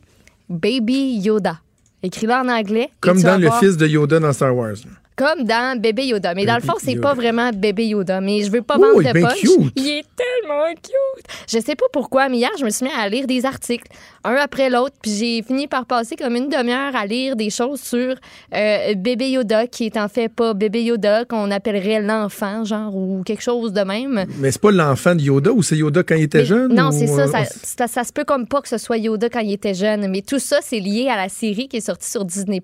Baby 0.49 1.21
Yoda. 1.23 1.61
Écris-le 2.03 2.33
en 2.33 2.49
anglais. 2.49 2.89
Comme 3.01 3.21
dans 3.21 3.37
le 3.37 3.49
voir- 3.49 3.61
fils 3.61 3.77
de 3.77 3.87
Yoda 3.87 4.21
dans 4.21 4.33
Star 4.33 4.55
Wars. 4.57 4.75
Comme 5.17 5.45
dans 5.45 5.81
Bébé 5.81 6.05
Yoda. 6.07 6.35
Mais 6.35 6.45
dans 6.45 6.57
le 6.57 6.61
fond, 6.61 6.75
c'est 6.79 6.93
Yoda. 6.93 7.09
pas 7.09 7.15
vraiment 7.15 7.51
Bébé 7.51 7.87
Yoda. 7.87 8.21
Mais 8.21 8.43
je 8.43 8.51
veux 8.51 8.61
pas 8.63 8.75
Oh, 8.79 8.83
vendre 8.83 9.01
il 9.03 9.07
est 9.09 9.13
de 9.15 9.19
bien 9.19 9.29
punch. 9.29 9.39
cute. 9.41 9.73
Il 9.77 9.89
est 9.89 10.05
tellement 10.15 10.69
cute. 10.75 11.27
Je 11.49 11.59
sais 11.59 11.75
pas 11.75 11.87
pourquoi, 11.93 12.29
mais 12.29 12.37
hier, 12.37 12.51
je 12.59 12.65
me 12.65 12.71
suis 12.71 12.85
mis 12.85 12.93
à 12.93 13.09
lire 13.09 13.27
des 13.27 13.47
articles, 13.47 13.87
un 14.27 14.35
après 14.37 14.69
l'autre, 14.71 14.95
puis 15.01 15.13
j'ai 15.13 15.43
fini 15.43 15.67
par 15.69 15.87
passer 15.87 16.17
comme 16.17 16.35
une 16.37 16.49
demi-heure 16.49 16.95
à 16.97 17.07
lire 17.07 17.37
des 17.37 17.51
choses 17.51 17.81
sur 17.81 18.15
euh, 18.55 18.95
Bébé 18.97 19.31
Yoda, 19.31 19.67
qui 19.67 19.87
est 19.87 19.97
en 19.97 20.09
fait 20.09 20.29
pas 20.29 20.53
Bébé 20.55 20.83
Yoda, 20.83 21.25
qu'on 21.25 21.51
appellerait 21.51 22.03
l'enfant, 22.03 22.65
genre, 22.65 22.95
ou 22.95 23.23
quelque 23.25 23.43
chose 23.43 23.73
de 23.73 23.83
même. 23.83 24.25
Mais 24.39 24.51
c'est 24.51 24.61
pas 24.61 24.73
l'enfant 24.73 25.15
de 25.15 25.21
Yoda 25.23 25.53
ou 25.53 25.63
c'est 25.63 25.77
Yoda 25.77 26.03
quand 26.03 26.17
il 26.17 26.25
était 26.25 26.39
Mais- 26.39 26.45
jeune? 26.45 26.75
Non, 26.75 26.89
ou, 26.89 26.93
c'est 26.93 27.07
ça, 27.07 27.23
euh, 27.23 27.27
ça, 27.27 27.45
ça. 27.45 27.87
ça 27.87 28.05
se 28.05 28.13
peut 28.13 28.25
comme 28.25 28.47
pas 28.47 28.61
que 28.61 28.69
ce 28.69 28.79
soit 28.79 28.97
Yoda 28.99 29.29
quand 29.29 29.41
il 29.41 29.53
était 29.53 29.75
jeune, 29.75 30.09
mais 30.11 30.23
tout 30.23 30.39
ça, 30.39 30.59
c'est 30.61 30.81
lié 30.81 31.09
à 31.09 31.17
la 31.17 31.29
série 31.29 31.69
qui 31.69 31.77
est 31.79 31.81
sortie 31.81 32.11
sur 32.11 32.25
Disney+. 32.25 32.61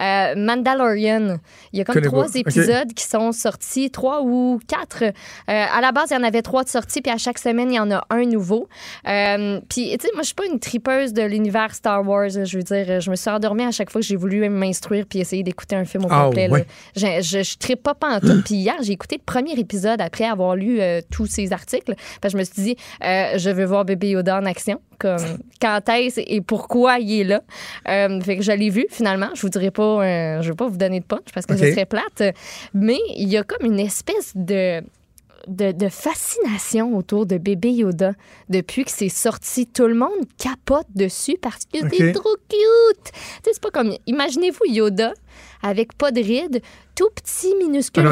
Euh, 0.00 0.34
Mandalorian. 0.36 1.38
Il 1.72 1.78
y 1.78 1.82
a 1.82 1.84
comme 1.84 1.94
Connais 1.94 2.06
trois 2.06 2.24
pas. 2.24 2.38
Épisodes 2.38 2.92
qui 2.94 3.04
sont 3.06 3.32
sortis, 3.32 3.90
trois 3.90 4.22
ou 4.22 4.60
quatre. 4.66 5.02
Euh, 5.04 5.10
à 5.46 5.80
la 5.80 5.92
base, 5.92 6.10
il 6.10 6.14
y 6.14 6.16
en 6.16 6.22
avait 6.22 6.42
trois 6.42 6.64
de 6.64 6.68
sortis, 6.68 7.00
puis 7.00 7.12
à 7.12 7.16
chaque 7.18 7.38
semaine, 7.38 7.70
il 7.72 7.76
y 7.76 7.80
en 7.80 7.90
a 7.90 8.04
un 8.10 8.24
nouveau. 8.24 8.68
Euh, 9.08 9.60
puis, 9.68 9.96
tu 9.98 10.06
sais, 10.06 10.12
moi, 10.14 10.22
je 10.22 10.26
suis 10.26 10.34
pas 10.34 10.46
une 10.46 10.58
tripeuse 10.82 11.12
de 11.12 11.22
l'univers 11.22 11.74
Star 11.74 12.06
Wars. 12.06 12.30
Je 12.30 12.56
veux 12.56 12.62
dire, 12.62 13.00
je 13.00 13.10
me 13.10 13.16
suis 13.16 13.30
endormie 13.30 13.64
à 13.64 13.70
chaque 13.70 13.90
fois 13.90 14.00
que 14.00 14.06
j'ai 14.06 14.16
voulu 14.16 14.48
m'instruire 14.48 15.04
puis 15.08 15.20
essayer 15.20 15.42
d'écouter 15.42 15.76
un 15.76 15.84
film 15.84 16.04
au 16.04 16.08
Ah, 16.10 16.24
complet. 16.26 16.48
là. 16.48 16.58
Je, 16.96 17.06
je, 17.22 17.42
je 17.42 17.56
trippe 17.58 17.82
pas 17.82 17.94
pantoute. 17.94 18.44
Puis 18.44 18.54
hier, 18.56 18.74
j'ai 18.82 18.92
écouté 18.92 19.16
le 19.16 19.22
premier 19.24 19.52
épisode 19.58 20.00
après 20.00 20.24
avoir 20.24 20.56
lu 20.56 20.80
euh, 20.80 21.00
tous 21.10 21.26
ces 21.26 21.52
articles. 21.52 21.94
Je 22.28 22.36
me 22.36 22.44
suis 22.44 22.62
dit, 22.62 22.76
euh, 23.04 23.38
je 23.38 23.50
veux 23.50 23.64
voir 23.64 23.84
Bébé 23.84 24.10
Yoda 24.10 24.38
en 24.38 24.44
action. 24.44 24.80
Comme 24.98 25.38
quand 25.60 25.88
est-ce 25.88 26.20
et 26.24 26.40
pourquoi 26.40 26.98
il 27.00 27.20
est 27.20 27.24
là. 27.24 27.42
Euh, 27.88 28.20
fait 28.20 28.36
que 28.36 28.42
je 28.42 28.52
l'ai 28.52 28.70
vu 28.70 28.86
finalement. 28.90 29.28
Je 29.34 29.42
vous 29.42 29.48
dirai 29.48 29.70
pas, 29.72 29.82
euh, 29.82 30.42
je 30.42 30.50
vais 30.50 30.56
pas 30.56 30.68
vous 30.68 30.76
donner 30.76 31.00
de 31.00 31.04
punch 31.04 31.26
parce 31.34 31.44
que 31.46 31.54
Ok. 31.54 31.58
ce 31.58 31.70
serait 31.72 31.86
plate. 31.86 32.34
Mais 32.74 32.98
il 33.16 33.28
y 33.28 33.36
a 33.36 33.42
comme 33.42 33.66
une 33.66 33.80
espèce 33.80 34.32
de 34.36 34.80
de, 35.48 35.72
de 35.72 35.88
fascination 35.88 36.96
autour 36.96 37.26
de 37.26 37.38
bébé 37.38 37.70
Yoda 37.70 38.12
depuis 38.48 38.84
que 38.84 38.90
c'est 38.90 39.08
sorti. 39.08 39.66
Tout 39.66 39.86
le 39.86 39.94
monde 39.94 40.10
capote 40.38 40.86
dessus 40.94 41.36
parce 41.40 41.64
que 41.64 41.78
c'est 41.90 42.08
Ok. 42.08 42.12
trop 42.14 42.36
cute. 42.48 43.12
C'est 43.44 43.60
pas 43.60 43.70
comme. 43.70 43.94
Imaginez-vous 44.06 44.66
Yoda 44.66 45.12
avec 45.64 45.96
pas 45.96 46.10
de 46.10 46.20
rides, 46.20 46.60
tout 46.96 47.08
petit, 47.14 47.54
minuscule, 47.56 48.04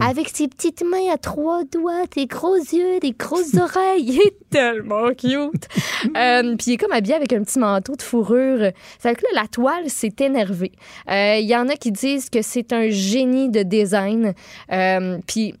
avec 0.00 0.28
ses 0.28 0.46
petites 0.48 0.82
mains 0.84 1.12
à 1.12 1.18
trois 1.18 1.64
doigts, 1.64 2.04
des 2.14 2.26
gros 2.26 2.54
yeux, 2.56 3.00
des 3.00 3.10
grosses 3.10 3.54
oreilles. 3.58 4.04
Il 4.04 4.20
est 4.20 4.36
tellement 4.50 5.08
cute. 5.14 5.68
Euh, 6.16 6.56
Puis 6.56 6.68
il 6.68 6.72
est 6.72 6.76
comme 6.78 6.92
habillé 6.92 7.14
avec 7.14 7.30
un 7.34 7.42
petit 7.42 7.58
manteau 7.58 7.94
de 7.94 8.00
fourrure. 8.00 8.70
C'est 8.98 9.14
que 9.14 9.20
là, 9.34 9.42
la 9.42 9.48
toile 9.48 9.90
s'est 9.90 10.14
énervée. 10.20 10.72
Euh, 11.10 11.36
Il 11.38 11.46
y 11.46 11.54
en 11.54 11.68
a 11.68 11.76
qui 11.76 11.92
disent 11.92 12.30
que 12.30 12.40
c'est 12.40 12.72
un 12.72 12.88
génie 12.88 13.50
de 13.50 13.62
design. 13.62 14.32
Euh, 14.72 15.18
Puis 15.26 15.54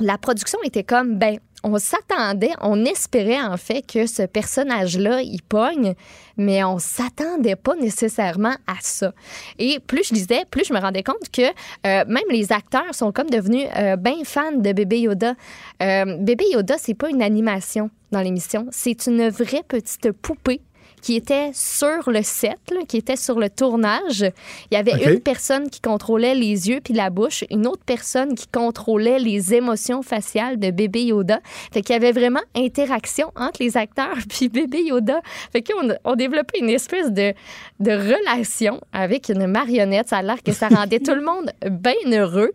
la 0.00 0.18
production 0.18 0.58
était 0.64 0.84
comme, 0.84 1.18
ben, 1.18 1.38
on 1.64 1.78
s'attendait, 1.78 2.52
on 2.60 2.84
espérait 2.84 3.40
en 3.40 3.56
fait 3.56 3.82
que 3.82 4.06
ce 4.06 4.22
personnage-là, 4.22 5.22
il 5.22 5.42
pogne, 5.42 5.94
mais 6.36 6.62
on 6.62 6.78
s'attendait 6.78 7.56
pas 7.56 7.74
nécessairement 7.74 8.54
à 8.66 8.74
ça. 8.80 9.12
Et 9.58 9.80
plus 9.80 10.08
je 10.08 10.14
lisais, 10.14 10.44
plus 10.50 10.64
je 10.66 10.74
me 10.74 10.78
rendais 10.78 11.02
compte 11.02 11.30
que 11.32 11.42
euh, 11.42 12.04
même 12.06 12.24
les 12.30 12.52
acteurs 12.52 12.94
sont 12.94 13.12
comme 13.12 13.30
devenus 13.30 13.66
euh, 13.76 13.96
bien 13.96 14.24
fans 14.24 14.52
de 14.52 14.72
Bébé 14.72 15.00
Yoda. 15.00 15.34
Euh, 15.82 16.18
Bébé 16.18 16.44
Yoda, 16.52 16.76
c'est 16.78 16.94
pas 16.94 17.08
une 17.08 17.22
animation 17.22 17.90
dans 18.12 18.20
l'émission, 18.20 18.66
c'est 18.70 19.06
une 19.06 19.28
vraie 19.30 19.64
petite 19.66 20.12
poupée 20.12 20.60
qui 21.04 21.16
était 21.16 21.50
sur 21.52 22.10
le 22.10 22.22
set, 22.22 22.58
là, 22.72 22.80
qui 22.88 22.96
était 22.96 23.16
sur 23.16 23.38
le 23.38 23.50
tournage. 23.50 24.24
Il 24.70 24.74
y 24.74 24.78
avait 24.78 25.12
une 25.12 25.20
personne 25.20 25.68
qui 25.68 25.82
contrôlait 25.82 26.34
les 26.34 26.70
yeux 26.70 26.80
puis 26.82 26.94
la 26.94 27.10
bouche, 27.10 27.44
une 27.50 27.66
autre 27.66 27.82
personne 27.84 28.34
qui 28.34 28.46
contrôlait 28.46 29.18
les 29.18 29.52
émotions 29.52 30.00
faciales 30.00 30.58
de 30.58 30.70
bébé 30.70 31.02
Yoda. 31.02 31.40
Fait 31.74 31.82
qu'il 31.82 31.92
y 31.92 31.96
avait 31.96 32.12
vraiment 32.12 32.40
interaction 32.56 33.30
entre 33.36 33.62
les 33.62 33.76
acteurs 33.76 34.16
puis 34.30 34.48
bébé 34.48 34.82
Yoda. 34.82 35.20
Fait 35.52 35.60
qu'on 35.60 35.90
on 36.04 36.16
développait 36.16 36.60
une 36.60 36.70
espèce 36.70 37.12
de, 37.12 37.34
de 37.80 37.90
relation 37.90 38.80
avec 38.94 39.28
une 39.28 39.46
marionnette. 39.46 40.08
Ça 40.08 40.18
a 40.18 40.22
l'air 40.22 40.42
que 40.42 40.52
ça 40.52 40.68
rendait 40.70 41.00
tout 41.00 41.14
le 41.14 41.22
monde 41.22 41.52
bien 41.70 41.92
heureux. 42.18 42.50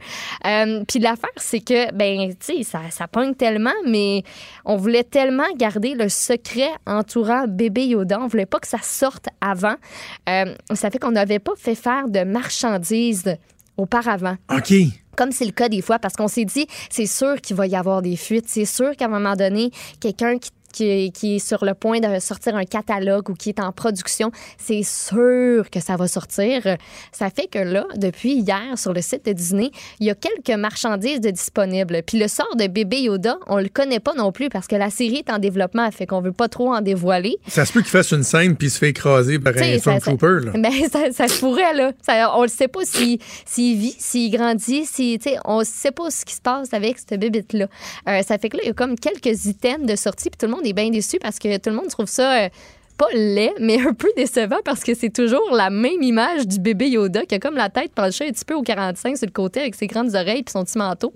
Euh, 0.48 0.84
puis 0.88 0.98
l'affaire, 0.98 1.30
c'est 1.38 1.60
que, 1.64 1.94
ben, 1.94 2.30
tu 2.30 2.56
sais, 2.58 2.64
ça, 2.64 2.80
ça 2.90 3.08
pogne 3.08 3.36
tellement, 3.36 3.70
mais 3.86 4.24
on 4.66 4.76
voulait 4.76 5.04
tellement 5.04 5.52
garder 5.56 5.94
le 5.94 6.10
secret 6.10 6.72
entourant 6.88 7.46
bébé 7.48 7.86
Yoda. 7.86 8.20
On 8.20 8.26
voulait 8.26 8.39
pas 8.46 8.60
que 8.60 8.68
ça 8.68 8.80
sorte 8.82 9.28
avant. 9.42 9.76
Euh, 10.28 10.54
ça 10.74 10.90
fait 10.90 11.00
qu'on 11.00 11.12
n'avait 11.12 11.40
pas 11.40 11.54
fait 11.58 11.76
faire 11.76 12.08
de 12.08 12.24
marchandises 12.24 13.36
auparavant 13.78 14.36
OK. 14.52 14.74
comme 15.16 15.32
c'est 15.32 15.46
le 15.46 15.52
cas 15.52 15.70
des 15.70 15.82
fois, 15.82 16.00
parce 16.00 16.16
qu'on 16.16 16.28
s'est 16.28 16.46
dit, 16.46 16.68
c'est 16.90 17.06
sûr 17.06 17.40
qu'il 17.42 17.56
va 17.56 17.68
y 17.68 17.76
avoir 17.76 18.02
des 18.02 18.16
fuites. 18.18 18.46
C'est 18.48 18.66
sûr 18.66 18.96
qu'à 18.96 19.06
un 19.06 19.10
moment 19.10 19.36
donné, 19.36 19.72
quelqu'un 20.00 20.38
qui, 20.38 20.52
qui, 20.72 21.12
qui 21.12 21.36
est 21.38 21.40
sur 21.40 21.64
le 21.66 21.74
point 21.74 22.00
de 22.00 22.20
sortir 22.20 22.56
un 22.56 22.66
catalogue 22.66 23.30
ou 23.30 23.34
qui 23.34 23.50
est 23.50 23.60
en 23.60 23.72
production, 23.72 24.32
c'est 24.58 24.84
sûr 24.84 25.70
que 25.70 25.80
ça 25.80 25.96
va 25.96 26.08
sortir. 26.08 26.62
Ça 27.12 27.30
fait 27.30 27.48
que 27.48 27.60
là, 27.60 27.86
depuis 27.96 28.34
hier, 28.34 28.78
sur 28.78 28.94
le 28.94 29.02
site 29.02 29.26
de 29.26 29.34
Disney, 29.34 29.72
il 30.00 30.08
y 30.08 30.10
a 30.10 30.16
quelques 30.16 30.58
marchandises 30.60 31.22
de 31.22 31.30
disponibles. 31.30 32.02
Puis 32.06 32.18
le 32.20 32.28
sort 32.28 32.56
de 32.58 32.68
bébé 32.68 33.02
Yoda, 33.02 33.38
on 33.48 33.58
le 33.58 33.70
connaît 33.70 34.00
pas 34.00 34.14
non 34.14 34.32
plus 34.32 34.50
parce 34.50 34.68
que 34.68 34.76
la 34.76 34.90
série 34.90 35.18
est 35.18 35.30
en 35.30 35.40
développement, 35.40 35.90
fait 35.92 36.06
qu'on 36.06 36.22
veut 36.22 36.32
pas 36.32 36.48
trop 36.48 36.74
en 36.74 36.82
dévoiler. 36.82 37.38
Ça 37.48 37.66
se 37.66 37.74
peut 37.74 37.82
qu'il 37.82 37.90
fasse 37.90 38.12
une 38.12 38.24
scène 38.24 38.56
puis 38.56 38.68
il 38.68 38.72
se 38.72 38.78
fait 38.78 38.90
écraser 38.90 39.40
par 39.40 39.54
un 39.54 39.56
T'sais, 39.58 39.80
ça- 39.80 40.00
Stormtrooper. 40.00 40.52
Ben, 40.60 40.72
ça, 40.92 41.12
ça 41.12 41.28
se 41.28 41.40
pourrait, 41.40 41.74
là. 41.74 41.92
Ça, 42.02 42.36
on 42.38 42.44
ne 42.44 42.48
sait 42.48 42.68
pas 42.68 42.84
s'il 42.84 43.20
s'il 43.46 43.78
vit, 43.78 43.96
s'il 43.98 44.32
grandit, 44.32 44.86
si, 44.86 45.20
on 45.46 45.64
sait 45.64 45.92
pas 45.92 46.10
ce 46.10 46.26
qui 46.26 46.36
se 46.36 46.42
passe 46.42 46.74
avec 46.74 46.98
cette 47.00 47.20
bébite-là. 47.20 47.68
Euh, 48.08 48.22
ça 48.22 48.38
fait 48.38 48.50
que 48.50 48.58
là, 48.58 48.64
il 48.64 48.68
y 48.68 48.72
a 48.72 48.74
comme 48.74 48.96
quelques 48.98 49.46
items 49.46 49.86
de 49.86 49.96
sortie, 49.96 50.30
puis 50.30 50.38
tout 50.38 50.46
le 50.46 50.52
monde 50.54 50.59
est 50.64 50.74
bien 50.74 50.90
déçu 50.90 51.18
parce 51.20 51.40
que 51.40 51.58
tout 51.58 51.70
le 51.70 51.76
monde 51.76 51.88
trouve 51.90 52.08
ça. 52.08 52.44
euh, 52.46 52.50
pas 52.98 53.06
laid, 53.14 53.54
mais 53.62 53.80
un 53.80 53.94
peu 53.94 54.10
décevant 54.18 54.58
parce 54.66 54.84
que 54.84 54.94
c'est 54.94 55.10
toujours 55.10 55.56
la 55.56 55.70
même 55.70 56.04
image 56.04 56.46
du 56.46 56.60
bébé 56.60 56.90
Yoda 56.90 57.26
qui 57.26 57.34
a 57.34 57.40
comme 57.40 57.56
la 57.56 57.70
tête 57.70 57.94
penchée 57.94 58.28
un 58.28 58.32
petit 58.32 58.44
peu 58.44 58.56
au 58.56 58.62
45 58.62 59.16
sur 59.18 59.26
le 59.26 59.32
côté 59.32 59.62
avec 59.62 59.76
ses 59.76 59.88
grandes 59.88 60.14
oreilles 60.16 60.44
puis 60.44 60.52
son 60.52 60.66
petit 60.66 60.78
manteau. 60.78 61.14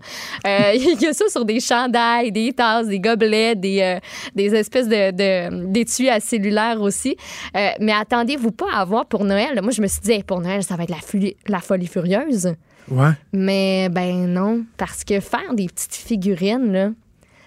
Euh, 0.48 0.72
il 0.76 1.02
y 1.02 1.08
a 1.08 1.12
ça 1.12 1.26
sur 1.28 1.44
des 1.44 1.60
chandails, 1.60 2.32
des 2.32 2.54
tasses, 2.54 2.88
des 2.88 3.02
gobelets, 3.02 3.56
des, 3.56 3.82
euh, 3.82 4.00
des 4.34 4.56
espèces 4.56 4.88
de, 4.88 5.66
d'étuis 5.74 6.08
à 6.10 6.22
cellulaire 6.22 6.80
aussi. 6.80 7.18
Euh, 7.58 7.68
mais 7.82 7.92
attendez-vous 7.92 8.52
pas 8.52 8.68
à 8.74 8.80
avoir 8.80 9.06
pour 9.06 9.26
Noël. 9.26 9.60
Moi, 9.62 9.72
je 9.74 9.82
me 9.82 9.88
suis 9.88 10.00
dit, 10.00 10.14
Hey, 10.14 10.24
pour 10.24 10.40
Noël, 10.40 10.64
ça 10.64 10.78
va 10.78 10.84
être 10.84 10.90
la, 10.90 11.02
folie- 11.02 11.36
la 11.50 11.60
folie 11.60 11.88
furieuse. 11.88 12.56
Ouais. 12.90 13.12
Mais 13.34 13.90
ben 13.90 14.26
non, 14.28 14.64
parce 14.78 15.04
que 15.04 15.20
faire 15.20 15.54
des 15.54 15.66
petites 15.68 15.96
figurines, 15.96 16.72
là, 16.72 16.92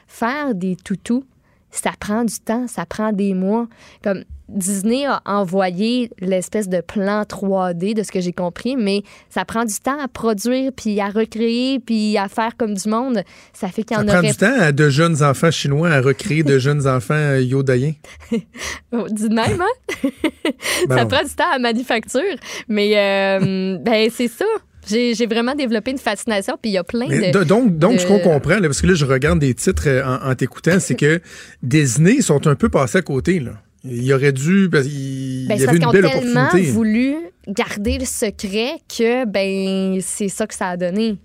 faire 0.06 0.54
des 0.54 0.76
toutous, 0.76 1.24
ça 1.70 1.92
prend 1.98 2.24
du 2.24 2.38
temps, 2.38 2.66
ça 2.66 2.86
prend 2.86 3.12
des 3.12 3.34
mois. 3.34 3.68
Comme 4.02 4.24
Disney 4.48 5.04
a 5.06 5.20
envoyé 5.24 6.10
l'espèce 6.20 6.68
de 6.68 6.80
plan 6.80 7.22
3D 7.22 7.94
de 7.94 8.02
ce 8.02 8.12
que 8.12 8.20
j'ai 8.20 8.32
compris, 8.32 8.76
mais 8.76 9.02
ça 9.28 9.44
prend 9.44 9.64
du 9.64 9.74
temps 9.74 9.98
à 10.00 10.06
produire, 10.06 10.70
puis 10.74 11.00
à 11.00 11.08
recréer, 11.08 11.80
puis 11.80 12.16
à 12.16 12.28
faire 12.28 12.56
comme 12.56 12.74
du 12.74 12.88
monde. 12.88 13.22
Ça 13.52 13.68
fait 13.68 13.82
qu'il 13.82 13.96
y 13.96 13.98
Ça 13.98 14.04
en 14.04 14.06
prend 14.06 14.18
aurait 14.18 14.30
du 14.30 14.36
temps 14.36 14.60
à 14.60 14.72
de 14.72 14.88
jeunes 14.88 15.22
enfants 15.22 15.50
chinois 15.50 15.90
à 15.90 16.00
recréer 16.00 16.44
de 16.44 16.58
jeunes 16.58 16.86
enfants 16.86 17.14
euh, 17.14 17.40
yodaïens. 17.40 17.94
Oh, 18.92 19.06
Dis 19.10 19.28
même, 19.28 19.60
hein? 19.60 20.10
Ben 20.88 20.96
ça 20.96 21.02
non. 21.04 21.08
prend 21.08 21.22
du 21.22 21.34
temps 21.34 21.52
à 21.52 21.58
manufacture. 21.58 22.36
Mais 22.68 22.92
euh, 22.96 23.78
ben 23.80 24.08
c'est 24.12 24.28
ça. 24.28 24.44
J'ai 24.88 25.26
vraiment 25.26 25.54
développé 25.54 25.90
une 25.90 25.98
fascination, 25.98 26.56
puis 26.60 26.70
il 26.70 26.74
y 26.74 26.78
a 26.78 26.84
plein 26.84 27.06
de... 27.08 27.38
de- 27.38 27.44
donc, 27.44 27.78
donc 27.78 27.94
de- 27.94 27.98
ce 27.98 28.06
qu'on 28.06 28.18
comprend, 28.20 28.54
là, 28.54 28.62
parce 28.62 28.80
que 28.80 28.86
là, 28.86 28.94
je 28.94 29.04
regarde 29.04 29.38
des 29.38 29.54
titres 29.54 29.88
euh, 29.88 30.04
en, 30.04 30.30
en 30.30 30.34
t'écoutant, 30.34 30.78
c'est 30.80 30.94
que 30.94 31.20
Disney 31.62 32.20
sont 32.20 32.46
un 32.46 32.54
peu 32.54 32.68
passés 32.68 32.98
à 32.98 33.02
côté. 33.02 33.40
Là. 33.40 33.52
Il 33.84 34.12
aurait 34.12 34.32
dû. 34.32 34.68
Ben, 34.68 34.84
il 34.84 35.46
y 35.46 35.52
avait 35.66 35.76
une 35.76 35.90
belle 35.90 36.10
tellement 36.10 36.48
voulu 36.72 37.14
garder 37.46 37.98
le 37.98 38.04
secret 38.04 38.72
que 38.88 39.24
ben 39.24 40.00
c'est 40.00 40.28
ça 40.28 40.46
que 40.48 40.54
ça 40.54 40.70
a 40.70 40.76
donné. 40.76 41.16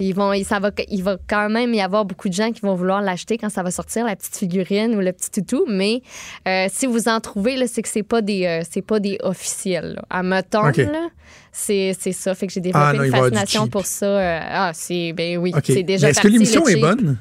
Ils 0.00 0.12
vont, 0.12 0.32
ça 0.42 0.58
va, 0.58 0.72
il 0.88 1.04
va 1.04 1.16
quand 1.28 1.48
même 1.48 1.72
y 1.72 1.80
avoir 1.80 2.04
beaucoup 2.04 2.28
de 2.28 2.34
gens 2.34 2.50
qui 2.50 2.60
vont 2.62 2.74
vouloir 2.74 3.00
l'acheter 3.00 3.38
quand 3.38 3.48
ça 3.48 3.62
va 3.62 3.70
sortir, 3.70 4.04
la 4.04 4.16
petite 4.16 4.36
figurine 4.36 4.96
ou 4.96 5.00
le 5.00 5.12
petit 5.12 5.30
toutou. 5.30 5.66
Mais 5.68 6.02
euh, 6.48 6.66
si 6.72 6.86
vous 6.86 7.08
en 7.08 7.20
trouvez, 7.20 7.64
c'est 7.68 7.82
que 7.82 7.88
c'est 7.88 8.02
pas 8.02 8.20
des, 8.20 8.44
euh, 8.44 8.62
c'est 8.68 8.82
pas 8.82 8.98
des 8.98 9.18
officiels. 9.22 9.94
Là. 9.94 10.02
À 10.10 10.22
Meton, 10.24 10.68
OK. 10.68 10.78
là, 10.78 11.08
c'est, 11.52 11.94
ça. 11.94 12.34
Fait 12.34 12.48
que 12.48 12.52
j'ai 12.52 12.60
développé 12.60 12.86
Ah, 12.88 12.92
non, 12.92 13.04
il 13.04 13.06
une 13.06 13.12
fascination 13.12 13.68
pour 13.68 13.86
ça. 13.86 14.06
Euh, 14.06 14.40
ah, 14.42 14.70
c'est, 14.74 15.12
ben 15.12 15.38
oui, 15.38 15.52
c'est 15.62 15.84
déjà 15.84 16.10
est-ce 16.10 16.20
que 16.20 16.28
l'émission 16.28 16.66
est 16.66 16.76
bonne? 16.76 17.16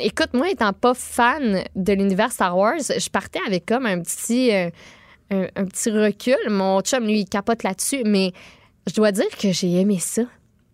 Écoute, 0.00 0.30
moi, 0.32 0.48
étant 0.48 0.72
pas 0.72 0.94
fan 0.94 1.62
de 1.76 1.92
l'univers 1.92 2.32
Star 2.32 2.56
Wars, 2.56 2.78
je 2.78 3.10
partais 3.10 3.40
avec 3.46 3.66
comme 3.66 3.84
un 3.84 4.00
petit, 4.00 4.50
un, 4.50 4.70
un 5.30 5.64
petit 5.66 5.90
recul. 5.90 6.38
Mon 6.48 6.80
chum, 6.80 7.04
lui, 7.04 7.20
il 7.20 7.26
capote 7.26 7.62
là-dessus, 7.64 8.02
mais 8.06 8.32
je 8.86 8.94
dois 8.94 9.12
dire 9.12 9.28
que 9.38 9.52
j'ai 9.52 9.74
aimé 9.74 9.98
ça. 10.00 10.22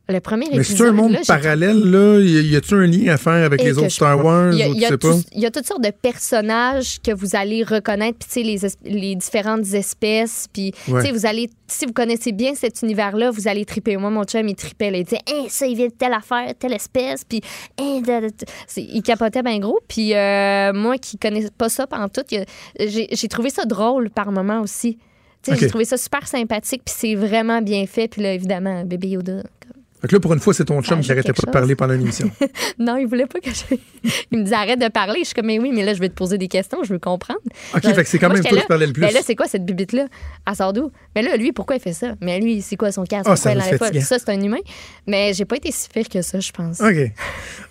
Le 0.09 0.21
premier 0.21 0.47
Mais 0.53 0.59
épisode. 0.59 0.77
c'est 0.77 0.85
un 0.87 0.93
monde 0.93 1.13
là, 1.13 1.19
parallèle, 1.27 1.81
là? 1.81 2.21
Y 2.21 2.55
a-tu 2.55 2.75
un 2.75 2.87
lien 2.87 3.13
à 3.13 3.17
faire 3.17 3.45
avec 3.45 3.61
Et 3.61 3.65
les 3.65 3.79
autres 3.79 3.89
Star 3.89 4.25
Wars 4.25 4.53
Il 4.53 4.59
y, 4.79 4.85
a, 4.85 5.51
toutes 5.51 5.67
sortes 5.67 5.83
de 5.83 5.91
personnages 5.91 7.01
que 7.03 7.13
vous 7.13 7.35
allez 7.35 7.65
reconnaître, 7.65 8.19
puis 8.21 8.29
tu 8.29 8.35
sais, 8.35 8.43
les, 8.45 8.65
es- 8.67 8.79
les 8.85 9.17
différentes 9.17 9.67
espèces, 9.75 10.47
puis 10.53 10.73
tu 10.85 10.93
Ouais. 10.93 11.03
sais, 11.03 11.11
vous 11.11 11.27
allez, 11.27 11.51
si 11.67 11.87
vous 11.87 11.93
connaissez 11.93 12.31
bien 12.31 12.55
cet 12.55 12.83
univers-là, 12.83 13.33
vous 13.33 13.49
allez 13.49 13.65
triper. 13.65 13.97
Moi, 13.97 14.11
mon 14.11 14.23
chum, 14.23 14.47
il 14.47 14.55
tripait, 14.55 14.93
là. 14.93 14.99
il 14.99 15.05
disait, 15.05 15.23
hey, 15.27 15.51
ça, 15.51 15.67
il 15.67 15.75
vient 15.77 15.89
de 15.89 15.93
telle 15.93 16.13
affaire, 16.13 16.53
telle 16.57 16.75
espèce, 16.75 17.25
puis 17.25 17.41
hey, 17.77 18.01
c'est- 18.69 18.83
il 18.89 19.03
capotait 19.03 19.43
bien 19.43 19.59
gros, 19.59 19.81
puis 19.89 20.15
euh, 20.15 20.73
moi 20.73 20.99
qui 20.99 21.19
connais 21.19 21.49
pas 21.59 21.69
ça 21.69 21.89
pendant 21.89 22.09
tout, 22.09 22.23
j'ai 22.79 23.29
trouvé 23.29 23.51
ça 23.51 23.65
drôle 23.65 24.11
par 24.11 24.31
moment 24.31 24.61
aussi. 24.61 24.99
Tu 25.43 25.51
sais, 25.51 25.53
Ok. 25.55 25.59
J'ai 25.61 25.67
trouvé 25.69 25.85
ça 25.85 25.97
super 25.97 26.29
sympathique, 26.29 26.83
puis 26.85 26.95
c'est 26.97 27.15
vraiment 27.17 27.61
bien 27.61 27.87
fait, 27.87 28.07
puis 28.07 28.23
là, 28.23 28.33
évidemment, 28.33 28.85
bébé 28.85 29.09
Yoda. 29.09 29.43
Que 30.03 30.15
là, 30.15 30.21
pour 30.21 30.33
une 30.33 30.41
fois, 30.41 30.53
c'est 30.55 30.65
ton 30.65 30.83
chum 30.83 30.99
Ah, 31.01 31.03
qui 31.03 31.11
arrêtait 31.13 31.33
pas 31.33 31.47
de 31.47 31.51
parler 31.51 31.75
pendant 31.75 31.95
l'émission. 31.95 32.31
Non, 32.79 32.97
il 32.97 33.07
voulait 33.07 33.27
pas 33.27 33.41
que 33.41 33.51
je. 33.51 33.77
Il 34.31 34.39
me 34.39 34.45
disait 34.45 34.57
arrête 34.57 34.81
de 34.81 34.89
parler. 34.89 35.21
Je 35.21 35.27
suis 35.27 35.35
comme, 35.35 35.47
mais 35.47 35.59
oui, 35.59 35.71
mais 35.73 35.85
là, 35.85 35.95
je 35.95 36.01
vais 36.01 36.09
te 36.09 36.15
poser 36.15 36.37
des 36.37 36.49
questions, 36.49 36.79
je 36.85 36.93
veux 36.93 36.99
comprendre. 36.99 37.41
OK, 37.75 37.83
Genre, 37.83 37.95
fait 37.95 38.03
que 38.05 38.09
c'est 38.09 38.19
quand 38.19 38.29
moi, 38.29 38.35
même 38.35 38.45
toi 38.45 38.61
qui 38.61 38.67
parlais 38.67 38.87
le 38.87 38.93
plus. 38.93 39.01
Mais 39.01 39.13
là, 39.13 39.21
c'est 39.25 39.35
quoi 39.35 39.47
cette 39.47 39.65
bibite-là? 39.65 40.07
Elle 40.47 40.55
sort 40.55 40.73
d'où? 40.73 40.91
Mais 41.15 41.23
là, 41.23 41.37
lui, 41.37 41.53
pourquoi 41.53 41.77
il 41.77 41.81
fait 41.81 41.93
ça? 41.93 42.15
Mais 42.21 42.39
lui, 42.39 42.61
c'est 42.61 42.77
quoi 42.77 42.93
son 42.93 43.05
casque? 43.05 43.29
Ah, 43.31 43.37
ça. 43.37 43.55
Ça, 44.01 44.19
c'est 44.19 44.29
un 44.29 44.41
humain. 44.41 44.59
Mais 45.07 45.33
j'ai 45.33 45.45
pas 45.45 45.57
été 45.57 45.71
si 45.73 45.89
pire 45.89 46.09
que 46.09 46.23
ça, 46.23 46.39
je 46.41 46.53
pense. 46.53 46.81
OK. 46.81 47.13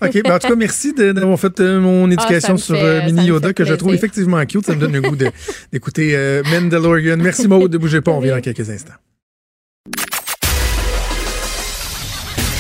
OK. 0.01 0.23
Ben, 0.23 0.33
en 0.33 0.39
tout 0.39 0.47
cas, 0.47 0.55
merci 0.55 0.93
d'avoir 0.93 1.39
fait 1.39 1.59
euh, 1.59 1.79
mon 1.79 2.09
éducation 2.09 2.53
me 2.53 2.57
sur 2.57 2.75
euh, 2.75 3.05
Mini 3.05 3.25
Yoda, 3.27 3.53
que 3.53 3.63
je 3.63 3.73
trouve 3.73 3.93
effectivement 3.93 4.43
cute. 4.45 4.65
Ça 4.65 4.75
me 4.75 4.79
donne 4.79 4.93
le 4.93 5.01
goût 5.01 5.15
d'écouter 5.71 6.15
euh, 6.15 6.43
Mandalorian. 6.51 7.17
Merci, 7.17 7.47
Maud. 7.47 7.71
Ne 7.71 7.77
bougez 7.77 8.01
pas. 8.01 8.11
On 8.11 8.19
revient 8.19 8.31
dans 8.31 8.41
quelques 8.41 8.69
instants. 8.69 8.93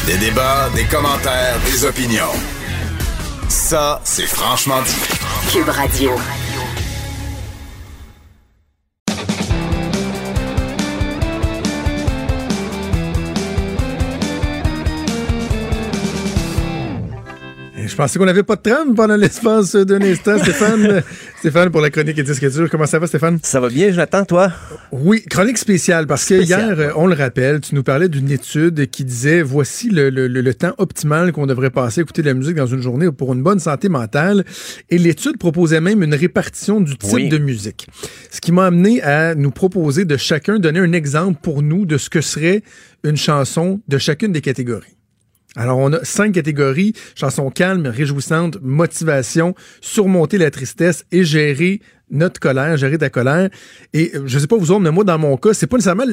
Des 0.05 0.17
débats, 0.17 0.69
des 0.75 0.85
commentaires, 0.85 1.59
des 1.65 1.83
opinions. 1.83 2.31
Ça, 3.49 3.99
c'est 4.03 4.27
franchement 4.27 4.81
dit. 4.83 5.51
Cube 5.51 5.69
Radio. 5.69 6.11
Je 17.95 17.97
pensais 18.01 18.19
qu'on 18.19 18.25
n'avait 18.25 18.43
pas 18.43 18.57
de 18.57 18.61
trame 18.61 18.93
pendant 18.93 19.15
l'espace 19.15 19.73
d'un 19.73 20.01
instant. 20.01 20.37
Stéphane, 20.37 21.01
Stéphane, 21.39 21.69
pour 21.69 21.79
la 21.79 21.89
chronique 21.89 22.19
et 22.19 22.23
disque 22.23 22.45
dur. 22.51 22.67
Comment 22.69 22.85
ça 22.87 22.99
va, 22.99 23.07
Stéphane? 23.07 23.39
Ça 23.41 23.61
va 23.61 23.69
bien, 23.69 23.89
Jonathan, 23.89 24.25
toi? 24.25 24.51
Oui, 24.91 25.23
chronique 25.29 25.57
spéciale, 25.57 26.05
parce 26.05 26.25
que 26.25 26.33
hier, 26.43 26.91
on 26.97 27.07
le 27.07 27.15
rappelle, 27.15 27.61
tu 27.61 27.73
nous 27.73 27.83
parlais 27.83 28.09
d'une 28.09 28.29
étude 28.29 28.87
qui 28.89 29.05
disait 29.05 29.41
voici 29.41 29.89
le, 29.89 30.09
le- 30.09 30.27
le- 30.27 30.41
le 30.41 30.53
temps 30.53 30.73
optimal 30.77 31.31
qu'on 31.31 31.45
devrait 31.47 31.69
passer 31.69 32.01
à 32.01 32.03
écouter 32.03 32.21
de 32.21 32.27
la 32.27 32.33
musique 32.33 32.55
dans 32.55 32.67
une 32.67 32.81
journée 32.81 33.09
pour 33.13 33.33
une 33.33 33.41
bonne 33.41 33.59
santé 33.59 33.87
mentale. 33.87 34.43
Et 34.89 34.97
l'étude 34.97 35.37
proposait 35.37 35.79
même 35.79 36.03
une 36.03 36.15
répartition 36.15 36.81
du 36.81 36.97
type 36.97 37.13
Oui. 37.13 37.29
de 37.29 37.37
musique. 37.37 37.87
Ce 38.29 38.41
qui 38.41 38.51
m'a 38.51 38.65
amené 38.65 39.01
à 39.03 39.35
nous 39.35 39.51
proposer 39.51 40.03
de 40.03 40.17
chacun 40.17 40.59
donner 40.59 40.79
un 40.81 40.91
exemple 40.91 41.39
pour 41.41 41.61
nous 41.61 41.85
de 41.85 41.97
ce 41.97 42.09
que 42.09 42.19
serait 42.19 42.61
une 43.05 43.15
chanson 43.15 43.79
de 43.87 43.97
chacune 43.97 44.33
des 44.33 44.41
catégories. 44.41 44.97
Alors, 45.55 45.77
on 45.77 45.93
a 45.93 46.03
cinq 46.03 46.33
catégories. 46.33 46.93
Chanson 47.15 47.49
calme, 47.49 47.87
réjouissante, 47.87 48.57
motivation, 48.61 49.55
surmonter 49.81 50.37
la 50.37 50.51
tristesse 50.51 51.05
et 51.11 51.23
gérer 51.23 51.81
notre 52.11 52.39
colère, 52.39 52.77
gérer 52.77 52.97
ta 52.97 53.09
colère. 53.09 53.49
Et 53.93 54.11
euh, 54.15 54.23
je 54.25 54.37
sais 54.39 54.47
pas 54.47 54.57
vous 54.57 54.71
autres, 54.71 54.81
mais 54.81 54.91
moi, 54.91 55.03
dans 55.03 55.17
mon 55.17 55.37
cas, 55.37 55.53
c'est 55.53 55.67
pas 55.67 55.77
nécessairement... 55.77 56.03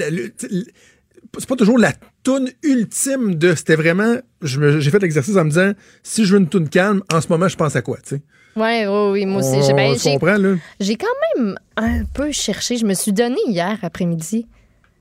c'est 1.38 1.48
pas 1.48 1.56
toujours 1.56 1.78
la 1.78 1.92
toune 2.22 2.50
ultime 2.62 3.34
de... 3.34 3.54
C'était 3.54 3.76
vraiment... 3.76 4.16
J'ai 4.42 4.90
fait 4.90 4.98
l'exercice 5.00 5.36
en 5.36 5.44
me 5.44 5.50
disant, 5.50 5.72
si 6.02 6.24
je 6.24 6.32
veux 6.34 6.40
une 6.40 6.48
toune 6.48 6.68
calme, 6.68 7.02
en 7.12 7.20
ce 7.20 7.28
moment, 7.28 7.48
je 7.48 7.56
pense 7.56 7.74
à 7.76 7.82
quoi, 7.82 7.98
tu 7.98 8.16
sais? 8.16 8.22
Ouais, 8.54 8.86
oui, 8.86 9.10
oui, 9.12 9.26
moi 9.26 9.40
aussi. 9.40 9.66
J'ai- 9.66 9.72
ben, 9.72 9.96
j'ai- 9.98 10.12
comprend, 10.12 10.36
là? 10.36 10.56
J'ai 10.78 10.96
quand 10.96 11.06
même 11.36 11.56
un 11.78 12.04
peu 12.04 12.30
cherché. 12.32 12.76
Je 12.76 12.84
me 12.84 12.92
suis 12.94 13.12
donné 13.12 13.38
hier 13.48 13.78
après-midi. 13.82 14.46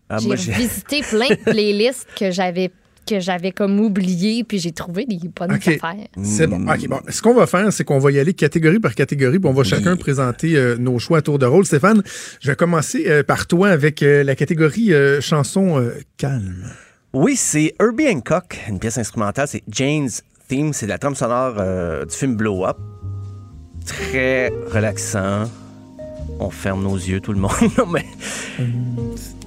Ah, 0.09 0.18
j'ai- 0.19 0.51
visité 0.53 1.01
plein 1.09 1.27
de 1.30 1.35
playlists 1.51 2.07
que 2.18 2.31
j'avais 2.31 2.72
que 3.16 3.20
j'avais 3.20 3.52
comme 3.52 3.80
oublié 3.80 4.44
puis 4.44 4.60
j'ai 4.60 4.72
trouvé 4.72 5.06
des 5.06 5.20
bonnes 5.36 5.54
OK. 5.54 5.68
affaires. 5.68 6.08
C'est 6.24 6.48
bon. 6.48 6.68
OK, 6.68 6.88
bon. 6.88 7.00
Ce 7.10 7.22
qu'on 7.22 7.34
va 7.34 7.48
faire, 7.48 7.72
c'est 7.72 7.84
qu'on 7.84 8.00
va 8.00 8.12
y 8.12 8.20
aller 8.20 8.34
catégorie 8.34 8.80
par 8.80 8.96
catégorie, 8.96 9.40
puis 9.40 9.50
on 9.50 9.54
va 9.54 9.64
chacun 9.64 9.96
présenter 9.96 10.56
euh, 10.56 10.78
nos 10.78 11.00
choix 11.00 11.20
à 11.20 11.22
tour 11.22 11.40
de 11.40 11.46
rôle. 11.46 11.66
Stéphane, 11.66 12.02
je 12.40 12.50
vais 12.50 12.56
commencer 12.56 13.06
euh, 13.08 13.24
par 13.24 13.48
toi 13.48 13.70
avec 13.70 14.02
euh, 14.04 14.24
la 14.24 14.36
catégorie 14.36 14.94
euh, 14.94 15.22
chanson 15.22 15.80
euh, 15.80 15.92
calme. 16.18 16.66
Oui, 17.14 17.36
c'est 17.36 17.74
Herbie 17.80 18.08
Hancock, 18.08 18.58
une 18.70 18.80
pièce 18.80 18.98
instrumentale. 18.98 19.48
C'est 19.48 19.64
Jane's 19.68 20.24
Theme. 20.48 20.72
C'est 20.74 20.88
la 20.88 20.98
trame 20.98 21.16
sonore 21.16 21.56
euh, 21.60 22.06
du 22.06 22.16
film 22.16 22.36
Blow 22.36 22.66
Up. 22.66 22.78
Très 23.86 24.50
relaxant. 24.72 25.44
On 26.40 26.50
ferme 26.50 26.84
nos 26.84 26.96
yeux, 26.96 27.20
tout 27.20 27.34
le 27.34 27.40
monde. 27.40 27.52
Non, 27.78 27.86
mais. 27.88 28.06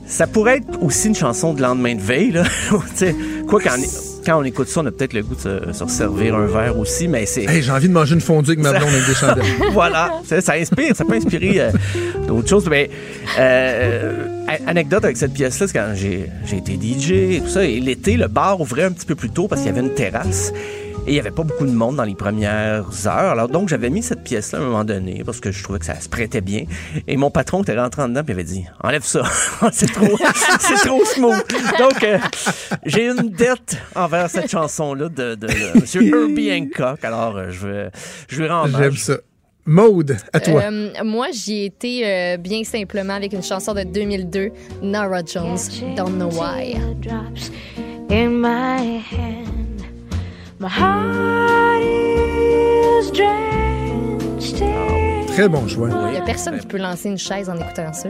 Ça 0.06 0.26
pourrait 0.26 0.58
être 0.58 0.82
aussi 0.82 1.08
une 1.08 1.14
chanson 1.14 1.54
de 1.54 1.62
lendemain 1.62 1.94
de 1.94 2.00
veille, 2.00 2.32
là. 2.32 2.44
Quoi, 3.46 3.60
quand 3.60 3.70
on, 3.76 4.24
quand 4.24 4.40
on 4.40 4.44
écoute 4.44 4.68
ça, 4.68 4.80
on 4.80 4.86
a 4.86 4.90
peut-être 4.90 5.12
le 5.12 5.22
goût 5.22 5.34
de 5.34 5.40
se, 5.40 5.72
se 5.72 5.84
resservir 5.84 6.34
un 6.34 6.46
verre 6.46 6.78
aussi, 6.78 7.08
mais 7.08 7.26
c'est. 7.26 7.44
Hey, 7.44 7.62
j'ai 7.62 7.70
envie 7.70 7.88
de 7.88 7.92
manger 7.92 8.14
une 8.14 8.20
fondue 8.20 8.50
avec 8.52 8.60
ma 8.60 8.72
blonde 8.72 8.88
avec 8.88 9.06
des 9.06 9.14
chandelles. 9.14 9.44
voilà, 9.72 10.12
ça, 10.24 10.40
ça 10.40 10.54
inspire, 10.54 10.96
ça 10.96 11.04
peut 11.04 11.14
inspirer 11.14 11.60
euh, 11.60 11.70
d'autres 12.26 12.48
choses. 12.48 12.68
Mais 12.68 12.90
euh, 13.38 14.26
anecdote 14.66 15.04
avec 15.04 15.16
cette 15.16 15.32
pièce-là, 15.34 15.66
c'est 15.66 15.72
quand 15.72 15.92
j'ai 15.94 16.30
été 16.56 16.74
DJ 16.74 17.10
et 17.10 17.40
tout 17.44 17.50
ça, 17.50 17.64
et 17.64 17.80
l'été, 17.80 18.16
le 18.16 18.28
bar 18.28 18.60
ouvrait 18.60 18.84
un 18.84 18.92
petit 18.92 19.06
peu 19.06 19.14
plus 19.14 19.30
tôt 19.30 19.48
parce 19.48 19.62
qu'il 19.62 19.70
y 19.70 19.74
avait 19.74 19.86
une 19.86 19.94
terrasse. 19.94 20.52
Et 21.06 21.10
il 21.10 21.12
n'y 21.12 21.20
avait 21.20 21.30
pas 21.30 21.42
beaucoup 21.42 21.66
de 21.66 21.72
monde 21.72 21.96
dans 21.96 22.04
les 22.04 22.14
premières 22.14 23.06
heures. 23.06 23.32
Alors 23.32 23.48
donc, 23.48 23.68
j'avais 23.68 23.90
mis 23.90 24.02
cette 24.02 24.24
pièce-là 24.24 24.58
à 24.58 24.62
un 24.62 24.64
moment 24.64 24.84
donné 24.84 25.22
parce 25.24 25.38
que 25.40 25.52
je 25.52 25.62
trouvais 25.62 25.78
que 25.78 25.84
ça 25.84 26.00
se 26.00 26.08
prêtait 26.08 26.40
bien. 26.40 26.64
Et 27.06 27.16
mon 27.16 27.30
patron 27.30 27.62
était 27.62 27.78
rentré 27.78 28.02
en 28.02 28.08
dedans 28.08 28.22
et 28.26 28.30
avait 28.30 28.44
dit 28.44 28.64
«Enlève 28.82 29.04
ça, 29.04 29.22
c'est 29.72 29.92
trop, 29.92 30.16
c'est 30.60 30.88
trop 30.88 31.04
smooth.» 31.04 31.44
Donc, 31.78 32.02
euh, 32.02 32.18
j'ai 32.86 33.08
une 33.08 33.28
dette 33.30 33.76
envers 33.94 34.30
cette 34.30 34.50
chanson-là 34.50 35.08
de, 35.10 35.34
de, 35.34 35.46
de 35.46 35.80
Monsieur 35.80 36.02
Herbie 36.06 36.50
Hancock. 36.52 37.04
Alors, 37.04 37.36
euh, 37.36 37.50
je 37.50 37.66
vais, 37.66 37.90
je 38.28 38.42
lui 38.42 38.48
rends 38.48 38.66
J'aime 38.66 38.96
ça. 38.96 39.16
Maude, 39.66 40.16
à 40.32 40.40
toi. 40.40 40.62
Euh, 40.64 40.92
moi, 41.04 41.28
j'y 41.32 41.62
ai 41.62 41.64
été 41.66 42.06
euh, 42.06 42.36
bien 42.36 42.64
simplement 42.64 43.14
avec 43.14 43.32
une 43.32 43.42
chanson 43.42 43.72
de 43.72 43.82
2002, 43.82 44.50
Nora 44.82 45.22
Jones, 45.24 45.56
Don't 45.96 46.12
Know 46.16 46.30
Why. 46.30 46.74
Très 55.28 55.48
bon 55.48 55.66
choix. 55.66 55.88
Il 56.06 56.10
n'y 56.12 56.16
a 56.18 56.22
personne 56.22 56.58
qui 56.60 56.66
peut 56.66 56.78
lancer 56.78 57.08
une 57.08 57.18
chaise 57.18 57.48
en 57.50 57.56
écoutant 57.56 57.92
ça. 57.92 58.08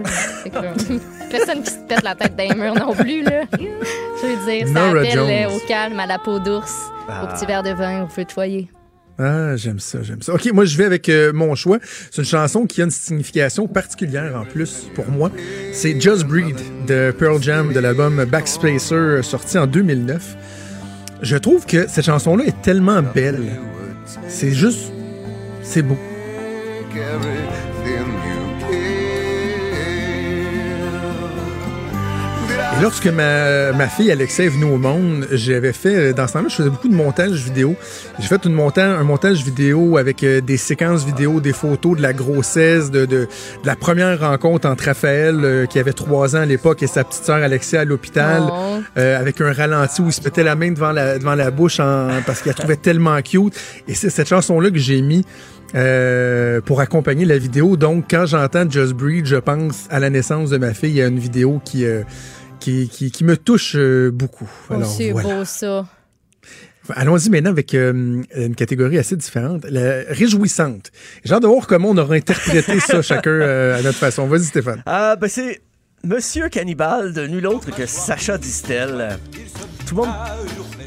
comme- 0.52 1.00
personne 1.30 1.62
qui 1.62 1.70
se 1.70 1.78
pète 1.88 2.02
la 2.02 2.14
tête 2.14 2.36
d'un 2.36 2.54
mur 2.54 2.74
non 2.74 2.92
plus. 2.94 3.22
Là. 3.22 3.44
Je 3.58 4.26
veux 4.26 4.50
dire, 4.50 4.66
ça 4.66 4.72
Nora 4.74 4.88
appelle 5.00 5.12
Jones. 5.12 5.30
euh, 5.30 5.56
au 5.56 5.58
calme, 5.66 5.98
à 6.00 6.06
la 6.06 6.18
peau 6.18 6.38
d'ours, 6.38 6.90
au 7.08 7.26
petit 7.34 7.46
verre 7.46 7.62
de 7.62 7.70
vin, 7.70 8.04
au 8.04 8.08
feu 8.08 8.24
de 8.24 8.32
foyer. 8.32 8.68
Ah, 9.18 9.56
j'aime 9.56 9.78
ça, 9.78 10.02
j'aime 10.02 10.20
ça. 10.22 10.34
OK, 10.34 10.50
moi, 10.52 10.64
je 10.64 10.76
vais 10.76 10.84
avec 10.84 11.08
euh, 11.08 11.32
mon 11.32 11.54
choix. 11.54 11.78
C'est 12.10 12.20
une 12.20 12.26
chanson 12.28 12.66
qui 12.66 12.80
a 12.82 12.84
une 12.84 12.90
signification 12.90 13.68
particulière 13.68 14.34
en 14.36 14.44
plus 14.44 14.88
pour 14.94 15.08
moi. 15.08 15.30
C'est 15.72 15.98
Just 16.00 16.24
Breed 16.24 16.56
de 16.88 17.14
Pearl 17.16 17.40
Jam 17.40 17.72
de 17.72 17.78
l'album 17.78 18.24
Backspacer 18.24 18.94
euh, 18.94 19.22
sorti 19.22 19.56
en 19.56 19.66
2009. 19.68 20.36
Je 21.22 21.36
trouve 21.36 21.64
que 21.66 21.86
cette 21.88 22.04
chanson-là 22.04 22.44
est 22.44 22.62
tellement 22.62 23.02
belle. 23.02 23.58
C'est 24.28 24.52
juste... 24.52 24.92
C'est 25.62 25.82
beau. 25.82 25.96
Et 32.76 32.82
lorsque 32.82 33.06
ma, 33.06 33.72
ma 33.72 33.86
fille 33.88 34.10
Alexia 34.10 34.46
est 34.46 34.48
venue 34.48 34.64
au 34.64 34.78
monde, 34.78 35.28
j'avais 35.30 35.72
fait, 35.72 35.94
euh, 35.94 36.12
dans 36.12 36.26
ce 36.26 36.32
temps-là, 36.32 36.48
je 36.48 36.56
faisais 36.56 36.70
beaucoup 36.70 36.88
de 36.88 36.94
montage 36.94 37.44
vidéo. 37.44 37.76
J'ai 38.18 38.26
fait 38.26 38.44
une 38.44 38.58
un 38.58 39.04
montage 39.04 39.44
vidéo 39.44 39.96
avec 39.96 40.24
euh, 40.24 40.40
des 40.40 40.56
séquences 40.56 41.04
vidéo, 41.04 41.40
des 41.40 41.52
photos 41.52 41.96
de 41.96 42.02
la 42.02 42.12
grossesse, 42.12 42.90
de, 42.90 43.06
de, 43.06 43.16
de 43.16 43.28
la 43.64 43.76
première 43.76 44.18
rencontre 44.18 44.68
entre 44.68 44.84
Raphaël, 44.86 45.40
euh, 45.44 45.66
qui 45.66 45.78
avait 45.78 45.92
trois 45.92 46.34
ans 46.34 46.40
à 46.40 46.46
l'époque, 46.46 46.82
et 46.82 46.88
sa 46.88 47.04
petite 47.04 47.24
sœur 47.24 47.36
Alexia 47.36 47.80
à 47.80 47.84
l'hôpital, 47.84 48.42
Oh. 48.50 48.80
euh, 48.98 49.20
avec 49.20 49.40
un 49.40 49.52
ralenti 49.52 50.00
où 50.02 50.06
il 50.08 50.12
se 50.12 50.22
mettait 50.22 50.42
la 50.42 50.56
main 50.56 50.72
devant 50.72 50.90
la, 50.92 51.18
devant 51.18 51.34
la 51.36 51.50
bouche 51.52 51.78
en, 51.78 52.08
parce 52.26 52.40
qu'il 52.40 52.48
la 52.50 52.54
trouvait 52.54 52.76
tellement 52.76 53.20
cute. 53.22 53.54
Et 53.86 53.94
c'est 53.94 54.10
cette 54.10 54.28
chanson-là 54.28 54.70
que 54.70 54.78
j'ai 54.78 55.00
mis 55.00 55.24
euh, 55.76 56.60
pour 56.60 56.80
accompagner 56.80 57.24
la 57.24 57.38
vidéo. 57.38 57.76
Donc, 57.76 58.06
quand 58.10 58.26
j'entends 58.26 58.68
Just 58.68 58.94
Breathe, 58.94 59.26
je 59.26 59.36
pense 59.36 59.86
à 59.90 60.00
la 60.00 60.10
naissance 60.10 60.50
de 60.50 60.58
ma 60.58 60.74
fille. 60.74 60.90
Il 60.90 60.96
y 60.96 61.02
a 61.02 61.06
une 61.06 61.18
vidéo 61.18 61.60
qui, 61.64 61.84
euh, 61.84 62.02
qui, 62.64 62.88
qui, 62.88 63.10
qui 63.10 63.24
me 63.24 63.36
touche 63.36 63.74
euh, 63.76 64.10
beaucoup. 64.10 64.50
Oh, 64.70 64.74
Alors, 64.74 64.90
c'est 64.90 65.10
voilà. 65.10 65.36
beau, 65.36 65.44
ça. 65.44 65.86
Allons-y 66.90 67.28
maintenant 67.28 67.50
avec 67.50 67.74
euh, 67.74 68.22
une 68.34 68.54
catégorie 68.54 68.96
assez 68.98 69.16
différente, 69.16 69.64
la 69.68 70.02
réjouissante. 70.08 70.90
J'ai 71.24 71.34
hâte 71.34 71.42
de 71.42 71.46
voir 71.46 71.66
comment 71.66 71.90
on 71.90 71.96
aura 71.98 72.14
interprété 72.14 72.80
ça 72.80 73.02
chacun 73.10 73.30
euh, 73.30 73.78
à 73.78 73.82
notre 73.82 73.98
façon. 73.98 74.26
Vas-y, 74.26 74.44
Stéphane. 74.44 74.82
Ah, 74.86 75.16
ben 75.16 75.28
c'est 75.28 75.60
Monsieur 76.04 76.48
Cannibal 76.48 77.12
de 77.12 77.26
nul 77.26 77.46
autre 77.46 77.70
que 77.74 77.84
Sacha 77.86 78.38
Distel. 78.38 79.18
Tout 79.86 79.96
le 79.96 80.02
monde 80.02 80.14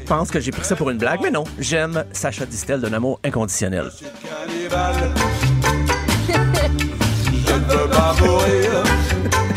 pense 0.06 0.30
que 0.30 0.40
j'ai 0.40 0.50
pris 0.50 0.64
ça 0.64 0.74
pour 0.74 0.90
une 0.90 0.98
blague, 0.98 1.20
mais 1.22 1.30
non. 1.30 1.44
J'aime 1.60 2.04
Sacha 2.12 2.44
Distel 2.46 2.80
d'un 2.80 2.92
amour 2.92 3.20
inconditionnel. 3.24 3.90
Je 4.00 4.04
ne 7.54 7.60
peux 7.60 7.90
pas 7.90 8.14
mourir. 8.20 8.82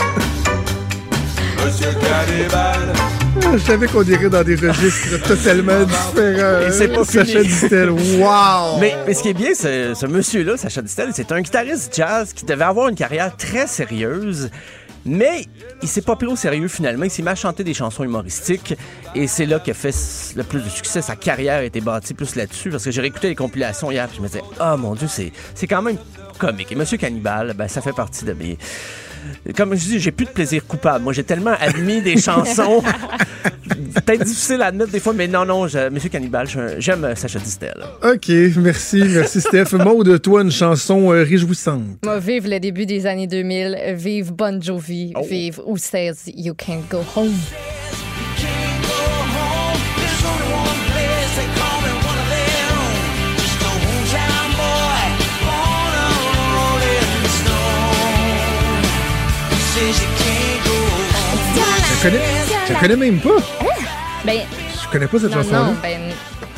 Monsieur 1.63 1.85
Cannibal. 1.91 2.00
Je 3.53 3.57
savais 3.57 3.87
qu'on 3.87 4.03
irait 4.03 4.29
dans 4.29 4.43
des 4.43 4.55
registres 4.55 5.21
totalement 5.23 5.83
différents. 5.83 6.67
Et 6.67 6.71
c'est 6.71 6.87
pas 6.87 7.03
Sacha 7.03 7.25
fini. 7.25 7.47
Distel. 7.47 7.89
Wow! 7.89 8.79
Mais, 8.79 8.95
mais 9.05 9.13
ce 9.13 9.23
qui 9.23 9.29
est 9.29 9.33
bien, 9.33 9.51
c'est 9.53 9.93
ce 9.93 10.05
monsieur-là, 10.05 10.55
Sacha 10.57 10.81
Distel, 10.81 11.09
c'est 11.13 11.31
un 11.31 11.41
guitariste 11.41 11.93
jazz 11.95 12.31
qui 12.33 12.45
devait 12.45 12.63
avoir 12.63 12.87
une 12.87 12.95
carrière 12.95 13.35
très 13.35 13.67
sérieuse. 13.67 14.49
Mais 15.05 15.45
il 15.81 15.87
s'est 15.87 16.01
pas 16.01 16.15
pris 16.15 16.27
au 16.27 16.35
sérieux 16.35 16.67
finalement. 16.67 17.03
Il 17.05 17.11
s'est 17.11 17.23
mis 17.23 17.29
à 17.29 17.35
chanter 17.35 17.63
des 17.63 17.73
chansons 17.73 18.03
humoristiques. 18.03 18.75
Et 19.15 19.27
c'est 19.27 19.45
là 19.45 19.59
qu'il 19.59 19.71
a 19.71 19.73
fait 19.73 19.95
le 20.35 20.43
plus 20.43 20.61
de 20.61 20.69
succès. 20.69 21.01
Sa 21.01 21.15
carrière 21.15 21.59
a 21.59 21.63
été 21.63 21.81
bâtie 21.81 22.13
plus 22.13 22.35
là-dessus. 22.35 22.69
Parce 22.69 22.85
que 22.85 22.91
j'ai 22.91 23.01
réécouté 23.01 23.29
les 23.29 23.35
compilations 23.35 23.91
hier. 23.91 24.07
Puis 24.07 24.17
je 24.17 24.21
me 24.21 24.27
disais, 24.27 24.43
oh 24.61 24.77
mon 24.77 24.93
Dieu, 24.95 25.07
c'est 25.09 25.31
c'est 25.55 25.67
quand 25.67 25.81
même 25.81 25.97
comique. 26.37 26.71
Et 26.71 26.75
Monsieur 26.75 26.97
Cannibal, 26.97 27.53
ben, 27.55 27.67
ça 27.67 27.81
fait 27.81 27.93
partie 27.93 28.25
de 28.25 28.33
mes. 28.33 28.57
Comme 29.55 29.75
je 29.75 29.83
dis, 29.85 29.99
j'ai 29.99 30.11
plus 30.11 30.25
de 30.25 30.31
plaisir 30.31 30.65
coupable. 30.65 31.03
Moi, 31.03 31.13
j'ai 31.13 31.23
tellement 31.23 31.53
admis 31.59 32.01
des 32.01 32.17
chansons. 32.21 32.81
Peut-être 33.93 34.23
difficile 34.23 34.61
à 34.61 34.67
admettre 34.67 34.91
des 34.91 34.99
fois, 34.99 35.13
mais 35.13 35.27
non, 35.27 35.45
non, 35.45 35.67
je- 35.67 35.89
Monsieur 35.89 36.09
Cannibal, 36.09 36.47
j'aime 36.79 37.03
euh, 37.05 37.15
Sacha 37.15 37.39
Distel. 37.39 37.75
OK, 38.03 38.29
merci, 38.57 39.03
merci 39.07 39.41
Steph. 39.41 39.73
Maud, 39.73 40.21
toi, 40.21 40.41
une 40.43 40.51
chanson 40.51 41.11
euh, 41.11 41.23
réjouissante. 41.23 41.83
Moi, 42.03 42.19
vive 42.19 42.47
le 42.47 42.59
début 42.59 42.85
des 42.85 43.05
années 43.05 43.27
2000, 43.27 43.93
vive 43.95 44.31
Bon 44.33 44.61
Jovi, 44.61 45.13
Oh. 45.15 45.25
vive 45.29 45.59
Who 45.65 45.77
Says 45.77 46.15
You 46.35 46.53
Can't 46.53 46.83
Go 46.89 46.99
Home. 47.15 47.33
Je 61.93 62.03
connais, 62.03 62.21
je 62.69 62.73
connais 62.79 62.95
même 62.95 63.19
pas. 63.19 63.37
Ben, 64.23 64.39
Je 64.83 64.91
connais 64.91 65.07
pas 65.07 65.19
cette 65.19 65.31
non, 65.31 65.37
chanson-là. 65.37 65.63
non, 65.65 65.75
ben, 65.81 65.99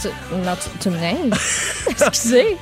tu, 0.01 0.07
non, 0.35 0.51
tu, 0.61 0.69
tu 0.79 0.89
me 0.89 0.97
niaises. 0.97 1.85
Excusez. 2.07 2.57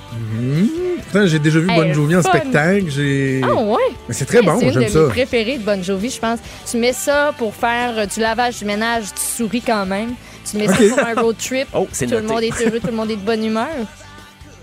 Pourtant, 1.03 1.25
j'ai 1.25 1.39
déjà 1.39 1.59
vu 1.59 1.67
Hey, 1.69 1.77
Bon 1.79 1.93
Jovi 1.93 2.15
en 2.15 2.21
spectacle. 2.21 2.85
J'ai... 2.89 3.41
Ah 3.43 3.53
ouais? 3.55 3.77
Mais 4.07 4.13
c'est 4.13 4.25
très 4.25 4.43
bon, 4.43 4.59
C'est 4.59 4.67
une 4.67 4.73
j'aime 4.73 4.83
de 4.83 4.87
ça. 4.89 4.99
mes 4.99 5.09
préférées 5.09 5.57
de 5.57 5.63
Bon 5.63 5.83
Jovi, 5.83 6.11
je 6.11 6.19
pense. 6.19 6.37
Tu 6.69 6.77
mets 6.77 6.93
ça 6.93 7.33
pour 7.39 7.55
faire 7.55 8.05
du 8.07 8.19
lavage, 8.19 8.59
du 8.59 8.65
ménage, 8.65 9.05
tu 9.15 9.43
souris 9.43 9.61
quand 9.65 9.85
même. 9.87 10.11
Tu 10.49 10.57
mets 10.57 10.67
ça 10.67 10.75
pour 10.75 10.99
un 10.99 11.21
road 11.21 11.35
trip. 11.39 11.67
Oh, 11.73 11.87
c'est 11.91 12.05
tout 12.05 12.13
le 12.15 12.21
monde 12.21 12.43
est 12.43 12.61
heureux, 12.63 12.79
tout 12.79 12.87
le 12.87 12.93
monde 12.93 13.09
est 13.09 13.15
de 13.15 13.21
bonne 13.25 13.43
humeur. 13.43 13.67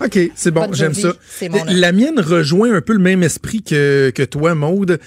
OK, 0.01 0.17
c'est 0.33 0.51
bon, 0.51 0.65
Bon 0.67 0.73
j'aime 0.73 0.93
Jovi, 0.93 1.01
ça. 1.01 1.13
c'est 1.29 1.49
mon 1.49 1.59
La 1.67 1.91
mienne 1.91 2.21
rejoint 2.21 2.73
un 2.73 2.79
peu 2.81 2.93
le 2.93 2.99
même 2.99 3.21
esprit 3.21 3.61
que, 3.63 4.11
que 4.15 4.23
toi, 4.23 4.55
Maude. 4.55 4.99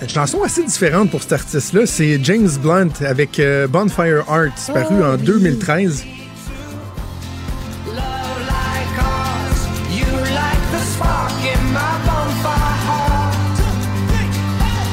Une 0.00 0.08
chanson 0.08 0.42
assez 0.42 0.62
différente 0.64 1.10
pour 1.10 1.22
cet 1.22 1.32
artiste-là, 1.32 1.84
c'est 1.86 2.20
James 2.22 2.48
Blunt 2.62 2.90
avec 3.04 3.40
euh, 3.40 3.66
Bonfire 3.66 4.24
Art, 4.28 4.54
paru 4.72 4.96
Oh, 5.00 5.04
en 5.04 5.16
oui. 5.16 5.22
2013. 5.24 6.04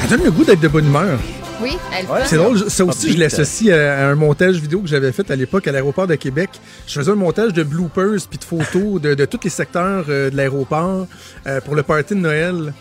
Elle 0.03 0.09
donne 0.09 0.23
le 0.23 0.31
goût 0.31 0.43
d'être 0.43 0.59
de 0.59 0.67
bonne 0.67 0.85
humeur. 0.85 1.17
Oui, 1.61 1.77
elle 1.97 2.05
Ouais, 2.07 2.21
fait. 2.21 2.27
c'est 2.27 2.35
drôle, 2.35 2.69
ça 2.69 2.83
aussi, 2.83 3.07
je 3.07 3.13
Upbeat. 3.13 3.19
l'associe 3.19 3.73
à, 3.73 4.05
à 4.05 4.09
un 4.09 4.15
montage 4.15 4.57
vidéo 4.57 4.81
que 4.81 4.87
j'avais 4.87 5.11
fait 5.13 5.31
à 5.31 5.35
l'époque 5.35 5.67
à 5.67 5.71
l'aéroport 5.71 6.05
de 6.05 6.15
Québec. 6.15 6.49
Je 6.85 6.93
faisais 6.99 7.11
un 7.11 7.15
montage 7.15 7.53
de 7.53 7.63
bloopers 7.63 8.19
puis 8.29 8.37
de 8.37 8.43
photos 8.43 9.01
de, 9.01 9.13
de 9.15 9.25
tous 9.25 9.39
les 9.45 9.49
secteurs 9.49 10.05
euh, 10.09 10.29
de 10.29 10.35
l'aéroport 10.35 11.07
euh, 11.47 11.61
pour 11.61 11.75
le 11.75 11.81
party 11.83 12.13
de 12.15 12.19
Noël. 12.19 12.73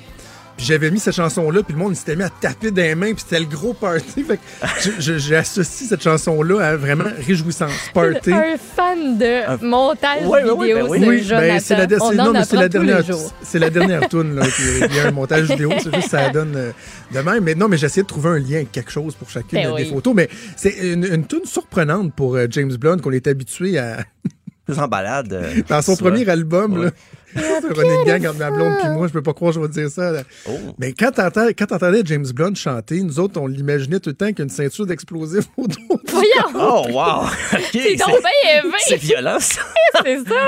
Puis 0.56 0.66
j'avais 0.66 0.90
mis 0.90 1.01
cette 1.01 1.14
chanson-là, 1.16 1.62
puis 1.64 1.72
le 1.74 1.81
monde 1.81 1.97
s'était 1.97 2.14
mis 2.14 2.22
à 2.22 2.31
taper 2.31 2.70
des 2.70 2.94
mains, 2.94 3.12
puis 3.12 3.24
c'était 3.28 3.40
le 3.40 3.47
gros 3.47 3.74
party. 3.74 4.22
Fait 4.22 4.36
que 4.36 5.35
associé 5.35 5.86
cette 5.89 6.02
chanson-là 6.02 6.60
à 6.60 6.76
vraiment 6.76 7.05
réjouissance, 7.26 7.72
party. 7.93 8.32
Un 8.32 8.56
fan 8.56 9.18
de 9.18 9.64
montage 9.64 10.24
Ouais, 10.26 10.40
vidéo, 10.43 10.56
ouais, 10.56 10.74
ben 10.74 10.86
oui. 10.89 10.98
c'est 11.01 11.09
Oui, 11.09 11.26
ben, 11.28 11.60
c'est 11.60 11.76
la, 11.76 11.86
de- 11.86 11.97
non, 12.16 12.32
mais 12.32 12.44
c'est 12.44 12.56
la 12.56 12.68
dernière, 12.68 13.02
c'est 13.43 13.59
la 13.59 13.70
dernière 13.70 14.09
tune 14.09 14.36
là. 14.36 14.43
Il 14.89 14.94
y 14.94 15.01
a 15.01 15.09
un 15.09 15.10
montage 15.10 15.51
vidéo, 15.51 15.70
c'est 15.82 15.94
juste 15.94 16.09
ça 16.10 16.31
donne 16.31 16.55
euh, 16.56 16.70
de 17.12 17.18
même. 17.20 17.43
Mais 17.43 17.55
non, 17.55 17.66
mais 17.68 17.76
j'essayais 17.76 18.02
de 18.05 18.09
trouver 18.09 18.31
un 18.31 18.39
lien 18.39 18.56
avec 18.56 18.70
quelque 18.72 18.93
chose 18.93 19.14
pour 19.16 19.28
chacune 19.31 19.59
Ben 19.60 19.74
des 19.74 19.82
oui. 19.85 19.90
photos. 19.93 20.14
Mais 20.14 20.28
c'est 20.56 20.70
une, 20.93 21.05
une 21.05 21.26
tune 21.26 21.44
surprenante 21.44 22.12
pour 22.14 22.36
euh, 22.36 22.47
James 22.51 22.74
Blunt 22.76 22.98
qu'on 22.98 23.10
est 23.12 23.26
habitué 23.26 23.78
à 23.78 23.98
Plus 24.66 24.78
en 24.78 24.89
balade. 24.89 25.31
euh, 25.32 25.52
dans 25.68 25.82
son 25.82 25.94
souvent. 25.94 26.10
premier 26.10 26.26
album. 26.28 26.78
Ouais. 26.78 26.85
Là. 26.86 26.90
Running 27.36 28.05
gang 28.06 28.27
entre 28.27 28.39
ma 28.39 28.51
blonde 28.51 28.74
puis 28.81 28.89
moi, 28.90 29.06
je 29.09 29.12
peux 29.12 29.23
pas 29.23 29.32
croire 29.32 29.52
que 29.52 29.56
je 29.56 29.61
vais 29.61 29.69
dire 29.69 29.90
ça. 29.90 30.11
là. 30.12 30.23
Oh. 30.48 30.52
Mais 30.78 30.93
quand 30.93 31.11
t'entendais 31.12 32.02
James 32.05 32.27
Blunt 32.35 32.55
chanter, 32.55 33.01
nous 33.02 33.19
autres, 33.19 33.40
on 33.40 33.47
l'imaginait 33.47 34.01
tout 34.01 34.11
le 34.11 34.16
temps 34.16 34.32
qu'une 34.32 34.48
ceinture 34.48 34.86
d'explosifs 34.86 35.48
autour. 35.56 36.01
Voyons! 36.09 36.55
Oh, 36.55 36.86
wow! 36.90 37.24
OK, 37.52 37.61
C'est 37.73 37.97
donc 37.97 38.09
bien 38.20 38.70
c'est 38.86 38.97
violent, 38.97 39.39
ça. 39.40 39.61
C'est 40.05 40.19
ça! 40.19 40.47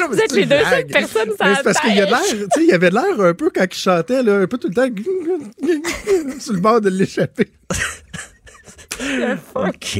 Non, 0.00 0.08
Vous 0.08 0.16
c'est 0.16 0.24
êtes 0.24 0.32
les 0.32 0.46
deux 0.46 0.58
seules 0.64 0.86
personnes 0.86 1.30
la 1.38 1.54
c'est 1.56 1.62
parce 1.62 1.78
qu'il 1.80 1.94
y 1.94 2.00
a 2.00 2.06
de 2.06 2.10
l'air, 2.10 2.20
tu 2.22 2.36
sais, 2.36 2.62
il 2.62 2.66
y 2.66 2.72
avait 2.72 2.90
de 2.90 2.94
l'air 2.94 3.20
un 3.20 3.32
peu 3.34 3.50
quand 3.54 3.64
il 3.70 3.76
chantait, 3.76 4.22
là, 4.24 4.38
un 4.38 4.46
peu 4.48 4.58
tout 4.58 4.68
le 4.68 4.74
temps 4.74 4.88
sur 6.40 6.52
le 6.54 6.58
bord 6.58 6.80
de 6.80 6.88
l'échapper. 6.90 7.48
OK. 9.54 9.98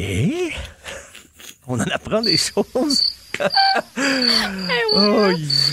On 1.71 1.81
en 1.81 1.85
apprend 1.95 2.21
des 2.21 2.37
choses. 2.37 3.03
oh, 4.95 5.29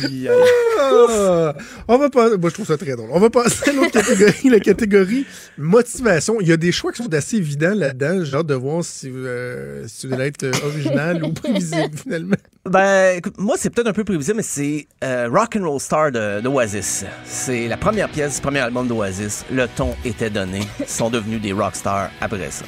yeah. 0.10 0.32
Ah, 0.80 1.54
on 1.88 1.98
va 1.98 2.10
pas, 2.10 2.38
moi 2.38 2.50
je 2.50 2.54
trouve 2.54 2.68
ça 2.68 2.78
très 2.78 2.96
drôle. 2.96 3.10
On 3.12 3.20
va 3.20 3.30
passer 3.32 3.72
à 3.72 3.74
l'autre 3.74 3.92
catégorie, 3.92 4.50
la 4.52 4.60
catégorie 4.60 5.26
motivation. 5.58 6.40
Il 6.40 6.48
y 6.48 6.52
a 6.54 6.58
des 6.58 6.72
choix 6.72 6.92
qui 6.92 7.04
sont 7.04 7.14
assez 7.14 7.38
évidents 7.38 7.74
là-dedans. 7.74 8.24
J'ai 8.24 8.36
hâte 8.36 8.46
de 8.46 8.54
voir 8.54 8.84
si, 8.84 9.10
euh, 9.12 9.86
si 9.88 10.06
vous 10.08 10.14
allez 10.14 10.28
être 10.28 10.44
euh, 10.44 10.52
original 10.66 11.24
ou 11.24 11.34
prévisible 11.34 11.98
finalement. 12.04 12.36
Ben, 12.64 13.18
écoute, 13.18 13.36
moi, 13.40 13.56
c'est 13.58 13.70
peut-être 13.72 13.88
un 13.88 13.94
peu 13.94 14.04
prévisible, 14.04 14.38
mais 14.38 14.44
c'est 14.44 14.88
euh, 15.04 15.28
Rock 15.32 15.56
and 15.60 15.68
Roll 15.68 15.80
Star 15.82 16.12
de- 16.12 16.42
d'Oasis. 16.42 17.06
C'est 17.26 17.68
la 17.68 17.78
première 17.78 18.10
pièce 18.10 18.36
du 18.36 18.42
premier 18.42 18.60
album 18.60 18.88
d'Oasis. 18.88 19.46
Le 19.52 19.68
ton 19.68 19.96
était 20.06 20.30
donné. 20.30 20.62
Ils 20.80 20.88
sont 20.88 21.10
devenus 21.10 21.42
des 21.42 21.54
rockstars 21.54 22.12
après 22.22 22.52
ça. 22.52 22.66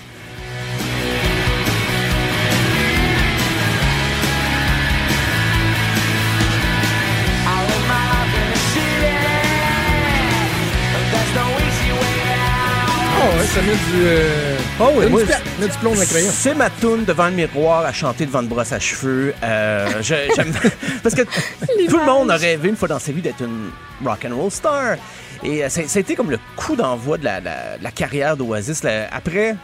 Ça 13.59 13.65
met 13.65 13.73
du, 13.75 14.05
euh, 14.05 14.57
Oh 14.79 14.89
oui, 14.95 15.07
moi, 15.09 15.19
du, 15.21 15.27
pla- 15.27 15.37
met 15.59 15.67
du 15.67 15.77
plomb 15.79 15.93
dans 15.93 15.99
le 15.99 16.05
crayon. 16.05 16.29
C'est 16.33 16.53
ma 16.55 16.69
toune 16.69 17.03
devant 17.03 17.25
le 17.27 17.33
miroir 17.33 17.85
à 17.85 17.91
chanter 17.91 18.25
devant 18.25 18.41
une 18.41 18.47
brosse 18.47 18.71
à 18.71 18.79
cheveux. 18.79 19.33
Euh, 19.43 20.01
j'aime- 20.01 20.53
parce 21.03 21.13
que 21.15 21.23
tout 21.23 21.97
le 21.97 22.05
monde 22.05 22.31
a 22.31 22.37
rêvé 22.37 22.69
une 22.69 22.77
fois 22.77 22.87
dans 22.87 22.99
sa 22.99 23.11
vie 23.11 23.21
d'être 23.21 23.41
une 23.41 23.69
rock 24.05 24.25
and 24.29 24.35
roll 24.35 24.49
star. 24.51 24.95
Et 25.43 25.63
euh, 25.63 25.69
ça, 25.69 25.85
ça 25.87 25.99
a 25.99 26.01
été 26.01 26.15
comme 26.15 26.31
le 26.31 26.39
coup 26.55 26.75
d'envoi 26.77 27.17
de 27.17 27.25
la, 27.25 27.41
la- 27.41 27.77
la 27.81 27.91
carrière 27.91 28.37
d'Oasis. 28.37 28.81
Après, 29.11 29.55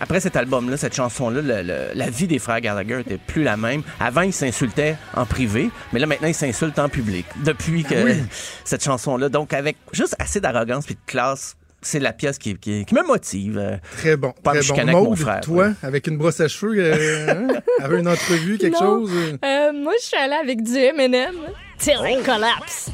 après 0.00 0.20
cet 0.20 0.36
album-là, 0.36 0.76
cette 0.76 0.94
chanson-là, 0.94 1.62
la 1.94 2.10
vie 2.10 2.26
des 2.26 2.38
frères 2.38 2.60
Gallagher 2.60 3.00
était 3.00 3.16
plus 3.18 3.44
la 3.44 3.56
même. 3.56 3.82
Avant, 3.98 4.22
ils 4.22 4.32
s'insultaient 4.34 4.96
en 5.14 5.24
privé, 5.24 5.70
mais 5.94 6.00
là, 6.00 6.06
maintenant, 6.06 6.28
ils 6.28 6.34
s'insultent 6.34 6.78
en 6.78 6.90
public. 6.90 7.24
Depuis 7.44 7.82
que 7.84 7.94
Oui. 8.04 8.22
cette 8.64 8.84
chanson-là, 8.84 9.30
donc 9.30 9.54
avec 9.54 9.76
juste 9.92 10.16
assez 10.18 10.38
d'arrogance 10.40 10.84
puis 10.84 10.96
de 10.96 11.00
classe 11.10 11.56
c'est 11.82 12.00
la 12.00 12.12
pièce 12.12 12.38
qui, 12.38 12.56
qui, 12.56 12.84
qui 12.84 12.94
me 12.94 13.06
motive. 13.06 13.58
euh, 13.58 13.76
Très 13.98 14.16
bon. 14.16 14.32
Pas 14.42 14.52
très 14.54 14.66
bon. 14.68 14.74
avec 14.74 14.86
mon 14.94 15.16
frère, 15.16 15.40
toi, 15.40 15.66
ouais. 15.66 15.72
avec 15.82 16.06
une 16.06 16.16
brosse 16.16 16.40
à 16.40 16.48
cheveux, 16.48 16.74
euh, 16.78 17.26
hein, 17.28 17.60
avec 17.82 18.00
une 18.00 18.08
entrevue, 18.08 18.58
quelque 18.58 18.74
Non. 18.74 19.00
chose. 19.06 19.10
euh? 19.14 19.36
Euh, 19.44 19.72
moi, 19.72 19.92
je 20.00 20.06
suis 20.06 20.16
allée 20.16 20.34
avec 20.42 20.62
du 20.62 20.76
M&M. 20.76 21.34
Till 21.78 21.98
it 22.08 22.24
collapse. 22.24 22.90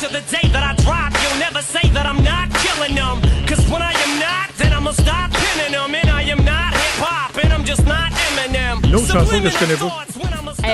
To 0.00 0.08
the 0.08 0.20
day 0.30 0.48
that 0.52 0.62
I 0.72 0.74
drop, 0.82 1.12
you'll 1.22 1.38
never 1.38 1.62
say 1.62 1.88
that 1.94 2.04
I'm 2.04 2.22
not 2.22 2.50
killing 2.60 2.96
them. 2.96 3.20
Cause 3.46 3.64
when 3.70 3.80
I 3.80 3.92
am 3.94 4.18
not, 4.18 4.50
then 4.58 4.72
I'ma 4.72 4.90
stop 4.92 5.30
pinning 5.32 5.72
them. 5.72 5.94
And 5.94 6.10
I 6.10 6.30
am 6.30 6.44
not 6.44 6.74
hip 6.74 7.00
hop, 7.00 7.36
and 7.42 7.52
I'm 7.52 7.64
just 7.64 7.86
not 7.86 8.10
Eminem. 8.36 8.80
Une 8.84 8.96
autre 8.96 9.06
chanson 9.12 9.40
que 9.40 9.48
je 9.48 9.58
connais 9.58 9.76
pas. 9.76 10.04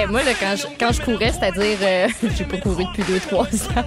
Moi, 0.09 0.23
là, 0.23 0.33
quand, 0.39 0.55
je, 0.57 0.67
quand 0.79 0.93
je 0.93 1.01
courais, 1.03 1.33
c'est-à-dire, 1.33 1.79
euh, 1.83 2.09
j'ai 2.37 2.45
pas 2.45 2.57
couru 2.59 2.85
depuis 2.85 3.03
2-3 3.03 3.79
ans. 3.79 3.85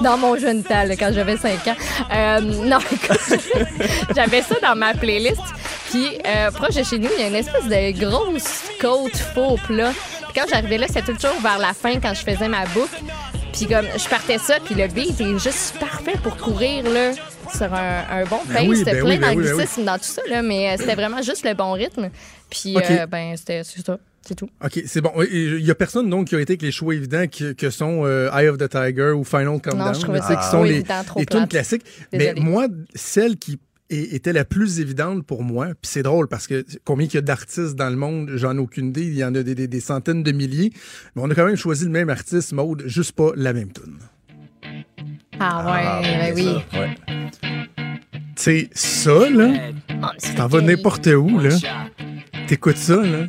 Dans 0.02 0.16
mon 0.16 0.36
jeune 0.36 0.62
temps, 0.62 0.84
quand 0.98 1.10
j'avais 1.12 1.36
5 1.36 1.66
ans. 1.68 1.76
Euh, 2.12 2.40
non, 2.40 2.78
j'avais 4.14 4.42
ça 4.42 4.56
dans 4.60 4.76
ma 4.76 4.94
playlist. 4.94 5.40
Puis, 5.90 6.18
euh, 6.26 6.50
proche 6.50 6.74
de 6.74 6.82
chez 6.82 6.98
nous, 6.98 7.08
il 7.16 7.20
y 7.20 7.24
a 7.24 7.28
une 7.28 7.34
espèce 7.34 7.64
de 7.64 7.98
grosse 7.98 8.62
côte 8.80 9.16
faux 9.16 9.56
plat. 9.66 9.92
Puis 9.92 10.40
quand 10.40 10.46
j'arrivais 10.48 10.78
là, 10.78 10.86
c'était 10.88 11.14
toujours 11.14 11.40
vers 11.42 11.58
la 11.58 11.72
fin, 11.74 12.00
quand 12.00 12.14
je 12.14 12.22
faisais 12.22 12.48
ma 12.48 12.66
boucle. 12.66 13.02
Puis 13.54 13.66
comme, 13.66 13.86
je 13.96 14.08
partais 14.08 14.38
ça, 14.38 14.58
puis 14.64 14.74
le 14.74 14.88
beat 14.88 15.20
est 15.20 15.38
juste 15.38 15.78
parfait 15.78 16.18
pour 16.22 16.36
courir, 16.36 16.82
là, 16.90 17.12
sur 17.54 17.72
un, 17.72 18.02
un 18.10 18.24
bon 18.24 18.40
Ben 18.48 18.54
pace. 18.54 18.64
oui, 18.66 18.76
c'était 18.78 18.92
ben 18.92 19.00
plein 19.04 19.10
oui, 19.10 19.18
ben 19.18 19.36
oui, 19.36 19.44
ben 19.46 19.66
oui. 19.76 19.84
dans 19.84 19.96
tout 19.96 20.04
ça, 20.04 20.22
là, 20.28 20.42
mais 20.42 20.70
euh, 20.70 20.76
c'était 20.76 20.96
vraiment 20.96 21.22
juste 21.22 21.44
le 21.44 21.54
bon 21.54 21.72
rythme. 21.72 22.10
Puis, 22.50 22.76
euh, 22.76 23.06
ben, 23.06 23.36
c'était 23.36 23.62
ça. 23.62 23.98
C'est 24.26 24.34
tout. 24.34 24.48
OK, 24.64 24.80
c'est 24.86 25.02
bon. 25.02 25.12
Il 25.30 25.64
y 25.64 25.70
a 25.70 25.74
personne 25.74 26.08
donc 26.08 26.28
qui 26.28 26.34
a 26.34 26.40
été 26.40 26.54
avec 26.54 26.62
les 26.62 26.72
choix 26.72 26.94
évidents 26.94 27.26
que 27.28 27.70
sont 27.70 28.04
euh, 28.06 28.30
Eye 28.32 28.48
of 28.48 28.56
the 28.56 28.68
Tiger 28.68 29.10
ou 29.10 29.22
Final 29.22 29.60
Countdown. 29.60 29.94
je 29.94 30.00
trouvais 30.00 30.20
là, 30.20 30.26
ça 30.26 30.36
qui 30.36 30.46
sont 30.48 30.62
les, 30.62 30.82
les 31.16 31.26
tunes 31.26 31.46
classiques. 31.46 31.84
Désolée. 32.10 32.32
Mais 32.34 32.40
moi, 32.40 32.66
celle 32.94 33.36
qui 33.36 33.60
était 33.94 34.32
la 34.32 34.44
plus 34.44 34.80
évidente 34.80 35.24
pour 35.26 35.42
moi, 35.42 35.66
puis 35.68 35.90
c'est 35.90 36.02
drôle 36.02 36.28
parce 36.28 36.46
que 36.46 36.64
combien 36.84 37.06
il 37.06 37.14
y 37.14 37.18
a 37.18 37.20
d'artistes 37.20 37.74
dans 37.76 37.90
le 37.90 37.96
monde, 37.96 38.30
j'en 38.34 38.54
ai 38.56 38.60
aucune 38.60 38.88
idée, 38.88 39.02
il 39.02 39.14
y 39.14 39.24
en 39.24 39.34
a 39.34 39.42
des, 39.42 39.54
des- 39.54 39.68
des 39.68 39.80
centaines 39.80 40.22
de 40.22 40.32
milliers, 40.32 40.72
mais 41.14 41.22
on 41.24 41.30
a 41.30 41.34
quand 41.34 41.46
même 41.46 41.56
choisi 41.56 41.84
le 41.84 41.90
même 41.90 42.10
artiste, 42.10 42.52
Maude, 42.52 42.82
juste 42.86 43.12
pas 43.12 43.30
la 43.36 43.52
même 43.52 43.72
tune. 43.72 43.98
Ah 45.40 46.00
ouais, 46.02 46.32
ben 46.34 46.34
oui. 46.36 46.48
Tu 48.36 48.42
sais, 48.42 48.68
ça, 48.72 49.30
là, 49.30 49.52
Ah, 50.02 50.12
c'est 50.18 50.34
t'en 50.34 50.48
vas 50.48 50.60
n'importe 50.60 51.06
où, 51.06 51.38
là. 51.38 51.50
T'écoutes 52.46 52.76
ça, 52.76 52.96
là. 52.96 53.26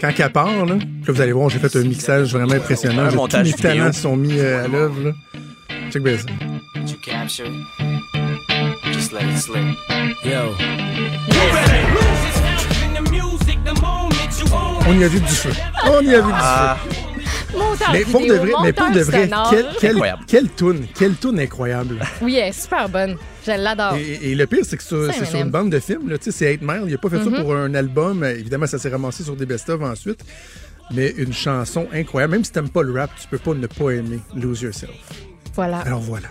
Quand 0.00 0.10
elle 0.18 0.32
part, 0.32 0.66
là, 0.66 0.74
là, 0.74 0.78
vous 1.06 1.20
allez 1.20 1.32
voir, 1.32 1.48
j'ai 1.50 1.58
fait 1.58 1.74
un 1.76 1.82
mixage 1.84 2.32
vraiment 2.32 2.52
impressionnant. 2.54 3.08
Tous 3.10 3.36
mes 3.44 3.52
talents 3.52 3.92
sont 3.92 4.16
mis 4.16 4.38
euh, 4.38 4.64
à 4.64 4.68
l'œuvre, 4.68 5.00
là. 5.04 5.12
Check 5.90 6.02
bien 6.02 6.16
ça. 6.18 6.26
You 9.12 9.18
capture 9.18 9.26
it, 9.26 9.38
just 9.38 9.48
let 9.48 9.64
it 9.64 9.74
slip. 9.74 9.76
Yo. 10.24 10.54
On 14.88 14.98
y 14.98 15.04
a 15.04 15.08
vu 15.08 15.20
du 15.20 15.26
feu. 15.26 15.50
On 15.86 16.00
y 16.02 16.14
a 16.14 16.20
vu 16.20 16.26
du 16.26 16.32
Ah. 16.34 16.76
feu. 16.82 16.96
Montage 17.56 17.88
Mais 17.92 18.04
pour 18.04 18.20
de 18.20 18.32
vrai, 18.34 18.52
mais 18.62 18.72
pour 18.72 18.90
de 18.92 19.00
vrai, 19.00 19.28
quelle, 19.50 19.66
quelle, 19.80 19.90
Incroyable. 19.96 20.22
quelle 20.28 20.48
toune, 20.50 20.86
quelle 20.96 21.14
toune 21.14 21.40
incroyable. 21.40 21.98
Oui, 22.22 22.36
elle 22.36 22.48
est 22.50 22.52
super 22.60 22.88
bonne. 22.88 23.16
Je 23.44 23.50
l'adore. 23.52 23.94
Et, 23.96 24.30
et 24.30 24.34
le 24.36 24.46
pire, 24.46 24.64
c'est 24.64 24.76
que 24.76 24.82
c'est 24.82 25.24
sur 25.26 25.40
une 25.40 25.50
bande 25.50 25.70
de 25.70 25.80
films. 25.80 26.16
Tu 26.22 26.30
C'est 26.30 26.52
8 26.52 26.62
Mile. 26.62 26.82
Il 26.86 26.92
n'a 26.92 26.98
pas 26.98 27.08
fait 27.10 27.18
Mhm. 27.18 27.34
ça 27.36 27.42
pour 27.42 27.54
un 27.56 27.74
album. 27.74 28.22
Évidemment, 28.24 28.66
ça 28.66 28.78
s'est 28.78 28.88
ramassé 28.88 29.24
sur 29.24 29.34
des 29.34 29.46
best-of 29.46 29.82
ensuite. 29.82 30.20
Mais 30.92 31.12
une 31.18 31.32
chanson 31.32 31.88
incroyable. 31.92 32.32
Même 32.34 32.44
si 32.44 32.52
t'aimes 32.52 32.68
pas 32.68 32.82
le 32.82 32.92
rap, 32.92 33.10
tu 33.20 33.26
peux 33.28 33.38
pas 33.38 33.54
ne 33.54 33.66
pas 33.66 33.90
aimer 33.90 34.20
Lose 34.36 34.62
Yourself. 34.62 34.90
Voilà. 35.60 35.78
Alors 35.80 36.00
voilà. 36.00 36.28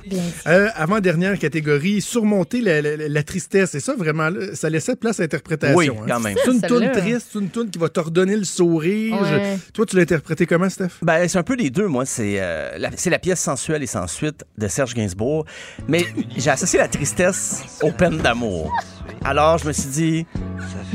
Euh, 0.47 0.69
avant-dernière 0.75 1.37
catégorie, 1.37 2.01
surmonter 2.01 2.61
la, 2.61 2.81
la- 2.81 3.07
la 3.07 3.23
tristesse. 3.23 3.75
Et 3.75 3.79
ça, 3.79 3.93
vraiment, 3.95 4.29
ça 4.53 4.69
laissait 4.69 4.95
place 4.95 5.19
à 5.19 5.23
l'interprétation. 5.23 5.77
Oui, 5.77 5.89
hein. 5.89 6.05
quand 6.07 6.19
même. 6.19 6.35
C'est 6.43 6.51
une 6.51 6.61
toune 6.61 6.79
Celle-là. 6.79 7.01
triste, 7.01 7.27
c'est 7.31 7.39
une 7.39 7.49
toune 7.49 7.69
qui 7.69 7.77
va 7.77 7.89
te 7.89 7.99
redonner 7.99 8.35
le 8.35 8.43
sourire. 8.43 9.21
Ouais. 9.21 9.57
Je- 9.67 9.71
Toi, 9.71 9.85
tu 9.85 9.95
l'as 9.97 10.01
interprété 10.01 10.45
comment, 10.47 10.69
Steph? 10.69 10.89
Ben, 11.03 11.27
c'est 11.27 11.37
un 11.37 11.43
peu 11.43 11.55
les 11.55 11.69
deux, 11.69 11.87
moi. 11.87 12.05
C'est 12.05 12.37
euh, 12.39 12.71
la, 12.79 12.89
c'est 12.95 13.09
la 13.11 13.19
pièce 13.19 13.39
sensuelle 13.39 13.83
et 13.83 13.87
sans 13.87 14.07
suite 14.07 14.43
de 14.57 14.67
Serge 14.67 14.93
Gainsbourg. 14.95 15.45
Mais 15.87 16.05
j'ai 16.37 16.49
associé 16.49 16.79
la 16.79 16.87
tristesse 16.87 17.61
aux 17.83 17.91
peines 17.91 18.17
d'amour. 18.17 18.71
Alors, 19.23 19.57
je 19.59 19.67
me 19.67 19.73
suis 19.73 19.89
dit, 19.89 20.25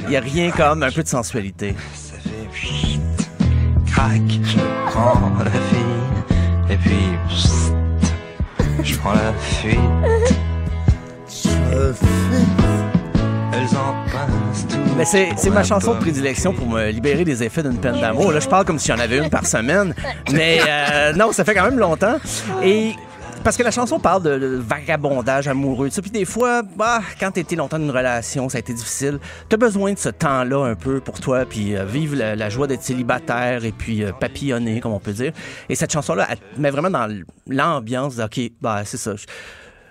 il 0.04 0.08
n'y 0.08 0.16
a 0.16 0.20
rien 0.20 0.50
comme 0.50 0.82
un 0.82 0.90
peu 0.90 1.02
de 1.02 1.08
sensualité. 1.08 1.74
Ça 1.94 2.14
fait 2.18 3.90
crac, 3.90 4.20
je 4.28 4.58
prends 4.90 5.32
la 5.38 5.50
fille, 5.50 6.70
et 6.70 6.76
puis 6.76 6.96
psst, 9.04 9.04
je 9.04 9.08
prends 9.08 9.12
la 9.14 9.32
fuite. 9.32 9.78
Elles 13.52 13.76
en 13.76 13.94
passent 14.10 14.66
tout. 14.68 14.78
Mais 14.96 15.04
c'est, 15.04 15.28
c'est 15.36 15.50
ma 15.50 15.62
chanson 15.64 15.94
de 15.94 16.00
prédilection 16.00 16.52
pour 16.52 16.68
me 16.68 16.90
libérer 16.90 17.24
des 17.24 17.42
effets 17.42 17.62
d'une 17.62 17.78
peine 17.78 18.00
d'amour. 18.00 18.32
Là, 18.32 18.40
je 18.40 18.48
parle 18.48 18.64
comme 18.64 18.78
si 18.78 18.88
j'en 18.88 18.98
avais 18.98 19.18
une 19.18 19.30
par 19.30 19.46
semaine. 19.46 19.94
Mais 20.32 20.60
euh, 20.68 21.12
non, 21.14 21.32
ça 21.32 21.44
fait 21.44 21.54
quand 21.54 21.64
même 21.64 21.78
longtemps. 21.78 22.16
Et 22.62 22.94
parce 23.44 23.56
que 23.58 23.62
la 23.62 23.70
chanson 23.70 24.00
parle 24.00 24.22
de, 24.22 24.38
de 24.38 24.56
vagabondage 24.56 25.46
amoureux. 25.48 25.90
Puis 26.02 26.10
des 26.10 26.24
fois, 26.24 26.62
bah, 26.62 27.02
quand 27.20 27.30
t'as 27.30 27.42
été 27.42 27.54
longtemps 27.56 27.78
dans 27.78 27.84
une 27.84 27.90
relation, 27.90 28.48
ça 28.48 28.56
a 28.56 28.60
été 28.60 28.72
difficile. 28.72 29.18
T'as 29.48 29.58
besoin 29.58 29.92
de 29.92 29.98
ce 29.98 30.08
temps-là 30.08 30.64
un 30.64 30.74
peu 30.74 31.00
pour 31.00 31.20
toi, 31.20 31.44
puis 31.44 31.76
euh, 31.76 31.84
vivre 31.84 32.16
la, 32.16 32.34
la 32.34 32.48
joie 32.48 32.66
d'être 32.66 32.82
célibataire 32.82 33.64
et 33.64 33.72
puis 33.72 34.02
euh, 34.02 34.12
papillonner, 34.12 34.80
comme 34.80 34.92
on 34.92 34.98
peut 35.00 35.12
dire. 35.12 35.32
Et 35.68 35.74
cette 35.74 35.92
chanson-là, 35.92 36.26
elle 36.30 36.38
te 36.38 36.60
met 36.60 36.70
vraiment 36.70 36.90
dans 36.90 37.06
l'ambiance 37.46 38.16
de, 38.16 38.24
OK, 38.24 38.40
bah, 38.60 38.82
c'est 38.84 38.96
ça. 38.96 39.12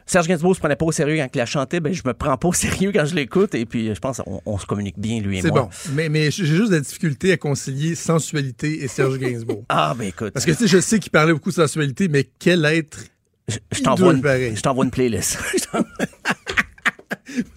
Serge 0.06 0.28
Gainsbourg 0.28 0.54
se 0.54 0.60
prenait 0.60 0.76
pas 0.76 0.84
au 0.86 0.92
sérieux 0.92 1.16
quand 1.16 1.30
il 1.34 1.38
la 1.38 1.46
chantait, 1.46 1.80
ben 1.80 1.94
je 1.94 2.02
me 2.06 2.14
prends 2.14 2.36
pas 2.36 2.50
au 2.50 2.54
sérieux 2.54 2.92
quand 2.94 3.06
je 3.06 3.16
l'écoute 3.16 3.56
et 3.56 3.66
puis 3.66 3.96
je 3.96 4.00
pense 4.02 4.18
qu'on 4.18 4.42
on 4.46 4.58
se 4.58 4.66
communique 4.66 5.00
bien 5.00 5.22
lui 5.22 5.38
et 5.38 5.42
C'est 5.42 5.48
moi. 5.50 5.62
bon. 5.62 5.70
Mais, 5.94 6.10
mais 6.10 6.30
j'ai 6.30 6.46
juste 6.46 6.72
de 6.72 6.76
la 6.76 6.82
difficulté 6.82 7.32
à 7.32 7.38
concilier 7.38 7.96
sensualité 7.96 8.84
et 8.84 8.90
Serge 8.90 9.18
Gainsbourg. 9.18 9.64
Ah 9.70 9.94
ben 9.98 10.10
écoute, 10.10 10.34
Parce 10.34 10.46
que 10.46 10.52
tu 10.52 10.58
sais, 10.58 10.68
je 10.68 10.80
sais 10.82 11.00
qu'il 11.00 11.10
parlait 11.12 11.32
beaucoup 11.32 11.52
de 11.52 11.56
sensualité, 11.56 12.10
mais 12.10 12.28
quel 12.38 12.66
être. 12.66 13.00
Je, 13.48 13.82
t'envoie 13.82 14.14
une, 14.14 14.22
pareils. 14.22 14.56
je 14.56 14.62
t'envoie 14.62 14.86
une 14.86 14.92
playlist. 14.92 15.38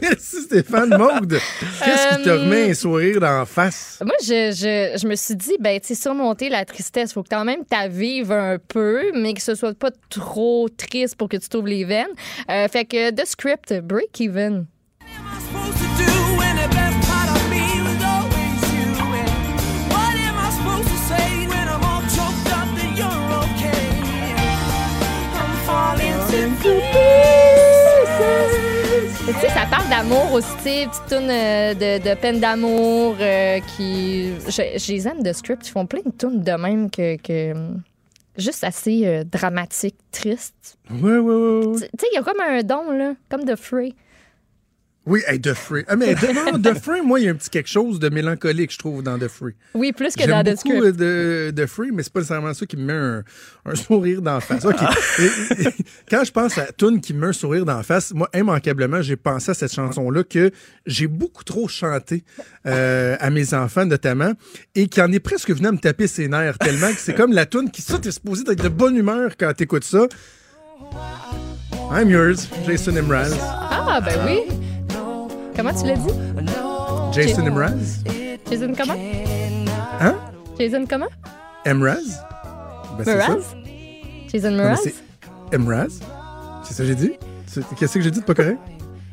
Merci 0.00 0.42
Stéphane 0.42 0.96
Maude. 0.96 1.38
Qu'est-ce 1.84 2.16
qui 2.16 2.22
te 2.22 2.28
Euh, 2.30 2.40
remet 2.40 2.70
un 2.70 2.74
sourire 2.74 3.20
d'en 3.20 3.44
face? 3.44 3.98
Moi, 4.02 4.14
je, 4.22 4.52
je, 4.52 4.98
je 4.98 5.06
me 5.06 5.14
suis 5.16 5.36
dit, 5.36 5.56
ben, 5.60 5.78
tu 5.80 5.88
sais, 5.88 5.94
surmonter 5.94 6.48
la 6.48 6.64
tristesse, 6.64 7.12
faut 7.12 7.22
que 7.22 7.28
quand 7.28 7.44
même 7.44 7.60
tu 7.70 7.88
vive 7.90 8.32
un 8.32 8.58
peu, 8.58 9.10
mais 9.14 9.34
que 9.34 9.42
ce 9.42 9.54
soit 9.54 9.74
pas 9.76 9.90
trop 10.08 10.68
triste 10.68 11.16
pour 11.16 11.28
que 11.28 11.36
tu 11.36 11.48
t'ouvres 11.48 11.66
les 11.68 11.84
veines. 11.84 12.06
Euh, 12.50 12.68
fait 12.68 12.84
que 12.86 13.10
The 13.10 13.26
Script, 13.26 13.74
Break 13.82 14.20
Even. 14.20 14.66
D'amour 30.08 30.32
aussi, 30.34 30.86
petite 30.86 31.06
toune 31.08 31.30
euh, 31.30 31.74
de, 31.74 32.08
de 32.08 32.14
peine 32.14 32.38
d'amour 32.38 33.16
euh, 33.20 33.58
qui. 33.76 34.30
Je, 34.46 34.78
je 34.78 34.92
les 34.92 35.08
aime 35.08 35.22
de 35.22 35.32
script, 35.32 35.66
ils 35.66 35.70
font 35.70 35.86
plein 35.86 36.02
de 36.04 36.12
tunes 36.16 36.42
de 36.42 36.52
même 36.52 36.90
que. 36.90 37.16
que 37.16 37.52
juste 38.36 38.64
assez 38.64 39.06
euh, 39.06 39.24
dramatique, 39.24 39.96
triste. 40.12 40.78
Ouais, 40.90 41.18
ouais. 41.18 41.18
ouais. 41.18 41.72
Tu 41.74 41.78
sais, 41.78 42.06
il 42.12 42.14
y 42.14 42.18
a 42.18 42.22
comme 42.22 42.40
un 42.40 42.62
don, 42.62 42.90
là, 42.92 43.14
comme 43.30 43.44
de 43.44 43.56
Free. 43.56 43.94
Oui, 45.08 45.22
hey, 45.28 45.40
The 45.40 45.54
Free. 45.54 45.84
Ah, 45.86 45.94
mais 45.94 46.14
non, 46.34 46.60
The 46.60 46.74
Free, 46.80 47.00
moi, 47.00 47.20
il 47.20 47.26
y 47.26 47.28
a 47.28 47.30
un 47.30 47.36
petit 47.36 47.48
quelque 47.48 47.68
chose 47.68 48.00
de 48.00 48.08
mélancolique, 48.08 48.72
je 48.72 48.78
trouve, 48.78 49.04
dans 49.04 49.16
The 49.16 49.28
Free. 49.28 49.54
Oui, 49.72 49.92
plus 49.92 50.16
que 50.16 50.26
dans 50.28 50.42
The 50.42 50.56
beaucoup 50.56 50.78
Script. 50.82 51.00
euh, 51.00 51.46
de, 51.46 51.50
de 51.52 51.66
Free, 51.66 51.90
mais 51.92 52.02
c'est 52.02 52.12
pas 52.12 52.18
nécessairement 52.20 52.52
ça 52.54 52.66
qui 52.66 52.76
me 52.76 52.82
met 52.82 52.92
un, 52.92 53.24
un 53.66 53.74
sourire 53.76 54.20
d'en 54.20 54.40
face. 54.40 54.64
OK. 54.64 54.74
Et- 55.20 55.62
et- 55.62 55.68
Quand 56.10 56.24
je 56.24 56.32
pense 56.32 56.58
à 56.58 56.66
Tune 56.72 57.00
qui 57.00 57.14
me 57.14 57.20
met 57.20 57.26
un 57.28 57.32
sourire 57.32 57.64
d'en 57.64 57.84
face, 57.84 58.12
moi, 58.14 58.28
immanquablement, 58.34 59.00
j'ai 59.00 59.14
pensé 59.14 59.52
à 59.52 59.54
cette 59.54 59.72
chanson-là 59.72 60.24
que 60.24 60.50
j'ai 60.86 61.06
beaucoup 61.06 61.44
trop 61.44 61.68
chanté 61.68 62.24
euh, 62.66 63.16
à 63.20 63.30
mes 63.30 63.54
enfants, 63.54 63.86
notamment, 63.86 64.32
et 64.74 64.88
qui 64.88 65.00
en 65.00 65.12
est 65.12 65.20
presque 65.20 65.50
venu 65.52 65.68
à 65.68 65.72
me 65.72 65.78
taper 65.78 66.08
ses 66.08 66.26
nerfs 66.26 66.58
tellement 66.58 66.88
que 66.92 66.98
c'est 66.98 67.14
comme 67.14 67.32
la 67.32 67.46
tune 67.46 67.70
qui, 67.70 67.80
ça, 67.80 67.98
t'es 68.00 68.10
supposé 68.10 68.42
être 68.50 68.60
de 68.62 68.68
bonne 68.68 68.96
humeur 68.96 69.36
quand 69.38 69.52
t'écoutes 69.54 69.84
ça. 69.84 70.06
I'm 71.92 72.10
yours, 72.10 72.48
Jason 72.66 73.00
Mraz. 73.04 73.30
Ah, 73.40 74.00
ben 74.04 74.18
oui. 74.26 74.65
Comment 75.56 75.72
tu 75.72 75.86
l'as 75.86 75.96
dit? 75.96 76.12
Jason 77.12 77.50
Mraz? 77.50 78.04
Jason 78.50 78.72
comment? 78.76 78.94
Hein? 80.00 80.14
Jason 80.58 80.84
comment? 80.86 81.08
Mraz? 81.64 82.20
Ben. 82.98 83.16
Mraz? 83.16 83.56
Jason 84.30 84.50
Mraz? 84.52 84.80
c'est 84.82 85.58
Mraz? 85.58 86.00
C'est 86.64 86.74
ça 86.74 86.82
que 86.82 86.88
j'ai 86.88 86.94
dit? 86.94 87.12
Qu'est-ce 87.78 87.94
que 87.94 88.00
j'ai 88.02 88.10
dit 88.10 88.20
de 88.20 88.24
pas 88.24 88.34
correct? 88.34 88.58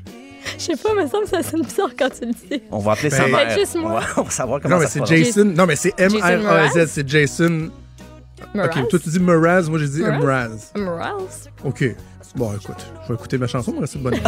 Je 0.58 0.64
sais 0.64 0.76
pas, 0.76 0.90
mais 0.96 1.08
ça 1.08 1.20
me 1.22 1.26
semble 1.26 1.26
que 1.26 1.30
ça 1.30 1.44
sonne 1.44 1.62
bizarre 1.64 1.90
quand 1.98 2.10
tu 2.10 2.26
le 2.26 2.34
dis. 2.34 2.62
On 2.72 2.80
va 2.80 2.92
appeler 2.92 3.10
Ben- 3.10 3.18
sa 3.18 3.28
mère. 3.28 3.58
Juste 3.58 3.76
moi. 3.76 3.92
On 3.92 3.94
va, 3.94 4.06
on 4.18 4.22
va 4.24 4.30
savoir 4.32 4.60
comment 4.62 4.76
Non, 4.76 4.82
mais 4.82 4.88
ça 4.88 5.00
se 5.00 5.06
c'est. 5.06 5.24
Jason. 5.24 5.46
Non, 5.46 5.66
mais 5.66 5.76
c'est 5.78 5.94
M-R-A-Z? 5.98 6.88
C'est 6.88 7.08
Jason. 7.08 7.70
Ok, 8.54 8.88
toi 8.90 9.00
tu 9.00 9.10
dis 9.10 9.20
Mraz, 9.20 9.70
moi 9.70 9.80
j'ai 9.80 9.88
dit 9.88 10.02
Mraz? 10.02 10.72
Mraz? 10.76 11.50
Ok. 11.64 11.96
Bon, 12.36 12.52
écoute, 12.54 12.78
je 13.04 13.08
vais 13.10 13.14
écouter 13.14 13.38
ma 13.38 13.48
chanson, 13.48 13.72
mais 13.74 13.82
reste 13.82 13.98
bonne. 13.98 14.16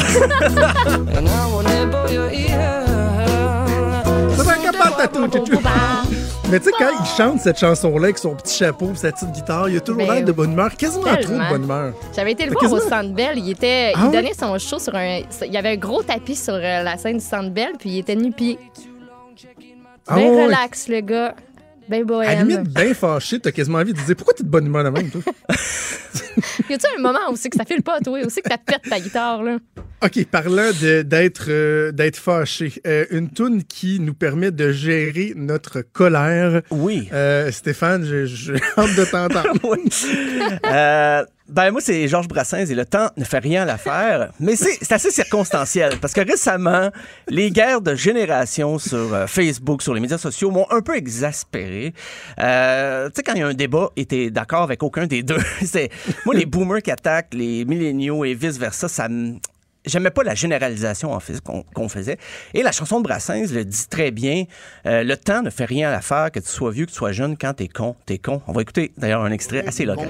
Mais 6.52 6.60
tu 6.60 6.65
sais, 6.65 6.72
quand 6.77 6.91
il 6.99 7.06
chante 7.18 7.40
cette 7.41 7.57
chanson-là 7.60 8.03
avec 8.06 8.18
son 8.19 8.36
petit 8.36 8.56
chapeau 8.57 8.91
et 8.91 8.95
sa 8.95 9.11
petite 9.11 9.32
guitare, 9.32 9.68
il 9.69 9.77
a 9.77 9.80
toujours 9.80 10.06
Ben 10.06 10.14
l'air 10.14 10.26
de 10.26 10.32
bonne 10.32 10.52
humeur, 10.52 10.76
quasiment 10.76 11.03
trop 11.03 11.34
de 11.34 11.49
bonne 11.49 11.64
humeur. 11.64 11.94
J'avais 12.15 12.34
été 12.34 12.45
le 12.45 12.52
voir 12.52 12.65
au 12.65 12.76
quasiment- 12.77 12.90
Centre 13.02 13.14
Bell. 13.15 13.38
Il, 13.40 13.49
était, 13.49 13.91
Ah 13.95 13.99
il 14.02 14.06
ouais? 14.06 14.11
donnait 14.22 14.34
son 14.40 14.57
show 14.60 14.77
sur 14.77 14.94
un. 14.94 15.22
Il 15.41 15.52
y 15.52 15.57
avait 15.57 15.69
un 15.72 15.77
gros 15.77 16.03
tapis 16.03 16.36
sur 16.36 16.53
euh, 16.53 16.84
la 16.84 16.98
scène 16.98 17.18
du 17.18 17.26
Centre 17.26 17.49
Bell, 17.49 17.72
puis 17.80 17.90
il 17.90 17.98
était 17.99 18.15
nu-pied. 18.15 18.60
Ah 20.07 20.15
Bien 20.18 20.30
ouais. 20.30 20.45
relax, 20.45 20.88
le 20.88 21.02
gars. 21.02 21.34
Bien 21.90 21.98
À 21.99 22.02
la 22.02 22.06
bohème. 22.06 22.48
limite, 22.48 22.69
bien 22.73 22.94
fâché, 22.94 23.40
t'as 23.40 23.52
quasiment 23.52 23.80
envie 23.80 23.94
de 23.94 23.99
dire 24.02 24.15
pourquoi 24.15 24.34
t'es 24.36 24.44
de 24.44 24.49
bonne 24.49 24.65
humeur 24.68 24.84
de 24.84 24.90
même, 24.90 25.10
toi? 25.10 25.22
Y 26.70 26.74
a-tu 26.74 26.86
un 26.98 27.02
moment 27.02 27.30
aussi 27.30 27.49
que 27.49 27.57
ça 27.57 27.66
file 27.66 27.84
pas, 27.84 27.99
toi, 27.99 28.20
aussi 28.26 28.41
que 28.41 28.49
t'as 28.49 28.57
pète 28.57 28.82
ta 28.90 28.99
guitare, 28.99 29.44
là? 29.44 29.57
OK, 30.03 30.26
parlant 30.26 30.72
d'être 31.03 31.45
euh, 31.49 31.91
d'être 31.91 32.18
fâché, 32.18 32.74
euh, 32.86 33.06
une 33.12 33.30
toune 33.30 33.64
qui 33.64 33.99
nous 33.99 34.14
permet 34.14 34.52
de 34.52 34.72
gérer 34.72 35.34
notre 35.36 35.82
colère. 35.82 36.62
Oui. 36.70 37.10
Euh, 37.14 37.52
Stéphane, 37.52 38.03
j'ai 38.26 38.56
hâte 38.78 38.95
de 38.95 39.06
t'entendre. 39.06 39.56
Euh, 40.66 41.24
ben 41.48 41.70
moi, 41.70 41.80
c'est 41.80 42.07
Georges 42.07 42.28
Brassens 42.28 42.72
et 42.72 42.76
le 42.76 42.86
temps 42.86 43.10
ne 43.18 43.24
fait 43.24 43.38
rien 43.38 43.64
à 43.64 43.66
l'affaire. 43.66 44.32
Mais 44.40 44.56
c'est 44.56 44.78
c'est 44.82 44.94
assez 44.94 45.12
circonstanciel 45.12 45.99
parce 46.02 46.14
que 46.14 46.22
récemment, 46.22 46.90
les 47.28 47.52
guerres 47.52 47.82
de 47.82 47.94
génération 47.94 48.80
sur 48.80 49.14
euh, 49.14 49.28
Facebook, 49.28 49.84
sur 49.84 49.94
les 49.94 50.02
médias 50.02 50.18
sociaux 50.18 50.49
m'ont 50.49 50.66
un 50.72 50.82
peu 50.82 50.95
exaspéré. 50.95 51.94
Euh, 52.40 53.10
tu 53.10 53.14
sais, 53.16 53.24
quand 53.24 53.34
il 53.34 53.40
y 53.40 53.44
a 53.44 53.48
un 53.48 53.53
débat 53.53 53.91
et 53.95 54.06
t'es 54.06 54.32
d'accord 54.32 54.64
avec 54.64 54.82
aucun 54.82 55.06
des 55.06 55.22
deux, 55.22 55.38
c'est 55.64 55.90
moi, 56.26 56.34
les 56.34 56.45
boomers 56.45 56.81
qui 56.81 56.91
attaquent 56.91 57.34
les 57.34 57.65
milléniaux 57.65 58.26
et 58.26 58.34
vice-versa, 58.34 58.88
ça. 58.88 59.07
J'aimais 59.85 60.10
pas 60.10 60.23
la 60.23 60.34
généralisation 60.34 61.15
qu'on 61.76 61.89
faisait. 61.89 62.18
Et 62.56 62.64
la 62.64 62.72
chanson 62.72 62.99
de 62.99 63.03
Brassens 63.03 63.53
le 63.53 63.64
dit 63.64 63.88
très 63.88 64.10
bien. 64.10 64.45
Euh, 64.88 65.03
le 65.03 65.15
temps 65.15 65.43
ne 65.43 65.52
fait 65.52 65.65
rien 65.65 65.89
à 65.89 65.91
l'affaire, 65.91 66.31
que 66.31 66.39
tu 66.39 66.47
sois 66.47 66.72
vieux, 66.72 66.88
que 66.88 66.91
tu 66.91 66.97
sois 66.97 67.11
jeune. 67.11 67.38
Quand 67.38 67.53
t'es 67.53 67.68
con, 67.68 67.95
t'es 68.07 68.18
con. 68.18 68.41
On 68.47 68.53
va 68.53 68.64
écouter 68.64 68.93
d'ailleurs 68.97 69.23
un 69.23 69.31
extrait 69.31 69.64
assez 69.68 69.85
local. 69.85 70.10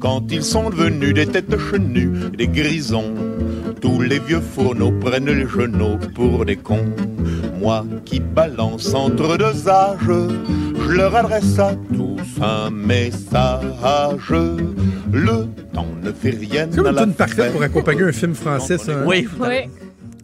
Quand 0.00 0.30
ils 0.30 0.44
sont 0.44 0.68
devenus 0.68 1.14
des 1.14 1.26
têtes 1.26 1.56
chenues, 1.56 2.28
des 2.36 2.46
grisons, 2.46 3.14
tous 3.80 4.02
les 4.02 4.18
vieux 4.18 4.42
fourneaux 4.42 4.92
prennent 4.92 5.30
les 5.30 5.48
genoux 5.48 5.96
pour 6.14 6.44
des 6.44 6.56
cons. 6.56 6.84
Moi 7.58 7.86
qui 8.04 8.20
balance 8.20 8.92
entre 8.92 9.38
deux 9.38 9.66
âges, 9.66 10.10
je 10.88 10.90
leur 10.96 11.14
adresse 11.16 11.58
à 11.58 11.74
tous 11.94 12.42
un 12.42 12.70
message. 12.70 13.62
Le 15.12 15.46
temps 15.72 15.86
ne 16.02 16.12
fait 16.12 16.30
rien 16.30 16.68
C'est 16.70 16.78
une 16.78 16.84
la 16.88 17.02
tune 17.04 17.14
parfaite 17.14 17.52
pour 17.52 17.62
accompagner 17.62 18.02
un 18.02 18.12
film 18.12 18.34
français, 18.34 18.78
ça. 18.78 18.92
hein? 18.92 19.04
Oui. 19.06 19.28
Oui. 19.40 19.70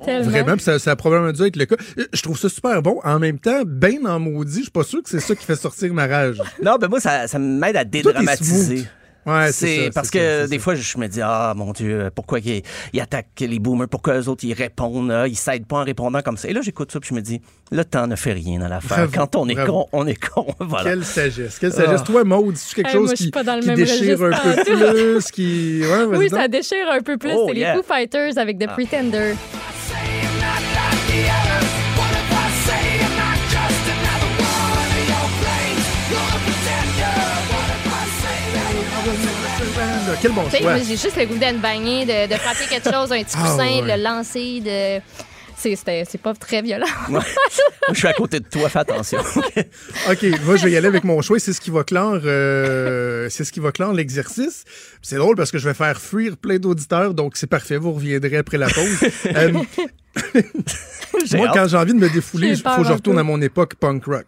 Tellement. 0.05 0.30
Vraiment, 0.30 0.52
puis 0.55 0.62
ça, 0.62 0.78
ça 0.80 0.90
a 0.93 0.97
probablement 0.97 1.32
dû 1.32 1.43
être 1.44 1.55
le 1.56 1.64
cas. 1.64 1.76
Euh, 1.98 2.05
Je 2.12 2.22
trouve 2.22 2.36
ça 2.36 2.48
super 2.48 2.82
bon. 2.82 2.98
En 3.05 3.20
même 3.20 3.39
temps, 3.39 3.62
ben 3.64 4.05
en 4.06 4.18
maudit, 4.18 4.56
je 4.59 4.62
suis 4.62 4.70
pas 4.70 4.82
sûr 4.82 5.01
que 5.02 5.09
c'est 5.09 5.20
ça 5.20 5.36
qui 5.36 5.44
fait 5.44 5.55
sortir 5.55 5.94
ma 5.94 6.09
rage. 6.09 6.43
Non, 6.64 6.76
ben 6.80 6.89
moi, 6.89 6.98
ça, 6.98 7.28
ça 7.28 7.39
m'aide 7.39 7.76
à 7.76 7.84
dédramatiser. 7.84 8.84
Ouais, 9.24 9.53
c'est 9.53 9.90
parce 9.94 10.11
que 10.11 10.43
ça, 10.43 10.47
des 10.49 10.57
ça. 10.59 10.62
fois, 10.62 10.74
je 10.74 10.99
me 10.99 11.07
dis, 11.07 11.20
ah, 11.23 11.53
mon 11.57 11.73
Dieu, 11.73 12.11
pourquoi 12.15 12.40
ils, 12.40 12.62
ils 12.93 13.01
attaquent 13.01 13.27
les 13.40 13.59
boomers? 13.59 13.89
Pourquoi 13.89 14.19
eux 14.19 14.28
autres, 14.28 14.44
ils 14.44 14.53
répondent? 14.53 15.11
ah, 15.12 15.28
Ils 15.28 15.36
s'aident 15.36 15.66
pas 15.66 15.77
en 15.77 15.85
répondant 15.85 16.20
comme 16.23 16.36
ça? 16.36 16.49
Et 16.49 16.53
là, 16.53 16.61
j'écoute 16.62 16.90
ça, 16.93 16.99
puis 17.01 17.11
je 17.11 17.15
me 17.15 17.20
dis, 17.20 17.40
le 17.70 17.85
temps 17.85 18.07
ne 18.07 18.16
fait 18.16 18.32
rien 18.32 18.61
à 18.62 18.69
l'affaire. 18.69 19.09
Quand 19.12 19.36
on 19.36 19.49
est 19.49 19.55
bravo. 19.55 19.73
con, 19.73 19.89
on 19.93 20.07
est 20.07 20.15
con. 20.23 20.47
voilà. 20.61 20.90
Quelle 20.90 21.05
sagesse, 21.05 21.59
quelle 21.59 21.73
sagesse. 21.73 22.01
Ah. 22.03 22.07
Toi, 22.07 22.24
Maude, 22.24 22.57
c'est 22.57 22.74
quelque 22.74 22.89
Hey, 22.89 22.94
chose 22.94 23.07
moi, 23.07 23.15
qui, 23.15 23.31
pas 23.31 23.44
dans 23.44 23.55
le 23.55 23.61
qui 23.61 23.66
même 23.69 23.77
déchire 23.77 24.23
un 24.23 24.31
peu 24.31 24.65
plus, 24.65 25.31
qui... 25.31 25.82
Ouais, 25.82 26.16
Oui, 26.19 26.28
ça 26.28 26.49
déchire 26.49 26.90
un 26.90 27.01
peu 27.01 27.16
plus. 27.16 27.32
Oh, 27.35 27.47
c'est 27.49 27.57
yeah. 27.57 27.74
les 27.77 27.81
Foo 27.82 27.86
Fighters 27.86 28.39
avec 28.39 28.59
The 28.59 28.66
Pretender. 28.66 29.35
Quel 40.20 40.32
bon 40.32 40.48
choix. 40.51 40.78
j'ai 40.78 40.97
juste 40.97 41.16
le 41.16 41.26
goût 41.26 41.36
d'être 41.39 41.60
bagné, 41.60 42.05
de, 42.05 42.32
de 42.32 42.39
frapper 42.39 42.66
quelque 42.68 42.90
chose, 42.93 43.12
un 43.12 43.22
petit 43.22 43.36
Ah, 43.39 43.43
coussin, 43.43 43.82
de 43.82 43.86
le 43.97 44.02
lancer, 44.02 44.60
de. 44.60 45.02
C'est 45.56 46.20
pas 46.20 46.34
très 46.34 46.60
violent. 46.60 46.86
Ouais. 47.09 47.12
Moi, 47.14 47.22
je 47.93 47.98
suis 47.98 48.09
à 48.09 48.12
côté 48.14 48.40
de 48.40 48.44
toi, 48.48 48.68
fais 48.68 48.80
attention. 48.80 49.18
OK, 50.10 50.24
moi, 50.44 50.56
je 50.56 50.64
vais 50.64 50.72
y 50.72 50.76
aller 50.76 50.89
avec 50.89 51.05
mon 51.05 51.22
choix. 51.22 51.39
C'est 51.39 51.52
ce 51.52 51.60
qui 51.60 51.70
va 51.70 51.84
clore, 51.84 52.18
euh, 52.24 53.28
c'est 53.30 53.44
ce 53.44 53.52
qui 53.52 53.60
va 53.60 53.70
clore 53.70 53.93
l'exercice. 53.93 54.64
C'est 55.02 55.16
drôle 55.16 55.36
parce 55.36 55.52
que 55.52 55.59
je 55.59 55.68
vais 55.68 55.74
faire 55.74 56.01
fuir 56.01 56.36
plein 56.36 56.59
d'auditeurs, 56.59 57.14
donc 57.14 57.36
c'est 57.36 57.47
parfait. 57.47 57.76
Vous 57.76 57.93
reviendrez 57.93 58.39
après 58.39 58.59
la 58.59 58.66
pause. 58.66 58.98
Euh, 59.26 59.52
moi, 60.34 61.47
hâte. 61.48 61.55
quand 61.55 61.68
j'ai 61.68 61.76
envie 61.76 61.94
de 61.94 61.98
me 61.98 62.09
défouler, 62.09 62.48
il 62.48 62.56
faut 62.56 62.76
que 62.76 62.84
je 62.84 62.93
retourne 62.93 63.18
à 63.18 63.22
mon 63.22 63.40
époque 63.40 63.74
punk 63.76 64.05
rock. 64.05 64.26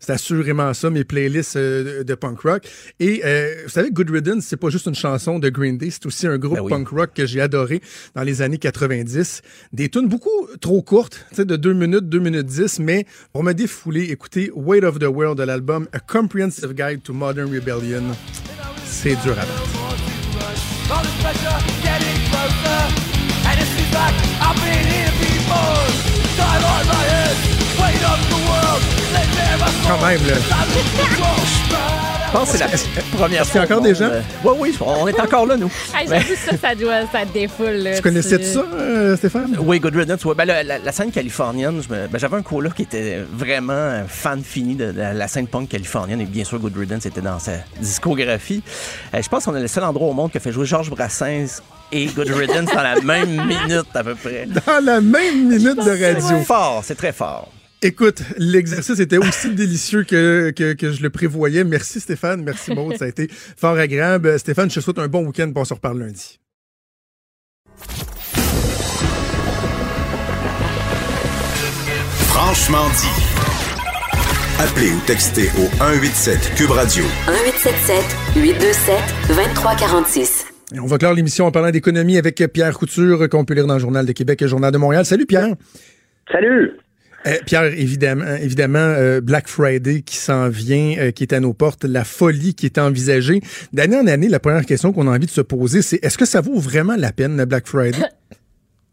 C'est 0.00 0.12
assurément 0.12 0.72
ça, 0.74 0.90
mes 0.90 1.04
playlists 1.04 1.56
euh, 1.56 1.98
de, 1.98 2.02
de 2.04 2.14
punk 2.14 2.40
rock. 2.40 2.68
Et 3.00 3.22
euh, 3.24 3.62
vous 3.64 3.70
savez, 3.70 3.90
Good 3.90 4.10
Riddance, 4.10 4.44
c'est 4.44 4.56
pas 4.56 4.68
juste 4.70 4.86
une 4.86 4.94
chanson 4.94 5.38
de 5.38 5.48
Green 5.48 5.78
Day, 5.78 5.90
c'est 5.90 6.06
aussi 6.06 6.26
un 6.26 6.38
groupe 6.38 6.54
Ben 6.54 6.62
oui. 6.62 6.70
punk 6.70 6.88
rock 6.88 7.10
que 7.14 7.26
j'ai 7.26 7.40
adoré 7.40 7.80
dans 8.14 8.22
les 8.22 8.42
années 8.42 8.58
90. 8.58 9.42
Des 9.72 9.88
tunes 9.88 10.08
beaucoup 10.08 10.30
trop 10.60 10.82
courtes, 10.82 11.26
tu 11.30 11.36
sais, 11.36 11.44
de 11.44 11.56
2 11.56 11.72
minutes, 11.72 12.08
2 12.08 12.18
minutes 12.18 12.46
10, 12.46 12.78
mais 12.80 13.06
pour 13.32 13.42
me 13.42 13.52
défouler, 13.52 14.04
écoutez 14.10 14.50
Weight 14.54 14.84
of 14.84 14.98
the 14.98 15.04
World 15.04 15.38
de 15.38 15.44
l'album 15.44 15.88
A 15.92 15.98
Comprehensive 16.00 16.72
Guide 16.74 17.02
to 17.02 17.12
Modern 17.12 17.52
Rebellion. 17.52 18.02
C'est 18.86 19.16
dur 19.22 19.32
à 19.32 19.44
battre. 19.44 19.62
Quand 29.88 30.04
même, 30.06 30.20
là. 30.26 30.34
Je 32.26 32.32
pense 32.32 32.50
que 32.52 32.58
c'est 32.58 32.64
la 32.96 33.02
première 33.16 33.42
Est-ce 33.42 33.52
qu'il 33.52 33.60
y 33.60 33.64
a 33.64 33.66
fois 33.66 33.76
encore 33.76 33.84
des 33.84 33.94
gens? 33.94 34.06
euh, 34.10 34.20
Oui, 34.44 34.52
oui, 34.58 34.76
on 34.80 35.06
est 35.06 35.18
encore 35.20 35.46
là, 35.46 35.56
nous. 35.56 35.70
Hey, 35.96 36.08
Mais- 36.08 36.20
J'avoue, 36.20 36.34
ça, 36.44 36.56
ça 36.68 36.74
doit, 36.74 37.02
ça 37.10 37.24
défoule. 37.32 37.66
là, 37.70 37.96
Tu 37.96 38.02
connaissais 38.02 38.42
ça, 38.42 38.60
euh, 38.74 39.16
Stéphane? 39.16 39.56
Oui, 39.60 39.78
Good 39.78 39.94
Riddance. 39.94 40.24
ouais. 40.24 40.34
Ben, 40.34 40.44
la, 40.44 40.62
la- 40.64 40.78
la 40.80 40.92
scène 40.92 41.12
californienne, 41.12 41.80
ben, 41.88 42.08
j'avais 42.14 42.36
un 42.36 42.42
coloc 42.42 42.74
qui 42.74 42.82
était 42.82 43.24
vraiment 43.32 43.72
un 43.72 44.04
fan 44.08 44.42
fini 44.42 44.74
de, 44.74 44.92
la, 44.94 45.14
la 45.14 45.28
scène 45.28 45.46
punk 45.46 45.68
californienne. 45.68 46.20
Et 46.20 46.26
bien 46.26 46.44
sûr, 46.44 46.58
Good 46.58 46.76
Riddance 46.76 47.06
était 47.06 47.20
dans 47.22 47.38
sa 47.38 47.52
discographie. 47.80 48.62
Euh, 49.14 49.22
je 49.22 49.28
pense 49.28 49.44
qu'on 49.44 49.54
est 49.56 49.60
le 49.62 49.68
seul 49.68 49.84
endroit 49.84 50.08
au 50.08 50.12
monde 50.12 50.30
qui 50.32 50.36
a 50.36 50.40
fait 50.40 50.52
jouer 50.52 50.66
Georges 50.66 50.90
Brassens 50.90 51.62
et 51.92 52.06
Good 52.06 52.30
Riddance 52.30 52.70
dans 52.74 52.82
la 52.82 53.00
même 53.00 53.30
minute 53.46 53.86
à 53.94 54.04
peu 54.04 54.14
près. 54.14 54.46
Dans 54.66 54.84
la 54.84 55.00
même 55.00 55.48
minute 55.48 55.76
de 55.76 55.82
C'est 55.96 56.14
radio. 56.14 56.40
fort, 56.44 56.82
c'est 56.84 56.94
très 56.96 57.12
fort. 57.12 57.52
Écoute, 57.82 58.22
l'exercice 58.38 58.98
était 59.00 59.18
aussi 59.18 59.50
délicieux 59.50 60.02
que, 60.04 60.50
que, 60.50 60.72
que 60.72 60.92
je 60.92 61.02
le 61.02 61.10
prévoyais. 61.10 61.62
Merci 61.62 62.00
Stéphane, 62.00 62.42
merci 62.42 62.74
Maud, 62.74 62.96
ça 62.96 63.04
a 63.04 63.08
été 63.08 63.28
fort 63.56 63.76
agréable. 63.76 64.38
Stéphane, 64.38 64.70
je 64.70 64.76
te 64.76 64.80
souhaite 64.80 64.98
un 64.98 65.08
bon 65.08 65.26
week-end, 65.26 65.52
on 65.54 65.64
se 65.64 65.74
reparle 65.74 65.98
lundi. 66.00 66.38
Franchement 72.28 72.88
dit. 73.00 73.22
Appelez 74.58 74.90
ou 74.90 75.00
textez 75.06 75.50
au 75.58 75.66
187 75.78 76.54
Cube 76.56 76.70
Radio 76.70 77.04
1877 77.28 78.04
827 78.36 78.98
2346. 79.28 80.55
Et 80.74 80.80
on 80.80 80.86
va 80.86 80.98
clore 80.98 81.14
l'émission 81.14 81.46
en 81.46 81.52
parlant 81.52 81.70
d'économie 81.70 82.18
avec 82.18 82.42
Pierre 82.52 82.76
Couture, 82.76 83.28
qu'on 83.28 83.44
peut 83.44 83.54
lire 83.54 83.66
dans 83.66 83.74
le 83.74 83.80
Journal 83.80 84.04
de 84.04 84.12
Québec 84.12 84.42
et 84.42 84.44
le 84.44 84.50
Journal 84.50 84.72
de 84.72 84.78
Montréal. 84.78 85.04
Salut 85.04 85.26
Pierre. 85.26 85.54
Salut! 86.30 86.72
Euh, 87.26 87.30
Pierre, 87.44 87.64
évidemment, 87.64 88.24
évidemment 88.40 88.78
euh, 88.78 89.20
Black 89.20 89.48
Friday 89.48 90.02
qui 90.02 90.16
s'en 90.16 90.48
vient, 90.48 90.94
euh, 90.98 91.10
qui 91.10 91.24
est 91.24 91.32
à 91.32 91.40
nos 91.40 91.54
portes, 91.54 91.84
la 91.84 92.04
folie 92.04 92.54
qui 92.54 92.66
est 92.66 92.78
envisagée. 92.78 93.40
D'année 93.72 93.96
en 93.96 94.06
année, 94.06 94.28
la 94.28 94.38
première 94.38 94.64
question 94.64 94.92
qu'on 94.92 95.08
a 95.08 95.10
envie 95.10 95.26
de 95.26 95.30
se 95.30 95.40
poser, 95.40 95.82
c'est 95.82 96.04
est-ce 96.04 96.18
que 96.18 96.24
ça 96.24 96.40
vaut 96.40 96.58
vraiment 96.58 96.94
la 96.96 97.12
peine, 97.12 97.36
le 97.36 97.44
Black 97.44 97.66
Friday? 97.66 98.02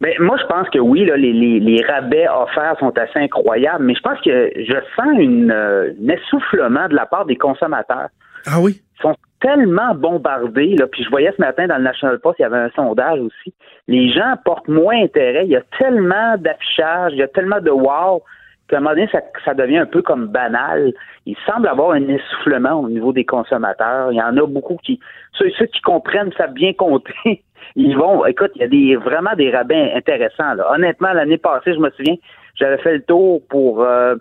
Ben, 0.02 0.12
moi, 0.20 0.36
je 0.38 0.46
pense 0.48 0.70
que 0.70 0.80
oui, 0.80 1.06
là, 1.06 1.16
les, 1.16 1.32
les, 1.32 1.62
les 1.62 1.82
rabais 1.86 2.28
offerts 2.28 2.76
sont 2.78 2.92
assez 2.98 3.20
incroyables, 3.20 3.86
mais 3.86 3.96
je 3.96 4.02
pense 4.02 4.20
que 4.20 4.52
je 4.54 4.74
sens 4.98 5.18
une, 5.18 5.50
euh, 5.50 5.94
un 5.94 6.10
essoufflement 6.10 6.90
de 6.90 6.94
la 6.94 7.06
part 7.06 7.26
des 7.26 7.38
consommateurs. 7.38 8.10
Ah 8.46 8.60
oui? 8.60 8.82
Ils 9.00 9.02
sont 9.02 9.16
tellement 9.44 9.94
bombardés, 9.94 10.76
là, 10.78 10.88
puis 10.88 11.04
je 11.04 11.10
voyais 11.10 11.32
ce 11.36 11.42
matin 11.42 11.68
dans 11.68 11.78
le 11.78 11.84
National 11.84 12.18
Post, 12.20 12.40
il 12.40 12.44
y 12.44 12.46
avait 12.46 12.58
un 12.58 12.70
sondage 12.70 13.20
aussi. 13.20 13.54
Les 13.90 14.10
gens 14.10 14.36
portent 14.46 14.70
moins 14.70 14.96
intérêt. 15.04 15.46
Il 15.46 15.52
y 15.52 15.58
a 15.58 15.64
tellement 15.78 16.38
d'affichage, 16.38 17.12
il 17.12 17.20
y 17.20 17.24
a 17.24 17.28
tellement 17.28 17.60
de 17.60 17.70
wow 17.70 18.24
qu'à 18.70 18.78
un 18.78 18.80
moment 18.80 18.96
donné, 18.96 19.10
ça, 19.12 19.20
ça 19.44 19.54
devient 19.54 19.80
un 19.80 19.86
peu 19.86 20.02
comme 20.02 20.28
banal. 20.28 20.94
Il 21.26 21.36
semble 21.46 21.68
avoir 21.68 21.92
un 21.92 22.08
essoufflement 22.08 22.80
au 22.80 22.90
niveau 22.90 23.12
des 23.12 23.26
consommateurs. 23.26 24.14
Il 24.14 24.18
y 24.18 24.22
en 24.22 24.38
a 24.38 24.48
beaucoup 24.48 24.78
qui, 24.82 25.02
ceux, 25.34 25.50
ceux 25.60 25.66
qui 25.66 25.82
comprennent, 25.82 26.32
savent 26.38 26.54
bien 26.54 26.72
compter. 26.74 27.14
Ils 27.76 27.98
vont, 27.98 28.26
écoute, 28.26 28.52
il 28.56 28.62
y 28.62 28.66
a 28.66 28.68
des, 28.68 28.96
vraiment 28.96 29.34
des 29.36 29.50
rabais 29.50 29.94
intéressants. 29.94 30.54
Là. 30.54 30.72
Honnêtement, 30.74 31.12
l'année 31.12 31.38
passée, 31.38 31.74
je 31.74 31.80
me 31.80 31.90
souviens, 31.92 32.16
j'avais 32.56 32.78
fait 32.78 32.94
le 32.94 33.02
tour 33.02 33.42
pour 33.50 33.82
euh, 33.82 34.16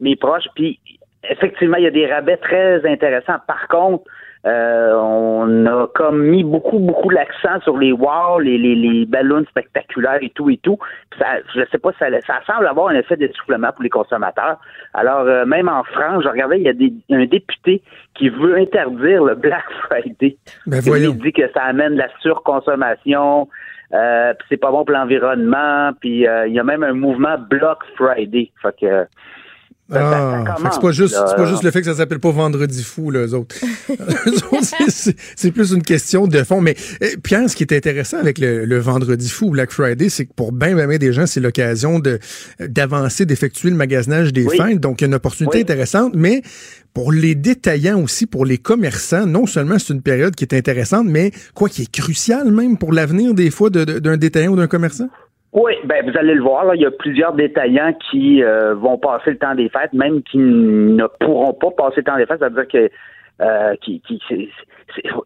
mes 0.00 0.14
proches, 0.14 0.48
puis 0.54 0.78
effectivement, 1.28 1.78
il 1.78 1.84
y 1.84 1.86
a 1.86 1.90
des 1.90 2.06
rabais 2.06 2.36
très 2.36 2.84
intéressants. 2.86 3.38
Par 3.46 3.66
contre, 3.68 4.04
Euh, 4.46 4.92
on 4.94 5.66
a 5.66 5.88
comme 5.94 6.22
mis 6.22 6.44
beaucoup, 6.44 6.78
beaucoup 6.78 7.10
l'accent 7.10 7.60
sur 7.64 7.76
les 7.76 7.92
wow, 7.92 8.38
les, 8.38 8.56
les, 8.56 8.76
les 8.76 9.04
ballons 9.04 9.44
spectaculaires 9.50 10.18
et 10.22 10.30
tout 10.30 10.48
et 10.48 10.58
tout. 10.58 10.78
Ça, 11.18 11.26
je 11.54 11.62
sais 11.70 11.78
pas, 11.78 11.90
ça, 11.98 12.06
ça 12.26 12.40
semble 12.46 12.66
avoir 12.66 12.88
un 12.88 12.94
effet 12.94 13.16
d'essoufflement 13.16 13.72
pour 13.72 13.82
les 13.82 13.90
consommateurs. 13.90 14.58
Alors, 14.94 15.22
euh, 15.22 15.44
même 15.44 15.68
en 15.68 15.82
France, 15.82 16.22
je 16.22 16.28
regardais, 16.28 16.58
il 16.58 16.64
y 16.64 16.68
a 16.68 16.72
des, 16.72 16.92
un 17.10 17.26
député 17.26 17.82
qui 18.14 18.28
veut 18.28 18.56
interdire 18.56 19.24
le 19.24 19.34
Black 19.34 19.64
Friday. 19.88 20.36
Ben, 20.66 20.80
voyons. 20.80 21.12
Il 21.12 21.18
dit 21.18 21.32
que 21.32 21.50
ça 21.52 21.62
amène 21.64 21.94
la 21.94 22.08
surconsommation, 22.20 23.48
euh, 23.92 24.34
puis 24.34 24.46
c'est 24.50 24.56
pas 24.56 24.70
bon 24.70 24.84
pour 24.84 24.94
l'environnement, 24.94 25.90
puis 26.00 26.28
euh, 26.28 26.46
il 26.46 26.54
y 26.54 26.60
a 26.60 26.64
même 26.64 26.84
un 26.84 26.92
mouvement 26.92 27.36
Block 27.38 27.78
Friday. 27.96 28.52
Fait 28.62 28.76
que 28.80 29.06
Ah, 29.90 30.56
c'est 30.72 30.80
pas 30.82 30.92
juste, 30.92 31.14
c'est 31.14 31.36
pas 31.36 31.46
juste 31.46 31.62
le 31.62 31.70
fait 31.70 31.80
que 31.80 31.86
ça 31.86 31.94
s'appelle 31.94 32.18
pas 32.18 32.30
Vendredi 32.30 32.82
fou, 32.82 33.10
là, 33.10 33.20
eux 33.26 33.34
autres. 33.34 33.56
C'est- 35.36 35.50
plus 35.52 35.72
une 35.72 35.82
question 35.82 36.26
de 36.26 36.42
fond. 36.44 36.60
Mais 36.60 36.76
euh, 37.02 37.06
Pierre, 37.22 37.48
ce 37.48 37.56
qui 37.56 37.62
est 37.62 37.72
intéressant 37.72 38.18
avec 38.18 38.38
le, 38.38 38.64
le 38.64 38.78
Vendredi 38.78 39.28
fou 39.28 39.46
ou 39.46 39.50
Black 39.52 39.70
Friday, 39.72 40.08
c'est 40.10 40.26
que 40.26 40.32
pour 40.34 40.52
bien, 40.52 40.74
bien, 40.86 40.98
des 40.98 41.12
gens, 41.12 41.26
c'est 41.26 41.40
l'occasion 41.40 41.98
de 42.00 42.18
d'avancer, 42.60 43.24
d'effectuer 43.24 43.70
le 43.70 43.76
magasinage 43.76 44.32
des 44.32 44.44
Oui. 44.44 44.56
fêtes. 44.58 44.78
Donc, 44.80 45.00
il 45.00 45.04
y 45.04 45.06
a 45.06 45.08
une 45.08 45.14
opportunité 45.14 45.56
Oui. 45.58 45.62
intéressante. 45.62 46.12
Mais 46.14 46.42
pour 46.92 47.10
les 47.12 47.34
détaillants 47.34 48.02
aussi, 48.02 48.26
pour 48.26 48.44
les 48.44 48.58
commerçants, 48.58 49.26
non 49.26 49.46
seulement 49.46 49.78
c'est 49.78 49.92
une 49.94 50.02
période 50.02 50.34
qui 50.34 50.44
est 50.44 50.54
intéressante, 50.54 51.06
mais 51.08 51.30
quoi 51.54 51.68
qui 51.68 51.82
est 51.82 51.90
cruciale 51.90 52.50
même 52.52 52.76
pour 52.76 52.92
l'avenir 52.92 53.32
des 53.34 53.50
fois 53.50 53.70
de- 53.70 53.84
de- 53.84 53.98
d'un 54.00 54.16
détaillant 54.16 54.52
ou 54.52 54.56
d'un 54.56 54.66
commerçant? 54.66 55.08
Oui, 55.52 55.72
ben 55.84 56.04
vous 56.08 56.16
allez 56.18 56.34
le 56.34 56.42
voir, 56.42 56.64
là, 56.66 56.74
il 56.74 56.82
y 56.82 56.86
a 56.86 56.90
plusieurs 56.90 57.32
détaillants 57.32 57.94
qui 58.10 58.42
euh, 58.42 58.74
vont 58.74 58.98
passer 58.98 59.30
le 59.30 59.38
temps 59.38 59.54
des 59.54 59.70
fêtes, 59.70 59.92
même 59.94 60.22
qui 60.22 60.36
ne 60.38 61.06
pourront 61.20 61.54
pas 61.54 61.70
passer 61.70 61.96
le 61.98 62.04
temps 62.04 62.16
des 62.18 62.26
fêtes, 62.26 62.38
c'est-à-dire 62.40 62.68
que 62.68 62.90
euh, 63.40 63.74
qui, 63.80 64.00
qui- 64.02 64.20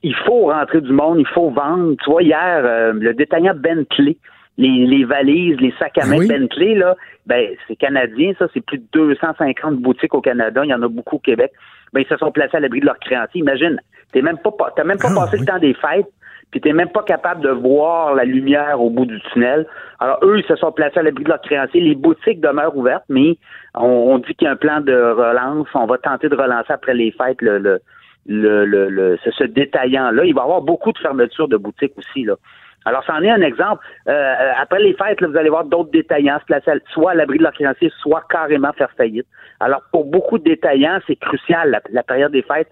il 0.02 0.14
faut 0.26 0.46
rentrer 0.46 0.80
du 0.80 0.92
monde, 0.92 1.18
il 1.18 1.26
faut 1.28 1.50
vendre. 1.50 1.94
Tu 2.04 2.10
vois, 2.10 2.22
hier, 2.22 2.62
euh, 2.64 2.92
le 2.92 3.14
détaillant 3.14 3.54
Bentley, 3.56 4.16
les, 4.58 4.86
les 4.86 5.04
valises, 5.04 5.56
les 5.60 5.72
sacs 5.78 5.98
à 5.98 6.06
main 6.06 6.18
Oui. 6.18 6.28
Bentley, 6.28 6.74
là, 6.74 6.94
ben 7.26 7.48
c'est 7.66 7.76
canadien, 7.76 8.32
ça, 8.38 8.46
c'est 8.52 8.60
plus 8.64 8.78
de 8.78 8.84
250 8.92 9.76
boutiques 9.78 10.14
au 10.14 10.20
Canada, 10.20 10.60
il 10.64 10.70
y 10.70 10.74
en 10.74 10.82
a 10.82 10.88
beaucoup 10.88 11.16
au 11.16 11.20
Québec. 11.20 11.52
Ben, 11.92 12.00
ils 12.00 12.06
se 12.06 12.16
sont 12.16 12.30
placés 12.30 12.56
à 12.56 12.60
l'abri 12.60 12.80
de 12.80 12.86
leurs 12.86 12.98
créanciers. 12.98 13.40
Imagine, 13.40 13.80
t'es 14.12 14.22
même 14.22 14.38
pas 14.38 14.50
t'as 14.76 14.84
même 14.84 14.98
pas 14.98 15.08
Ah, 15.10 15.24
passé 15.24 15.36
oui. 15.38 15.40
le 15.40 15.46
temps 15.46 15.58
des 15.58 15.74
fêtes, 15.74 16.06
puis 16.52 16.60
t'es 16.60 16.72
même 16.72 16.90
pas 16.90 17.02
capable 17.02 17.40
de 17.40 17.48
voir 17.48 18.14
la 18.14 18.24
lumière 18.24 18.80
au 18.80 18.90
bout 18.90 19.06
du 19.06 19.20
tunnel. 19.32 19.66
Alors 19.98 20.18
eux, 20.22 20.38
ils 20.38 20.44
se 20.44 20.54
sont 20.54 20.70
placés 20.70 21.00
à 21.00 21.02
l'abri 21.02 21.24
de 21.24 21.28
leurs 21.30 21.40
créanciers. 21.40 21.80
Les 21.80 21.94
boutiques 21.96 22.40
demeurent 22.40 22.76
ouvertes, 22.76 23.04
mais 23.08 23.38
on, 23.74 23.86
on 23.86 24.18
dit 24.18 24.34
qu'il 24.34 24.44
y 24.44 24.48
a 24.48 24.52
un 24.52 24.56
plan 24.56 24.80
de 24.80 24.92
relance. 24.92 25.66
On 25.74 25.86
va 25.86 25.96
tenter 25.96 26.28
de 26.28 26.36
relancer 26.36 26.70
après 26.72 26.94
les 26.94 27.10
fêtes 27.10 27.40
le, 27.40 27.56
le, 27.58 27.80
le, 28.26 28.66
le, 28.66 28.88
le- 28.90 29.18
ce, 29.24 29.44
détaillant-là. 29.44 30.24
Il 30.26 30.34
va 30.34 30.42
y 30.42 30.44
avoir 30.44 30.60
beaucoup 30.60 30.92
de 30.92 30.98
fermetures 30.98 31.48
de 31.48 31.56
boutiques 31.56 31.96
aussi. 31.96 32.24
Là. 32.24 32.34
Alors, 32.84 33.02
c'en 33.06 33.22
est 33.22 33.30
un 33.30 33.40
exemple. 33.40 33.82
Euh, 34.08 34.34
après 34.60 34.80
les 34.80 34.92
fêtes, 34.92 35.22
là, 35.22 35.28
vous 35.28 35.36
allez 35.36 35.48
voir 35.48 35.64
d'autres 35.64 35.90
détaillants 35.90 36.38
se 36.40 36.44
placer 36.44 36.72
soit 36.92 37.12
à 37.12 37.14
l'abri 37.14 37.38
de 37.38 37.44
leurs 37.44 37.52
créanciers, 37.54 37.90
soit 38.02 38.24
carrément 38.28 38.72
faire 38.74 38.90
faillite. 38.96 39.26
Alors, 39.60 39.80
pour 39.90 40.04
beaucoup 40.04 40.36
de 40.36 40.44
détaillants, 40.44 40.98
c'est 41.06 41.16
crucial, 41.16 41.80
la 41.90 42.02
période 42.02 42.32
des 42.32 42.42
fêtes. 42.42 42.68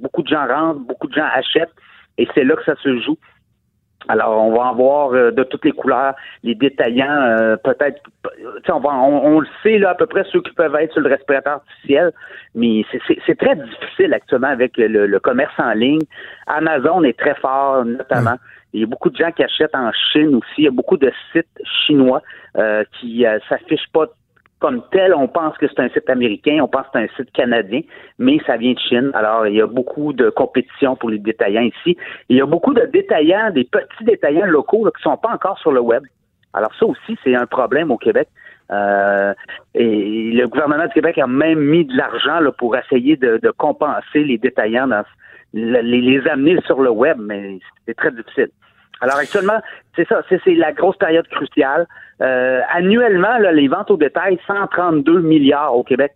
Beaucoup 0.00 0.22
de 0.22 0.28
gens 0.28 0.46
rentrent, 0.46 0.80
beaucoup 0.80 1.06
de 1.06 1.14
gens 1.14 1.28
achètent, 1.32 1.72
et 2.18 2.28
c'est 2.34 2.44
là 2.44 2.56
que 2.56 2.64
ça 2.64 2.74
se 2.76 2.98
joue. 3.00 3.16
Alors, 4.08 4.40
on 4.40 4.52
va 4.52 4.66
en 4.70 4.74
voir 4.74 5.12
euh, 5.14 5.32
de 5.32 5.42
toutes 5.42 5.64
les 5.64 5.72
couleurs, 5.72 6.14
les 6.44 6.54
détaillants, 6.54 7.10
euh, 7.10 7.56
peut-être, 7.56 8.00
on, 8.68 8.78
va- 8.78 8.94
on, 8.94 9.34
on 9.34 9.40
le 9.40 9.48
sait 9.64 9.78
là 9.78 9.90
à 9.90 9.94
peu 9.96 10.06
près 10.06 10.22
ceux 10.30 10.40
qui 10.42 10.52
peuvent 10.52 10.76
être 10.76 10.92
sur 10.92 11.00
le 11.02 11.08
respirateur 11.10 11.54
artificiel, 11.54 12.12
mais 12.54 12.84
c'est 13.26 13.34
très 13.38 13.56
difficile 13.56 14.14
actuellement 14.14 14.48
avec 14.48 14.76
le, 14.76 15.06
le 15.06 15.18
commerce 15.20 15.54
en 15.58 15.72
ligne. 15.72 16.02
Amazon 16.46 17.02
est 17.02 17.18
très 17.18 17.34
fort, 17.36 17.84
notamment. 17.84 18.36
Il 18.72 18.80
y 18.80 18.84
a 18.84 18.86
beaucoup 18.86 19.10
de 19.10 19.16
gens 19.16 19.32
qui 19.32 19.42
achètent 19.42 19.74
en 19.74 19.90
Chine 20.12 20.36
aussi. 20.36 20.54
Il 20.58 20.64
y 20.64 20.68
a 20.68 20.70
beaucoup 20.70 20.98
de 20.98 21.10
sites 21.32 21.60
chinois 21.86 22.22
euh, 22.58 22.84
qui 23.00 23.26
euh, 23.26 23.38
s'affichent 23.48 23.90
pas 23.92 24.06
comme 24.58 24.82
tel, 24.90 25.14
on 25.14 25.28
pense 25.28 25.56
que 25.58 25.66
c'est 25.68 25.80
un 25.80 25.88
site 25.90 26.08
américain, 26.08 26.60
on 26.62 26.68
pense 26.68 26.84
que 26.86 26.88
c'est 26.94 27.04
un 27.04 27.16
site 27.16 27.30
canadien, 27.32 27.82
mais 28.18 28.38
ça 28.46 28.56
vient 28.56 28.72
de 28.72 28.78
Chine. 28.78 29.10
Alors, 29.14 29.46
il 29.46 29.54
y 29.54 29.60
a 29.60 29.66
beaucoup 29.66 30.12
de 30.12 30.30
compétition 30.30 30.96
pour 30.96 31.10
les 31.10 31.18
détaillants 31.18 31.62
ici. 31.62 31.96
Il 32.28 32.36
y 32.36 32.40
a 32.40 32.46
beaucoup 32.46 32.72
de 32.72 32.84
détaillants, 32.86 33.50
des 33.50 33.64
petits 33.64 34.04
détaillants 34.04 34.46
locaux 34.46 34.84
là, 34.84 34.90
qui 34.96 35.02
sont 35.02 35.16
pas 35.16 35.30
encore 35.30 35.58
sur 35.58 35.72
le 35.72 35.80
web. 35.80 36.02
Alors, 36.54 36.74
ça 36.78 36.86
aussi, 36.86 37.18
c'est 37.22 37.34
un 37.34 37.46
problème 37.46 37.90
au 37.90 37.98
Québec. 37.98 38.28
Euh, 38.72 39.34
et 39.74 40.32
le 40.32 40.46
gouvernement 40.48 40.86
du 40.86 40.92
Québec 40.92 41.18
a 41.18 41.26
même 41.26 41.60
mis 41.60 41.84
de 41.84 41.96
l'argent 41.96 42.40
pour 42.58 42.76
essayer 42.76 43.16
de, 43.16 43.36
de 43.36 43.50
compenser 43.50 44.24
les 44.24 44.38
détaillants, 44.38 44.88
les, 45.52 45.82
les 45.82 46.26
amener 46.28 46.58
sur 46.62 46.80
le 46.80 46.90
web, 46.90 47.18
mais 47.20 47.58
c'est 47.86 47.94
très 47.94 48.10
difficile. 48.10 48.48
Alors 49.00 49.16
actuellement, 49.16 49.60
c'est 49.94 50.08
ça, 50.08 50.22
c'est 50.28 50.54
la 50.54 50.72
grosse 50.72 50.96
période 50.96 51.26
cruciale. 51.28 51.86
Euh, 52.22 52.60
annuellement, 52.72 53.38
là, 53.38 53.52
les 53.52 53.68
ventes 53.68 53.90
au 53.90 53.96
détail, 53.96 54.38
132 54.46 55.20
milliards 55.20 55.76
au 55.76 55.84
Québec. 55.84 56.12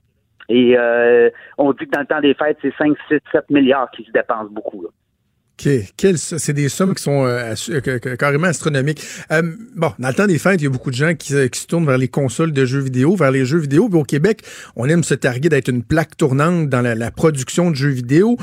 Et 0.49 0.77
euh, 0.77 1.31
on 1.59 1.73
dit 1.73 1.87
que 1.87 1.91
dans 1.91 2.01
le 2.01 2.07
temps 2.07 2.21
des 2.21 2.35
fêtes, 2.35 2.59
c'est 2.63 2.75
5, 2.77 2.97
6, 3.09 3.19
7 3.33 3.51
milliards 3.51 3.91
qui 3.91 4.05
se 4.05 4.11
dépensent 4.11 4.51
beaucoup. 4.51 4.83
Là. 4.83 4.89
OK. 5.61 5.69
Quelles- 5.97 6.19
c'est 6.19 6.53
des 6.55 6.69
sommes 6.69 6.95
qui 6.95 7.03
sont 7.03 7.27
euh, 7.27 7.55
euh, 7.71 7.99
carrément 8.17 8.47
astronomiques. 8.47 9.03
Euh, 9.31 9.43
bon, 9.77 9.93
dans 9.99 10.09
le 10.09 10.15
temps 10.15 10.27
des 10.27 10.39
fêtes, 10.39 10.61
il 10.61 10.65
y 10.65 10.67
a 10.67 10.71
beaucoup 10.71 10.91
de 10.91 10.97
gens 10.97 11.15
qui, 11.15 11.35
euh, 11.35 11.49
qui 11.49 11.61
se 11.61 11.67
tournent 11.67 11.85
vers 11.87 11.99
les 11.99 12.09
consoles 12.09 12.53
de 12.53 12.65
jeux 12.65 12.81
vidéo, 12.81 13.15
vers 13.15 13.31
les 13.31 13.45
jeux 13.45 13.59
vidéo. 13.59 13.89
Puis 13.89 13.99
au 13.99 14.05
Québec, 14.05 14.43
on 14.77 14.89
aime 14.89 15.05
se 15.05 15.15
targuer 15.15 15.49
d'être 15.51 15.69
une 15.69 15.83
plaque 15.83 16.17
tournante 16.17 16.69
dans 16.71 16.81
la, 16.81 17.11
production 17.11 17.71
de 17.71 17.77
jeux 17.77 17.91
vidéo. 17.91 18.37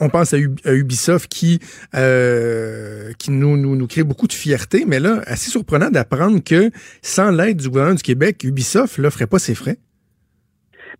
On, 0.00 0.08
pense 0.08 0.32
à, 0.34 0.38
Ub- 0.38 0.58
à 0.64 0.72
Ubisoft 0.72 1.28
qui 1.30 1.60
euh, 1.94 3.12
qui 3.18 3.30
nous, 3.30 3.56
nous 3.56 3.76
nous 3.76 3.86
crée 3.86 4.02
beaucoup 4.02 4.26
de 4.26 4.32
fierté. 4.32 4.84
Mais 4.86 4.98
là, 4.98 5.22
assez 5.26 5.50
surprenant 5.50 5.90
d'apprendre 5.90 6.42
que 6.42 6.70
sans 7.02 7.30
l'aide 7.30 7.58
du 7.58 7.68
gouvernement 7.68 7.94
du 7.96 8.02
Québec, 8.02 8.42
Ubisoft 8.42 8.98
là 8.98 9.10
ferait 9.10 9.26
pas 9.28 9.38
ses 9.38 9.54
frais. 9.54 9.78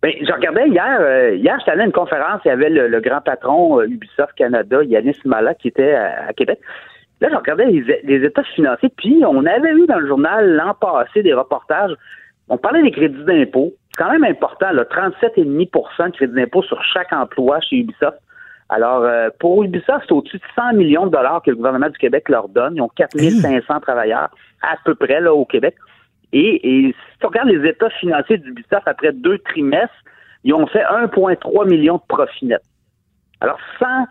Ben, 0.01 0.13
je 0.21 0.31
regardais 0.31 0.67
hier, 0.67 0.97
euh, 1.01 1.35
hier, 1.35 1.55
j'étais 1.59 1.71
allé 1.71 1.81
à 1.81 1.85
une 1.85 1.91
conférence, 1.91 2.41
il 2.45 2.49
y 2.49 2.51
avait 2.51 2.69
le, 2.69 2.87
le 2.87 3.01
grand 3.01 3.21
patron 3.21 3.79
euh, 3.79 3.87
Ubisoft 3.87 4.33
Canada, 4.35 4.83
Yanis 4.83 5.17
Mala, 5.25 5.55
qui 5.55 5.69
était 5.69 5.93
à, 5.93 6.27
à 6.27 6.33
Québec. 6.33 6.59
Là, 7.19 7.29
je 7.31 7.35
regardais 7.35 7.65
les, 7.65 8.01
les 8.03 8.25
états 8.25 8.43
financiers, 8.43 8.89
puis 8.95 9.23
on 9.25 9.43
avait 9.45 9.71
eu 9.71 9.87
dans 9.87 9.97
le 9.97 10.07
journal 10.07 10.55
l'an 10.55 10.75
passé 10.75 11.23
des 11.23 11.33
reportages. 11.33 11.91
On 12.47 12.57
parlait 12.57 12.83
des 12.83 12.91
crédits 12.91 13.23
d'impôt. 13.25 13.73
C'est 13.89 14.03
quand 14.03 14.11
même 14.11 14.23
important, 14.23 14.71
là, 14.71 14.83
37,5% 14.83 16.11
de 16.11 16.15
crédit 16.15 16.33
d'impôt 16.33 16.61
sur 16.61 16.81
chaque 16.83 17.11
emploi 17.11 17.59
chez 17.61 17.77
Ubisoft. 17.77 18.19
Alors, 18.69 19.03
euh, 19.03 19.29
pour 19.39 19.63
Ubisoft, 19.63 20.05
c'est 20.07 20.11
au-dessus 20.11 20.37
de 20.37 20.43
100 20.55 20.73
millions 20.73 21.07
de 21.07 21.11
dollars 21.11 21.41
que 21.41 21.49
le 21.49 21.55
gouvernement 21.55 21.89
du 21.89 21.97
Québec 21.97 22.29
leur 22.29 22.49
donne. 22.49 22.75
Ils 22.75 22.81
ont 22.81 22.89
4500 22.89 23.79
travailleurs 23.79 24.29
à 24.61 24.75
peu 24.83 24.93
près 24.93 25.21
là 25.21 25.33
au 25.33 25.45
Québec. 25.45 25.75
Et, 26.33 26.87
et 26.87 26.91
si 26.91 27.19
tu 27.19 27.25
regardes 27.25 27.49
les 27.49 27.69
états 27.69 27.89
financiers 27.91 28.37
d'Ubisoft 28.37 28.83
après 28.85 29.11
deux 29.13 29.37
trimestres, 29.39 29.93
ils 30.43 30.53
ont 30.53 30.67
fait 30.67 30.83
1,3 30.83 31.67
million 31.67 31.95
de 31.95 32.01
profit 32.07 32.45
net. 32.45 32.61
Alors, 33.41 33.59
sans 33.79 34.05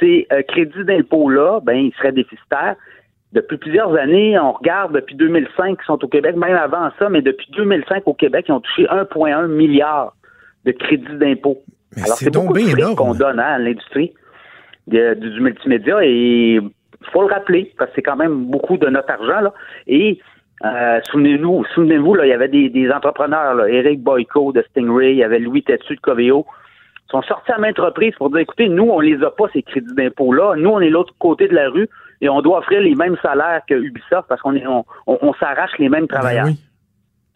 ces 0.00 0.26
euh, 0.32 0.42
crédits 0.42 0.84
d'impôt-là, 0.84 1.60
ben, 1.62 1.74
ils 1.74 1.94
seraient 1.94 2.12
déficitaires. 2.12 2.76
Depuis 3.32 3.58
plusieurs 3.58 3.94
années, 3.94 4.38
on 4.38 4.52
regarde 4.52 4.94
depuis 4.94 5.14
2005 5.16 5.78
qui 5.78 5.84
sont 5.84 6.02
au 6.02 6.08
Québec, 6.08 6.36
même 6.36 6.56
avant 6.56 6.90
ça, 6.98 7.08
mais 7.08 7.20
depuis 7.20 7.48
2005 7.56 8.02
au 8.06 8.14
Québec, 8.14 8.46
ils 8.48 8.52
ont 8.52 8.60
touché 8.60 8.84
1,1 8.84 9.48
milliard 9.48 10.14
de 10.64 10.72
crédits 10.72 11.16
d'impôt. 11.18 11.62
Alors, 11.96 12.16
c'est 12.16 12.30
donc 12.30 12.48
beaucoup 12.48 12.58
de 12.60 12.74
bien 12.74 12.94
qu'on 12.94 13.14
donne 13.14 13.38
hein, 13.38 13.54
à 13.54 13.58
l'industrie 13.58 14.14
du, 14.86 14.98
du 15.16 15.40
multimédia 15.40 15.98
et 16.02 16.54
il 16.54 17.10
faut 17.12 17.22
le 17.22 17.32
rappeler 17.32 17.72
parce 17.78 17.90
que 17.90 17.96
c'est 17.96 18.02
quand 18.02 18.16
même 18.16 18.46
beaucoup 18.46 18.76
de 18.76 18.88
notre 18.88 19.10
argent 19.10 19.40
là. 19.40 19.52
Et 19.86 20.18
euh, 20.64 21.00
souvenez-vous, 21.10 21.64
souvenez-vous 21.74 22.14
là, 22.14 22.26
il 22.26 22.30
y 22.30 22.32
avait 22.32 22.48
des, 22.48 22.68
des 22.68 22.90
entrepreneurs, 22.90 23.54
là, 23.54 23.68
Eric 23.68 24.02
Boyko 24.02 24.52
de 24.52 24.62
Stingray, 24.70 25.12
il 25.12 25.18
y 25.18 25.24
avait 25.24 25.38
Louis 25.38 25.62
Tetsu 25.62 25.94
de 25.96 26.00
Coveo, 26.00 26.46
Ils 27.06 27.10
sont 27.12 27.22
sortis 27.22 27.52
à 27.52 27.58
maintes 27.58 27.78
reprises 27.78 28.14
pour 28.16 28.30
dire 28.30 28.40
écoutez, 28.40 28.68
nous 28.68 28.88
on 28.90 29.00
les 29.00 29.22
a 29.22 29.30
pas 29.30 29.44
ces 29.52 29.62
crédits 29.62 29.94
d'impôt 29.94 30.32
là, 30.32 30.54
nous 30.56 30.70
on 30.70 30.80
est 30.80 30.90
l'autre 30.90 31.14
côté 31.18 31.48
de 31.48 31.54
la 31.54 31.68
rue 31.70 31.88
et 32.20 32.28
on 32.28 32.42
doit 32.42 32.58
offrir 32.58 32.80
les 32.80 32.94
mêmes 32.96 33.16
salaires 33.22 33.62
que 33.68 33.74
Ubisoft 33.74 34.26
parce 34.28 34.40
qu'on 34.42 34.56
est 34.56 34.66
on, 34.66 34.84
on- 35.06 35.18
on 35.22 35.32
s'arrache 35.34 35.78
les 35.78 35.88
mêmes 35.88 36.08
travailleurs. 36.08 36.46
Ben 36.46 36.50
oui. 36.52 36.60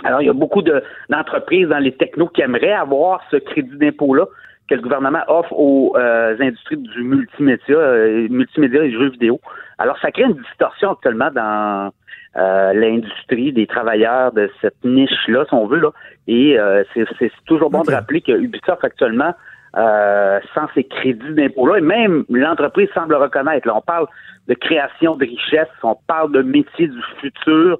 Alors, 0.05 0.21
il 0.21 0.27
y 0.27 0.31
a 0.31 0.33
beaucoup 0.33 0.63
de- 0.63 0.83
d'entreprises 1.11 1.69
dans 1.69 1.79
les 1.79 1.93
technos 1.93 2.27
qui 2.27 2.43
aimeraient 2.43 2.73
avoir 2.73 3.21
ce 3.31 3.37
crédit 3.37 3.77
d'impôt-là 3.79 4.27
que 4.69 4.75
le 4.75 4.81
gouvernement 4.83 5.23
offre 5.29 5.53
aux 5.53 5.95
euh, 5.97 6.35
industries 6.41 6.77
du 6.79 7.03
multimédia, 7.05 7.77
euh, 7.77 8.27
multimédia 8.29 8.83
et 8.83 8.91
jeux 8.91 9.11
vidéo. 9.11 9.41
Alors, 9.79 9.97
ça 10.01 10.11
crée 10.11 10.25
une 10.25 10.35
distorsion 10.35 10.91
actuellement 10.91 11.31
dans 11.33 11.93
euh, 12.37 12.73
l'industrie 12.73 13.53
des 13.53 13.67
travailleurs 13.67 14.33
de 14.33 14.51
cette 14.61 14.83
niche-là, 14.85 15.45
si 15.49 15.55
on 15.55 15.67
veut. 15.67 15.81
Là. 15.81 15.91
Et 16.27 16.59
euh, 16.59 16.83
c'est 16.95 17.31
toujours 17.47 17.71
bon 17.71 17.83
de 17.83 17.93
rappeler 17.93 18.21
que 18.21 18.33
Ubisoft 18.33 18.85
actuellement, 18.85 19.35
euh, 19.77 20.41
sans 20.55 20.67
ces 20.75 20.85
crédits 20.85 21.35
d'impôt-là, 21.35 21.79
et 21.79 21.83
même 21.83 22.25
l'entreprise 22.29 22.89
semble 22.95 23.15
reconnaître. 23.15 23.67
Là, 23.67 23.77
on 23.77 23.81
parle 23.81 24.07
de 24.49 24.55
création 24.55 25.17
de 25.17 25.25
richesse, 25.25 25.69
on 25.83 25.97
parle 26.07 26.33
de 26.33 26.43
métiers 26.43 26.89
du 26.89 27.03
futur. 27.21 27.79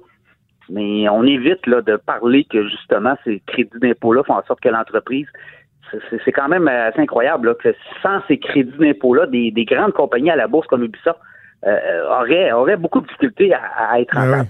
Mais 0.69 1.09
on 1.09 1.23
évite 1.23 1.67
là, 1.67 1.81
de 1.81 1.97
parler 1.97 2.45
que 2.45 2.63
justement 2.69 3.15
ces 3.25 3.41
crédits 3.47 3.79
d'impôt-là 3.81 4.23
font 4.23 4.35
en 4.35 4.43
sorte 4.43 4.61
que 4.61 4.69
l'entreprise 4.69 5.27
c'est- 6.09 6.19
c'est 6.23 6.31
quand 6.31 6.47
même 6.47 6.67
assez 6.67 6.99
incroyable 7.01 7.49
là, 7.49 7.55
que 7.55 7.75
sans 8.01 8.21
ces 8.27 8.37
crédits 8.39 8.77
d'impôt-là, 8.77 9.25
des, 9.27 9.51
des 9.51 9.65
grandes 9.65 9.93
compagnies 9.93 10.31
à 10.31 10.35
la 10.35 10.47
bourse 10.47 10.65
comme 10.67 10.83
Ubisoft 10.83 11.19
euh, 11.67 12.09
auraient, 12.19 12.51
auraient 12.51 12.77
beaucoup 12.77 13.01
de 13.01 13.07
difficultés 13.07 13.53
à, 13.53 13.59
à 13.93 13.99
être 13.99 14.11
Ah 14.15 14.25
rentables. 14.25 14.41
ouais. 14.41 14.47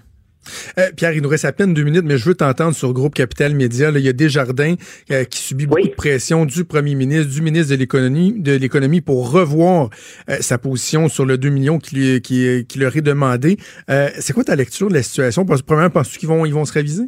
Euh, 0.77 0.89
Pierre, 0.97 1.13
il 1.13 1.21
nous 1.21 1.29
reste 1.29 1.45
à 1.45 1.53
peine 1.53 1.73
deux 1.73 1.83
minutes, 1.83 2.03
mais 2.03 2.17
je 2.17 2.27
veux 2.27 2.35
t'entendre 2.35 2.73
sur 2.75 2.91
Groupe 2.91 3.13
Capital 3.15 3.55
Média. 3.55 3.91
Là, 3.91 3.99
il 3.99 4.05
y 4.05 4.09
a 4.09 4.13
Desjardins 4.13 4.75
euh, 5.09 5.23
qui 5.23 5.39
subit 5.39 5.67
beaucoup 5.67 5.87
de 5.87 5.93
pression 5.93 6.45
du 6.45 6.65
premier 6.65 6.95
ministre, 6.95 7.33
du 7.33 7.41
ministre 7.41 7.73
de 7.73 7.79
l'économie, 7.79 8.33
de 8.37 8.51
l'économie 8.57 8.99
pour 8.99 9.31
revoir 9.31 9.89
euh, 10.29 10.35
sa 10.41 10.57
position 10.57 11.07
sur 11.07 11.25
le 11.25 11.37
2 11.37 11.47
millions 11.47 11.79
qui, 11.79 11.95
lui- 11.95 12.21
qui, 12.21 12.65
qui 12.67 12.77
leur 12.77 12.97
est 12.97 13.01
demandé. 13.01 13.55
C'est 13.87 14.33
quoi 14.33 14.43
ta 14.43 14.57
lecture 14.57 14.89
de 14.89 14.95
la 14.95 15.03
situation? 15.03 15.45
Premièrement, 15.65 15.89
penses-tu 15.91 16.19
qu'ils 16.19 16.27
vont, 16.27 16.45
ils 16.45 16.53
vont 16.53 16.65
se 16.65 16.73
réviser? 16.73 17.05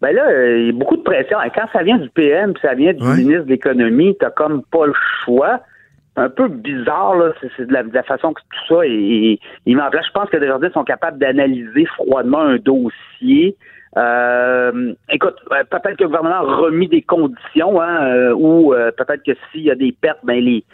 Ben 0.00 0.12
là, 0.14 0.24
il 0.56 0.66
y 0.66 0.68
a 0.68 0.72
beaucoup 0.72 0.96
de 0.96 1.02
pression. 1.02 1.36
Et 1.42 1.50
quand 1.54 1.66
ça 1.72 1.82
vient 1.82 1.98
du 1.98 2.08
PM, 2.10 2.52
puis 2.54 2.62
ça 2.62 2.74
vient 2.74 2.92
du 2.94 3.02
ministre 3.04 3.44
de 3.44 3.50
l'économie, 3.50 4.16
t'as 4.18 4.30
comme 4.30 4.62
pas 4.70 4.86
le 4.86 4.94
choix. 5.24 5.60
Un 6.18 6.30
peu 6.30 6.48
bizarre, 6.48 7.16
là. 7.16 7.32
C'est, 7.40 7.66
de, 7.66 7.72
la, 7.72 7.82
de 7.82 7.94
la 7.94 8.02
façon 8.02 8.32
que 8.32 8.40
tout 8.40 8.74
ça 8.74 8.86
est, 8.86 8.90
est- 8.90 9.40
mis. 9.66 9.74
Je 9.74 10.12
pense 10.12 10.28
que 10.30 10.36
Desjardins 10.36 10.70
sont 10.70 10.84
capables 10.84 11.18
d'analyser 11.18 11.86
froidement 11.86 12.40
un 12.40 12.56
dossier. 12.56 13.56
Euh, 13.96 14.92
écoute, 15.10 15.36
euh, 15.52 15.64
peut-être 15.70 15.96
que 15.96 16.02
le 16.02 16.08
gouvernement 16.08 16.36
a 16.36 16.56
remis 16.56 16.88
des 16.88 17.02
conditions, 17.02 17.80
hein, 17.80 18.06
euh, 18.06 18.32
ou 18.34 18.74
euh, 18.74 18.90
peut-être 18.90 19.22
que 19.24 19.32
s'il 19.50 19.62
y 19.62 19.70
a 19.70 19.74
des 19.74 19.92
pertes, 19.92 20.20
ben 20.24 20.44
les 20.44 20.64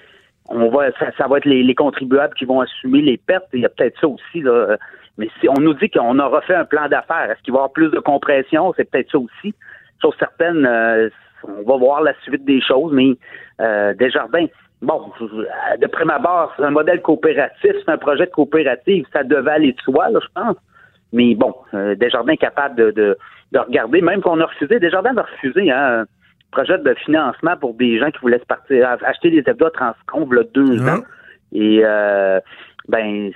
on 0.49 0.69
va 0.69 0.91
ça, 0.99 1.07
ça 1.17 1.27
va 1.27 1.39
être 1.39 1.47
les, 1.47 1.63
les 1.63 1.75
contribuables 1.75 2.35
qui 2.35 2.45
vont 2.45 2.61
assumer 2.61 3.01
les 3.01 3.17
pertes. 3.17 3.47
Il 3.53 3.61
y 3.61 3.65
a 3.67 3.69
peut-être 3.71 3.99
ça 4.01 4.09
aussi, 4.09 4.43
là. 4.43 4.77
Mais 5.17 5.29
si 5.41 5.49
on 5.49 5.61
nous 5.61 5.75
dit 5.75 5.89
qu'on 5.91 6.19
aura 6.19 6.41
fait 6.43 6.55
un 6.55 6.65
plan 6.65 6.89
d'affaires, 6.89 7.31
est-ce 7.31 7.41
qu'il 7.43 7.53
va 7.53 7.59
y 7.59 7.61
avoir 7.61 7.73
plus 7.73 7.91
de 7.91 8.01
compression? 8.01 8.75
C'est 8.77 8.91
peut-être 8.91 9.11
ça 9.13 9.19
aussi. 9.19 9.55
Chose 10.03 10.15
certaine, 10.19 10.67
euh, 10.67 11.09
on 11.45 11.63
va 11.63 11.77
voir 11.77 12.03
la 12.03 12.15
suite 12.23 12.45
des 12.45 12.61
choses, 12.61 12.93
mais 12.93 13.17
euh, 13.61 13.95
Desjardins, 13.95 14.47
bon, 14.85 15.11
de 15.21 15.87
prime 15.87 16.11
abord, 16.11 16.53
c'est 16.57 16.65
un 16.65 16.71
modèle 16.71 17.03
coopératif, 17.03 17.73
c'est 17.85 17.89
un 17.91 17.99
projet 17.99 18.27
de 18.27 18.31
coopérative, 18.31 19.05
ça 19.13 19.25
devait 19.25 19.51
aller 19.51 19.73
de 19.73 19.81
soi, 19.81 20.11
là, 20.11 20.21
je 20.23 20.29
pense. 20.35 20.57
Mais 21.13 21.35
bon, 21.35 21.55
euh, 21.75 21.95
Desjardins 21.95 22.33
est 22.33 22.37
capable 22.37 22.77
de, 22.77 22.91
de, 22.91 23.19
de 23.53 23.59
regarder, 23.59 24.01
même 24.01 24.21
qu'on 24.21 24.41
a 24.41 24.47
refusé, 24.47 24.79
Desjardins 24.79 25.17
a 25.17 25.23
refusé 25.23 25.71
hein, 25.71 26.01
un 26.01 26.05
projet 26.51 26.79
de 26.79 26.95
financement 27.05 27.57
pour 27.57 27.75
des 27.75 27.99
gens 27.99 28.11
qui 28.11 28.19
voulaient 28.19 28.39
se 28.39 28.47
partir, 28.47 28.97
acheter 29.05 29.31
des 29.31 29.39
EBITDA 29.49 29.71
Transcom, 29.71 30.29
il 30.31 30.37
y 30.37 30.41
a 30.41 30.45
deux 30.55 30.89
ans. 30.89 31.03
Et 31.53 31.81
euh, 31.85 32.41
ben 32.89 33.31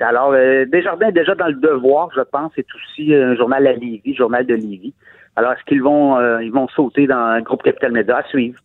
alors 0.00 0.32
euh, 0.32 0.64
Desjardins 0.66 1.08
est 1.08 1.12
déjà 1.12 1.34
dans 1.34 1.46
le 1.46 1.54
devoir, 1.54 2.10
je 2.14 2.22
pense, 2.22 2.50
c'est 2.56 2.66
aussi 2.74 3.14
un 3.14 3.36
journal 3.36 3.66
à 3.66 3.72
Lévis, 3.72 4.14
journal 4.14 4.44
de 4.44 4.54
Lévis. 4.54 4.94
Alors 5.36 5.52
est-ce 5.52 5.64
qu'ils 5.64 5.82
vont 5.82 6.18
euh, 6.18 6.42
ils 6.42 6.52
vont 6.52 6.66
sauter 6.68 7.06
dans 7.06 7.16
un 7.16 7.40
groupe 7.40 7.62
Capital 7.62 7.92
Média 7.92 8.18
à 8.18 8.24
suivre? 8.24 8.58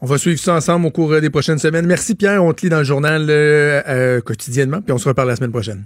On 0.00 0.06
va 0.06 0.18
suivre 0.18 0.38
ça 0.38 0.54
ensemble 0.54 0.86
au 0.86 0.90
cours 0.90 1.12
euh, 1.12 1.20
des 1.20 1.30
prochaines 1.30 1.58
semaines. 1.58 1.86
Merci 1.86 2.14
Pierre, 2.14 2.44
on 2.44 2.52
te 2.52 2.62
lit 2.62 2.68
dans 2.68 2.78
le 2.78 2.84
journal 2.84 3.26
euh, 3.28 3.82
euh, 3.88 4.20
quotidiennement, 4.20 4.80
puis 4.80 4.92
on 4.92 4.98
se 4.98 5.08
reparle 5.08 5.28
la 5.28 5.36
semaine 5.36 5.52
prochaine. 5.52 5.84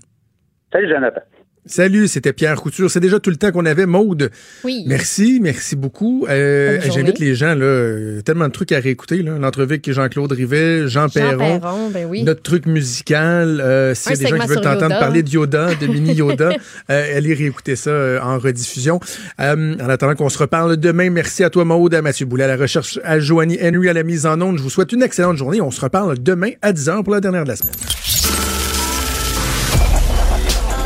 Salut 0.72 0.88
Jonathan. 0.88 1.20
Salut, 1.69 2.09
c'était 2.09 2.32
Pierre 2.32 2.57
Couture. 2.57 2.90
C'est 2.90 3.01
déjà 3.01 3.20
tout 3.20 3.31
le 3.31 3.36
temps 3.36 3.53
qu'on 3.53 3.66
avait. 3.66 3.86
Maude, 3.86 4.31
Oui. 4.65 4.85
merci, 4.86 5.39
merci 5.43 5.77
beaucoup. 5.77 6.27
Euh, 6.28 6.81
J'invite 6.90 7.19
les 7.19 7.35
gens, 7.35 7.55
là, 7.55 7.65
euh, 7.65 8.20
tellement 8.23 8.47
de 8.49 8.53
trucs 8.53 8.73
à 8.73 8.78
réécouter. 8.81 9.23
là. 9.23 9.39
L'entrevue 9.39 9.74
avec 9.74 9.90
Jean-Claude 9.93 10.32
Rivet, 10.32 10.89
Jean, 10.89 11.09
Jean 11.09 11.09
Perron, 11.11 11.61
Perron, 11.61 11.90
ben 11.90 12.07
oui. 12.09 12.23
notre 12.23 12.43
truc 12.43 12.66
musical. 12.66 13.61
Euh, 13.61 13.95
S'il 13.95 14.12
y 14.12 14.15
a 14.15 14.16
des 14.19 14.27
gens 14.27 14.39
qui 14.39 14.49
veulent 14.49 14.61
t'entendre 14.61 14.99
parler 14.99 15.23
de 15.23 15.28
Yoda, 15.31 15.74
de 15.74 15.86
mini 15.93 16.15
Yoda, 16.15 16.51
euh, 16.90 17.16
allez 17.16 17.35
réécouter 17.35 17.77
ça 17.77 17.90
euh, 17.90 18.20
en 18.20 18.39
rediffusion. 18.39 19.01
Euh, 19.40 19.74
en 19.81 19.89
attendant 19.89 20.15
qu'on 20.15 20.28
se 20.28 20.39
reparle 20.39 20.77
demain, 20.77 21.11
merci 21.11 21.45
à 21.45 21.51
toi 21.51 21.65
Maude, 21.65 21.95
à 21.95 22.03
Mathieu 22.03 22.27
Boulet, 22.27 22.45
à 22.45 22.49
la 22.49 22.57
recherche, 22.57 22.99
à 23.05 23.20
Joanie 23.20 23.59
Henry, 23.62 23.89
à 23.89 23.93
la 23.93 24.03
mise 24.03 24.27
en 24.27 24.40
onde. 24.40 24.59
Je 24.59 24.62
vous 24.62 24.70
souhaite 24.70 24.93
une 24.93 25.03
excellente 25.03 25.36
journée. 25.36 25.61
On 25.61 25.70
se 25.70 25.81
reparle 25.81 26.19
demain 26.19 26.51
à 26.62 26.73
10h 26.73 27.03
pour 27.05 27.12
la 27.12 27.20
dernière 27.20 27.45
de 27.45 27.49
la 27.49 27.57
semaine. 27.57 27.74